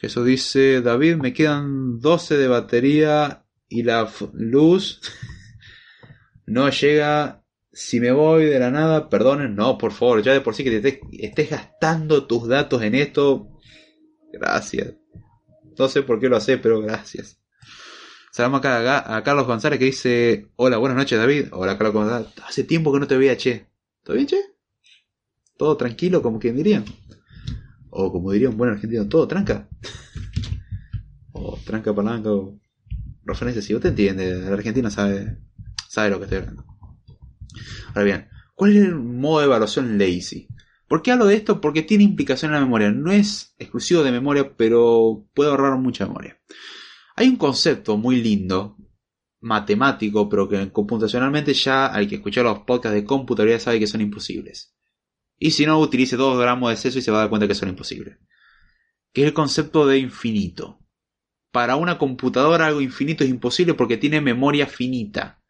Eso 0.00 0.24
dice, 0.24 0.80
David, 0.80 1.16
me 1.16 1.34
quedan 1.34 1.98
12 2.00 2.38
de 2.38 2.48
batería 2.48 3.44
y 3.70 3.84
la 3.84 4.12
luz 4.34 5.00
no 6.46 6.68
llega. 6.68 7.38
Si 7.72 8.00
me 8.00 8.10
voy 8.10 8.46
de 8.46 8.58
la 8.58 8.72
nada, 8.72 9.08
perdonen, 9.08 9.54
no, 9.54 9.78
por 9.78 9.92
favor, 9.92 10.20
ya 10.22 10.32
de 10.32 10.40
por 10.40 10.56
sí 10.56 10.64
que 10.64 10.80
te 10.80 11.00
estés 11.24 11.50
gastando 11.50 12.26
tus 12.26 12.48
datos 12.48 12.82
en 12.82 12.96
esto. 12.96 13.48
Gracias. 14.32 14.94
No 15.78 15.88
sé 15.88 16.02
por 16.02 16.18
qué 16.18 16.28
lo 16.28 16.36
hace, 16.36 16.58
pero 16.58 16.80
gracias. 16.80 17.40
Saludamos 18.32 18.58
acá 18.58 19.16
a, 19.16 19.22
Carlos 19.22 19.46
González 19.46 19.78
que 19.78 19.84
dice: 19.84 20.48
Hola, 20.56 20.78
buenas 20.78 20.98
noches, 20.98 21.16
David. 21.16 21.46
Hola, 21.52 21.78
Carlos 21.78 21.94
González. 21.94 22.28
Hace 22.44 22.64
tiempo 22.64 22.92
que 22.92 22.98
no 22.98 23.06
te 23.06 23.16
veía, 23.16 23.36
che. 23.36 23.66
¿Todo 24.02 24.16
bien, 24.16 24.26
che? 24.26 24.40
¿Todo 25.56 25.76
tranquilo, 25.76 26.22
como 26.22 26.40
quien 26.40 26.56
diría? 26.56 26.84
O 27.90 28.10
como 28.10 28.32
diría 28.32 28.48
un 28.48 28.56
buen 28.56 28.70
argentino, 28.70 29.08
todo 29.08 29.28
tranca. 29.28 29.68
o 31.32 31.56
tranca 31.64 31.94
palanca 31.94 32.30
referencia, 33.30 33.62
si 33.62 33.72
vos 33.72 33.82
te 33.82 33.88
entiendes, 33.88 34.46
el 34.46 34.52
argentino 34.52 34.90
sabe, 34.90 35.38
sabe 35.88 36.10
lo 36.10 36.18
que 36.18 36.24
estoy 36.24 36.38
hablando. 36.38 36.64
Ahora 37.88 38.02
bien, 38.02 38.28
¿cuál 38.54 38.76
es 38.76 38.84
el 38.84 38.94
modo 38.94 39.40
de 39.40 39.46
evaluación 39.46 39.98
lazy? 39.98 40.48
¿Por 40.90 41.02
qué 41.02 41.12
hablo 41.12 41.26
de 41.26 41.36
esto? 41.36 41.60
Porque 41.60 41.82
tiene 41.82 42.02
implicación 42.02 42.50
en 42.50 42.56
la 42.56 42.64
memoria. 42.64 42.90
No 42.90 43.12
es 43.12 43.54
exclusivo 43.58 44.02
de 44.02 44.10
memoria, 44.10 44.56
pero 44.56 45.24
puede 45.34 45.50
ahorrar 45.50 45.78
mucha 45.78 46.06
memoria. 46.06 46.40
Hay 47.14 47.28
un 47.28 47.36
concepto 47.36 47.96
muy 47.96 48.20
lindo, 48.20 48.76
matemático, 49.40 50.28
pero 50.28 50.48
que 50.48 50.72
computacionalmente 50.72 51.54
ya 51.54 51.94
hay 51.94 52.08
que 52.08 52.16
escuchar 52.16 52.44
los 52.44 52.60
podcasts 52.60 52.94
de 52.94 53.04
computabilidad 53.04 53.60
sabe 53.60 53.78
que 53.78 53.86
son 53.86 54.00
imposibles. 54.00 54.74
Y 55.38 55.52
si 55.52 55.64
no, 55.64 55.78
utilice 55.78 56.16
dos 56.16 56.38
gramos 56.38 56.70
de 56.70 56.76
seso 56.76 56.98
y 56.98 57.02
se 57.02 57.10
va 57.10 57.18
a 57.18 57.20
dar 57.20 57.30
cuenta 57.30 57.46
que 57.46 57.54
son 57.54 57.68
imposibles. 57.68 58.18
Que 59.12 59.22
es 59.22 59.28
el 59.28 59.32
concepto 59.32 59.86
de 59.86 59.98
infinito. 59.98 60.79
Para 61.52 61.76
una 61.76 61.98
computadora 61.98 62.66
algo 62.66 62.80
infinito 62.80 63.24
es 63.24 63.30
imposible 63.30 63.74
porque 63.74 63.96
tiene 63.96 64.20
memoria 64.20 64.66
finita. 64.66 65.42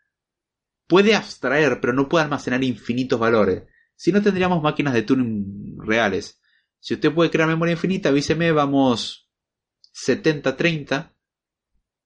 Puede 0.86 1.14
abstraer, 1.14 1.80
pero 1.80 1.92
no 1.92 2.08
puede 2.08 2.24
almacenar 2.24 2.64
infinitos 2.64 3.20
valores. 3.20 3.64
Si 3.94 4.12
no 4.12 4.22
tendríamos 4.22 4.62
máquinas 4.62 4.94
de 4.94 5.02
Turing 5.02 5.76
reales. 5.78 6.40
Si 6.78 6.94
usted 6.94 7.12
puede 7.12 7.30
crear 7.30 7.46
memoria 7.46 7.72
infinita, 7.72 8.08
avíseme, 8.08 8.50
vamos 8.50 9.28
70-30. 9.94 11.12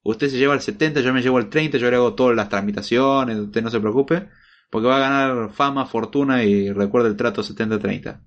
Usted 0.02 0.28
se 0.28 0.36
lleva 0.36 0.54
el 0.54 0.60
70, 0.60 1.00
yo 1.00 1.14
me 1.14 1.22
llevo 1.22 1.38
el 1.38 1.48
30, 1.48 1.78
yo 1.78 1.88
le 1.88 1.96
hago 1.96 2.14
todas 2.14 2.36
las 2.36 2.48
tramitaciones, 2.48 3.38
usted 3.38 3.62
no 3.62 3.70
se 3.70 3.80
preocupe, 3.80 4.28
porque 4.68 4.88
va 4.88 4.96
a 4.96 5.00
ganar 5.00 5.52
fama, 5.52 5.86
fortuna 5.86 6.44
y 6.44 6.70
recuerda 6.72 7.08
el 7.08 7.16
trato 7.16 7.42
70-30. 7.42 8.20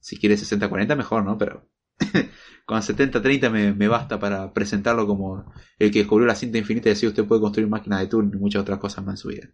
Si 0.00 0.18
quiere 0.18 0.34
60-40 0.34 0.96
mejor, 0.96 1.24
¿no? 1.24 1.38
Pero 1.38 1.70
con 2.66 2.80
70-30 2.82 3.76
me, 3.76 3.88
basta 3.88 4.18
para 4.18 4.52
presentarlo 4.52 5.06
como 5.06 5.52
el 5.78 5.92
que 5.92 6.00
descubrió 6.00 6.26
la 6.26 6.34
cinta 6.34 6.58
infinita 6.58 6.88
y 6.88 6.92
decir 6.92 7.08
usted 7.08 7.24
puede 7.24 7.40
construir 7.40 7.68
máquinas 7.68 8.00
de 8.00 8.08
Turing 8.08 8.32
y 8.34 8.38
muchas 8.38 8.62
otras 8.62 8.80
cosas 8.80 9.04
más 9.04 9.14
en 9.14 9.18
su 9.18 9.28
vida. 9.28 9.48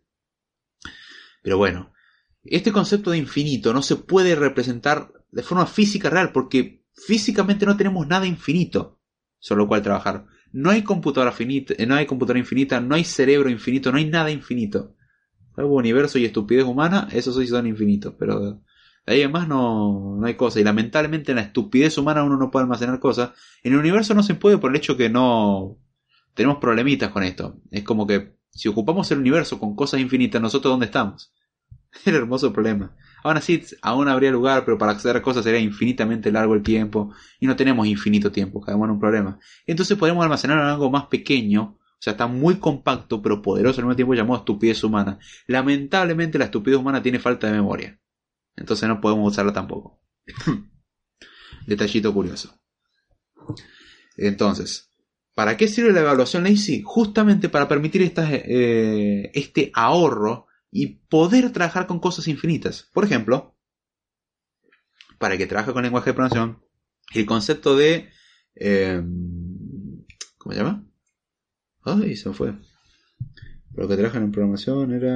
Pero 1.43 1.59
bueno, 1.59 1.93
este 2.43 2.73
concepto 2.73 3.11
de 3.11 3.19
infinito 3.19 3.75
no 3.75 3.83
se 3.83 3.97
puede 3.97 4.35
representar 4.35 5.13
de 5.31 5.43
forma 5.43 5.67
física 5.67 6.09
real 6.09 6.33
porque 6.33 6.87
físicamente 6.95 7.67
no 7.67 7.77
tenemos 7.77 8.07
nada 8.07 8.27
infinito 8.27 8.99
sobre 9.39 9.59
lo 9.61 9.69
cual 9.69 9.83
trabajar. 9.83 10.25
No 10.51 10.71
hay 10.71 10.83
computadora 10.83 11.33
finita, 11.33 11.75
no 11.87 11.95
hay 11.95 12.07
computadora 12.07 12.39
infinita, 12.39 12.81
no 12.81 12.95
hay 12.95 13.05
cerebro 13.05 13.51
infinito, 13.51 13.93
no 13.93 13.99
hay 13.99 14.07
nada 14.07 14.31
infinito. 14.31 14.97
Algo 15.55 15.75
universo 15.75 16.19
y 16.19 16.25
estupidez 16.25 16.65
humana, 16.65 17.09
esos 17.13 17.37
sí 17.37 17.47
son 17.47 17.67
infinitos, 17.67 18.15
pero 18.19 18.63
ahí 19.07 19.23
además 19.23 19.49
no, 19.49 20.17
no 20.19 20.27
hay 20.27 20.35
cosa. 20.35 20.61
Y 20.61 20.65
lamentablemente 20.65 21.33
en 21.33 21.37
la 21.37 21.43
estupidez 21.43 21.99
humana 21.99 22.25
uno 22.25 22.37
no 22.37 22.51
puede 22.51 22.65
almacenar 22.65 23.01
cosas. 23.01 23.31
En 23.63 23.73
el 23.73 23.79
universo 23.79 24.15
no 24.15 24.23
se 24.23 24.35
puede 24.35 24.59
por 24.59 24.71
el 24.71 24.77
hecho 24.77 24.97
que 24.97 25.09
no 25.09 25.79
tenemos 26.35 26.59
problemitas 26.59 27.11
con 27.11 27.23
esto. 27.23 27.57
Es 27.71 27.83
como 27.85 28.07
que 28.07 28.37
si 28.51 28.69
ocupamos 28.69 29.11
el 29.11 29.19
universo 29.19 29.59
con 29.59 29.75
cosas 29.75 30.01
infinitas, 30.01 30.41
nosotros 30.41 30.73
dónde 30.73 30.87
estamos? 30.87 31.33
El 32.05 32.15
hermoso 32.15 32.53
problema. 32.53 32.95
Aún 33.25 33.37
así, 33.37 33.63
aún 33.83 34.09
habría 34.09 34.31
lugar, 34.31 34.65
pero 34.65 34.79
para 34.79 34.93
acceder 34.93 35.17
a 35.17 35.23
cosas 35.23 35.45
sería 35.45 35.61
infinitamente 35.61 36.33
largo 36.33 36.55
el 36.55 36.63
tiempo 36.63 37.15
y 37.39 37.47
no 37.47 37.55
tenemos 37.57 37.87
infinito 37.87 38.33
tiempo, 38.33 38.61
caemos 38.61 38.87
en 38.87 38.93
un 38.93 39.01
problema. 39.01 39.39
Entonces 39.67 39.97
podemos 39.97 40.23
almacenar 40.25 40.59
algo 40.59 40.91
más 40.91 41.07
pequeño 41.07 41.79
O 41.99 42.05
sea, 42.05 42.13
está 42.13 42.27
muy 42.27 42.57
compacto, 42.57 43.23
pero 43.23 43.43
poderoso 43.43 43.81
al 43.81 43.87
mismo 43.87 43.97
tiempo 43.97 44.15
llamado 44.15 44.41
estupidez 44.41 44.83
humana. 44.83 45.19
Lamentablemente 45.47 46.39
la 46.39 46.47
estupidez 46.47 46.79
humana 46.79 47.03
tiene 47.03 47.21
falta 47.21 47.47
de 47.47 47.53
memoria. 47.53 48.02
Entonces 48.57 48.89
no 48.89 49.01
podemos 49.01 49.33
usarla 49.33 49.53
tampoco. 49.53 50.01
Detallito 51.67 52.13
curioso. 52.13 52.59
Entonces, 54.17 54.91
¿para 55.35 55.57
qué 55.57 55.69
sirve 55.69 55.93
la 55.93 56.01
evaluación 56.01 56.45
lazy? 56.45 56.83
Justamente 56.85 57.49
para 57.49 57.69
permitir 57.69 58.03
eh, 58.17 59.31
este 59.35 59.71
ahorro 59.75 60.47
y 60.71 60.87
poder 60.87 61.53
trabajar 61.53 61.87
con 61.87 62.01
cosas 62.01 62.29
infinitas. 62.29 62.89
Por 62.93 63.05
ejemplo, 63.05 63.57
para 65.19 65.37
que 65.37 65.47
trabaje 65.47 65.73
con 65.73 65.83
lenguaje 65.83 66.11
de 66.11 66.15
programación, 66.15 66.63
el 67.15 67.27
concepto 67.27 67.77
de... 67.77 68.11
Em, 68.55 70.05
¿Cómo 70.39 70.53
se 70.53 70.59
llama? 70.59 70.85
Ay, 71.83 72.17
se 72.17 72.33
fue. 72.33 72.55
Pero 73.71 73.83
lo 73.85 73.89
que 73.89 73.97
trabajan 73.97 74.25
en 74.25 74.33
programación 74.33 74.93
era... 74.93 75.15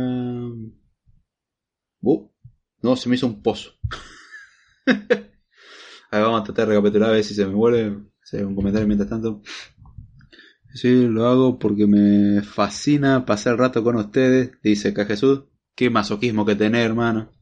no, 2.86 2.96
se 2.96 3.08
me 3.08 3.16
hizo 3.16 3.26
un 3.26 3.42
pozo. 3.42 3.72
A 4.86 6.18
ver, 6.18 6.24
vamos 6.24 6.40
a 6.40 6.44
tratar 6.44 6.68
de 6.68 6.74
recapitular 6.76 7.10
a 7.10 7.12
ver 7.14 7.24
si 7.24 7.34
se 7.34 7.44
me 7.44 7.52
vuelve. 7.52 7.98
Si 8.22 8.36
un 8.36 8.54
comentario 8.54 8.86
mientras 8.86 9.10
tanto. 9.10 9.42
Sí, 10.72 11.08
lo 11.08 11.26
hago 11.26 11.58
porque 11.58 11.88
me 11.88 12.42
fascina 12.42 13.26
pasar 13.26 13.54
el 13.54 13.58
rato 13.58 13.82
con 13.82 13.96
ustedes, 13.96 14.52
dice 14.62 14.94
K. 14.94 15.04
Jesús. 15.04 15.42
Qué 15.74 15.90
masoquismo 15.90 16.46
que 16.46 16.54
tener, 16.54 16.82
hermano. 16.82 17.32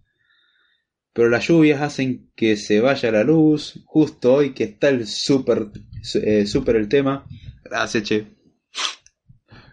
Pero 1.12 1.28
las 1.28 1.46
lluvias 1.46 1.82
hacen 1.82 2.30
que 2.34 2.56
se 2.56 2.80
vaya 2.80 3.12
la 3.12 3.22
luz, 3.22 3.82
justo 3.84 4.32
hoy 4.32 4.54
que 4.54 4.64
está 4.64 4.88
el 4.88 5.06
súper 5.06 5.70
eh, 6.14 6.46
super 6.46 6.76
el 6.76 6.88
tema. 6.88 7.26
Gracias, 7.64 8.02
che. 8.04 8.34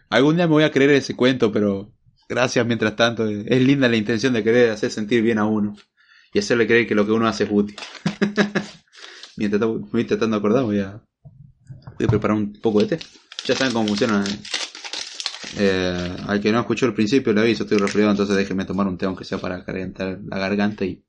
Algún 0.09 0.35
día 0.35 0.47
me 0.47 0.53
voy 0.53 0.63
a 0.63 0.71
creer 0.71 0.91
ese 0.91 1.15
cuento, 1.15 1.49
pero 1.49 1.93
gracias 2.31 2.65
mientras 2.65 2.95
tanto. 2.95 3.27
Es 3.27 3.61
linda 3.61 3.89
la 3.89 3.97
intención 3.97 4.31
de 4.31 4.43
querer 4.43 4.71
hacer 4.71 4.89
sentir 4.89 5.21
bien 5.21 5.37
a 5.37 5.45
uno 5.45 5.75
y 6.33 6.39
hacerle 6.39 6.65
creer 6.65 6.87
que 6.87 6.95
lo 6.95 7.05
que 7.05 7.11
uno 7.11 7.27
hace 7.27 7.43
es 7.43 7.49
útil. 7.51 7.75
mientras 9.37 9.61
me 9.61 9.67
voy 9.67 10.05
tratando 10.05 10.37
de 10.37 10.39
acordar, 10.39 10.63
voy 10.63 10.79
a, 10.79 11.03
voy 11.97 12.05
a 12.05 12.07
preparar 12.07 12.37
un 12.37 12.53
poco 12.53 12.79
de 12.79 12.95
té. 12.95 12.99
Ya 13.45 13.55
saben 13.55 13.73
cómo 13.73 13.87
funciona. 13.89 14.23
Eh, 15.57 16.15
al 16.27 16.39
que 16.39 16.53
no 16.53 16.61
escuchó 16.61 16.85
el 16.85 16.93
principio 16.93 17.33
le 17.33 17.41
aviso, 17.41 17.63
estoy 17.63 17.77
resfriado, 17.77 18.11
entonces 18.11 18.37
déjeme 18.37 18.63
tomar 18.63 18.87
un 18.87 18.97
té 18.97 19.05
aunque 19.05 19.25
sea 19.25 19.37
para 19.37 19.65
calentar 19.65 20.17
la 20.25 20.39
garganta 20.39 20.85
y 20.85 21.03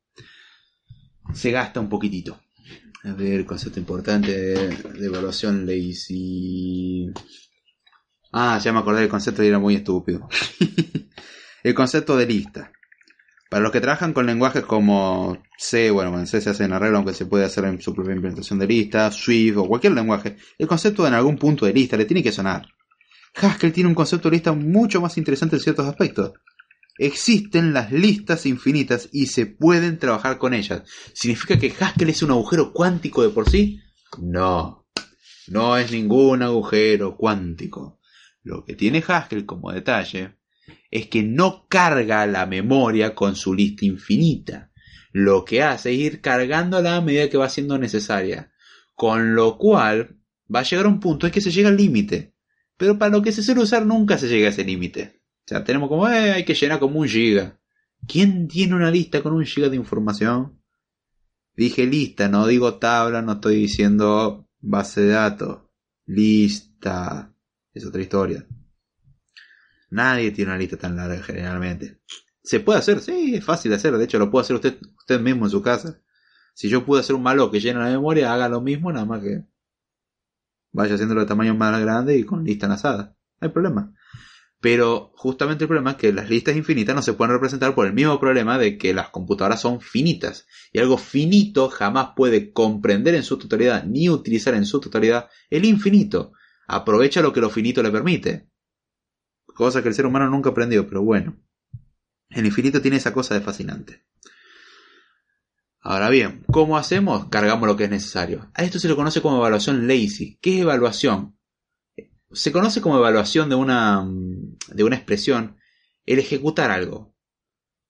se 1.32 1.52
gasta 1.52 1.78
un 1.78 1.88
poquitito. 1.88 2.40
A 3.04 3.12
ver, 3.12 3.44
concepto 3.44 3.78
importante 3.78 4.32
de, 4.32 4.76
de 4.76 5.06
evaluación 5.06 5.66
lazy. 5.66 7.12
Ah, 8.32 8.58
ya 8.58 8.72
me 8.72 8.80
acordé 8.80 9.02
del 9.02 9.08
concepto 9.08 9.44
y 9.44 9.48
era 9.48 9.60
muy 9.60 9.76
estúpido. 9.76 10.28
el 11.62 11.74
concepto 11.74 12.16
de 12.16 12.26
lista. 12.26 12.72
Para 13.52 13.62
los 13.62 13.72
que 13.72 13.82
trabajan 13.82 14.14
con 14.14 14.24
lenguajes 14.24 14.64
como 14.64 15.42
C, 15.58 15.90
bueno, 15.90 16.18
en 16.18 16.26
C 16.26 16.40
se 16.40 16.50
hace 16.50 16.64
en 16.64 16.72
arreglo, 16.72 16.96
aunque 16.96 17.12
se 17.12 17.26
puede 17.26 17.44
hacer 17.44 17.64
en 17.66 17.80
su 17.82 17.94
propia 17.94 18.14
implementación 18.14 18.58
de 18.58 18.66
lista, 18.66 19.10
Swift 19.10 19.58
o 19.58 19.68
cualquier 19.68 19.92
lenguaje, 19.92 20.38
el 20.58 20.66
concepto 20.66 21.02
de 21.02 21.08
en 21.08 21.14
algún 21.14 21.36
punto 21.36 21.66
de 21.66 21.74
lista 21.74 21.98
le 21.98 22.06
tiene 22.06 22.22
que 22.22 22.32
sonar. 22.32 22.66
Haskell 23.34 23.72
tiene 23.72 23.88
un 23.88 23.94
concepto 23.94 24.30
de 24.30 24.36
lista 24.36 24.52
mucho 24.52 25.00
más 25.00 25.18
interesante 25.18 25.56
en 25.56 25.62
ciertos 25.62 25.86
aspectos. 25.86 26.32
Existen 26.96 27.74
las 27.74 27.92
listas 27.92 28.46
infinitas 28.46 29.08
y 29.12 29.26
se 29.26 29.46
pueden 29.46 29.98
trabajar 29.98 30.38
con 30.38 30.54
ellas. 30.54 30.82
¿Significa 31.12 31.58
que 31.58 31.74
Haskell 31.78 32.10
es 32.10 32.22
un 32.22 32.30
agujero 32.30 32.72
cuántico 32.72 33.22
de 33.22 33.30
por 33.30 33.50
sí? 33.50 33.80
No, 34.18 34.86
no 35.48 35.76
es 35.76 35.92
ningún 35.92 36.42
agujero 36.42 37.16
cuántico. 37.16 37.98
Lo 38.42 38.64
que 38.64 38.74
tiene 38.74 39.04
Haskell 39.06 39.44
como 39.44 39.72
detalle 39.72 40.36
es 40.92 41.06
que 41.08 41.22
no 41.22 41.66
carga 41.68 42.26
la 42.26 42.44
memoria 42.44 43.14
con 43.14 43.34
su 43.34 43.54
lista 43.54 43.86
infinita. 43.86 44.70
Lo 45.10 45.44
que 45.44 45.62
hace 45.62 45.92
es 45.92 45.98
ir 45.98 46.20
cargándola 46.20 46.96
a 46.96 47.00
medida 47.00 47.30
que 47.30 47.38
va 47.38 47.48
siendo 47.48 47.78
necesaria. 47.78 48.52
Con 48.94 49.34
lo 49.34 49.56
cual 49.56 50.18
va 50.54 50.60
a 50.60 50.64
llegar 50.64 50.84
a 50.84 50.90
un 50.90 51.00
punto 51.00 51.26
en 51.26 51.32
que 51.32 51.40
se 51.40 51.50
llega 51.50 51.70
al 51.70 51.78
límite. 51.78 52.34
Pero 52.76 52.98
para 52.98 53.10
lo 53.10 53.22
que 53.22 53.32
se 53.32 53.42
suele 53.42 53.62
usar 53.62 53.86
nunca 53.86 54.18
se 54.18 54.28
llega 54.28 54.48
a 54.48 54.50
ese 54.50 54.64
límite. 54.64 55.22
O 55.46 55.48
sea, 55.48 55.64
tenemos 55.64 55.88
como, 55.88 56.06
eh, 56.08 56.32
hay 56.32 56.44
que 56.44 56.54
llenar 56.54 56.78
como 56.78 57.00
un 57.00 57.08
giga. 57.08 57.58
¿Quién 58.06 58.46
tiene 58.46 58.74
una 58.74 58.90
lista 58.90 59.22
con 59.22 59.32
un 59.32 59.46
giga 59.46 59.70
de 59.70 59.76
información? 59.76 60.60
Dije 61.56 61.86
lista, 61.86 62.28
no 62.28 62.46
digo 62.46 62.74
tabla, 62.74 63.22
no 63.22 63.32
estoy 63.32 63.56
diciendo 63.56 64.46
base 64.60 65.00
de 65.00 65.12
datos. 65.12 65.62
Lista 66.04 67.34
es 67.72 67.86
otra 67.86 68.02
historia. 68.02 68.46
Nadie 69.92 70.30
tiene 70.30 70.52
una 70.52 70.58
lista 70.58 70.78
tan 70.78 70.96
larga 70.96 71.22
generalmente. 71.22 71.98
¿Se 72.42 72.60
puede 72.60 72.78
hacer? 72.78 73.00
Sí, 73.00 73.34
es 73.34 73.44
fácil 73.44 73.70
de 73.70 73.76
hacer. 73.76 73.96
De 73.98 74.04
hecho, 74.04 74.18
lo 74.18 74.30
puede 74.30 74.44
hacer 74.44 74.56
usted, 74.56 74.78
usted 74.96 75.20
mismo 75.20 75.44
en 75.44 75.50
su 75.50 75.60
casa. 75.60 76.00
Si 76.54 76.70
yo 76.70 76.86
pude 76.86 77.00
hacer 77.00 77.14
un 77.14 77.22
malo 77.22 77.50
que 77.50 77.60
llena 77.60 77.80
la 77.80 77.90
memoria, 77.90 78.32
haga 78.32 78.48
lo 78.48 78.62
mismo, 78.62 78.90
nada 78.90 79.04
más 79.04 79.22
que 79.22 79.44
vaya 80.72 80.94
haciéndolo 80.94 81.20
de 81.20 81.26
tamaño 81.26 81.54
más 81.54 81.78
grande 81.78 82.16
y 82.16 82.24
con 82.24 82.42
lista 82.42 82.64
enlazada. 82.64 83.18
No 83.38 83.46
hay 83.46 83.52
problema. 83.52 83.92
Pero 84.60 85.12
justamente 85.14 85.64
el 85.64 85.68
problema 85.68 85.90
es 85.90 85.96
que 85.98 86.10
las 86.10 86.30
listas 86.30 86.56
infinitas 86.56 86.96
no 86.96 87.02
se 87.02 87.12
pueden 87.12 87.34
representar 87.34 87.74
por 87.74 87.86
el 87.86 87.92
mismo 87.92 88.18
problema 88.18 88.56
de 88.56 88.78
que 88.78 88.94
las 88.94 89.10
computadoras 89.10 89.60
son 89.60 89.82
finitas. 89.82 90.46
Y 90.72 90.78
algo 90.78 90.96
finito 90.96 91.68
jamás 91.68 92.12
puede 92.16 92.52
comprender 92.52 93.14
en 93.14 93.24
su 93.24 93.36
totalidad 93.36 93.84
ni 93.84 94.08
utilizar 94.08 94.54
en 94.54 94.64
su 94.64 94.80
totalidad 94.80 95.28
el 95.50 95.66
infinito 95.66 96.32
aprovecha 96.66 97.20
lo 97.20 97.32
que 97.32 97.40
lo 97.40 97.50
finito 97.50 97.82
le 97.82 97.90
permite. 97.90 98.48
Cosa 99.62 99.80
que 99.80 99.90
el 99.90 99.94
ser 99.94 100.06
humano 100.06 100.28
nunca 100.28 100.50
aprendió, 100.50 100.88
pero 100.88 101.04
bueno. 101.04 101.36
El 102.30 102.44
infinito 102.46 102.82
tiene 102.82 102.96
esa 102.96 103.12
cosa 103.12 103.34
de 103.34 103.42
fascinante. 103.42 104.04
Ahora 105.78 106.10
bien, 106.10 106.42
¿cómo 106.50 106.76
hacemos? 106.76 107.26
Cargamos 107.28 107.68
lo 107.68 107.76
que 107.76 107.84
es 107.84 107.90
necesario. 107.90 108.50
A 108.54 108.64
esto 108.64 108.80
se 108.80 108.88
lo 108.88 108.96
conoce 108.96 109.22
como 109.22 109.36
evaluación 109.36 109.86
lazy. 109.86 110.36
¿Qué 110.42 110.56
es 110.56 110.62
evaluación? 110.62 111.38
Se 112.32 112.50
conoce 112.50 112.80
como 112.80 112.96
evaluación 112.96 113.50
de 113.50 113.54
una, 113.54 114.04
de 114.66 114.82
una 114.82 114.96
expresión 114.96 115.58
el 116.06 116.18
ejecutar 116.18 116.72
algo. 116.72 117.14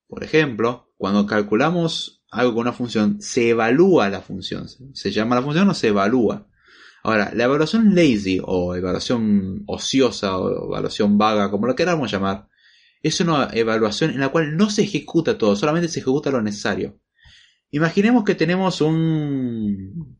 Por 0.05 0.23
ejemplo, 0.23 0.93
cuando 0.95 1.25
calculamos 1.25 2.23
algo 2.29 2.53
con 2.53 2.61
una 2.61 2.73
función, 2.73 3.19
se 3.19 3.49
evalúa 3.49 4.09
la 4.09 4.21
función. 4.21 4.67
Se 4.93 5.09
llama 5.09 5.37
la 5.37 5.41
función 5.41 5.67
o 5.69 5.73
se 5.73 5.87
evalúa. 5.87 6.47
Ahora, 7.03 7.31
la 7.35 7.43
evaluación 7.43 7.93
lazy 7.95 8.39
o 8.41 8.75
evaluación 8.75 9.63
ociosa 9.67 10.37
o 10.37 10.67
evaluación 10.67 11.17
vaga, 11.17 11.51
como 11.51 11.67
lo 11.67 11.75
queramos 11.75 12.09
llamar, 12.09 12.47
es 13.01 13.19
una 13.19 13.49
evaluación 13.53 14.11
en 14.11 14.21
la 14.21 14.29
cual 14.29 14.55
no 14.55 14.69
se 14.69 14.83
ejecuta 14.83 15.37
todo, 15.37 15.55
solamente 15.57 15.89
se 15.89 15.99
ejecuta 15.99 16.31
lo 16.31 16.41
necesario. 16.41 16.97
Imaginemos 17.71 18.23
que 18.23 18.35
tenemos 18.35 18.79
un 18.79 20.17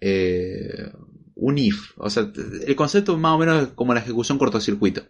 eh, 0.00 0.92
un 1.34 1.58
if, 1.58 1.92
o 1.96 2.08
sea, 2.08 2.30
el 2.66 2.76
concepto 2.76 3.16
más 3.18 3.32
o 3.34 3.38
menos 3.38 3.62
es 3.62 3.68
como 3.70 3.92
la 3.92 4.00
ejecución 4.00 4.38
cortocircuito. 4.38 5.02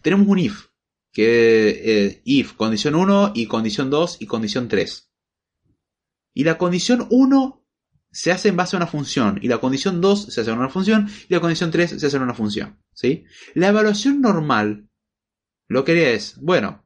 Tenemos 0.00 0.28
un 0.28 0.38
if, 0.38 0.66
que 1.12 1.70
eh, 1.84 2.22
if, 2.24 2.52
condición 2.52 2.94
1 2.94 3.32
y 3.34 3.46
condición 3.46 3.90
2 3.90 4.18
y 4.20 4.26
condición 4.26 4.68
3. 4.68 5.10
Y 6.34 6.44
la 6.44 6.56
condición 6.56 7.08
1 7.10 7.61
se 8.12 8.30
hace 8.30 8.50
en 8.50 8.56
base 8.56 8.76
a 8.76 8.78
una 8.78 8.86
función 8.86 9.38
y 9.42 9.48
la 9.48 9.58
condición 9.58 10.00
2 10.00 10.32
se 10.32 10.40
hace 10.40 10.50
en 10.50 10.58
una 10.58 10.68
función 10.68 11.08
y 11.28 11.34
la 11.34 11.40
condición 11.40 11.70
3 11.70 11.98
se 11.98 12.06
hace 12.06 12.16
en 12.16 12.22
una 12.22 12.34
función. 12.34 12.78
¿sí? 12.92 13.24
La 13.54 13.68
evaluación 13.68 14.20
normal 14.20 14.88
lo 15.72 15.84
que 15.84 16.12
es, 16.14 16.36
bueno, 16.38 16.84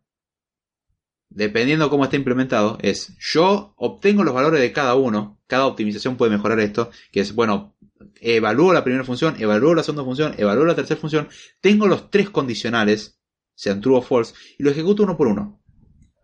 dependiendo 1.29 1.91
cómo 1.91 2.05
esté 2.05 2.17
implementado, 2.17 2.79
es 2.81 3.17
yo 3.19 3.75
obtengo 3.77 4.23
los 4.23 4.33
valores 4.33 4.61
de 4.61 4.73
cada 4.73 4.95
uno, 4.95 5.41
cada 5.49 5.67
optimización 5.67 6.17
puede 6.17 6.31
mejorar 6.31 6.61
esto, 6.61 6.91
que 7.11 7.19
es, 7.19 7.35
bueno, 7.35 7.77
evalúo 8.21 8.73
la 8.73 8.85
primera 8.85 9.03
función, 9.03 9.35
evalúo 9.41 9.75
la 9.75 9.83
segunda 9.83 10.05
función, 10.05 10.35
evalúo 10.39 10.65
la 10.65 10.77
tercera 10.77 11.01
función, 11.01 11.29
tengo 11.61 11.89
los 11.89 12.11
tres 12.11 12.31
condicionales, 12.31 13.19
sean 13.57 13.81
true 13.81 13.99
o 13.99 14.03
false, 14.03 14.35
y 14.57 14.63
lo 14.63 14.71
ejecuto 14.71 15.03
uno 15.03 15.17
por 15.17 15.27
uno. 15.27 15.61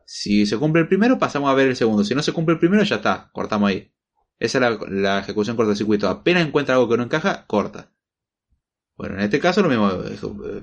Si 0.07 0.47
se 0.47 0.57
cumple 0.57 0.83
el 0.83 0.89
primero, 0.89 1.19
pasamos 1.19 1.51
a 1.51 1.55
ver 1.55 1.69
el 1.69 1.77
segundo. 1.77 2.05
Si 2.05 2.15
no 2.15 2.23
se 2.23 2.33
cumple 2.33 2.55
el 2.55 2.59
primero, 2.61 2.85
ya 2.85 2.97
está, 2.97 3.31
cortamos 3.33 3.71
ahí. 3.71 3.93
Esa 4.43 4.59
es 4.59 4.63
la, 4.63 4.79
la 4.89 5.19
ejecución 5.21 5.55
cortocircuito. 5.55 6.09
Apenas 6.09 6.45
encuentra 6.45 6.75
algo 6.75 6.89
que 6.89 6.97
no 6.97 7.05
encaja, 7.05 7.47
corta. 7.47 7.93
Bueno, 8.97 9.15
en 9.15 9.21
este 9.21 9.39
caso 9.39 9.63
lo 9.63 9.69
mismo, 9.69 9.89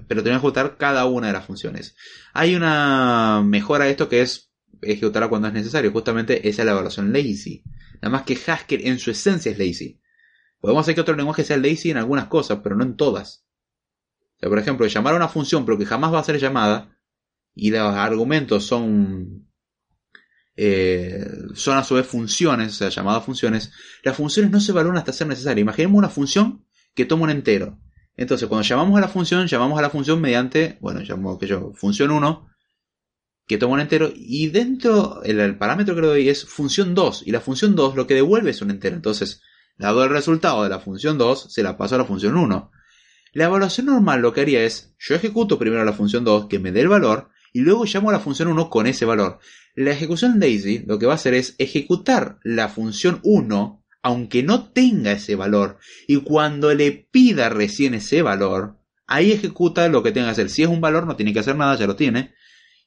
pero 0.06 0.22
tenemos 0.22 0.42
que 0.42 0.48
ejecutar 0.48 0.76
cada 0.78 1.06
una 1.06 1.28
de 1.28 1.34
las 1.34 1.46
funciones. 1.46 1.96
Hay 2.34 2.56
una 2.56 3.42
mejora 3.42 3.86
de 3.86 3.92
esto 3.92 4.10
que 4.10 4.20
es 4.22 4.52
ejecutarla 4.82 5.30
cuando 5.30 5.48
es 5.48 5.54
necesario. 5.54 5.94
Justamente 5.94 6.50
esa 6.50 6.62
es 6.62 6.66
la 6.66 6.74
evaluación 6.74 7.14
lazy. 7.14 7.64
Nada 8.02 8.10
más 8.10 8.24
que 8.24 8.38
Haskell 8.48 8.86
en 8.86 9.00
su 9.00 9.12
esencia 9.12 9.50
es 9.50 9.58
lazy. 9.58 10.02
Podemos 10.60 10.82
hacer 10.82 10.96
que 10.96 11.02
otro 11.02 11.16
lenguaje 11.16 11.46
sea 11.46 11.56
lazy 11.56 11.90
en 11.90 11.98
algunas 11.98 12.28
cosas, 12.28 12.60
pero 12.62 12.76
no 12.76 12.84
en 12.84 12.98
todas. 12.98 13.46
Por 14.42 14.60
ejemplo, 14.60 14.88
llamar 14.88 15.14
a 15.14 15.18
una 15.18 15.30
función 15.30 15.66
pero 15.66 15.78
que 15.78 15.86
jamás 15.86 16.14
va 16.14 16.20
a 16.20 16.24
ser 16.26 16.38
llamada 16.38 16.98
y 17.56 17.72
los 17.72 17.96
argumentos 17.96 18.66
son 18.66 19.49
son 21.56 21.78
a 21.78 21.84
su 21.84 21.96
vez 21.96 22.06
funciones, 22.06 22.74
o 22.74 22.76
sea, 22.76 22.90
llamadas 22.90 23.24
funciones, 23.24 23.72
las 24.04 24.16
funciones 24.16 24.52
no 24.52 24.60
se 24.60 24.72
evalúan 24.72 24.98
hasta 24.98 25.14
ser 25.14 25.28
necesarias. 25.28 25.62
Imaginemos 25.62 25.98
una 25.98 26.10
función 26.10 26.66
que 26.94 27.06
toma 27.06 27.24
un 27.24 27.30
entero. 27.30 27.80
Entonces, 28.18 28.50
cuando 28.50 28.68
llamamos 28.68 28.98
a 28.98 29.02
la 29.02 29.08
función, 29.08 29.48
llamamos 29.48 29.80
a 29.80 29.82
la 29.82 29.90
función 29.90 30.20
mediante, 30.20 30.78
bueno, 30.82 31.02
llamamos 31.02 31.40
que 31.40 31.48
yo, 31.48 31.72
función 31.74 32.12
1, 32.12 32.50
que 33.48 33.58
toma 33.58 33.76
un 33.76 33.80
entero, 33.80 34.12
y 34.14 34.50
dentro, 34.50 35.24
el, 35.24 35.58
parámetro 35.58 35.96
que 35.96 36.02
le 36.02 36.08
doy 36.08 36.30
es 36.30 36.44
función 36.46 36.94
2, 36.94 37.24
y 37.26 37.32
la 37.32 37.40
función 37.40 37.76
2 37.76 37.96
lo 37.96 38.06
que 38.08 38.16
devuelve 38.16 38.52
es 38.52 38.62
un 38.62 38.72
entero. 38.72 38.98
Entonces, 38.98 39.42
dado 39.78 40.04
el 40.04 40.10
resultado 40.10 40.64
de 40.64 40.70
la 40.70 40.80
función 40.80 41.18
2, 41.18 41.54
se 41.54 41.64
la 41.64 41.78
paso 41.78 41.96
a 41.96 42.00
la 42.00 42.06
función 42.06 42.36
1. 42.36 42.72
La 43.32 43.46
evaluación 43.46 43.86
normal 43.86 44.22
lo 44.22 44.34
que 44.34 44.42
haría 44.42 44.64
es, 44.64 44.94
yo 45.00 45.16
ejecuto 45.16 45.58
primero 45.58 45.86
la 45.86 45.94
función 45.94 46.26
2, 46.26 46.48
que 46.48 46.60
me 46.60 46.74
dé 46.74 46.82
el 46.82 46.90
valor, 46.90 47.30
y 47.54 47.62
luego 47.62 47.86
llamo 47.86 48.10
a 48.10 48.14
la 48.14 48.20
función 48.20 48.50
1 48.50 48.70
con 48.70 48.86
ese 48.86 49.06
valor. 49.06 49.40
La 49.80 49.92
ejecución 49.92 50.42
lazy 50.42 50.80
lo 50.80 51.00
que 51.00 51.06
va 51.06 51.14
a 51.14 51.16
hacer 51.16 51.34
es 51.34 51.56
ejecutar 51.58 52.38
la 52.44 52.68
función 52.68 53.22
1 53.24 53.86
aunque 54.02 54.44
no 54.44 54.74
tenga 54.74 55.14
ese 55.14 55.36
valor 55.36 55.78
y 56.06 56.18
cuando 56.18 56.74
le 56.74 56.92
pida 56.92 57.48
recién 57.48 57.94
ese 57.94 58.22
valor, 58.22 58.78
ahí 59.08 59.32
ejecuta 59.32 59.88
lo 59.88 60.04
que 60.04 60.12
tenga 60.12 60.28
que 60.28 60.32
hacer. 60.32 60.50
Si 60.50 60.64
es 60.64 60.68
un 60.68 60.82
valor 60.82 61.08
no 61.08 61.16
tiene 61.16 61.32
que 61.32 61.40
hacer 61.40 61.56
nada, 61.56 61.78
ya 61.78 61.88
lo 61.88 61.96
tiene. 61.96 62.34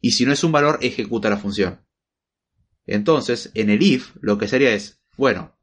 Y 0.02 0.10
si 0.10 0.26
no 0.26 0.34
es 0.34 0.44
un 0.44 0.52
valor, 0.52 0.80
ejecuta 0.82 1.30
la 1.30 1.38
función. 1.38 1.80
Entonces, 2.84 3.50
en 3.54 3.70
el 3.70 3.82
if 3.82 4.14
lo 4.20 4.36
que 4.36 4.46
sería 4.46 4.74
es, 4.74 5.02
bueno, 5.16 5.56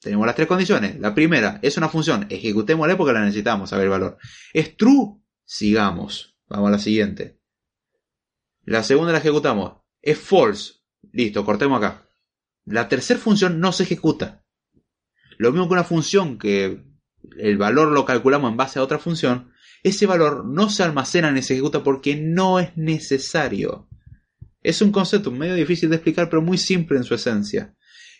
tenemos 0.00 0.26
las 0.26 0.34
tres 0.34 0.48
condiciones. 0.48 0.98
La 0.98 1.14
primera 1.14 1.60
es 1.62 1.76
una 1.76 1.88
función, 1.88 2.26
ejecutémosla 2.30 2.96
porque 2.96 3.12
la 3.12 3.20
necesitamos 3.20 3.70
saber 3.70 3.84
el 3.84 3.90
valor. 3.90 4.18
Es 4.52 4.76
true, 4.76 5.22
sigamos. 5.44 6.36
Vamos 6.48 6.66
a 6.66 6.72
la 6.72 6.78
siguiente. 6.80 7.38
La 8.64 8.82
segunda 8.82 9.12
la 9.12 9.18
ejecutamos. 9.18 9.83
Es 10.04 10.18
false. 10.18 10.74
Listo, 11.12 11.46
cortemos 11.46 11.78
acá. 11.78 12.06
La 12.66 12.90
tercera 12.90 13.18
función 13.18 13.58
no 13.58 13.72
se 13.72 13.84
ejecuta. 13.84 14.44
Lo 15.38 15.50
mismo 15.50 15.66
que 15.66 15.72
una 15.72 15.84
función 15.84 16.38
que 16.38 16.84
el 17.38 17.56
valor 17.56 17.88
lo 17.88 18.04
calculamos 18.04 18.50
en 18.50 18.58
base 18.58 18.78
a 18.78 18.82
otra 18.82 18.98
función, 18.98 19.50
ese 19.82 20.04
valor 20.04 20.44
no 20.44 20.68
se 20.68 20.82
almacena 20.82 21.32
ni 21.32 21.40
se 21.40 21.54
ejecuta 21.54 21.82
porque 21.82 22.16
no 22.16 22.60
es 22.60 22.76
necesario. 22.76 23.88
Es 24.62 24.82
un 24.82 24.92
concepto 24.92 25.30
medio 25.30 25.54
difícil 25.54 25.88
de 25.88 25.96
explicar, 25.96 26.28
pero 26.28 26.42
muy 26.42 26.58
simple 26.58 26.98
en 26.98 27.04
su 27.04 27.14
esencia. 27.14 27.74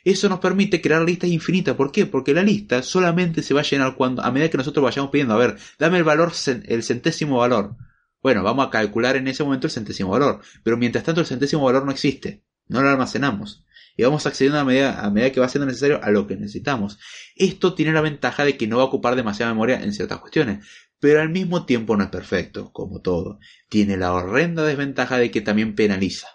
Eso 0.04 0.30
nos 0.30 0.40
permite 0.40 0.80
crear 0.80 1.02
listas 1.02 1.28
infinitas. 1.28 1.76
¿Por 1.76 1.92
qué? 1.92 2.06
Porque 2.06 2.32
la 2.32 2.42
lista 2.42 2.82
solamente 2.82 3.42
se 3.42 3.52
va 3.52 3.60
a 3.60 3.64
llenar 3.64 3.94
cuando, 3.94 4.22
a 4.22 4.30
medida 4.30 4.48
que 4.48 4.56
nosotros 4.56 4.82
vayamos 4.82 5.10
pidiendo, 5.10 5.34
a 5.34 5.38
ver, 5.38 5.58
dame 5.78 5.98
el 5.98 6.04
valor, 6.04 6.32
el 6.46 6.82
centésimo 6.82 7.38
valor. 7.38 7.76
Bueno, 8.24 8.42
vamos 8.42 8.66
a 8.66 8.70
calcular 8.70 9.16
en 9.16 9.28
ese 9.28 9.44
momento 9.44 9.66
el 9.66 9.70
centésimo 9.70 10.08
valor, 10.08 10.40
pero 10.62 10.78
mientras 10.78 11.04
tanto 11.04 11.20
el 11.20 11.26
centésimo 11.26 11.62
valor 11.62 11.84
no 11.84 11.92
existe, 11.92 12.42
no 12.68 12.80
lo 12.80 12.88
almacenamos. 12.88 13.66
Y 13.98 14.02
vamos 14.02 14.24
accediendo 14.24 14.58
a 14.58 14.64
medida, 14.64 15.04
a 15.04 15.10
medida 15.10 15.30
que 15.30 15.40
va 15.40 15.48
siendo 15.50 15.66
necesario 15.66 16.02
a 16.02 16.10
lo 16.10 16.26
que 16.26 16.34
necesitamos. 16.34 16.98
Esto 17.36 17.74
tiene 17.74 17.92
la 17.92 18.00
ventaja 18.00 18.46
de 18.46 18.56
que 18.56 18.66
no 18.66 18.78
va 18.78 18.84
a 18.84 18.86
ocupar 18.86 19.14
demasiada 19.14 19.52
memoria 19.52 19.82
en 19.82 19.92
ciertas 19.92 20.20
cuestiones, 20.20 20.66
pero 20.98 21.20
al 21.20 21.28
mismo 21.28 21.66
tiempo 21.66 21.98
no 21.98 22.04
es 22.04 22.08
perfecto, 22.08 22.72
como 22.72 23.02
todo. 23.02 23.40
Tiene 23.68 23.98
la 23.98 24.14
horrenda 24.14 24.64
desventaja 24.64 25.18
de 25.18 25.30
que 25.30 25.42
también 25.42 25.74
penaliza. 25.74 26.28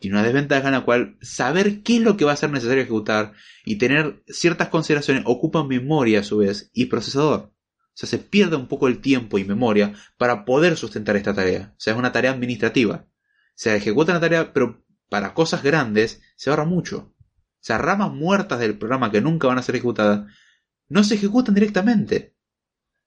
Tiene 0.00 0.18
una 0.18 0.24
desventaja 0.24 0.68
en 0.68 0.74
la 0.74 0.84
cual 0.84 1.18
saber 1.22 1.82
qué 1.82 1.96
es 1.96 2.02
lo 2.02 2.16
que 2.16 2.24
va 2.24 2.34
a 2.34 2.36
ser 2.36 2.50
necesario 2.50 2.84
ejecutar 2.84 3.32
y 3.64 3.78
tener 3.78 4.22
ciertas 4.28 4.68
consideraciones 4.68 5.24
ocupa 5.26 5.64
memoria 5.64 6.20
a 6.20 6.22
su 6.22 6.36
vez 6.36 6.70
y 6.72 6.84
procesador. 6.84 7.55
Sea, 7.96 8.08
se 8.10 8.18
pierde 8.18 8.56
un 8.56 8.68
poco 8.68 8.88
el 8.88 9.00
tiempo 9.00 9.38
y 9.38 9.44
memoria 9.44 9.94
para 10.18 10.44
poder 10.44 10.76
sustentar 10.76 11.16
esta 11.16 11.32
tarea. 11.32 11.72
O 11.72 11.80
sea, 11.80 11.94
es 11.94 11.98
una 11.98 12.12
tarea 12.12 12.30
administrativa. 12.30 13.06
Se 13.54 13.74
ejecuta 13.74 14.12
la 14.12 14.20
tarea, 14.20 14.52
pero 14.52 14.84
para 15.08 15.32
cosas 15.32 15.62
grandes 15.62 16.20
se 16.36 16.50
ahorra 16.50 16.66
mucho. 16.66 17.14
O 17.16 17.58
sea, 17.60 17.78
ramas 17.78 18.12
muertas 18.12 18.60
del 18.60 18.76
programa 18.76 19.10
que 19.10 19.22
nunca 19.22 19.48
van 19.48 19.56
a 19.56 19.62
ser 19.62 19.76
ejecutadas 19.76 20.26
no 20.88 21.04
se 21.04 21.14
ejecutan 21.14 21.54
directamente. 21.54 22.36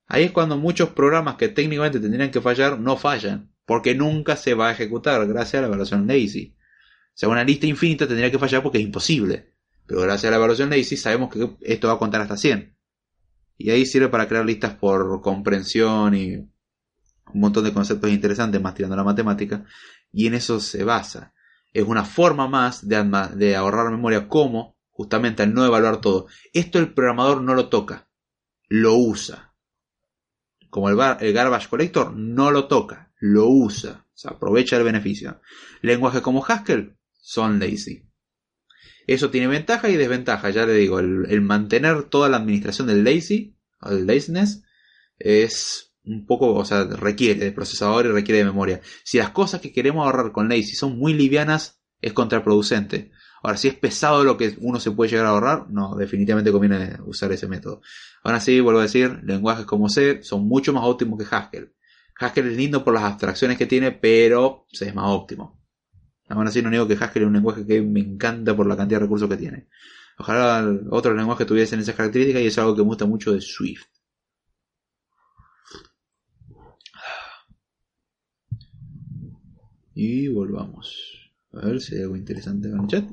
Ahí 0.07 0.24
es 0.24 0.32
cuando 0.32 0.57
muchos 0.57 0.90
programas 0.90 1.36
que 1.36 1.49
técnicamente 1.49 1.99
tendrían 1.99 2.32
que 2.32 2.41
fallar 2.41 2.80
no 2.80 2.98
fallan, 2.98 3.53
porque 3.66 3.94
nunca 3.94 4.36
se 4.38 4.56
va 4.56 4.70
a 4.70 4.72
ejecutar 4.72 5.26
gracias 5.28 5.60
a 5.60 5.61
la 5.61 5.68
evaluación 5.68 6.07
lazy. 6.07 6.56
O 6.57 7.11
sea, 7.14 7.30
una 7.30 7.44
lista 7.44 7.68
infinita 7.68 8.07
tendría 8.07 8.32
que 8.32 8.40
fallar 8.40 8.64
porque 8.64 8.80
es 8.80 8.86
imposible. 8.86 9.53
Pero 9.86 10.02
gracias 10.02 10.26
a 10.26 10.32
la 10.32 10.38
evaluación 10.38 10.72
lazy 10.72 10.98
sabemos 10.98 11.32
que 11.32 11.48
esto 11.61 11.88
va 11.88 11.94
a 11.94 11.99
contar 11.99 12.22
hasta 12.22 12.38
100. 12.38 12.76
Y 13.61 13.72
ahí 13.72 13.86
sirve 13.86 14.07
para 14.07 14.30
crear 14.30 14.45
listas 14.45 14.73
por 14.73 15.22
comprensión 15.22 16.15
y 16.15 16.36
un 16.38 17.41
montón 17.41 17.65
de 17.65 17.73
conceptos 17.73 18.10
interesantes 18.10 18.61
más 18.61 18.73
tirando 18.73 18.95
la 18.95 19.03
matemática. 19.03 19.65
Y 20.14 20.27
en 20.27 20.34
eso 20.34 20.61
se 20.61 20.86
basa. 20.86 21.34
Es 21.73 21.84
una 21.84 22.06
forma 22.06 22.48
más 22.48 22.88
de, 22.88 23.56
ahorrar 23.57 23.91
memoria 23.91 24.30
como 24.30 24.77
justamente 24.91 25.44
al 25.44 25.53
no 25.53 25.65
evaluar 25.65 25.99
todo. 25.99 26.27
Esto 26.53 26.80
el 26.80 26.94
programador 26.94 27.41
no 27.41 27.53
lo 27.53 27.68
toca. 27.68 28.07
Lo 28.69 28.95
usa. 28.95 29.53
Como 30.69 30.90
el, 30.90 30.98
el 31.19 31.34
garbage 31.34 31.68
collector 31.68 32.14
no 32.15 32.52
lo 32.52 32.69
toca. 32.69 33.11
Lo 33.19 33.49
usa. 33.49 34.07
Se 34.14 34.30
aprovecha 34.30 34.77
el 34.77 34.84
beneficio. 34.84 35.41
Lenguajes 35.81 36.22
como 36.22 36.45
Haskell 36.45 36.98
son 37.11 37.60
lazy. 37.60 38.09
Eso 39.10 39.31
tiene 39.31 39.48
ventaja 39.48 39.90
y 39.90 39.98
desventaja, 39.98 40.52
ya 40.52 40.68
le 40.68 40.76
digo, 40.76 40.99
el, 40.99 41.41
mantener 41.41 42.03
toda 42.03 42.30
la 42.30 42.38
administración 42.38 42.86
del 42.88 43.03
lazy, 43.03 43.57
el 43.81 44.06
laziness, 44.06 44.61
es 45.18 45.95
un 46.03 46.27
poco, 46.27 46.53
o 46.53 46.64
sea, 46.64 46.84
requiere 46.84 47.40
de 47.40 47.52
procesador 47.52 48.06
y 48.06 48.10
requiere 48.10 48.38
de 48.38 48.45
memoria. 48.45 48.81
Si 49.03 49.18
las 49.18 49.31
cosas 49.31 49.61
que 49.61 49.73
queremos 49.73 50.06
ahorrar 50.06 50.31
con 50.31 50.48
lazy 50.48 50.76
son 50.76 50.99
muy 50.99 51.15
livianas, 51.15 51.81
es 52.02 52.14
contraproducente. 52.14 53.10
Ahora, 53.41 53.57
si 53.57 53.69
es 53.69 53.73
pesado 53.73 54.23
lo 54.23 54.38
que 54.38 54.56
uno 54.60 54.80
se 54.80 54.91
puede 54.91 55.10
llegar 55.10 55.26
a 55.26 55.30
ahorrar, 55.30 55.72
no, 55.72 55.95
definitivamente 55.95 56.52
conviene 56.52 56.99
usar 57.03 57.31
ese 57.31 57.48
método. 57.48 57.81
Ahora 58.23 58.40
sí, 58.40 58.60
vuelvo 58.60 58.80
a 58.80 58.84
decir, 58.84 59.22
lenguajes 59.23 59.65
como 59.65 59.90
C 59.90 60.22
son 60.22 60.48
mucho 60.48 60.72
más 60.72 60.84
óptimos 60.84 61.18
que 61.18 61.36
Haskell. 61.36 61.73
Haskell 62.15 62.52
es 62.52 62.57
lindo 62.57 62.84
por 62.84 62.94
las 62.94 63.06
abstracciones 63.06 63.57
que 63.57 63.65
tiene, 63.65 63.91
pero 63.91 64.68
es 64.72 64.94
más 64.94 65.06
óptimo. 65.07 65.59
Aún 66.30 66.47
así 66.47 66.61
no 66.61 66.69
digo 66.69 66.88
que 66.88 66.93
Haskell 66.93 67.23
es 67.23 67.27
un 67.27 67.34
lenguaje 67.34 67.65
que 67.65 67.81
me 67.81 67.99
encanta 67.99 68.56
por 68.56 68.68
la 68.68 68.77
cantidad 68.77 68.99
de 68.99 69.06
recursos 69.06 69.27
que 69.27 69.38
tiene. 69.38 69.68
Ojalá 70.18 70.64
otros 70.91 71.15
lenguajes 71.15 71.47
tuviesen 71.47 71.80
esas 71.80 71.95
características 71.95 72.41
y 72.41 72.47
es 72.47 72.57
algo 72.60 72.76
que 72.76 72.81
me 72.81 72.88
gusta 72.88 73.06
mucho 73.06 73.34
de 73.34 73.41
Swift. 73.41 73.85
Y 79.95 80.27
volvamos. 80.27 81.31
A 81.51 81.65
ver 81.65 81.81
si 81.81 81.95
hay 81.95 82.03
algo 82.03 82.15
interesante 82.15 82.69
en 82.69 82.80
el 82.80 82.88
chat. 82.88 83.06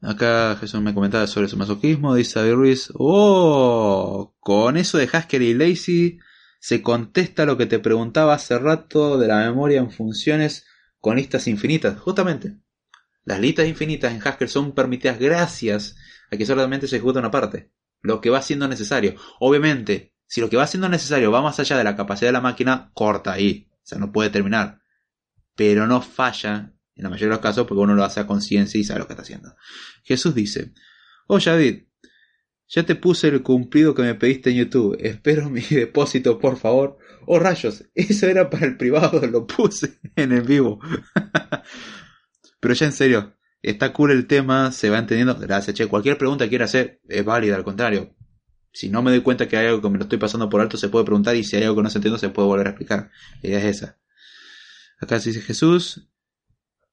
Acá 0.00 0.56
Jesús 0.60 0.80
me 0.80 0.94
comentaba 0.94 1.26
sobre 1.26 1.48
su 1.48 1.56
masoquismo. 1.56 2.14
Dice 2.14 2.38
David 2.38 2.54
Ruiz. 2.54 2.92
¡Oh! 2.94 4.36
Con 4.38 4.76
eso 4.76 4.98
de 4.98 5.08
Haskell 5.12 5.42
y 5.42 5.54
Lazy 5.54 6.20
se 6.58 6.82
contesta 6.82 7.46
lo 7.46 7.56
que 7.56 7.66
te 7.66 7.78
preguntaba 7.78 8.34
hace 8.34 8.58
rato 8.58 9.18
de 9.18 9.28
la 9.28 9.38
memoria 9.38 9.78
en 9.78 9.90
funciones 9.90 10.66
con 11.00 11.16
listas 11.16 11.46
infinitas. 11.46 11.98
Justamente, 11.98 12.58
las 13.24 13.40
listas 13.40 13.66
infinitas 13.66 14.12
en 14.12 14.26
Haskell 14.26 14.48
son 14.48 14.72
permitidas 14.72 15.18
gracias 15.18 15.96
a 16.30 16.36
que 16.36 16.46
solamente 16.46 16.88
se 16.88 16.96
ejecuta 16.96 17.20
una 17.20 17.30
parte, 17.30 17.70
lo 18.00 18.20
que 18.20 18.30
va 18.30 18.42
siendo 18.42 18.66
necesario. 18.68 19.14
Obviamente, 19.40 20.14
si 20.26 20.40
lo 20.40 20.50
que 20.50 20.56
va 20.56 20.66
siendo 20.66 20.88
necesario 20.88 21.30
va 21.30 21.42
más 21.42 21.58
allá 21.60 21.78
de 21.78 21.84
la 21.84 21.96
capacidad 21.96 22.28
de 22.28 22.32
la 22.32 22.40
máquina, 22.40 22.90
corta 22.94 23.32
ahí, 23.32 23.68
o 23.72 23.80
sea, 23.82 23.98
no 23.98 24.12
puede 24.12 24.30
terminar. 24.30 24.80
Pero 25.54 25.86
no 25.86 26.02
falla 26.02 26.74
en 26.94 27.04
la 27.04 27.10
mayoría 27.10 27.28
de 27.28 27.34
los 27.34 27.40
casos 27.40 27.66
porque 27.66 27.80
uno 27.80 27.94
lo 27.94 28.04
hace 28.04 28.20
a 28.20 28.26
conciencia 28.26 28.78
y 28.78 28.84
sabe 28.84 29.00
lo 29.00 29.06
que 29.06 29.12
está 29.14 29.22
haciendo. 29.22 29.54
Jesús 30.02 30.34
dice, 30.34 30.72
oh 31.26 31.38
David, 31.38 31.84
ya 32.68 32.84
te 32.84 32.94
puse 32.94 33.28
el 33.28 33.42
cumplido 33.42 33.94
que 33.94 34.02
me 34.02 34.14
pediste 34.14 34.50
en 34.50 34.56
YouTube. 34.56 34.96
Espero 35.00 35.48
mi 35.50 35.60
depósito, 35.70 36.38
por 36.38 36.56
favor. 36.56 36.98
Oh, 37.26 37.38
rayos, 37.38 37.84
eso 37.94 38.26
era 38.26 38.48
para 38.48 38.66
el 38.66 38.76
privado, 38.76 39.26
lo 39.26 39.46
puse 39.46 39.98
en 40.16 40.32
el 40.32 40.42
vivo. 40.42 40.80
Pero 42.60 42.74
ya 42.74 42.86
en 42.86 42.92
serio, 42.92 43.36
está 43.62 43.92
cool 43.92 44.10
el 44.10 44.26
tema, 44.26 44.72
se 44.72 44.90
va 44.90 44.98
entendiendo. 44.98 45.34
Gracias, 45.36 45.76
che. 45.76 45.86
Cualquier 45.86 46.18
pregunta 46.18 46.44
que 46.44 46.50
quiera 46.50 46.64
hacer 46.64 47.00
es 47.08 47.24
válida, 47.24 47.56
al 47.56 47.64
contrario. 47.64 48.14
Si 48.72 48.90
no 48.90 49.02
me 49.02 49.10
doy 49.10 49.22
cuenta 49.22 49.48
que 49.48 49.56
hay 49.56 49.66
algo 49.66 49.80
que 49.80 49.90
me 49.90 49.98
lo 49.98 50.04
estoy 50.04 50.18
pasando 50.18 50.48
por 50.48 50.60
alto, 50.60 50.76
se 50.76 50.88
puede 50.88 51.04
preguntar 51.04 51.36
y 51.36 51.44
si 51.44 51.56
hay 51.56 51.62
algo 51.64 51.76
que 51.76 51.82
no 51.82 51.90
se 51.90 51.98
entiende, 51.98 52.18
se 52.18 52.28
puede 52.28 52.48
volver 52.48 52.66
a 52.66 52.70
explicar. 52.70 53.10
La 53.42 53.48
idea 53.48 53.58
es 53.60 53.76
esa. 53.76 53.98
Acá 55.00 55.20
se 55.20 55.30
dice 55.30 55.42
Jesús. 55.42 56.08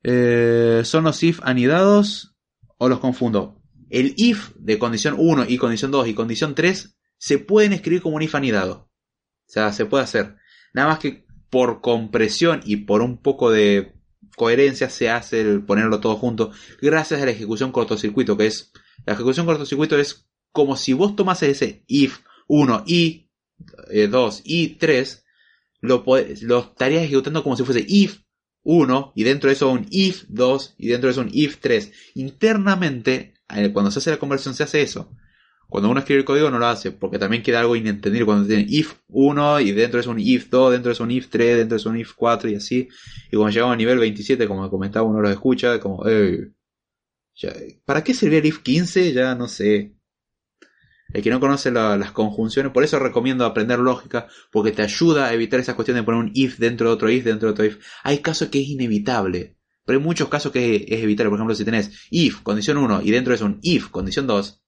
Eh, 0.04 0.82
¿Son 0.86 1.04
los 1.04 1.22
if 1.24 1.40
anidados 1.44 2.36
o 2.78 2.88
los 2.88 3.00
confundo? 3.00 3.65
El 3.96 4.14
if 4.18 4.50
de 4.58 4.78
condición 4.78 5.16
1 5.18 5.46
y 5.48 5.58
condición 5.58 5.90
2 5.90 6.10
y 6.10 6.14
condición 6.14 6.54
3 6.54 6.98
se 7.18 7.38
pueden 7.38 7.72
escribir 7.72 8.02
como 8.02 8.18
un 8.18 8.24
if 8.24 8.36
anidado. 8.36 8.92
O 9.48 9.50
sea, 9.50 9.72
se 9.72 9.86
puede 9.86 10.04
hacer. 10.04 10.36
Nada 10.74 10.90
más 10.90 11.00
que 11.00 11.26
por 11.50 11.80
compresión 11.80 12.60
y 12.66 12.76
por 12.76 13.02
un 13.02 13.22
poco 13.22 13.52
de 13.52 13.94
coherencia 14.36 14.90
se 14.90 15.10
hace 15.10 15.40
el 15.40 15.64
ponerlo 15.64 16.02
todo 16.02 16.18
junto 16.18 16.52
gracias 16.82 17.22
a 17.22 17.26
la 17.26 17.32
ejecución 17.32 17.72
cortocircuito, 17.72 18.36
que 18.36 18.48
es 18.48 18.74
la 19.06 19.14
ejecución 19.14 19.46
cortocircuito 19.46 19.98
es 19.98 20.28
como 20.52 20.76
si 20.76 20.92
vos 20.92 21.16
tomases 21.16 21.62
ese 21.62 21.86
if 21.88 22.20
1 22.48 22.84
y 22.86 23.30
2 24.10 24.42
y 24.44 24.76
3 24.76 25.26
lo, 25.80 26.04
lo 26.42 26.60
estarías 26.60 27.04
ejecutando 27.04 27.44
como 27.44 27.56
si 27.56 27.64
fuese 27.64 27.86
if 27.88 28.24
1 28.64 29.14
y 29.16 29.24
dentro 29.24 29.48
de 29.48 29.54
eso 29.54 29.72
un 29.72 29.88
if 29.90 30.26
2 30.28 30.76
y 30.80 30.88
dentro 30.90 31.08
de 31.08 31.12
eso 31.14 31.22
un 31.22 31.30
if 31.32 31.60
3. 31.62 31.94
Internamente 32.16 33.35
cuando 33.74 33.92
se 33.92 34.00
hace 34.00 34.12
la 34.12 34.18
conversión 34.18 34.54
se 34.54 34.64
hace 34.64 34.82
eso. 34.82 35.12
Cuando 35.68 35.90
uno 35.90 36.00
escribe 36.00 36.20
el 36.20 36.26
código 36.26 36.52
no 36.52 36.60
lo 36.60 36.68
hace, 36.68 36.92
porque 36.92 37.18
también 37.18 37.42
queda 37.42 37.60
algo 37.60 37.76
inentendible 37.76 38.26
cuando 38.26 38.48
tiene 38.48 38.66
if 38.70 38.94
1 39.08 39.60
y 39.62 39.72
dentro 39.72 40.00
es 40.00 40.08
un 40.08 40.20
if 40.20 40.50
2, 40.50 40.72
dentro 40.74 40.92
es 40.92 41.00
un 41.00 41.12
if 41.12 41.28
3, 41.30 41.58
dentro 41.58 41.78
es 41.78 41.86
un 41.86 41.98
if 41.98 42.14
4 42.16 42.50
y 42.50 42.56
así. 42.56 42.88
Y 43.32 43.36
cuando 43.36 43.52
llegamos 43.52 43.74
a 43.74 43.78
nivel 43.78 43.98
27, 43.98 44.48
como 44.48 44.70
comentaba, 44.70 45.08
uno 45.08 45.22
lo 45.22 45.30
escucha, 45.30 45.80
como, 45.80 46.08
eh, 46.08 46.52
¿para 47.84 48.04
qué 48.04 48.14
servía 48.14 48.40
el 48.40 48.46
if 48.46 48.60
15? 48.60 49.14
Ya 49.14 49.36
no 49.36 49.48
sé. 49.48 49.96
El 51.14 51.24
que 51.24 51.30
no 51.30 51.40
conoce 51.40 51.72
las 51.72 52.12
conjunciones, 52.12 52.72
por 52.72 52.84
eso 52.84 53.00
recomiendo 53.00 53.46
aprender 53.46 53.80
lógica, 53.80 54.28
porque 54.52 54.72
te 54.72 54.82
ayuda 54.82 55.28
a 55.28 55.34
evitar 55.34 55.60
esa 55.60 55.76
cuestión 55.76 55.98
de 55.98 56.04
poner 56.04 56.20
un 56.20 56.32
if 56.34 56.58
dentro 56.58 56.90
de 56.90 56.94
otro 56.94 57.10
if, 57.10 57.24
dentro 57.24 57.48
de 57.48 57.54
otro 57.54 57.66
if. 57.66 57.80
Hay 58.04 58.20
casos 58.20 58.50
que 58.50 58.62
es 58.62 58.68
inevitable, 58.68 59.56
pero 59.86 60.00
hay 60.00 60.04
muchos 60.04 60.28
casos 60.28 60.52
que 60.52 60.86
es, 60.88 61.04
evitable. 61.04 61.30
Por 61.30 61.38
ejemplo, 61.38 61.56
si 61.56 61.64
tenés 61.64 62.08
if, 62.10 62.42
condición 62.42 62.78
1, 62.78 63.04
y 63.04 63.12
dentro 63.12 63.34
es 63.34 63.42
un 63.42 63.60
if, 63.62 63.90
condición 63.90 64.28
2, 64.28 64.62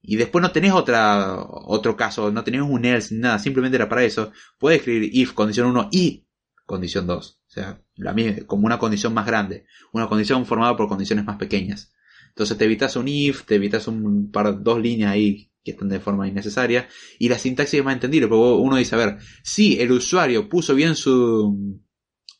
y 0.00 0.16
después 0.16 0.42
no 0.42 0.50
tenés 0.50 0.72
otra, 0.72 1.36
otro 1.38 1.96
caso, 1.96 2.32
no 2.32 2.42
tenés 2.42 2.62
un 2.62 2.84
else 2.84 3.14
nada, 3.14 3.38
simplemente 3.38 3.76
era 3.76 3.88
para 3.88 4.04
eso, 4.04 4.32
puedes 4.58 4.78
escribir 4.80 5.10
if, 5.12 5.32
condición 5.32 5.68
1 5.68 5.90
y 5.92 6.26
condición 6.64 7.06
2. 7.06 7.40
O 7.46 7.50
sea, 7.50 7.80
la 7.96 8.14
como 8.46 8.66
una 8.66 8.78
condición 8.78 9.14
más 9.14 9.26
grande, 9.26 9.66
una 9.92 10.08
condición 10.08 10.46
formada 10.46 10.76
por 10.76 10.88
condiciones 10.88 11.24
más 11.24 11.36
pequeñas. 11.36 11.92
Entonces 12.28 12.56
te 12.56 12.64
evitas 12.64 12.96
un 12.96 13.08
if, 13.08 13.44
te 13.44 13.56
evitas 13.56 13.88
un 13.88 14.30
par, 14.30 14.62
dos 14.62 14.80
líneas 14.80 15.12
ahí 15.12 15.50
que 15.64 15.72
están 15.72 15.88
de 15.88 15.98
forma 16.00 16.28
innecesaria. 16.28 16.88
Y 17.18 17.28
la 17.28 17.38
sintaxis 17.38 17.80
es 17.80 17.84
más 17.84 17.94
entendible, 17.94 18.28
porque 18.28 18.62
uno 18.62 18.76
dice, 18.76 18.94
a 18.94 18.98
ver, 18.98 19.18
si 19.42 19.80
el 19.80 19.92
usuario 19.92 20.48
puso 20.48 20.74
bien 20.74 20.94
su, 20.94 21.82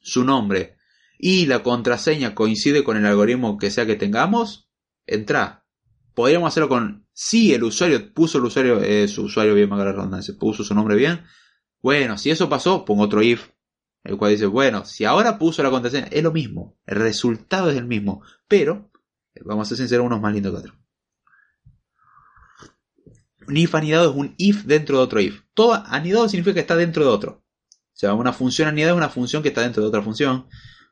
su 0.01 0.25
nombre 0.25 0.78
y 1.19 1.47
la 1.47 1.63
contraseña 1.63 2.35
coincide 2.35 2.85
con 2.85 2.97
el 2.97 3.05
algoritmo 3.05 3.59
que 3.59 3.71
sea 3.71 3.87
que 3.87 3.97
tengamos, 3.97 4.71
entra. 5.07 5.65
Podríamos 6.15 6.49
hacerlo 6.49 6.69
con 6.69 7.07
si 7.13 7.53
el 7.53 7.65
usuario 7.65 8.13
puso 8.13 8.39
el 8.39 8.45
usuario, 8.45 8.81
eh, 8.81 9.07
su 9.09 9.25
usuario 9.25 9.55
bien, 9.55 9.69
más 9.69 9.83
redundancia, 9.83 10.35
puso 10.39 10.65
su 10.65 10.75
nombre 10.75 10.97
bien. 10.97 11.25
Bueno, 11.83 12.19
si 12.19 12.31
eso 12.31 12.49
pasó, 12.49 12.85
pongo 12.85 13.05
otro 13.05 13.23
if, 13.23 13.51
el 14.05 14.17
cual 14.17 14.33
dice, 14.33 14.47
bueno, 14.47 14.85
si 14.85 15.05
ahora 15.05 15.39
puso 15.39 15.63
la 15.63 15.71
contraseña, 15.71 16.09
es 16.11 16.23
lo 16.23 16.33
mismo, 16.33 16.77
el 16.87 16.97
resultado 16.97 17.71
es 17.71 17.77
el 17.77 17.87
mismo, 17.87 18.23
pero 18.49 18.91
Vamos 19.45 19.67
a 19.67 19.69
ser 19.69 19.79
sinceros, 19.79 20.07
uno 20.07 20.17
es 20.17 20.23
más 20.23 20.33
lindo 20.33 20.51
que 20.51 20.59
otro. 20.59 20.75
Un 23.47 23.57
if 23.57 23.75
anidado 23.75 24.11
es 24.11 24.17
un 24.17 24.35
if 24.37 24.65
dentro 24.65 24.99
de 24.99 25.03
otro 25.03 25.21
if. 25.21 25.43
Todo 25.55 25.75
anidado 25.87 26.29
significa 26.29 26.55
que 26.55 26.61
está 26.61 26.77
dentro 26.77 27.05
de 27.05 27.11
otro. 27.11 27.45
O 27.71 28.01
sea, 28.01 28.15
una 28.15 28.33
función 28.33 28.69
anidada 28.69 28.93
es 28.93 28.97
una 28.97 29.09
función 29.09 29.43
que 29.43 29.49
está 29.49 29.63
dentro 29.63 29.83
de 29.83 29.89
otra 29.89 30.03
función. 30.03 30.47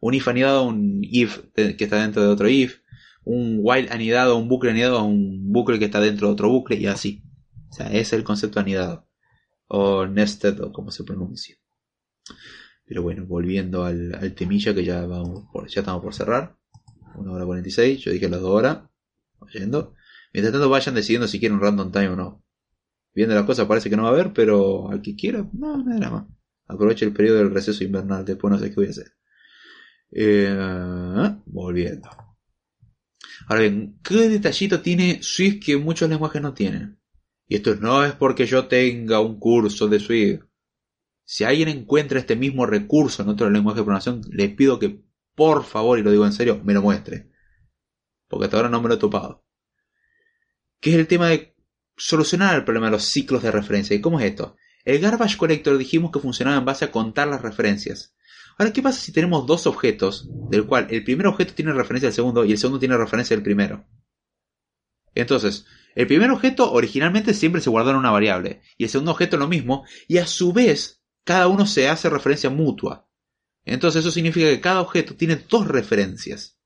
Un 0.07 0.15
if 0.15 0.29
anidado 0.29 0.63
es 0.63 0.69
un 0.69 1.01
if 1.03 1.41
que 1.53 1.77
está 1.81 2.01
dentro 2.01 2.23
de 2.23 2.29
otro 2.29 2.49
if. 2.49 2.79
Un 3.25 3.59
while 3.61 3.89
anidado, 3.91 4.37
un 4.37 4.49
bucle 4.49 4.71
anidado 4.71 4.99
es 4.99 5.03
un 5.03 5.53
bucle 5.53 5.81
que 5.81 5.87
está 5.87 6.01
dentro 6.01 6.29
de 6.29 6.35
otro 6.35 6.49
bucle 6.49 6.77
y 6.77 6.87
así. 6.87 7.25
O 7.71 7.73
sea, 7.73 7.89
es 7.89 8.13
el 8.13 8.23
concepto 8.23 8.61
anidado. 8.61 9.09
O 9.67 10.07
nested 10.07 10.61
o 10.61 10.73
como 10.73 10.93
se 10.93 11.03
pronuncia. 11.03 11.57
Pero 12.85 13.03
bueno, 13.03 13.27
volviendo 13.27 13.85
al, 13.85 14.15
al 14.15 14.33
que 14.37 14.85
ya, 14.85 15.05
vamos 15.07 15.49
por, 15.53 15.67
ya 15.67 15.81
estamos 15.81 16.05
por 16.05 16.15
cerrar. 16.15 16.57
1 17.17 17.33
hora 17.33 17.45
46, 17.45 17.99
yo 17.99 18.13
dije 18.13 18.29
las 18.29 18.41
2 18.41 18.49
horas, 18.49 18.83
oyendo. 19.41 19.95
Mientras 20.33 20.53
tanto 20.53 20.69
vayan 20.69 20.95
decidiendo 20.95 21.27
si 21.27 21.41
quieren 21.41 21.57
un 21.57 21.63
random 21.63 21.91
time 21.91 22.11
o 22.11 22.17
no. 22.17 22.45
Viendo 23.13 23.35
la 23.35 23.45
cosa 23.45 23.67
parece 23.67 23.91
que 23.91 23.97
no 23.97 24.05
va 24.05 24.11
a 24.11 24.13
haber, 24.13 24.33
pero 24.33 24.89
al 24.89 25.03
que 25.03 25.17
quiera, 25.17 25.45
no, 25.53 25.83
nada 25.83 26.11
más. 26.11 26.27
Aproveche 26.69 27.05
el 27.05 27.13
periodo 27.13 27.39
del 27.39 27.51
receso 27.51 27.83
invernal, 27.83 28.25
después 28.25 28.53
no 28.53 28.59
sé 28.61 28.69
qué 28.69 28.77
voy 28.77 28.87
a 28.87 28.91
hacer. 28.91 29.17
Eh, 30.11 31.37
volviendo. 31.47 32.09
Ahora 33.49 33.63
bien, 33.63 33.99
¿qué 34.03 34.29
detallito 34.29 34.81
tiene 34.81 35.23
Swift 35.23 35.65
que 35.65 35.77
muchos 35.77 36.09
lenguajes 36.09 36.43
no 36.43 36.55
tienen? 36.55 36.99
Y 37.49 37.57
esto 37.57 37.77
no 37.77 38.05
es 38.05 38.13
porque 38.13 38.47
yo 38.47 38.67
tenga 38.67 39.21
un 39.21 39.39
curso 39.39 39.89
de 39.89 40.01
Swift. 40.01 40.45
Si 41.25 41.45
alguien 41.45 41.69
encuentra 41.69 42.19
este 42.19 42.37
mismo 42.37 42.67
recurso 42.67 43.23
en 43.23 43.29
otro 43.29 43.51
lenguaje 43.51 43.81
de 43.81 43.85
programación, 43.85 44.23
les 44.31 44.55
pido 44.55 44.79
que 44.79 45.07
por 45.37 45.65
favor, 45.65 45.99
y 45.99 46.03
lo 46.03 46.11
digo 46.11 46.25
en 46.25 46.33
serio, 46.33 46.61
me 46.65 46.73
lo 46.73 46.83
muestre. 46.83 47.31
Porque 48.27 48.47
hasta 48.47 48.57
ahora 48.57 48.71
no 48.71 48.81
me 48.81 48.89
lo 48.89 48.95
he 48.95 48.99
topado. 48.99 49.45
Que 50.81 50.91
es 50.91 50.97
el 50.97 51.07
tema 51.07 51.29
de 51.29 51.55
solucionar 51.97 52.57
el 52.57 52.65
problema 52.65 52.87
de 52.87 52.93
los 52.93 53.05
ciclos 53.05 53.43
de 53.43 53.51
referencia. 53.51 53.95
¿Y 53.95 54.01
cómo 54.01 54.19
es 54.19 54.27
esto? 54.27 54.57
El 54.85 54.99
garbage 54.99 55.37
collector 55.37 55.77
dijimos 55.77 56.11
que 56.11 56.21
funcionaba 56.21 56.57
en 56.57 56.65
base 56.65 56.87
a 56.87 56.91
contar 56.91 57.29
las 57.29 57.43
referencias. 57.43 58.16
Ahora, 58.59 58.73
¿qué 58.73 58.83
pasa 58.83 59.01
si 59.01 59.13
tenemos 59.13 59.47
dos 59.47 59.67
objetos, 59.67 60.29
del 60.51 60.67
cual 60.67 60.87
el 60.91 61.05
primer 61.05 61.27
objeto 61.27 61.53
tiene 61.55 61.73
referencia 61.73 62.09
al 62.09 62.15
segundo 62.15 62.45
y 62.45 62.53
el 62.53 62.59
segundo 62.59 62.79
tiene 62.79 62.97
referencia 62.97 63.37
al 63.37 63.43
primero? 63.43 63.87
Entonces, 65.15 65.67
el 65.95 66.07
primer 66.07 66.31
objeto 66.31 66.73
originalmente 66.73 67.35
siempre 67.35 67.61
se 67.61 67.71
guardó 67.71 67.91
en 67.91 67.97
una 67.97 68.11
variable, 68.11 68.63
y 68.77 68.85
el 68.85 68.91
segundo 68.91 69.13
objeto 69.13 69.37
lo 69.37 69.49
mismo, 69.49 69.85
y 70.09 70.19
a 70.19 70.27
su 70.27 70.53
vez, 70.53 71.03
cada 71.25 71.49
uno 71.49 71.67
se 71.67 71.89
hace 71.89 72.09
referencia 72.09 72.51
mutua. 72.51 73.09
Entonces 73.65 74.01
eso 74.01 74.11
significa 74.11 74.47
que 74.47 74.61
cada 74.61 74.81
objeto 74.81 75.17
tiene 75.17 75.37
dos 75.37 75.67
referencias. 75.67 76.59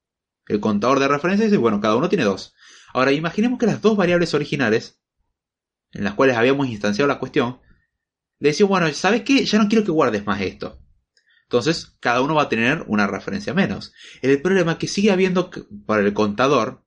El 0.46 0.60
contador 0.60 1.00
de 1.00 1.08
referencias 1.08 1.50
dice, 1.50 1.58
bueno, 1.58 1.80
cada 1.80 1.96
uno 1.96 2.08
tiene 2.08 2.24
dos. 2.24 2.54
Ahora 2.92 3.12
imaginemos 3.12 3.58
que 3.58 3.66
las 3.66 3.80
dos 3.80 3.96
variables 3.96 4.34
originales, 4.34 5.00
en 5.92 6.04
las 6.04 6.14
cuales 6.14 6.36
habíamos 6.36 6.68
instanciado 6.68 7.08
la 7.08 7.18
cuestión, 7.18 7.60
le 8.38 8.50
decimos, 8.50 8.70
bueno, 8.70 8.92
¿sabes 8.92 9.22
qué? 9.22 9.44
Ya 9.44 9.58
no 9.58 9.68
quiero 9.68 9.84
que 9.84 9.92
guardes 9.92 10.26
más 10.26 10.40
esto. 10.40 10.80
Entonces, 11.50 11.96
cada 11.98 12.22
uno 12.22 12.36
va 12.36 12.42
a 12.42 12.48
tener 12.48 12.84
una 12.86 13.08
referencia 13.08 13.52
menos. 13.52 13.92
El 14.22 14.40
problema 14.40 14.78
que 14.78 14.86
sigue 14.86 15.10
habiendo 15.10 15.50
para 15.84 16.00
el 16.00 16.14
contador, 16.14 16.84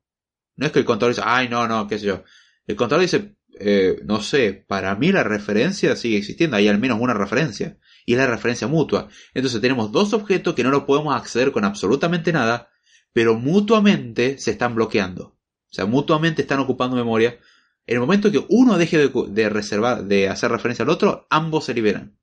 no 0.56 0.66
es 0.66 0.72
que 0.72 0.80
el 0.80 0.86
contador 0.86 1.14
dice, 1.14 1.22
ay, 1.26 1.50
no, 1.50 1.68
no, 1.68 1.86
qué 1.86 2.00
sé 2.00 2.06
yo. 2.06 2.24
El 2.66 2.78
contador 2.78 3.02
dice, 3.02 3.36
eh, 3.60 4.00
no 4.06 4.22
sé, 4.22 4.54
para 4.66 4.96
mí 4.96 5.12
la 5.12 5.26
referencia 5.26 5.98
sigue 5.98 6.18
existiendo, 6.18 6.56
hay 6.56 6.70
al 6.70 6.80
menos 6.80 7.02
una 7.02 7.14
referencia 7.14 7.78
y 8.06 8.14
es 8.14 8.18
la 8.18 8.26
referencia 8.26 8.68
mutua. 8.68 9.10
Entonces 9.34 9.60
tenemos 9.60 9.92
dos 9.92 10.14
objetos 10.14 10.56
que 10.56 10.64
no 10.64 10.72
lo 10.72 10.86
podemos 10.86 11.14
acceder 11.14 11.52
con 11.52 11.66
absolutamente 11.66 12.32
nada, 12.32 12.70
pero 13.12 13.36
mutuamente 13.36 14.38
se 14.38 14.52
están 14.52 14.76
bloqueando. 14.76 15.26
O 15.26 15.74
sea, 15.74 15.86
mutuamente 15.88 16.42
están 16.42 16.62
ocupando 16.62 16.96
memoria. 16.96 17.38
En 17.86 17.96
el 17.96 18.00
momento 18.00 18.32
que 18.32 18.46
uno 18.48 18.78
deje 18.78 19.10
de, 19.10 19.50
reservar, 19.50 20.06
de 20.06 20.30
hacer 20.30 20.50
referencia 20.50 20.84
al 20.84 20.90
otro, 20.90 21.28
ambos 21.30 21.66
se 21.66 21.74
liberan. 21.74 22.18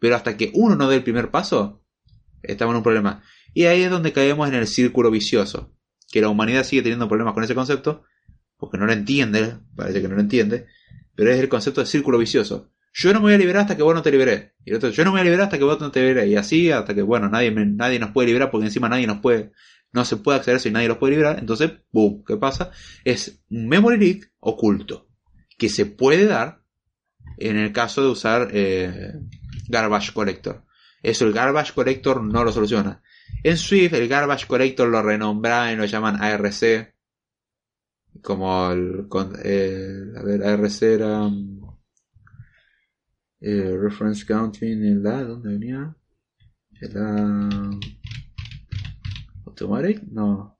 Pero 0.00 0.16
hasta 0.16 0.36
que 0.36 0.50
uno 0.54 0.74
no 0.74 0.88
dé 0.88 0.96
el 0.96 1.04
primer 1.04 1.30
paso, 1.30 1.84
estamos 2.42 2.72
en 2.72 2.78
un 2.78 2.82
problema. 2.82 3.22
Y 3.54 3.66
ahí 3.66 3.82
es 3.82 3.90
donde 3.90 4.12
caemos 4.12 4.48
en 4.48 4.54
el 4.54 4.66
círculo 4.66 5.12
vicioso. 5.12 5.72
Que 6.10 6.20
la 6.20 6.28
humanidad 6.28 6.64
sigue 6.64 6.82
teniendo 6.82 7.06
problemas 7.06 7.34
con 7.34 7.44
ese 7.44 7.54
concepto, 7.54 8.02
porque 8.56 8.78
no 8.78 8.86
lo 8.86 8.92
entiende, 8.92 9.58
parece 9.76 10.02
que 10.02 10.08
no 10.08 10.16
lo 10.16 10.20
entiende, 10.20 10.66
pero 11.14 11.30
es 11.30 11.38
el 11.38 11.48
concepto 11.48 11.80
de 11.80 11.86
círculo 11.86 12.18
vicioso 12.18 12.72
yo 12.92 13.12
no 13.12 13.20
me 13.20 13.26
voy 13.26 13.34
a 13.34 13.38
liberar 13.38 13.62
hasta 13.62 13.76
que 13.76 13.82
vos 13.82 13.94
no 13.94 14.02
te 14.02 14.10
liberé. 14.10 14.54
Y 14.64 14.70
el 14.70 14.76
otro, 14.76 14.90
yo 14.90 15.04
no 15.04 15.10
me 15.10 15.18
voy 15.18 15.20
a 15.20 15.24
liberar 15.24 15.44
hasta 15.44 15.58
que 15.58 15.64
vos 15.64 15.80
no 15.80 15.90
te 15.90 16.00
liberé. 16.00 16.26
Y 16.28 16.36
así 16.36 16.70
hasta 16.70 16.94
que, 16.94 17.02
bueno, 17.02 17.28
nadie, 17.28 17.50
nadie 17.50 17.98
nos 17.98 18.10
puede 18.10 18.26
liberar 18.26 18.50
porque 18.50 18.66
encima 18.66 18.88
nadie 18.88 19.06
nos 19.06 19.18
puede, 19.18 19.52
no 19.92 20.04
se 20.04 20.16
puede 20.16 20.38
acceder 20.38 20.60
si 20.60 20.70
nadie 20.70 20.88
los 20.88 20.98
puede 20.98 21.12
liberar. 21.12 21.38
Entonces, 21.38 21.72
boom, 21.92 22.24
¿qué 22.26 22.36
pasa? 22.36 22.70
Es 23.04 23.42
un 23.50 23.68
memory 23.68 23.98
leak 23.98 24.32
oculto 24.40 25.08
que 25.56 25.68
se 25.68 25.86
puede 25.86 26.26
dar 26.26 26.62
en 27.38 27.56
el 27.56 27.72
caso 27.72 28.02
de 28.02 28.08
usar 28.08 28.48
eh, 28.52 29.12
garbage 29.70 30.12
collector. 30.12 30.64
Eso 31.02 31.26
el 31.26 31.32
garbage 31.32 31.72
collector 31.72 32.22
no 32.22 32.44
lo 32.44 32.52
soluciona. 32.52 33.02
En 33.42 33.56
Swift 33.56 33.94
el 33.94 34.08
garbage 34.08 34.46
collector 34.46 34.88
lo 34.88 35.02
renombran 35.02 35.72
y 35.72 35.76
lo 35.76 35.84
llaman 35.84 36.22
ARC. 36.22 36.94
Como 38.22 38.70
el, 38.70 39.06
eh, 39.44 40.12
a 40.16 40.22
ver, 40.22 40.42
ARC 40.42 40.82
era 40.82 41.30
eh, 43.40 43.76
reference 43.80 44.26
counting 44.26 44.84
en 44.84 45.02
la, 45.02 45.24
¿dónde 45.24 45.50
venía? 45.50 45.96
En 46.80 46.94
la 46.94 47.70
automatic, 49.46 50.02
no, 50.02 50.58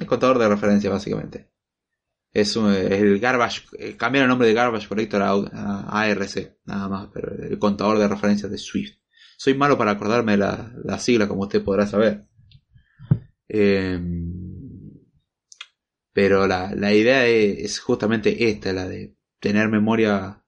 el 0.00 0.06
contador 0.06 0.38
de 0.38 0.48
referencia 0.48 0.90
básicamente. 0.90 1.50
Es, 2.36 2.54
el 2.54 3.18
garbage, 3.18 3.62
eh, 3.78 3.96
cambiar 3.96 4.24
el 4.24 4.28
nombre 4.28 4.46
de 4.46 4.52
garbage 4.52 4.88
collector 4.88 5.22
a, 5.22 6.02
ARC, 6.02 6.58
nada 6.66 6.86
más, 6.86 7.08
pero 7.10 7.32
el 7.32 7.58
contador 7.58 7.98
de 7.98 8.06
referencia 8.06 8.46
de 8.46 8.58
Swift. 8.58 8.98
Soy 9.38 9.54
malo 9.54 9.78
para 9.78 9.92
acordarme 9.92 10.36
la, 10.36 10.70
la 10.84 10.98
sigla, 10.98 11.28
como 11.28 11.44
usted 11.44 11.64
podrá 11.64 11.86
saber. 11.86 12.26
Em, 13.48 14.36
pero 16.12 16.46
la, 16.46 16.74
la 16.74 16.92
idea 16.92 17.26
es, 17.26 17.80
justamente 17.80 18.50
esta, 18.50 18.74
la 18.74 18.86
de 18.86 19.16
tener 19.40 19.70
memoria 19.70 20.44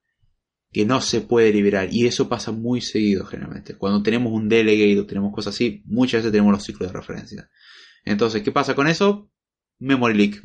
que 0.71 0.85
no 0.85 1.01
se 1.01 1.23
puede 1.23 1.55
liberar. 1.55 1.89
Y 1.91 2.07
eso 2.07 2.29
pasa 2.29 2.53
muy 2.53 2.83
seguido 2.83 3.25
generalmente. 3.25 3.77
Cuando 3.77 4.03
tenemos 4.03 4.31
un 4.31 4.51
delegate 4.51 5.01
o 5.01 5.07
tenemos 5.07 5.33
cosas 5.33 5.55
así, 5.55 5.83
muchas 5.87 6.19
veces 6.19 6.33
tenemos 6.33 6.53
los 6.53 6.65
ciclos 6.65 6.93
de 6.93 6.99
referencia. 6.99 7.51
Entonces, 8.05 8.43
¿qué 8.43 8.53
pasa 8.53 8.75
con 8.75 8.89
eso? 8.89 9.31
Memory 9.79 10.15
leak. 10.15 10.43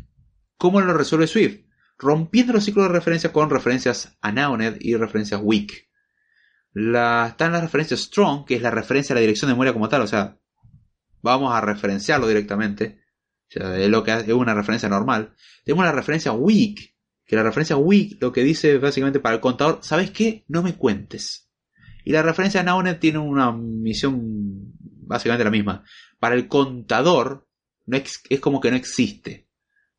¿Cómo 0.58 0.82
lo 0.82 0.94
resuelve 0.94 1.28
Swift? 1.28 1.66
Rompiendo 1.98 2.54
los 2.54 2.64
ciclos 2.64 2.88
de 2.88 2.94
referencia 2.94 3.32
con 3.32 3.50
referencias 3.50 4.18
a 4.22 4.32
Nowned 4.32 4.78
y 4.80 4.96
referencias 4.96 5.42
weak. 5.44 5.90
La, 6.74 7.28
están 7.30 7.52
las 7.52 7.62
referencias 7.62 8.02
strong, 8.02 8.46
que 8.46 8.56
es 8.56 8.62
la 8.62 8.72
referencia 8.72 9.14
a 9.14 9.16
la 9.16 9.22
dirección 9.22 9.50
de 9.50 9.54
memoria 9.54 9.74
como 9.74 9.90
tal. 9.90 10.02
O 10.02 10.08
sea, 10.08 10.38
vamos 11.22 11.54
a 11.54 11.62
referenciarlo 11.62 12.28
directamente. 12.28 13.02
O 13.50 13.54
sea, 13.54 13.78
es 13.78 13.90
lo 13.90 14.04
que 14.04 14.14
es 14.14 14.28
una 14.30 14.54
referencia 14.54 14.90
normal. 14.90 15.34
Tenemos 15.64 15.86
la 15.86 15.92
referencia 15.92 16.32
weak, 16.32 16.96
Que 17.26 17.36
la 17.36 17.44
referencia 17.44 17.78
weak 17.78 18.18
lo 18.22 18.32
que 18.32 18.44
dice 18.44 18.78
básicamente 18.78 19.20
para 19.20 19.36
el 19.36 19.42
contador, 19.42 19.80
¿sabes 19.82 20.12
qué? 20.12 20.44
No 20.48 20.64
me 20.64 20.76
cuentes. 20.76 21.50
Y 22.04 22.12
la 22.12 22.22
referencia 22.22 22.64
Naunet 22.64 23.00
tiene 23.00 23.20
una 23.20 23.52
misión 23.52 24.74
básicamente 25.06 25.44
la 25.44 25.52
misma. 25.52 25.84
Para 26.20 26.36
el 26.36 26.48
contador, 26.48 27.48
no 27.86 27.98
es, 27.98 28.22
como 28.42 28.60
que 28.60 28.72
no 28.72 28.78
existe. 28.78 29.48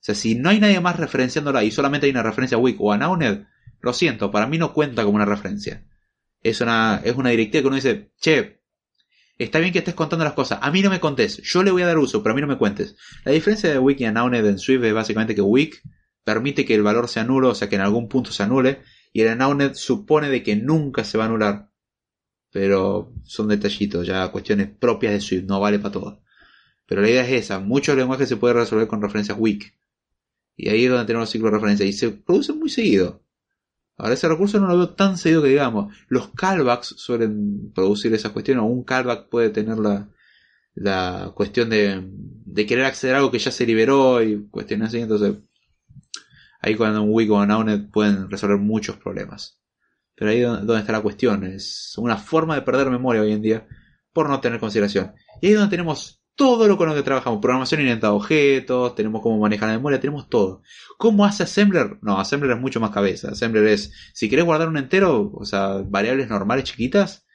O 0.04 0.06
sea, 0.06 0.14
si 0.14 0.34
no 0.34 0.50
hay 0.50 0.60
nadie 0.60 0.80
más 0.80 0.98
referenciándola 0.98 1.64
y 1.64 1.70
solamente 1.70 2.04
hay 2.04 2.10
una 2.10 2.22
referencia 2.22 2.58
weak 2.58 2.76
o 2.78 2.92
a 2.92 2.98
Naunet, 2.98 3.46
lo 3.80 3.94
siento, 3.94 4.30
para 4.30 4.46
mí 4.46 4.58
no 4.58 4.74
cuenta 4.74 5.02
como 5.02 5.16
una 5.16 5.24
referencia. 5.24 5.82
Es 6.42 6.60
una, 6.60 7.00
es 7.02 7.16
una 7.16 7.30
directiva 7.30 7.62
que 7.62 7.66
uno 7.68 7.76
dice, 7.76 8.10
che, 8.20 8.60
Está 9.38 9.58
bien 9.58 9.72
que 9.72 9.80
estés 9.80 9.94
contando 9.94 10.24
las 10.24 10.34
cosas. 10.34 10.60
A 10.62 10.70
mí 10.70 10.80
no 10.82 10.90
me 10.90 11.00
contés. 11.00 11.38
Yo 11.42 11.62
le 11.62 11.70
voy 11.72 11.82
a 11.82 11.86
dar 11.86 11.98
uso, 11.98 12.22
pero 12.22 12.32
a 12.32 12.36
mí 12.36 12.40
no 12.42 12.46
me 12.46 12.58
cuentes. 12.58 12.96
La 13.24 13.32
diferencia 13.32 13.70
de 13.70 13.78
Wiki 13.78 14.04
y 14.04 14.06
Anauned 14.06 14.44
en 14.44 14.58
Swift 14.58 14.84
es 14.84 14.94
básicamente 14.94 15.34
que 15.34 15.40
Wiki 15.40 15.78
permite 16.22 16.64
que 16.66 16.74
el 16.74 16.82
valor 16.82 17.08
sea 17.08 17.24
nulo, 17.24 17.48
o 17.48 17.54
sea 17.54 17.70
que 17.70 17.76
en 17.76 17.80
algún 17.80 18.08
punto 18.08 18.30
se 18.30 18.44
anule, 18.44 18.82
y 19.12 19.22
el 19.22 19.28
Anauned 19.28 19.74
supone 19.74 20.28
de 20.28 20.42
que 20.42 20.54
nunca 20.54 21.02
se 21.02 21.18
va 21.18 21.24
a 21.24 21.26
anular. 21.26 21.70
Pero 22.52 23.12
son 23.24 23.48
detallitos, 23.48 24.06
ya 24.06 24.28
cuestiones 24.28 24.68
propias 24.68 25.14
de 25.14 25.20
Swift, 25.20 25.44
no 25.46 25.58
vale 25.58 25.80
para 25.80 25.92
todo. 25.92 26.22
Pero 26.86 27.00
la 27.00 27.10
idea 27.10 27.24
es 27.26 27.44
esa, 27.44 27.58
muchos 27.58 27.96
lenguajes 27.96 28.28
se 28.28 28.36
pueden 28.36 28.58
resolver 28.58 28.86
con 28.86 29.02
referencias 29.02 29.36
Wiki. 29.38 29.72
Y 30.56 30.68
ahí 30.68 30.84
es 30.84 30.90
donde 30.90 31.06
tenemos 31.06 31.24
los 31.24 31.30
ciclos 31.30 31.50
de 31.50 31.56
referencia, 31.56 31.86
y 31.86 31.92
se 31.92 32.10
producen 32.10 32.58
muy 32.58 32.70
seguido. 32.70 33.24
Ahora 33.96 34.14
ese 34.14 34.28
recurso 34.28 34.58
no 34.58 34.66
lo 34.66 34.76
veo 34.76 34.90
tan 34.90 35.16
seguido 35.16 35.42
que 35.42 35.48
digamos. 35.48 35.94
Los 36.08 36.28
callbacks 36.30 36.94
suelen 36.98 37.72
producir 37.72 38.12
esas 38.12 38.32
cuestiones. 38.32 38.62
O 38.62 38.66
un 38.66 38.84
callback 38.84 39.28
puede 39.28 39.50
tener 39.50 39.78
la, 39.78 40.10
la 40.74 41.32
cuestión 41.34 41.70
de, 41.70 42.02
de 42.10 42.66
querer 42.66 42.86
acceder 42.86 43.14
a 43.14 43.18
algo 43.18 43.30
que 43.30 43.38
ya 43.38 43.52
se 43.52 43.66
liberó 43.66 44.22
y 44.22 44.48
cuestiones 44.48 44.88
así. 44.88 45.00
Entonces, 45.00 45.36
ahí 46.60 46.74
cuando 46.74 47.02
un 47.02 47.10
Wiki 47.12 47.30
o 47.30 47.36
un 47.36 47.50
Aunet 47.50 47.90
pueden 47.90 48.28
resolver 48.30 48.58
muchos 48.58 48.96
problemas. 48.96 49.60
Pero 50.16 50.30
ahí 50.30 50.38
es 50.38 50.48
donde 50.48 50.78
está 50.78 50.92
la 50.92 51.00
cuestión. 51.00 51.44
Es 51.44 51.94
una 51.96 52.16
forma 52.16 52.56
de 52.56 52.62
perder 52.62 52.90
memoria 52.90 53.22
hoy 53.22 53.32
en 53.32 53.42
día 53.42 53.68
por 54.12 54.28
no 54.28 54.40
tener 54.40 54.58
consideración. 54.58 55.12
Y 55.40 55.46
ahí 55.46 55.52
es 55.52 55.58
donde 55.58 55.70
tenemos 55.70 56.23
todo 56.36 56.66
lo 56.66 56.76
con 56.76 56.88
lo 56.88 56.94
que 56.94 57.02
trabajamos. 57.02 57.40
Programación 57.40 57.80
orientada 57.80 58.12
a 58.12 58.16
objetos, 58.16 58.94
tenemos 58.94 59.22
cómo 59.22 59.38
manejar 59.38 59.68
la 59.68 59.76
memoria, 59.76 60.00
tenemos 60.00 60.28
todo. 60.28 60.62
¿Cómo 60.98 61.24
hace 61.24 61.44
Assembler? 61.44 61.98
No, 62.02 62.18
Assembler 62.18 62.52
es 62.52 62.60
mucho 62.60 62.80
más 62.80 62.90
cabeza. 62.90 63.30
Assembler 63.30 63.66
es, 63.66 63.92
si 64.12 64.28
querés 64.28 64.44
guardar 64.44 64.68
un 64.68 64.76
entero, 64.76 65.30
o 65.32 65.44
sea, 65.44 65.82
variables 65.86 66.28
normales 66.28 66.64
chiquitas, 66.64 67.26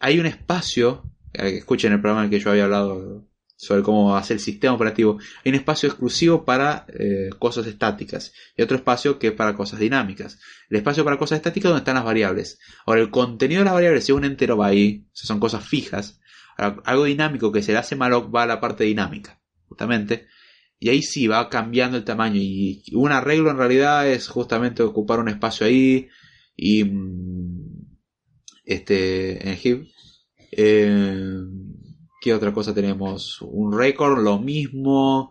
hay 0.00 0.18
un 0.18 0.26
espacio, 0.26 1.04
eh, 1.32 1.56
escuchen 1.58 1.92
el 1.92 2.00
programa 2.00 2.22
en 2.22 2.24
el 2.26 2.30
que 2.30 2.42
yo 2.42 2.50
había 2.50 2.64
hablado 2.64 3.26
sobre 3.62 3.82
cómo 3.84 4.16
hacer 4.16 4.38
el 4.38 4.40
sistema 4.40 4.74
operativo, 4.74 5.18
hay 5.44 5.50
un 5.50 5.54
espacio 5.54 5.88
exclusivo 5.88 6.44
para 6.44 6.84
eh, 6.98 7.30
cosas 7.38 7.64
estáticas 7.68 8.32
y 8.56 8.62
otro 8.62 8.76
espacio 8.76 9.20
que 9.20 9.28
es 9.28 9.32
para 9.34 9.54
cosas 9.54 9.78
dinámicas. 9.78 10.40
El 10.68 10.78
espacio 10.78 11.04
para 11.04 11.16
cosas 11.16 11.36
estáticas 11.36 11.66
es 11.66 11.70
donde 11.70 11.82
están 11.82 11.94
las 11.94 12.04
variables. 12.04 12.58
Ahora, 12.84 13.02
el 13.02 13.10
contenido 13.10 13.60
de 13.60 13.66
las 13.66 13.74
variables, 13.74 14.04
si 14.04 14.10
un 14.10 14.24
entero 14.24 14.56
va 14.56 14.66
ahí, 14.66 15.06
son 15.12 15.38
cosas 15.38 15.64
fijas, 15.64 16.20
algo 16.62 17.04
dinámico 17.04 17.52
que 17.52 17.62
se 17.62 17.72
le 17.72 17.78
hace 17.78 17.96
malloc 17.96 18.34
va 18.34 18.44
a 18.44 18.46
la 18.46 18.60
parte 18.60 18.84
dinámica, 18.84 19.40
justamente. 19.66 20.26
Y 20.78 20.88
ahí 20.88 21.02
sí 21.02 21.28
va 21.28 21.48
cambiando 21.48 21.96
el 21.96 22.04
tamaño. 22.04 22.40
Y 22.40 22.82
un 22.94 23.12
arreglo 23.12 23.50
en 23.50 23.58
realidad 23.58 24.08
es 24.08 24.28
justamente 24.28 24.82
ocupar 24.82 25.20
un 25.20 25.28
espacio 25.28 25.66
ahí. 25.66 26.08
Y 26.56 26.84
mm, 26.84 27.86
este 28.64 29.48
en 29.48 29.56
HIP. 29.56 29.88
Eh, 30.50 31.38
¿Qué 32.20 32.34
otra 32.34 32.52
cosa 32.52 32.74
tenemos? 32.74 33.40
Un 33.42 33.76
record, 33.76 34.22
lo 34.22 34.38
mismo. 34.38 35.30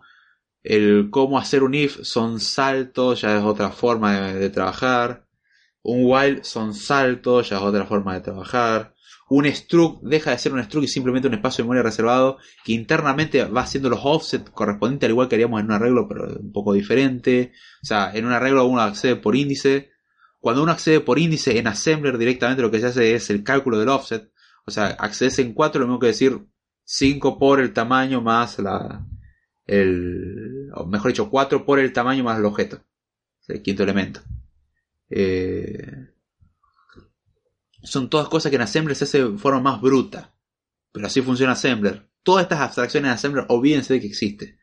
El 0.62 1.10
cómo 1.10 1.38
hacer 1.38 1.62
un 1.62 1.74
if 1.74 2.02
son 2.02 2.40
saltos, 2.40 3.22
ya 3.22 3.36
es 3.36 3.44
otra 3.44 3.70
forma 3.70 4.32
de 4.32 4.50
trabajar. 4.50 5.26
Un 5.82 6.04
while 6.04 6.44
son 6.44 6.74
saltos, 6.74 7.50
ya 7.50 7.56
es 7.56 7.62
otra 7.62 7.84
forma 7.86 8.14
de 8.14 8.20
trabajar 8.20 8.91
un 9.34 9.46
struct 9.46 10.02
deja 10.02 10.30
de 10.30 10.38
ser 10.38 10.52
un 10.52 10.62
struct 10.62 10.84
y 10.84 10.88
simplemente 10.88 11.26
un 11.26 11.32
espacio 11.32 11.62
de 11.62 11.64
memoria 11.64 11.82
reservado 11.82 12.36
que 12.64 12.72
internamente 12.72 13.42
va 13.44 13.62
haciendo 13.62 13.88
los 13.88 14.00
offsets 14.02 14.50
correspondientes 14.50 15.06
al 15.06 15.12
igual 15.12 15.28
que 15.28 15.36
haríamos 15.36 15.58
en 15.58 15.66
un 15.66 15.72
arreglo, 15.72 16.06
pero 16.06 16.38
un 16.38 16.52
poco 16.52 16.74
diferente. 16.74 17.52
O 17.82 17.86
sea, 17.86 18.12
en 18.14 18.26
un 18.26 18.32
arreglo 18.32 18.66
uno 18.66 18.82
accede 18.82 19.16
por 19.16 19.34
índice. 19.34 19.90
Cuando 20.38 20.62
uno 20.62 20.72
accede 20.72 21.00
por 21.00 21.18
índice 21.18 21.58
en 21.58 21.66
Assembler 21.66 22.18
directamente 22.18 22.60
lo 22.60 22.70
que 22.70 22.80
se 22.80 22.86
hace 22.88 23.14
es 23.14 23.30
el 23.30 23.42
cálculo 23.42 23.78
del 23.78 23.88
offset. 23.88 24.30
O 24.66 24.70
sea, 24.70 24.88
accedes 24.88 25.38
en 25.38 25.54
4, 25.54 25.80
lo 25.80 25.86
mismo 25.86 25.98
que 25.98 26.08
decir 26.08 26.38
5 26.84 27.38
por 27.38 27.60
el 27.60 27.72
tamaño 27.72 28.20
más 28.20 28.58
la... 28.58 29.06
El, 29.64 30.70
o 30.74 30.84
mejor 30.84 31.10
dicho, 31.10 31.30
4 31.30 31.64
por 31.64 31.78
el 31.78 31.92
tamaño 31.94 32.22
más 32.22 32.38
el 32.38 32.44
objeto. 32.44 32.84
El 33.48 33.62
quinto 33.62 33.82
elemento. 33.82 34.20
Eh, 35.08 36.11
son 37.82 38.08
todas 38.08 38.28
cosas 38.28 38.50
que 38.50 38.56
en 38.56 38.62
Assembler 38.62 38.96
se 38.96 39.04
hace 39.04 39.24
de 39.24 39.38
forma 39.38 39.60
más 39.60 39.80
bruta. 39.80 40.34
Pero 40.92 41.06
así 41.06 41.22
funciona 41.22 41.52
Assembler. 41.52 42.08
Todas 42.22 42.44
estas 42.44 42.60
abstracciones 42.60 43.08
en 43.08 43.14
Assembler, 43.14 43.46
olvídense 43.48 43.94
de 43.94 44.00
que 44.00 44.06
existe. 44.06 44.58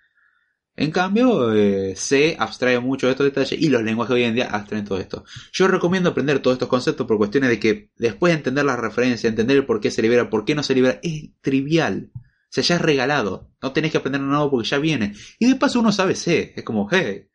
En 0.76 0.92
cambio, 0.92 1.54
eh, 1.54 1.94
C 1.98 2.38
abstrae 2.40 2.80
mucho 2.80 3.08
de 3.08 3.12
estos 3.12 3.26
detalles 3.26 3.62
y 3.62 3.68
los 3.68 3.84
lenguajes 3.84 4.14
hoy 4.14 4.24
en 4.24 4.36
día 4.36 4.46
abstraen 4.46 4.86
todo 4.86 4.98
esto. 4.98 5.26
Yo 5.52 5.68
recomiendo 5.68 6.10
aprender 6.10 6.40
todos 6.40 6.56
estos 6.56 6.70
conceptos 6.70 7.06
por 7.06 7.18
cuestiones 7.18 7.50
de 7.50 7.60
que 7.60 7.92
después 7.98 8.32
de 8.32 8.38
entender 8.38 8.64
la 8.64 8.78
referencia, 8.78 9.28
entender 9.28 9.58
el 9.58 9.66
por 9.66 9.82
qué 9.82 9.92
se 9.92 10.02
libera, 10.02 10.30
por 10.30 10.46
qué 10.46 10.56
no 10.56 10.64
se 10.64 10.76
libera, 10.76 11.02
es 11.04 11.32
trivial. 11.42 12.12
O 12.14 12.48
sea, 12.48 12.64
ya 12.64 12.76
es 12.76 12.82
regalado. 12.82 13.52
No 13.62 13.74
tenés 13.74 13.92
que 13.92 13.98
aprender 13.98 14.22
nada 14.22 14.50
porque 14.50 14.70
ya 14.70 14.78
viene. 14.80 15.16
Y 15.38 15.48
de 15.48 15.56
paso 15.56 15.82
uno 15.82 15.92
sabe 15.92 16.16
C. 16.16 16.54
Es 16.56 16.64
como, 16.64 16.88
hey, 16.90 17.28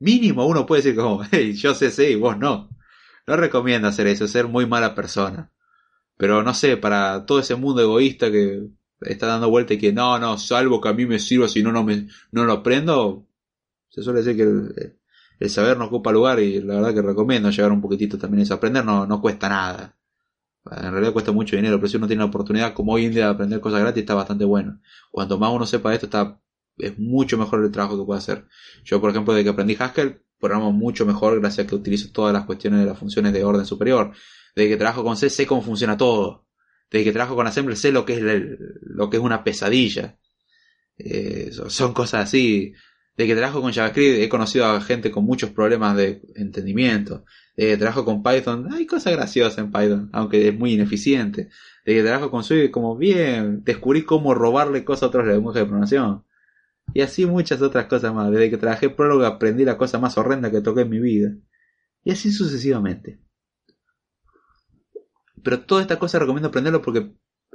mínimo 0.00 0.44
uno 0.46 0.66
puede 0.66 0.82
decir 0.82 0.96
como, 0.96 1.22
hey, 1.30 1.52
yo 1.52 1.74
sé 1.74 1.92
C 1.92 2.10
y 2.10 2.16
vos 2.16 2.36
no. 2.38 2.70
No 3.30 3.36
recomiendo 3.36 3.86
hacer 3.86 4.08
eso, 4.08 4.26
ser 4.26 4.48
muy 4.48 4.66
mala 4.66 4.96
persona. 4.96 5.52
Pero 6.16 6.42
no 6.42 6.52
sé, 6.52 6.76
para 6.76 7.26
todo 7.26 7.38
ese 7.38 7.54
mundo 7.54 7.80
egoísta 7.80 8.28
que 8.28 8.66
está 9.02 9.28
dando 9.28 9.48
vuelta 9.48 9.72
y 9.72 9.78
que 9.78 9.92
no, 9.92 10.18
no, 10.18 10.36
salvo 10.36 10.80
que 10.80 10.88
a 10.88 10.94
mí 10.94 11.06
me 11.06 11.20
sirva, 11.20 11.46
si 11.46 11.62
no, 11.62 11.70
no, 11.70 11.84
me, 11.84 12.08
no 12.32 12.44
lo 12.44 12.54
aprendo, 12.54 13.28
se 13.88 14.02
suele 14.02 14.24
decir 14.24 14.36
que 14.36 14.96
el, 15.38 15.48
saber 15.48 15.78
no 15.78 15.84
ocupa 15.84 16.10
lugar 16.10 16.40
y 16.40 16.60
la 16.60 16.74
verdad 16.74 16.92
que 16.92 17.02
recomiendo 17.02 17.50
llevar 17.50 17.70
un 17.70 17.80
poquitito 17.80 18.18
también 18.18 18.42
eso. 18.42 18.54
Aprender 18.54 18.84
no, 18.84 19.06
no 19.06 19.20
cuesta 19.20 19.48
nada. 19.48 19.96
En 20.64 20.90
realidad 20.90 21.12
cuesta 21.12 21.30
mucho 21.30 21.54
dinero, 21.54 21.76
pero 21.76 21.86
si 21.86 21.98
uno 21.98 22.08
tiene 22.08 22.24
la 22.24 22.30
oportunidad, 22.30 22.74
como 22.74 22.94
hoy 22.94 23.04
en 23.04 23.12
día, 23.12 23.26
de 23.26 23.30
aprender 23.30 23.60
cosas 23.60 23.80
gratis, 23.80 24.00
está 24.00 24.14
bastante 24.14 24.44
bueno. 24.44 24.80
Cuanto 25.12 25.38
más 25.38 25.52
uno 25.52 25.66
sepa 25.66 25.90
de 25.90 25.94
esto, 25.94 26.06
está, 26.06 26.40
es 26.78 26.98
mucho 26.98 27.38
mejor 27.38 27.64
el 27.64 27.70
trabajo 27.70 27.96
que 27.96 28.04
puede 28.04 28.18
hacer. 28.18 28.48
Yo, 28.82 29.00
por 29.00 29.10
ejemplo, 29.10 29.34
de 29.34 29.44
que 29.44 29.50
aprendí 29.50 29.76
Haskell, 29.78 30.20
programa 30.40 30.70
mucho 30.70 31.06
mejor 31.06 31.38
gracias 31.38 31.66
a 31.66 31.68
que 31.68 31.74
utilizo 31.74 32.10
todas 32.10 32.32
las 32.32 32.44
cuestiones 32.44 32.80
de 32.80 32.86
las 32.86 32.98
funciones 32.98 33.32
de 33.32 33.44
orden 33.44 33.66
superior. 33.66 34.12
Desde 34.56 34.70
que 34.70 34.76
trabajo 34.76 35.04
con 35.04 35.16
C 35.16 35.30
sé 35.30 35.46
cómo 35.46 35.62
funciona 35.62 35.96
todo. 35.96 36.46
Desde 36.90 37.04
que 37.04 37.12
trabajo 37.12 37.36
con 37.36 37.46
Assembler 37.46 37.76
sé 37.76 37.92
lo 37.92 38.04
que 38.04 38.14
es, 38.14 38.22
lo 38.80 39.10
que 39.10 39.18
es 39.18 39.22
una 39.22 39.44
pesadilla. 39.44 40.18
Eh, 40.98 41.50
son 41.68 41.92
cosas 41.92 42.24
así. 42.24 42.72
Desde 43.16 43.28
que 43.28 43.36
trabajo 43.36 43.60
con 43.60 43.72
JavaScript 43.72 44.22
he 44.22 44.28
conocido 44.28 44.66
a 44.66 44.80
gente 44.80 45.10
con 45.10 45.24
muchos 45.24 45.50
problemas 45.50 45.96
de 45.96 46.22
entendimiento. 46.34 47.24
Desde 47.54 47.72
que 47.72 47.76
trabajo 47.76 48.04
con 48.04 48.22
Python 48.22 48.72
hay 48.72 48.86
cosas 48.86 49.12
graciosas 49.12 49.58
en 49.58 49.70
Python, 49.70 50.10
aunque 50.12 50.48
es 50.48 50.58
muy 50.58 50.72
ineficiente. 50.72 51.50
Desde 51.84 52.00
que 52.00 52.06
trabajo 52.06 52.30
con 52.30 52.42
Swift 52.42 52.70
como 52.70 52.96
bien, 52.96 53.62
descubrí 53.62 54.02
cómo 54.02 54.34
robarle 54.34 54.84
cosas 54.84 55.04
a 55.04 55.06
otros 55.08 55.26
lenguajes 55.26 55.60
de 55.60 55.66
programación. 55.66 56.24
Y 56.92 57.02
así 57.02 57.26
muchas 57.26 57.62
otras 57.62 57.86
cosas 57.86 58.12
más. 58.14 58.30
Desde 58.30 58.50
que 58.50 58.56
trabajé 58.56 58.90
prólogo 58.90 59.24
aprendí 59.24 59.64
la 59.64 59.76
cosa 59.78 59.98
más 59.98 60.18
horrenda 60.18 60.50
que 60.50 60.60
toqué 60.60 60.82
en 60.82 60.90
mi 60.90 60.98
vida. 60.98 61.32
Y 62.02 62.10
así 62.10 62.32
sucesivamente. 62.32 63.20
Pero 65.42 65.60
toda 65.60 65.82
esta 65.82 65.98
cosa 65.98 66.18
recomiendo 66.18 66.48
aprenderlo 66.48 66.82
porque 66.82 67.14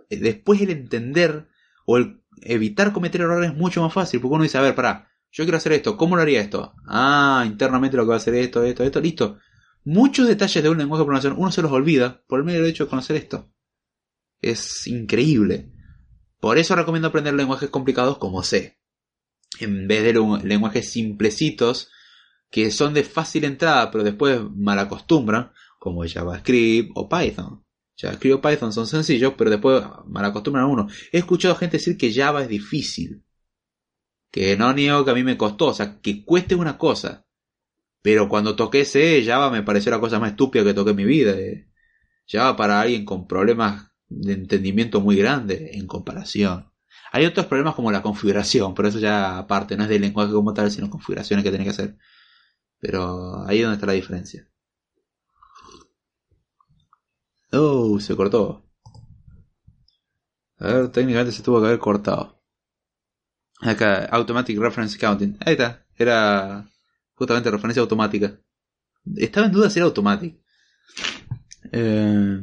eh, 0.09 0.17
después 0.17 0.61
el 0.61 0.71
entender 0.71 1.47
o 1.85 1.97
el 1.97 2.23
evitar 2.41 2.93
cometer 2.93 3.21
errores 3.21 3.51
es 3.51 3.57
mucho 3.57 3.81
más 3.81 3.93
fácil. 3.93 4.21
Porque 4.21 4.35
uno 4.35 4.43
dice, 4.43 4.57
a 4.57 4.61
ver, 4.61 4.75
pará, 4.75 5.09
yo 5.31 5.43
quiero 5.43 5.57
hacer 5.57 5.73
esto, 5.73 5.97
¿cómo 5.97 6.15
lo 6.15 6.21
haría 6.21 6.41
esto? 6.41 6.73
Ah, 6.87 7.43
internamente 7.45 7.97
lo 7.97 8.03
que 8.03 8.09
va 8.09 8.13
a 8.15 8.17
hacer 8.17 8.35
esto, 8.35 8.63
esto, 8.63 8.83
esto, 8.83 9.01
listo. 9.01 9.39
Muchos 9.83 10.27
detalles 10.27 10.63
de 10.63 10.69
un 10.69 10.77
lenguaje 10.77 11.01
de 11.01 11.05
programación 11.05 11.35
uno 11.37 11.51
se 11.51 11.61
los 11.61 11.71
olvida 11.71 12.23
por 12.27 12.39
el 12.39 12.45
medio 12.45 12.65
hecho 12.65 12.85
de 12.85 12.89
conocer 12.89 13.17
esto. 13.17 13.51
Es 14.41 14.87
increíble. 14.87 15.71
Por 16.39 16.57
eso 16.57 16.75
recomiendo 16.75 17.09
aprender 17.09 17.33
lenguajes 17.33 17.69
complicados 17.69 18.17
como 18.17 18.43
C 18.43 18.79
en 19.59 19.87
vez 19.87 20.03
de 20.03 20.13
lenguajes 20.43 20.91
simplecitos 20.91 21.89
que 22.49 22.71
son 22.71 22.93
de 22.93 23.03
fácil 23.03 23.43
entrada 23.43 23.91
pero 23.91 24.03
después 24.03 24.39
mal 24.55 24.79
acostumbran, 24.79 25.51
como 25.79 26.05
JavaScript 26.05 26.91
o 26.95 27.07
Python. 27.07 27.63
JavaScript 27.97 28.35
o 28.35 28.41
Python 28.41 28.73
son 28.73 28.87
sencillos, 28.87 29.33
pero 29.37 29.49
después 29.49 29.83
mal 30.07 30.25
acostumbran 30.25 30.65
a 30.65 30.67
uno. 30.67 30.87
He 31.11 31.19
escuchado 31.19 31.55
gente 31.55 31.77
decir 31.77 31.97
que 31.97 32.13
Java 32.13 32.41
es 32.41 32.49
difícil. 32.49 33.23
Que 34.31 34.57
no 34.57 34.73
niego 34.73 35.05
que 35.05 35.11
a 35.11 35.13
mí 35.13 35.23
me 35.23 35.37
costó, 35.37 35.67
o 35.67 35.73
sea, 35.73 35.99
que 36.01 36.25
cueste 36.25 36.55
una 36.55 36.77
cosa. 36.77 37.25
Pero 38.01 38.27
cuando 38.29 38.55
toqué 38.55 38.85
C, 38.85 39.23
Java 39.25 39.49
me 39.49 39.63
pareció 39.63 39.91
la 39.91 39.99
cosa 39.99 40.19
más 40.19 40.31
estúpida 40.31 40.63
que 40.63 40.73
toqué 40.73 40.91
en 40.91 40.97
mi 40.97 41.05
vida. 41.05 41.31
Eh. 41.31 41.69
Java 42.27 42.55
para 42.55 42.81
alguien 42.81 43.05
con 43.05 43.27
problemas 43.27 43.91
de 44.09 44.33
entendimiento 44.33 45.01
muy 45.01 45.15
grandes 45.15 45.75
en 45.75 45.87
comparación. 45.87 46.71
Hay 47.15 47.25
otros 47.25 47.45
problemas 47.45 47.75
como 47.75 47.93
la 47.93 48.01
configuración, 48.01 48.75
pero 48.75 48.89
eso 48.89 48.99
ya 48.99 49.37
aparte, 49.37 49.77
no 49.77 49.83
es 49.83 49.89
del 49.89 50.01
lenguaje 50.01 50.33
como 50.33 50.53
tal, 50.53 50.69
sino 50.69 50.89
configuraciones 50.89 51.45
que 51.45 51.49
tiene 51.49 51.63
que 51.63 51.69
hacer. 51.69 51.97
Pero 52.81 53.45
ahí 53.47 53.59
es 53.59 53.63
donde 53.63 53.75
está 53.75 53.85
la 53.85 53.93
diferencia. 53.93 54.45
Oh, 57.53 58.01
se 58.01 58.17
cortó. 58.17 58.65
A 60.59 60.67
ver, 60.67 60.89
técnicamente 60.89 61.31
se 61.31 61.41
tuvo 61.41 61.61
que 61.61 61.67
haber 61.67 61.79
cortado. 61.79 62.43
Acá, 63.61 64.07
Automatic 64.07 64.59
Reference 64.59 64.97
Counting. 64.97 65.37
Ahí 65.45 65.53
está. 65.53 65.85
Era 65.95 66.69
justamente 67.13 67.49
referencia 67.49 67.81
automática. 67.81 68.37
Estaba 69.15 69.45
en 69.45 69.53
duda 69.53 69.69
si 69.69 69.79
era 69.79 69.85
automático. 69.85 70.37
Eh... 71.71 72.41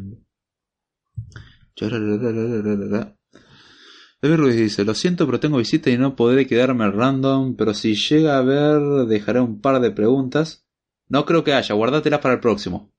David 4.23 4.37
Ruiz 4.37 4.57
dice, 4.57 4.85
lo 4.85 4.95
siento 4.95 5.27
pero 5.27 5.41
tengo 5.41 5.59
visita 5.59 5.91
y 5.91 5.99
no 5.99 6.15
podré 6.15 6.47
quedarme 6.47 6.89
random, 6.89 7.57
pero 7.57 7.75
si 7.75 7.97
llega 7.97 8.39
a 8.39 8.43
ver 8.43 8.81
dejaré 9.09 9.41
un 9.41 9.61
par 9.61 9.81
de 9.81 9.91
preguntas. 9.91 10.65
No 11.09 11.27
creo 11.27 11.43
que 11.43 11.53
haya, 11.53 11.75
guárdatelas 11.75 12.21
para 12.21 12.35
el 12.35 12.41
próximo. 12.41 12.93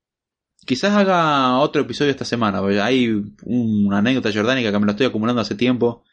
Quizás 0.66 0.94
haga 0.95 1.58
otro 1.60 1.82
episodio 1.82 2.12
esta 2.12 2.26
semana, 2.26 2.60
hay 2.84 3.24
una 3.44 4.00
anécdota 4.00 4.32
jordánica 4.34 4.72
que 4.72 4.80
me 4.80 4.86
lo 4.86 4.91
estoy 4.91 5.08
acumulando 5.08 5.41
hace 5.41 5.56
tiempo, 5.56 6.04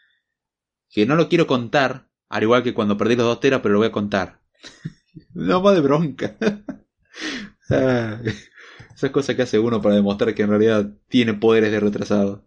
que 0.88 1.06
no 1.06 1.16
lo 1.16 1.28
quiero 1.28 1.46
contar, 1.46 2.08
al 2.28 2.42
igual 2.44 2.62
que 2.62 2.74
cuando 2.74 2.96
perdí 2.96 3.16
los 3.16 3.26
dos 3.26 3.40
teras, 3.40 3.60
pero 3.62 3.74
lo 3.74 3.80
voy 3.80 3.88
a 3.88 3.92
contar. 3.92 4.40
no 5.34 5.60
más 5.60 5.74
de 5.74 5.80
bronca. 5.80 6.36
Ah, 7.72 8.20
esas 8.94 9.10
cosas 9.10 9.36
que 9.36 9.42
hace 9.42 9.58
uno 9.60 9.80
para 9.80 9.94
demostrar 9.94 10.34
que 10.34 10.42
en 10.42 10.48
realidad 10.50 10.90
tiene 11.08 11.34
poderes 11.34 11.70
de 11.70 11.78
retrasado. 11.78 12.44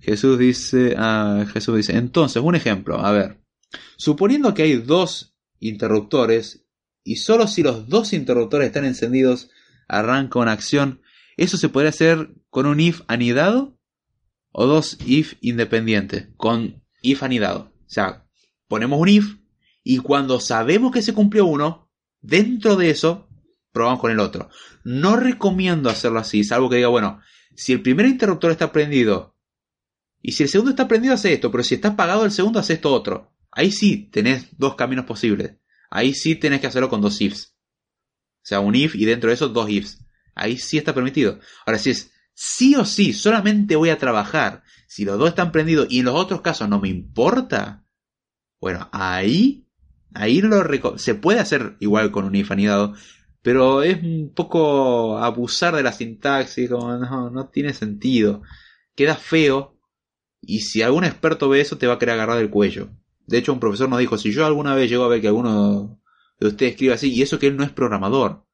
Jesús 0.00 0.38
dice, 0.38 0.94
ah, 0.96 1.44
Jesús 1.52 1.76
dice, 1.76 1.96
entonces, 1.96 2.42
un 2.42 2.54
ejemplo, 2.54 2.98
a 2.98 3.12
ver, 3.12 3.40
suponiendo 3.96 4.54
que 4.54 4.62
hay 4.62 4.76
dos 4.76 5.34
interruptores 5.60 6.64
y 7.04 7.16
solo 7.16 7.46
si 7.46 7.62
los 7.62 7.88
dos 7.88 8.12
interruptores 8.12 8.66
están 8.66 8.84
encendidos 8.84 9.50
arranca 9.88 10.38
una 10.38 10.52
acción, 10.52 11.00
¿eso 11.36 11.56
se 11.56 11.68
podría 11.68 11.90
hacer 11.90 12.34
con 12.50 12.66
un 12.66 12.80
if 12.80 13.00
anidado 13.08 13.78
o 14.52 14.66
dos 14.66 14.98
if 15.06 15.34
independientes? 15.40 16.28
Con 16.36 16.82
if 17.02 17.22
anidado. 17.22 17.72
O 17.86 17.90
sea, 17.90 18.26
ponemos 18.68 19.00
un 19.00 19.08
if 19.08 19.36
y 19.82 19.98
cuando 19.98 20.40
sabemos 20.40 20.92
que 20.92 21.02
se 21.02 21.14
cumplió 21.14 21.46
uno, 21.46 21.90
dentro 22.20 22.76
de 22.76 22.90
eso, 22.90 23.28
probamos 23.72 24.00
con 24.00 24.10
el 24.10 24.20
otro. 24.20 24.50
No 24.84 25.16
recomiendo 25.16 25.88
hacerlo 25.88 26.18
así, 26.18 26.44
salvo 26.44 26.68
que 26.68 26.76
diga, 26.76 26.88
bueno, 26.88 27.20
si 27.54 27.72
el 27.72 27.82
primer 27.82 28.06
interruptor 28.06 28.50
está 28.50 28.70
prendido 28.70 29.37
y 30.22 30.32
si 30.32 30.42
el 30.42 30.48
segundo 30.48 30.70
está 30.70 30.88
prendido, 30.88 31.14
hace 31.14 31.32
esto, 31.32 31.50
pero 31.50 31.62
si 31.62 31.76
está 31.76 31.88
apagado 31.88 32.24
el 32.24 32.30
segundo, 32.30 32.58
hace 32.58 32.74
esto 32.74 32.92
otro. 32.92 33.32
Ahí 33.50 33.70
sí 33.70 34.08
tenés 34.10 34.48
dos 34.58 34.74
caminos 34.74 35.04
posibles. 35.04 35.56
Ahí 35.90 36.14
sí 36.14 36.34
tenés 36.34 36.60
que 36.60 36.66
hacerlo 36.66 36.88
con 36.88 37.00
dos 37.00 37.20
ifs. 37.20 37.54
O 38.42 38.48
sea, 38.48 38.60
un 38.60 38.74
if 38.74 38.94
y 38.94 39.04
dentro 39.04 39.28
de 39.28 39.34
eso 39.34 39.48
dos 39.48 39.70
ifs. 39.70 40.04
Ahí 40.34 40.58
sí 40.58 40.78
está 40.78 40.94
permitido. 40.94 41.38
Ahora, 41.66 41.78
si 41.78 41.90
es 41.90 42.12
sí 42.34 42.74
o 42.74 42.84
sí, 42.84 43.12
solamente 43.12 43.76
voy 43.76 43.90
a 43.90 43.98
trabajar. 43.98 44.62
Si 44.86 45.04
los 45.04 45.18
dos 45.18 45.30
están 45.30 45.52
prendidos 45.52 45.88
y 45.90 46.00
en 46.00 46.06
los 46.06 46.14
otros 46.14 46.40
casos 46.40 46.68
no 46.68 46.80
me 46.80 46.88
importa. 46.88 47.84
Bueno, 48.60 48.88
ahí, 48.92 49.66
ahí 50.14 50.42
se 50.96 51.14
puede 51.14 51.40
hacer 51.40 51.76
igual 51.80 52.10
con 52.10 52.24
un 52.24 52.34
if 52.34 52.50
anidado. 52.50 52.94
Pero 53.42 53.82
es 53.82 54.02
un 54.02 54.32
poco 54.34 55.18
abusar 55.18 55.74
de 55.76 55.82
la 55.82 55.92
sintaxis, 55.92 56.68
como 56.68 56.96
no, 56.96 57.30
no 57.30 57.48
tiene 57.48 57.72
sentido. 57.72 58.42
Queda 58.94 59.14
feo 59.14 59.77
y 60.40 60.60
si 60.60 60.82
algún 60.82 61.04
experto 61.04 61.48
ve 61.48 61.60
eso, 61.60 61.78
te 61.78 61.86
va 61.86 61.94
a 61.94 61.98
querer 61.98 62.14
agarrar 62.14 62.38
del 62.38 62.50
cuello. 62.50 62.90
De 63.26 63.38
hecho, 63.38 63.52
un 63.52 63.60
profesor 63.60 63.88
nos 63.88 63.98
dijo, 63.98 64.16
si 64.16 64.32
yo 64.32 64.46
alguna 64.46 64.74
vez 64.74 64.88
llego 64.88 65.04
a 65.04 65.08
ver 65.08 65.20
que 65.20 65.28
alguno 65.28 66.00
de 66.40 66.46
ustedes 66.46 66.72
escribe 66.72 66.94
así, 66.94 67.12
y 67.12 67.22
eso 67.22 67.38
que 67.38 67.48
él 67.48 67.56
no 67.56 67.64
es 67.64 67.70
programador. 67.70 68.46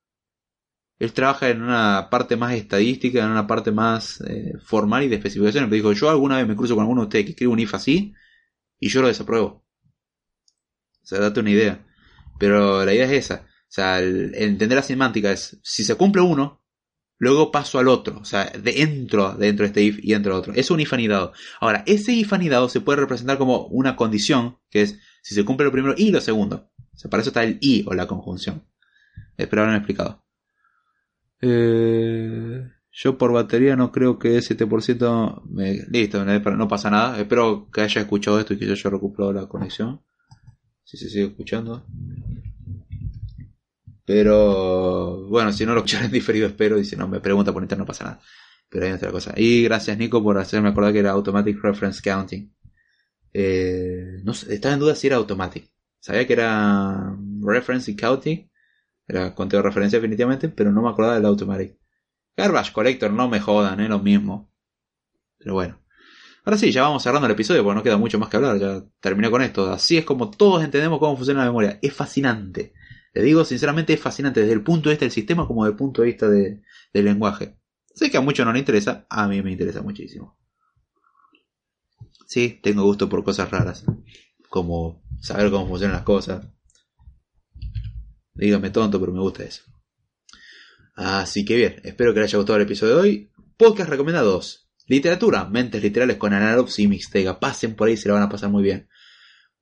Él 0.99 1.13
trabaja 1.13 1.51
en 1.51 1.63
una 1.63 2.09
parte 2.11 2.37
más 2.37 2.55
estadística, 2.55 3.25
en 3.25 3.31
una 3.31 3.47
parte 3.47 3.73
más 3.73 4.21
eh, 4.23 4.55
formal 4.65 5.03
y 5.03 5.09
de 5.09 5.17
especificaciones. 5.17 5.69
Pero 5.69 5.77
dijo, 5.77 5.93
yo 5.93 6.11
alguna 6.11 6.39
vez 6.39 6.47
me 6.47 6.57
cruzo 6.57 6.75
con 6.75 6.83
alguno 6.83 7.03
de 7.03 7.07
ustedes 7.07 7.25
que 7.25 7.31
escribe 7.33 7.53
un 7.53 7.59
if 7.59 7.75
así, 7.75 8.15
y 8.79 8.89
yo 8.89 9.03
lo 9.03 9.09
desapruebo. 9.09 9.65
O 11.03 11.07
sea, 11.07 11.21
date 11.21 11.41
una 11.41 11.51
idea. 11.51 11.87
Pero 12.39 12.85
la 12.85 12.95
idea 12.95 13.07
es 13.07 13.13
esa. 13.13 13.47
O 13.47 13.73
sea, 13.75 14.01
entender 14.01 14.77
la 14.77 14.83
semántica 14.83 15.33
es, 15.33 15.59
si 15.63 15.85
se 15.85 15.97
cumple 15.97 16.23
uno, 16.23 16.64
luego 17.19 17.51
paso 17.51 17.79
al 17.79 17.89
otro, 17.89 18.19
o 18.19 18.25
sea, 18.25 18.51
entro 18.65 19.35
dentro 19.35 19.65
de 19.65 19.69
este 19.69 19.83
if 19.83 19.99
y 20.03 20.15
entro 20.15 20.37
otro. 20.37 20.53
Es 20.55 20.71
un 20.71 20.81
if 20.81 20.93
anidado. 20.93 21.33
Ahora, 21.61 21.83
ese 21.87 22.13
if 22.13 22.33
anidado 22.33 22.69
se 22.69 22.81
puede 22.81 23.01
representar 23.01 23.39
como 23.39 23.67
una 23.67 23.97
condición, 23.97 24.59
que 24.71 24.83
es 24.83 24.99
si 25.23 25.35
se 25.35 25.45
cumple 25.45 25.67
lo 25.67 25.73
primero 25.73 25.95
y 25.97 26.11
lo 26.11 26.21
segundo. 26.21 26.71
O 26.95 26.99
sea, 26.99 27.11
para 27.11 27.21
eso 27.23 27.31
está 27.31 27.43
el 27.43 27.59
y 27.61 27.85
o 27.87 27.95
la 27.95 28.07
conjunción. 28.07 28.65
Espero 29.37 29.63
haberme 29.63 29.79
explicado. 29.79 30.25
Eh, 31.41 32.63
yo 32.93 33.19
por 33.19 33.33
batería 33.33 33.75
no 33.75 33.91
creo 33.91 34.19
que 34.19 34.39
7% 34.39 35.43
me... 35.47 35.85
Listo, 35.89 36.25
no 36.25 36.69
pasa 36.69 36.91
nada. 36.91 37.21
Espero 37.21 37.69
que 37.73 37.81
haya 37.81 38.03
escuchado 38.03 38.39
esto 38.39 38.55
y 38.55 38.59
que 38.59 38.67
yo 38.67 38.73
haya 38.73 38.91
recuperado 38.91 39.33
la 39.33 39.49
conexión. 39.49 40.01
Si 40.85 40.97
se 40.97 41.09
sigue 41.09 41.25
escuchando. 41.25 41.85
Pero 44.07 45.27
bueno, 45.29 45.53
si 45.53 45.65
no 45.65 45.73
lo 45.73 45.79
escucharon 45.79 46.07
en 46.07 46.13
diferido, 46.13 46.47
espero. 46.47 46.79
Y 46.79 46.85
si 46.85 46.97
no 46.97 47.09
me 47.09 47.21
pregunta 47.21 47.53
por 47.53 47.63
internet, 47.63 47.81
no 47.81 47.87
pasa 47.87 48.05
nada. 48.05 48.21
Pero 48.69 48.87
hay 48.87 48.93
otra 48.93 49.11
cosa. 49.11 49.33
Y 49.37 49.63
gracias, 49.65 49.97
Nico, 49.99 50.23
por 50.23 50.39
hacerme 50.39 50.69
acordar 50.71 50.93
que 50.93 50.99
era 51.01 51.13
Automatic 51.13 51.63
Reference 51.63 52.03
Counting. 52.03 52.53
Eh, 53.33 54.21
no 54.23 54.33
estaba 54.33 54.75
en 54.75 54.81
duda 54.81 54.95
si 54.95 55.07
era 55.07 55.17
Automatic. 55.17 55.71
Sabía 56.01 56.27
que 56.27 56.33
era 56.35 57.17
Reference 57.43 57.91
y 57.91 57.97
Counting. 57.97 58.51
Era 59.07 59.35
conteo 59.35 59.59
de 59.59 59.65
referencia, 59.65 59.99
definitivamente. 59.99 60.49
Pero 60.49 60.73
no 60.73 60.83
me 60.83 60.91
acordaba 60.91 61.15
del 61.15 61.27
Automatic. 61.27 61.77
Garbage 62.37 62.73
Collector, 62.73 63.13
no 63.13 63.29
me 63.29 63.41
jodan, 63.41 63.81
es 63.81 63.89
lo 63.89 64.01
mismo. 64.01 64.53
Pero 65.39 65.55
bueno. 65.55 65.81
Ahora 66.45 66.59
sí, 66.59 66.71
ya 66.71 66.83
vamos 66.83 67.03
cerrando 67.03 67.27
el 67.27 67.33
episodio 67.33 67.63
porque 67.65 67.77
no 67.77 67.83
queda 67.83 67.97
mucho 67.97 68.19
más 68.19 68.29
que 68.29 68.37
hablar. 68.37 68.59
Ya 68.59 68.83
terminé 69.01 69.31
con 69.31 69.41
esto. 69.41 69.71
Así 69.71 69.97
es 69.97 70.05
como 70.05 70.31
todos 70.31 70.63
entendemos 70.63 70.99
cómo 70.99 71.17
funciona 71.17 71.41
la 71.41 71.47
memoria. 71.47 71.79
Es 71.81 71.95
fascinante. 71.95 72.75
Le 73.15 73.23
digo, 73.23 73.45
sinceramente, 73.45 73.93
es 73.93 74.01
fascinante 74.01 74.41
desde 74.41 74.53
el 74.53 74.63
punto 74.63 74.89
de 74.89 74.95
vista 74.95 75.05
del 75.05 75.13
sistema 75.13 75.47
como 75.47 75.65
desde 75.65 75.73
el 75.73 75.79
punto 75.79 76.03
de 76.03 76.09
vista 76.09 76.29
del 76.29 76.65
lenguaje. 76.93 77.57
Sé 77.95 78.11
que 78.11 78.17
a 78.17 78.21
muchos 78.21 78.45
no 78.45 78.53
les 78.53 78.61
interesa, 78.61 79.07
a 79.09 79.29
mí 79.29 79.41
me 79.41 79.53
interesa 79.53 79.81
muchísimo. 79.81 80.37
Sí, 82.27 82.59
tengo 82.61 82.83
gusto 82.83 83.09
por 83.09 83.23
cosas 83.23 83.51
raras, 83.51 83.85
como 84.49 85.05
saber 85.21 85.51
cómo 85.51 85.69
funcionan 85.69 85.95
las 85.97 86.05
cosas. 86.05 86.45
Dígame 88.35 88.71
tonto, 88.71 88.99
pero 88.99 89.13
me 89.13 89.21
gusta 89.21 89.45
eso. 89.45 89.63
Así 90.97 91.45
que 91.45 91.55
bien, 91.55 91.81
espero 91.85 92.13
que 92.13 92.21
les 92.21 92.31
haya 92.31 92.39
gustado 92.39 92.57
el 92.57 92.65
episodio 92.65 92.97
de 92.97 93.01
hoy. 93.01 93.33
Podcast 93.57 93.91
recomendados. 93.91 94.69
Literatura, 94.89 95.45
mentes 95.45 95.83
literales 95.83 96.17
con 96.17 96.33
Analops 96.33 96.81
y 96.81 96.89
Mixtega. 96.89 97.39
Pasen 97.39 97.77
por 97.77 97.87
ahí, 97.87 97.97
se 97.97 98.09
la 98.09 98.15
van 98.15 98.25
a 98.25 98.29
pasar 98.29 98.51
muy 98.51 98.65
bien. 98.65 98.89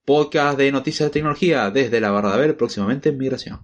Podcast 0.04 0.58
de 0.58 0.72
noticias 0.72 1.08
de 1.08 1.12
tecnología 1.12 1.70
desde 1.70 2.00
la 2.00 2.10
barra 2.10 2.56
próximamente 2.56 3.10
en 3.10 3.18
migración. 3.18 3.60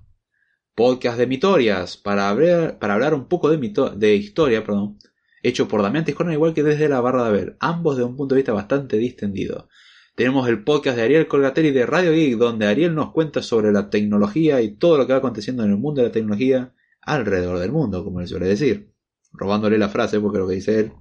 Podcast 0.77 1.19
de 1.19 1.27
mitorias 1.27 1.97
para 1.97 2.29
hablar, 2.29 3.15
un 3.15 3.27
poco 3.27 3.51
de, 3.51 4.15
historia, 4.15 4.63
perdón, 4.63 4.99
hecho 5.43 5.67
por 5.67 5.83
Damián 5.83 6.05
Tiscornia 6.05 6.35
igual 6.35 6.55
que 6.55 6.63
desde 6.63 6.89
la 6.89 7.01
barra 7.01 7.25
de 7.25 7.33
ver, 7.33 7.57
ambos 7.59 7.97
de 7.97 8.05
un 8.05 8.17
punto 8.17 8.37
de 8.37 8.39
vista 8.39 8.53
bastante 8.53 8.99
distendido. 8.99 9.69
Tenemos 10.15 10.49
el 10.49 10.63
podcast 10.63 10.97
de 10.97 11.03
Ariel 11.03 11.27
Colgateri 11.27 11.73
de 11.73 11.87
Radio 11.87 12.13
Geek, 12.13 12.39
donde 12.39 12.69
Ariel 12.69 12.95
nos 12.95 13.11
cuenta 13.11 13.43
sobre 13.43 13.73
la 13.73 13.91
tecnología 13.91 14.63
y 14.63 14.77
todo 14.77 14.97
lo 14.97 15.09
que 15.09 15.15
va 15.15 15.19
aconteciendo 15.19 15.65
en 15.65 15.73
el 15.73 15.79
mundo 15.79 16.03
de 16.03 16.07
la 16.07 16.13
tecnología 16.13 16.73
alrededor 17.01 17.59
del 17.59 17.73
mundo, 17.73 18.05
como 18.05 18.21
él 18.21 18.29
suele 18.29 18.47
decir. 18.47 18.93
Robándole 19.33 19.77
la 19.77 19.89
frase, 19.89 20.21
porque 20.21 20.39
lo 20.39 20.47
que 20.47 20.55
dice 20.55 20.79
él 20.79 20.93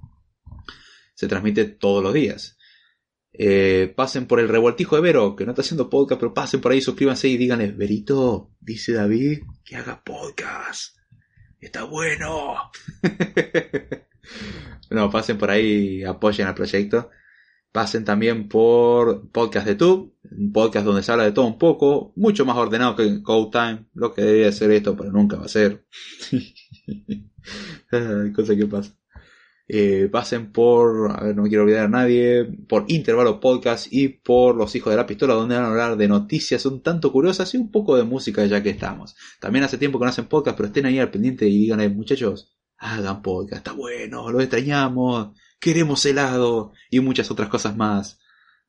se 1.14 1.28
transmite 1.28 1.64
todos 1.64 2.02
los 2.02 2.12
días. 2.12 2.57
Eh, 3.40 3.92
pasen 3.94 4.26
por 4.26 4.40
el 4.40 4.48
revoltijo 4.48 4.96
de 4.96 5.02
Vero, 5.02 5.36
que 5.36 5.44
no 5.44 5.52
está 5.52 5.62
haciendo 5.62 5.88
podcast, 5.88 6.20
pero 6.20 6.34
pasen 6.34 6.60
por 6.60 6.72
ahí, 6.72 6.80
suscríbanse 6.80 7.28
y 7.28 7.36
díganle, 7.36 7.70
Verito, 7.70 8.50
dice 8.58 8.92
David 8.92 9.42
que 9.64 9.76
haga 9.76 10.02
podcast. 10.04 10.96
Está 11.60 11.84
bueno. 11.84 12.72
no, 14.90 15.08
pasen 15.08 15.38
por 15.38 15.52
ahí, 15.52 16.02
apoyen 16.02 16.48
al 16.48 16.54
proyecto. 16.54 17.10
Pasen 17.70 18.04
también 18.04 18.48
por 18.48 19.30
podcast 19.30 19.66
de 19.66 19.74
YouTube, 19.74 20.16
un 20.32 20.52
podcast 20.52 20.84
donde 20.84 21.04
se 21.04 21.12
habla 21.12 21.24
de 21.24 21.32
todo 21.32 21.46
un 21.46 21.58
poco, 21.58 22.12
mucho 22.16 22.44
más 22.44 22.56
ordenado 22.56 22.96
que 22.96 23.22
Code 23.22 23.50
Time, 23.52 23.86
lo 23.94 24.12
que 24.12 24.22
debería 24.22 24.50
ser 24.50 24.72
esto, 24.72 24.96
pero 24.96 25.12
nunca 25.12 25.36
va 25.36 25.44
a 25.44 25.48
ser. 25.48 25.86
Cosa 28.34 28.56
que 28.56 28.66
pasa. 28.66 28.97
Eh, 29.70 30.08
pasen 30.10 30.50
por, 30.50 31.12
a 31.12 31.24
ver, 31.24 31.36
no 31.36 31.42
me 31.42 31.50
quiero 31.50 31.64
olvidar 31.64 31.84
a 31.84 31.88
nadie, 31.88 32.44
por 32.68 32.86
Intervalo 32.88 33.38
Podcast 33.38 33.86
y 33.90 34.08
por 34.08 34.56
Los 34.56 34.74
Hijos 34.74 34.90
de 34.90 34.96
la 34.96 35.06
Pistola, 35.06 35.34
donde 35.34 35.56
van 35.56 35.64
a 35.64 35.68
hablar 35.68 35.96
de 35.98 36.08
noticias 36.08 36.64
un 36.64 36.82
tanto 36.82 37.12
curiosas 37.12 37.52
y 37.52 37.58
un 37.58 37.70
poco 37.70 37.94
de 37.96 38.04
música 38.04 38.46
ya 38.46 38.62
que 38.62 38.70
estamos. 38.70 39.14
También 39.40 39.64
hace 39.64 39.76
tiempo 39.76 39.98
que 39.98 40.06
no 40.06 40.10
hacen 40.10 40.26
podcast, 40.26 40.56
pero 40.56 40.68
estén 40.68 40.86
ahí 40.86 40.98
al 40.98 41.10
pendiente 41.10 41.46
y 41.46 41.58
digan, 41.58 41.94
muchachos, 41.94 42.56
hagan 42.78 43.20
podcast, 43.20 43.58
está 43.58 43.72
bueno, 43.72 44.30
lo 44.30 44.40
extrañamos, 44.40 45.36
queremos 45.60 46.04
helado 46.06 46.72
y 46.90 47.00
muchas 47.00 47.30
otras 47.30 47.50
cosas 47.50 47.76
más. 47.76 48.18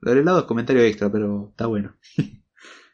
Lo 0.01 0.11
del 0.11 0.19
helado 0.21 0.39
es 0.39 0.45
comentario 0.45 0.81
extra, 0.83 1.11
pero 1.11 1.49
está 1.51 1.67
bueno. 1.67 1.95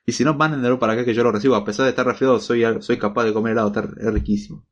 Y 0.07 0.11
si 0.11 0.23
no, 0.23 0.35
mándenlo 0.35 0.77
para 0.77 0.93
acá 0.93 1.03
que 1.03 1.15
yo 1.15 1.23
lo 1.23 1.31
recibo. 1.31 1.55
A 1.55 1.65
pesar 1.65 1.85
de 1.85 1.89
estar 1.89 2.05
resfriado, 2.05 2.39
soy, 2.39 2.63
soy 2.81 2.97
capaz 2.99 3.23
de 3.25 3.33
comer 3.33 3.53
helado. 3.53 3.69
Está 3.69 3.89
es 3.99 4.13
riquísimo. 4.13 4.63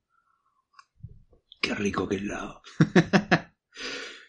Qué 1.64 1.74
rico 1.76 2.10
que 2.10 2.18
helado. 2.18 2.62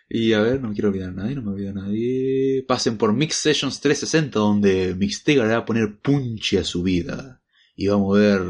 y 0.08 0.34
a 0.34 0.40
ver, 0.40 0.60
no 0.62 0.72
quiero 0.72 0.90
olvidar 0.90 1.08
a 1.08 1.12
nadie, 1.14 1.34
no 1.34 1.42
me 1.42 1.50
olvido 1.50 1.70
a 1.70 1.74
nadie. 1.74 2.64
Pasen 2.66 2.96
por 2.96 3.12
Mix 3.12 3.34
Sessions 3.34 3.80
360, 3.80 4.38
donde 4.38 4.94
Mixtega 4.94 5.42
le 5.44 5.54
va 5.54 5.58
a 5.58 5.64
poner 5.64 5.98
punche 5.98 6.60
a 6.60 6.64
su 6.64 6.84
vida. 6.84 7.42
Y 7.74 7.88
vamos 7.88 8.16
a 8.16 8.20
ver 8.20 8.40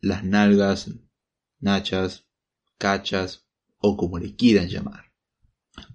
las 0.00 0.24
nalgas, 0.24 0.90
nachas, 1.60 2.26
cachas, 2.78 3.46
o 3.80 3.98
como 3.98 4.18
le 4.18 4.34
quieran 4.34 4.68
llamar. 4.68 5.12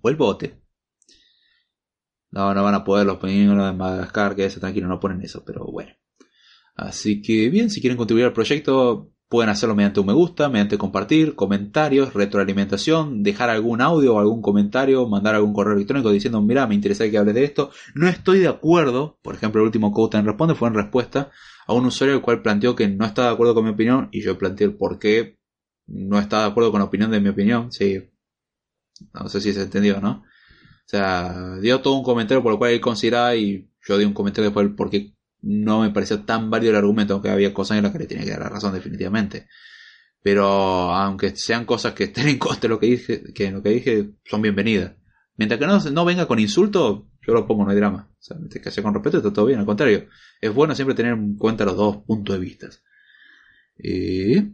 O 0.02 0.10
el 0.10 0.15
bote. 0.15 0.61
No, 2.30 2.53
no 2.53 2.64
van 2.64 2.76
a 2.76 2.84
poder 2.84 3.07
los 3.07 3.18
pingüinos 3.18 3.65
de 3.65 3.73
Madagascar, 3.73 4.35
que 4.35 4.45
eso 4.45 4.60
tranquilo, 4.60 4.88
no 4.88 4.99
ponen 4.99 5.23
eso, 5.23 5.43
pero 5.43 5.65
bueno. 5.65 5.91
Así 6.76 7.23
que 7.23 7.49
bien, 7.49 7.72
si 7.72 7.81
quieren 7.81 7.98
contribuir 7.98 8.27
al 8.27 8.34
proyecto, 8.34 9.11
pueden 9.31 9.49
hacerlo 9.49 9.75
mediante 9.75 10.01
un 10.01 10.07
me 10.07 10.13
gusta, 10.13 10.49
mediante 10.49 10.77
compartir, 10.77 11.35
comentarios, 11.35 12.13
retroalimentación, 12.13 13.23
dejar 13.23 13.49
algún 13.49 13.79
audio 13.79 14.15
o 14.15 14.19
algún 14.19 14.41
comentario, 14.41 15.07
mandar 15.07 15.35
algún 15.35 15.53
correo 15.53 15.73
electrónico 15.73 16.11
diciendo, 16.11 16.41
mira, 16.41 16.67
me 16.67 16.75
interesa 16.75 17.09
que 17.09 17.17
hables 17.17 17.35
de 17.35 17.45
esto. 17.45 17.71
No 17.95 18.09
estoy 18.09 18.39
de 18.39 18.49
acuerdo, 18.49 19.17
por 19.21 19.33
ejemplo, 19.33 19.61
el 19.61 19.67
último 19.67 19.93
Code 19.93 20.17
en 20.17 20.25
Responde 20.25 20.53
fue 20.53 20.67
en 20.67 20.73
respuesta 20.73 21.31
a 21.65 21.71
un 21.73 21.85
usuario 21.85 22.13
el 22.13 22.21
cual 22.21 22.41
planteó 22.41 22.75
que 22.75 22.89
no 22.89 23.05
estaba 23.05 23.29
de 23.29 23.33
acuerdo 23.35 23.55
con 23.55 23.63
mi 23.63 23.69
opinión 23.69 24.09
y 24.11 24.21
yo 24.21 24.37
planteé 24.37 24.67
el 24.67 24.75
por 24.75 24.99
qué 24.99 25.39
no 25.87 26.19
estaba 26.19 26.43
de 26.43 26.49
acuerdo 26.49 26.71
con 26.71 26.79
la 26.79 26.87
opinión 26.87 27.09
de 27.09 27.21
mi 27.21 27.29
opinión. 27.29 27.71
Sí, 27.71 28.11
no 29.13 29.29
sé 29.29 29.39
si 29.39 29.53
se 29.53 29.61
entendió, 29.61 30.01
¿no? 30.01 30.25
O 30.25 30.87
sea, 30.91 31.55
dio 31.61 31.79
todo 31.79 31.93
un 31.93 32.03
comentario 32.03 32.43
por 32.43 32.51
lo 32.51 32.57
cual 32.57 32.73
él 32.73 32.81
consideraba 32.81 33.33
y 33.33 33.71
yo 33.87 33.97
di 33.97 34.03
un 34.03 34.13
comentario 34.13 34.49
después 34.49 34.67
porque 34.75 35.13
no 35.41 35.81
me 35.81 35.89
pareció 35.89 36.23
tan 36.23 36.49
válido 36.49 36.72
el 36.72 36.77
argumento, 36.77 37.13
aunque 37.13 37.30
había 37.30 37.53
cosas 37.53 37.77
en 37.77 37.84
las 37.84 37.91
que 37.91 37.99
le 37.99 38.07
tenía 38.07 38.26
que 38.26 38.31
dar 38.31 38.41
la 38.41 38.49
razón 38.49 38.73
definitivamente. 38.73 39.47
Pero 40.22 40.45
aunque 40.45 41.35
sean 41.35 41.65
cosas 41.65 41.93
que 41.93 42.05
estén 42.05 42.27
en 42.27 42.38
contra 42.38 42.61
de 42.61 42.69
lo 42.69 42.80
que 42.80 42.88
dije, 42.88 43.34
que 43.34 43.51
lo 43.51 43.63
que 43.63 43.69
dije 43.69 44.11
son 44.26 44.41
bienvenidas. 44.41 44.95
Mientras 45.38 45.59
que 45.59 45.65
no, 45.65 45.80
no 45.80 46.05
venga 46.05 46.27
con 46.27 46.39
insulto, 46.39 47.09
yo 47.26 47.34
lo 47.34 47.47
pongo, 47.47 47.63
no 47.63 47.72
hay 47.72 47.77
drama. 47.77 48.09
O 48.11 48.22
sea, 48.23 48.38
que 48.61 48.72
sea 48.72 48.84
con 48.84 48.93
respeto 48.93 49.18
está 49.18 49.34
todo 49.34 49.45
bien, 49.45 49.59
al 49.59 49.65
contrario. 49.65 50.07
Es 50.39 50.53
bueno 50.53 50.76
siempre 50.76 50.95
tener 50.95 51.13
en 51.13 51.35
cuenta 51.38 51.65
los 51.65 51.76
dos 51.76 51.97
puntos 52.05 52.35
de 52.35 52.39
vista. 52.39 52.69
Eh, 53.77 54.51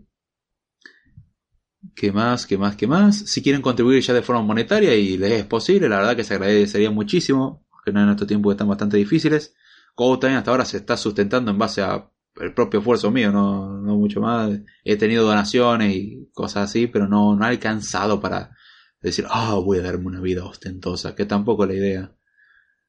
¿Qué 1.95 2.11
más? 2.11 2.45
¿Qué 2.45 2.57
más? 2.57 2.75
¿Qué 2.75 2.87
más? 2.87 3.17
Si 3.17 3.41
quieren 3.41 3.61
contribuir 3.61 4.01
ya 4.01 4.13
de 4.13 4.21
forma 4.21 4.41
monetaria 4.41 4.95
y 4.95 5.17
les 5.17 5.31
es 5.31 5.45
posible, 5.45 5.89
la 5.89 5.97
verdad 5.97 6.15
que 6.15 6.23
se 6.23 6.35
agradecería 6.35 6.91
muchísimo, 6.91 7.65
que 7.83 7.91
no 7.91 8.03
en 8.03 8.09
estos 8.09 8.27
tiempos 8.27 8.53
están 8.53 8.67
bastante 8.67 8.97
difíciles. 8.97 9.55
Como 9.97 10.19
también 10.19 10.37
hasta 10.37 10.51
ahora 10.51 10.63
se 10.63 10.77
está 10.77 10.95
sustentando 10.95 11.49
en 11.49 11.57
base 11.57 11.81
a 11.81 12.11
el 12.39 12.53
propio 12.53 12.81
esfuerzo 12.81 13.09
mío, 13.09 13.31
no, 13.31 13.81
no 13.81 13.97
mucho 13.97 14.21
más. 14.21 14.51
He 14.83 14.95
tenido 14.95 15.25
donaciones 15.25 15.95
y 15.95 16.29
cosas 16.33 16.69
así, 16.69 16.85
pero 16.85 17.07
no, 17.07 17.35
no 17.35 17.43
ha 17.43 17.47
alcanzado 17.47 18.21
para 18.21 18.55
decir, 19.01 19.25
ah, 19.27 19.55
voy 19.55 19.79
a 19.79 19.81
darme 19.81 20.05
una 20.05 20.21
vida 20.21 20.45
ostentosa, 20.45 21.15
que 21.15 21.25
tampoco 21.25 21.63
es 21.63 21.69
la 21.69 21.75
idea. 21.75 22.15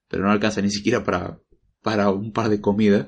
Pero 0.07 0.25
no 0.25 0.31
alcanza 0.31 0.61
ni 0.61 0.71
siquiera 0.71 1.03
para, 1.03 1.41
para 1.83 2.11
un 2.11 2.31
par 2.31 2.51
de 2.51 2.61
comidas. 2.61 3.07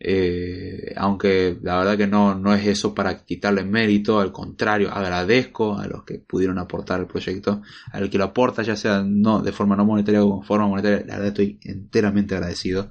Eh, 0.00 0.92
aunque 0.96 1.56
la 1.62 1.78
verdad 1.78 1.96
que 1.96 2.08
no, 2.08 2.34
no 2.34 2.52
es 2.52 2.66
eso 2.66 2.96
para 2.96 3.24
quitarle 3.24 3.64
mérito, 3.64 4.18
al 4.18 4.32
contrario, 4.32 4.90
agradezco 4.92 5.78
a 5.78 5.86
los 5.86 6.02
que 6.02 6.18
pudieron 6.18 6.58
aportar 6.58 6.98
el 6.98 7.06
proyecto, 7.06 7.62
al 7.92 8.10
que 8.10 8.18
lo 8.18 8.24
aporta, 8.24 8.62
ya 8.64 8.74
sea 8.74 9.04
no 9.06 9.40
de 9.40 9.52
forma 9.52 9.76
no 9.76 9.84
monetaria 9.84 10.24
o 10.24 10.30
con 10.30 10.42
forma 10.42 10.66
monetaria, 10.66 11.06
la 11.06 11.14
verdad 11.14 11.28
estoy 11.28 11.60
enteramente 11.62 12.34
agradecido. 12.34 12.90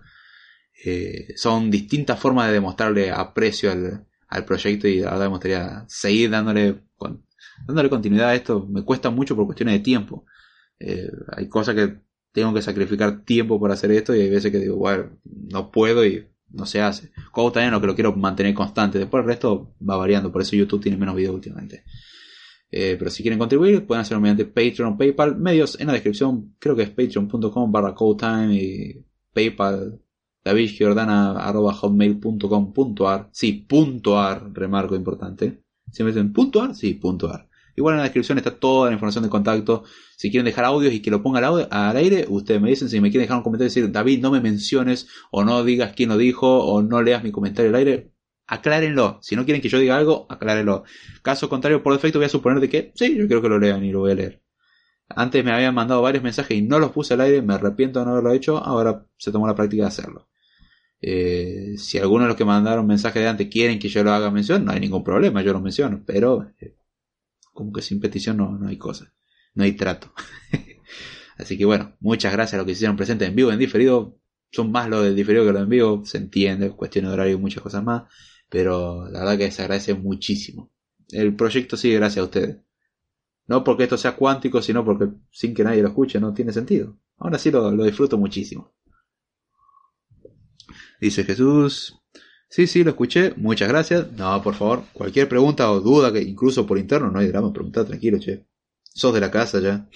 Eh, 0.85 1.34
son 1.38 1.72
distintas 1.72 2.19
formas 2.19 2.47
de 2.47 2.53
demostrarle 2.53 3.10
aprecio 3.10 3.72
al, 3.72 4.05
al, 4.27 4.45
proyecto 4.45 4.88
y 4.88 4.99
la 4.99 5.11
verdad 5.11 5.26
me 5.26 5.31
gustaría 5.31 5.85
seguir 5.88 6.30
dándole, 6.30 6.84
dándole 7.65 7.89
continuidad 7.89 8.30
a 8.30 8.35
esto. 8.35 8.68
Me 8.69 8.84
cuesta 8.84 9.10
mucho 9.10 9.35
por 9.35 9.45
cuestiones 9.45 9.76
de 9.76 9.80
tiempo. 9.80 10.26
Eh, 10.80 11.10
hay 11.31 11.47
cosas 11.47 11.76
que 11.76 11.99
tengo 12.34 12.53
que 12.53 12.61
sacrificar 12.61 13.23
tiempo 13.23 13.61
para 13.61 13.76
hacer 13.76 13.91
esto 13.91 14.14
y 14.14 14.22
hay 14.22 14.30
veces 14.30 14.51
que 14.51 14.60
digo, 14.60 14.76
bueno, 14.76 15.18
no 15.23 15.72
puedo 15.72 16.05
y 16.05 16.27
no 16.49 16.65
se 16.65 16.81
hace. 16.81 17.11
Como 17.31 17.51
también 17.51 17.72
lo 17.72 17.80
que 17.80 17.88
lo 17.88 17.95
quiero 17.95 18.14
mantener 18.15 18.53
constante. 18.53 18.99
Después 18.99 19.22
el 19.22 19.27
resto 19.27 19.76
va 19.88 19.95
variando, 19.95 20.31
por 20.31 20.41
eso 20.41 20.55
YouTube 20.55 20.81
tiene 20.81 20.97
menos 20.97 21.15
videos 21.15 21.35
últimamente. 21.35 21.84
Eh, 22.69 22.95
pero 22.97 23.11
si 23.11 23.22
quieren 23.23 23.39
contribuir, 23.39 23.85
pueden 23.85 24.01
hacerlo 24.01 24.19
mediante 24.19 24.45
Patreon 24.45 24.93
o 24.93 24.97
PayPal. 24.97 25.38
Medios 25.38 25.80
en 25.80 25.88
la 25.88 25.93
descripción, 25.93 26.55
creo 26.60 26.76
que 26.76 26.84
es 26.84 26.89
patreon.com 26.89 27.72
barra 27.72 27.95
time 28.18 28.55
y 28.55 29.05
PayPal 29.31 30.02
davidgiordana.hotmail.com.ar 30.44 33.30
Sí, 33.32 33.65
punto 33.68 34.20
.ar, 34.20 34.52
remarco 34.53 34.95
importante. 34.95 35.64
Si 35.91 36.03
me 36.03 36.10
dicen 36.10 36.34
punto 36.34 36.61
.ar, 36.61 36.76
sí, 36.76 36.94
punto 36.95 37.32
.ar. 37.32 37.48
Igual 37.76 37.95
en 37.95 37.98
la 37.98 38.03
descripción 38.03 38.38
está 38.38 38.52
toda 38.52 38.88
la 38.88 38.94
información 38.94 39.24
de 39.24 39.30
contacto. 39.30 39.84
Si 40.15 40.30
quieren 40.30 40.45
dejar 40.45 40.65
audios 40.65 40.94
y 40.94 41.02
que 41.02 41.10
lo 41.10 41.24
ponga 41.24 41.40
al, 41.40 41.68
al 41.72 41.98
aire, 41.98 42.26
ustedes 42.30 42.61
me 42.61 42.70
dicen. 42.70 42.88
Si 42.90 43.02
me 43.02 43.10
quieren 43.10 43.26
dejar 43.26 43.38
un 43.38 43.44
comentario 43.44 43.68
y 43.68 43.74
decir, 43.74 43.91
David, 43.91 44.22
no 44.22 44.30
me 44.32 44.41
menciones, 44.41 45.07
o 45.32 45.44
no 45.44 45.64
digas 45.64 45.94
quién 45.95 46.10
lo 46.10 46.18
dijo, 46.18 46.64
o 46.65 46.84
no 46.84 47.02
leas 47.02 47.24
mi 47.24 47.32
comentario 47.32 47.70
al 47.70 47.76
aire, 47.76 48.11
aclárenlo. 48.48 49.20
Si 49.22 49.36
no 49.36 49.45
quieren 49.45 49.61
que 49.61 49.70
yo 49.70 49.80
diga 49.80 49.98
algo, 49.98 50.28
aclárenlo. 50.30 50.84
Caso 51.22 51.49
contrario, 51.49 51.82
por 51.82 51.94
defecto 51.94 52.20
voy 52.20 52.28
a 52.28 52.30
suponer 52.30 52.60
de 52.60 52.70
que 52.70 52.91
sí, 52.95 53.18
yo 53.18 53.28
quiero 53.28 53.41
que 53.41 53.49
lo 53.49 53.60
lean 53.60 53.84
y 53.84 53.91
lo 53.91 54.02
voy 54.02 54.11
a 54.11 54.15
leer. 54.15 54.41
Antes 55.10 55.44
me 55.44 55.52
habían 55.52 55.76
mandado 55.76 56.02
varios 56.02 56.24
mensajes 56.24 56.57
y 56.57 56.61
no 56.61 56.80
los 56.80 56.91
puse 56.91 57.14
al 57.14 57.22
aire, 57.22 57.41
me 57.41 57.56
arrepiento 57.56 57.99
de 57.99 58.06
no 58.06 58.11
haberlo 58.11 58.34
hecho, 58.34 58.57
ahora 58.57 59.06
se 59.18 59.32
tomó 59.32 59.48
la 59.48 59.56
práctica 59.56 59.84
de 59.84 59.88
hacerlo. 59.88 60.30
Eh, 61.05 61.75
si 61.77 61.97
algunos 61.97 62.23
de 62.23 62.27
los 62.30 62.38
que 62.38 62.45
mandaron 62.45 62.88
mensajes 62.88 63.21
de 63.21 63.27
antes 63.27 63.49
quieren 63.49 63.77
que 63.77 63.89
yo 63.89 64.05
lo 64.05 64.13
haga 64.13 64.31
mención, 64.31 64.63
no 64.63 64.71
hay 64.71 64.80
ningún 64.80 65.03
problema, 65.03 65.41
yo 65.41 65.51
lo 65.51 65.59
menciono, 65.59 66.01
pero 66.05 66.49
eh, 66.61 66.77
como 67.51 67.73
que 67.73 67.81
sin 67.81 67.99
petición 67.99 68.38
no, 68.38 68.57
no 68.57 68.69
hay 68.69 68.77
cosa, 68.77 69.13
no 69.53 69.65
hay 69.65 69.73
trato. 69.73 70.13
Así 71.38 71.57
que 71.57 71.65
bueno, 71.65 71.97
muchas 71.99 72.31
gracias 72.31 72.53
a 72.53 72.57
los 72.57 72.65
que 72.65 72.71
hicieron 72.71 72.95
presente 72.95 73.25
en 73.25 73.35
vivo, 73.35 73.51
en 73.51 73.59
diferido. 73.59 74.17
Son 74.49 74.71
más 74.71 74.88
lo 74.88 75.01
del 75.01 75.13
diferido 75.13 75.45
que 75.45 75.51
lo 75.51 75.59
en 75.59 75.69
vivo, 75.69 76.05
se 76.05 76.19
entiende, 76.19 76.69
cuestiones 76.71 77.09
de 77.09 77.13
horario 77.15 77.34
y 77.34 77.39
muchas 77.39 77.61
cosas 77.61 77.84
más. 77.84 78.03
Pero 78.47 79.09
la 79.09 79.19
verdad 79.19 79.38
que 79.38 79.51
se 79.51 79.63
agradece 79.63 79.95
muchísimo. 79.95 80.71
El 81.09 81.35
proyecto 81.35 81.75
sigue 81.75 81.95
gracias 81.95 82.21
a 82.21 82.25
ustedes. 82.25 82.57
No 83.47 83.61
porque 83.65 83.84
esto 83.84 83.97
sea 83.97 84.15
cuántico, 84.15 84.61
sino 84.61 84.85
porque 84.85 85.09
sin 85.31 85.53
que 85.53 85.65
nadie 85.65 85.81
lo 85.81 85.89
escuche 85.89 86.19
no 86.21 86.34
tiene 86.34 86.53
sentido. 86.53 86.97
Ahora 87.17 87.38
sí 87.38 87.51
lo, 87.51 87.71
lo 87.71 87.84
disfruto 87.84 88.17
muchísimo. 88.17 88.73
Dice 91.03 91.25
Jesús, 91.25 91.99
Sí, 92.47 92.65
sí, 92.65 92.81
lo 92.81 92.91
escuché. 92.91 93.34
Muchas 93.35 93.67
gracias. 93.67 94.09
No, 94.13 94.41
por 94.41 94.55
favor, 94.55 94.85
cualquier 94.93 95.27
pregunta 95.27 95.69
o 95.69 95.81
duda, 95.81 96.13
que 96.13 96.21
incluso 96.21 96.65
por 96.65 96.77
interno, 96.77 97.11
no 97.11 97.19
hay 97.19 97.27
drama, 97.27 97.51
pregunta 97.51 97.84
tranquilo, 97.84 98.19
che. 98.19 98.45
Sos 98.84 99.13
de 99.13 99.19
la 99.19 99.30
casa 99.30 99.59
ya. 99.59 99.89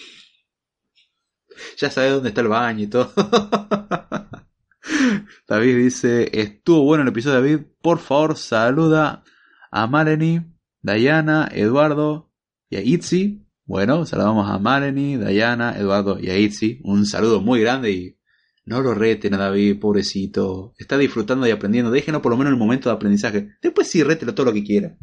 Ya 1.78 1.90
sabes 1.90 2.12
dónde 2.12 2.30
está 2.30 2.42
el 2.42 2.50
baño 2.50 2.84
y 2.84 2.88
todo. 2.88 3.14
David 5.48 5.78
dice, 5.78 6.30
estuvo 6.34 6.84
bueno 6.84 7.04
el 7.04 7.10
episodio, 7.10 7.36
David. 7.36 7.60
Por 7.82 8.00
favor, 8.00 8.36
saluda 8.36 9.24
a 9.72 9.88
Maleni, 9.88 10.42
Diana, 10.82 11.48
Eduardo 11.54 12.34
y 12.70 12.76
a 12.76 12.82
Itzi. 12.82 13.48
Bueno, 13.64 14.06
saludamos 14.06 14.50
a 14.50 14.60
Maleni, 14.60 15.16
Diana, 15.16 15.78
Eduardo 15.78 16.20
y 16.20 16.32
a 16.32 16.38
Itzi. 16.38 16.82
Un 16.84 17.06
saludo 17.06 17.40
muy 17.40 17.62
grande 17.62 17.92
y 17.92 18.17
no 18.68 18.82
lo 18.82 18.94
reten 18.94 19.34
a 19.34 19.38
David, 19.38 19.80
pobrecito. 19.80 20.74
Está 20.78 20.98
disfrutando 20.98 21.48
y 21.48 21.52
aprendiendo. 21.52 21.90
Déjenlo 21.90 22.22
por 22.22 22.34
lo 22.34 22.38
menos 22.38 22.52
en 22.52 22.56
el 22.56 22.60
momento 22.60 22.90
de 22.90 22.96
aprendizaje. 22.96 23.56
Después 23.62 23.88
sí, 23.88 24.04
rételo 24.04 24.36
todo 24.36 24.48
lo 24.48 24.54
que 24.54 24.66
quiera. 24.66 24.98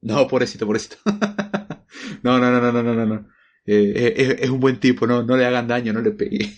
No, 0.00 0.28
pobrecito, 0.28 0.64
pobrecito. 0.64 0.96
no, 2.22 2.38
no, 2.38 2.52
no, 2.52 2.60
no, 2.60 2.82
no, 2.82 2.94
no, 2.94 3.06
no. 3.06 3.28
Eh, 3.66 4.38
es, 4.40 4.48
un 4.48 4.60
buen 4.60 4.78
tipo, 4.78 5.08
no, 5.08 5.24
no 5.24 5.36
le 5.36 5.44
hagan 5.44 5.66
daño, 5.66 5.92
no 5.92 6.00
le 6.00 6.12
pegue. 6.12 6.52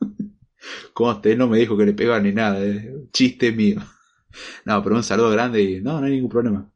Como 0.94 1.10
usted 1.10 1.36
no 1.36 1.48
me 1.48 1.58
dijo 1.58 1.76
que 1.76 1.86
le 1.86 1.92
pegaba 1.92 2.20
ni 2.20 2.32
nada, 2.32 2.64
chiste 3.12 3.52
mío. 3.52 3.80
No, 4.64 4.80
pero 4.80 4.94
un 4.94 5.02
saludo 5.02 5.28
grande 5.30 5.60
y 5.60 5.80
no, 5.80 5.98
no 5.98 6.06
hay 6.06 6.12
ningún 6.12 6.30
problema. 6.30 6.72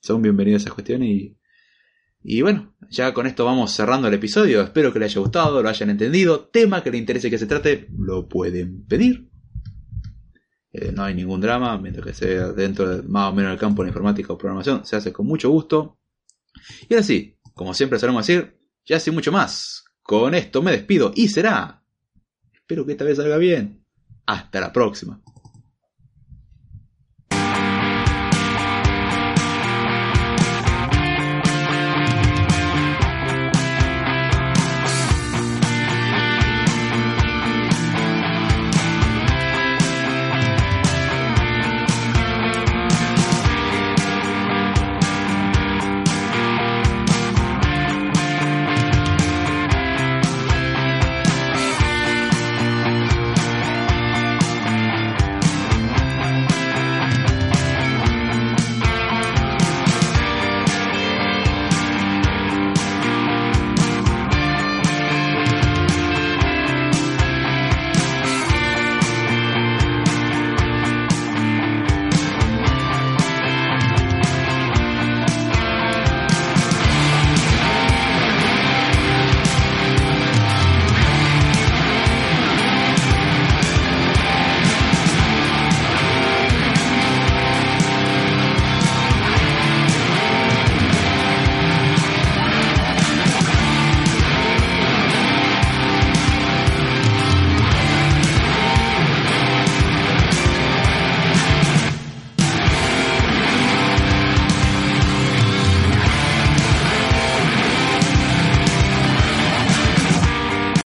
Son 0.00 0.22
bienvenidos 0.22 0.62
a 0.62 0.64
esas 0.64 0.72
cuestiones 0.72 1.06
y 1.06 1.36
y 2.26 2.40
bueno, 2.40 2.74
ya 2.88 3.12
con 3.12 3.26
esto 3.26 3.44
vamos 3.44 3.70
cerrando 3.72 4.08
el 4.08 4.14
episodio. 4.14 4.62
Espero 4.62 4.90
que 4.90 4.98
les 4.98 5.12
haya 5.12 5.20
gustado, 5.20 5.62
lo 5.62 5.68
hayan 5.68 5.90
entendido. 5.90 6.46
Tema 6.46 6.82
que 6.82 6.90
les 6.90 7.00
interese 7.00 7.28
que 7.28 7.36
se 7.36 7.46
trate, 7.46 7.86
lo 7.98 8.26
pueden 8.26 8.86
pedir. 8.86 9.28
Eh, 10.72 10.90
no 10.90 11.04
hay 11.04 11.14
ningún 11.14 11.42
drama, 11.42 11.76
mientras 11.76 12.06
que 12.06 12.14
sea 12.14 12.52
dentro 12.52 12.88
de 12.88 13.02
más 13.02 13.30
o 13.30 13.34
menos 13.34 13.52
el 13.52 13.58
campo 13.58 13.82
de 13.82 13.90
informática 13.90 14.32
o 14.32 14.38
programación, 14.38 14.86
se 14.86 14.96
hace 14.96 15.12
con 15.12 15.26
mucho 15.26 15.50
gusto. 15.50 15.98
Y 16.88 16.94
ahora 16.94 17.04
sí, 17.04 17.38
como 17.52 17.74
siempre 17.74 17.98
solemos 17.98 18.26
decir, 18.26 18.56
ya 18.86 18.98
sin 18.98 19.12
mucho 19.12 19.30
más. 19.30 19.84
Con 20.02 20.34
esto 20.34 20.62
me 20.62 20.72
despido 20.72 21.12
y 21.14 21.28
será. 21.28 21.84
Espero 22.54 22.86
que 22.86 22.92
esta 22.92 23.04
vez 23.04 23.18
salga 23.18 23.36
bien. 23.36 23.84
Hasta 24.24 24.60
la 24.60 24.72
próxima. 24.72 25.20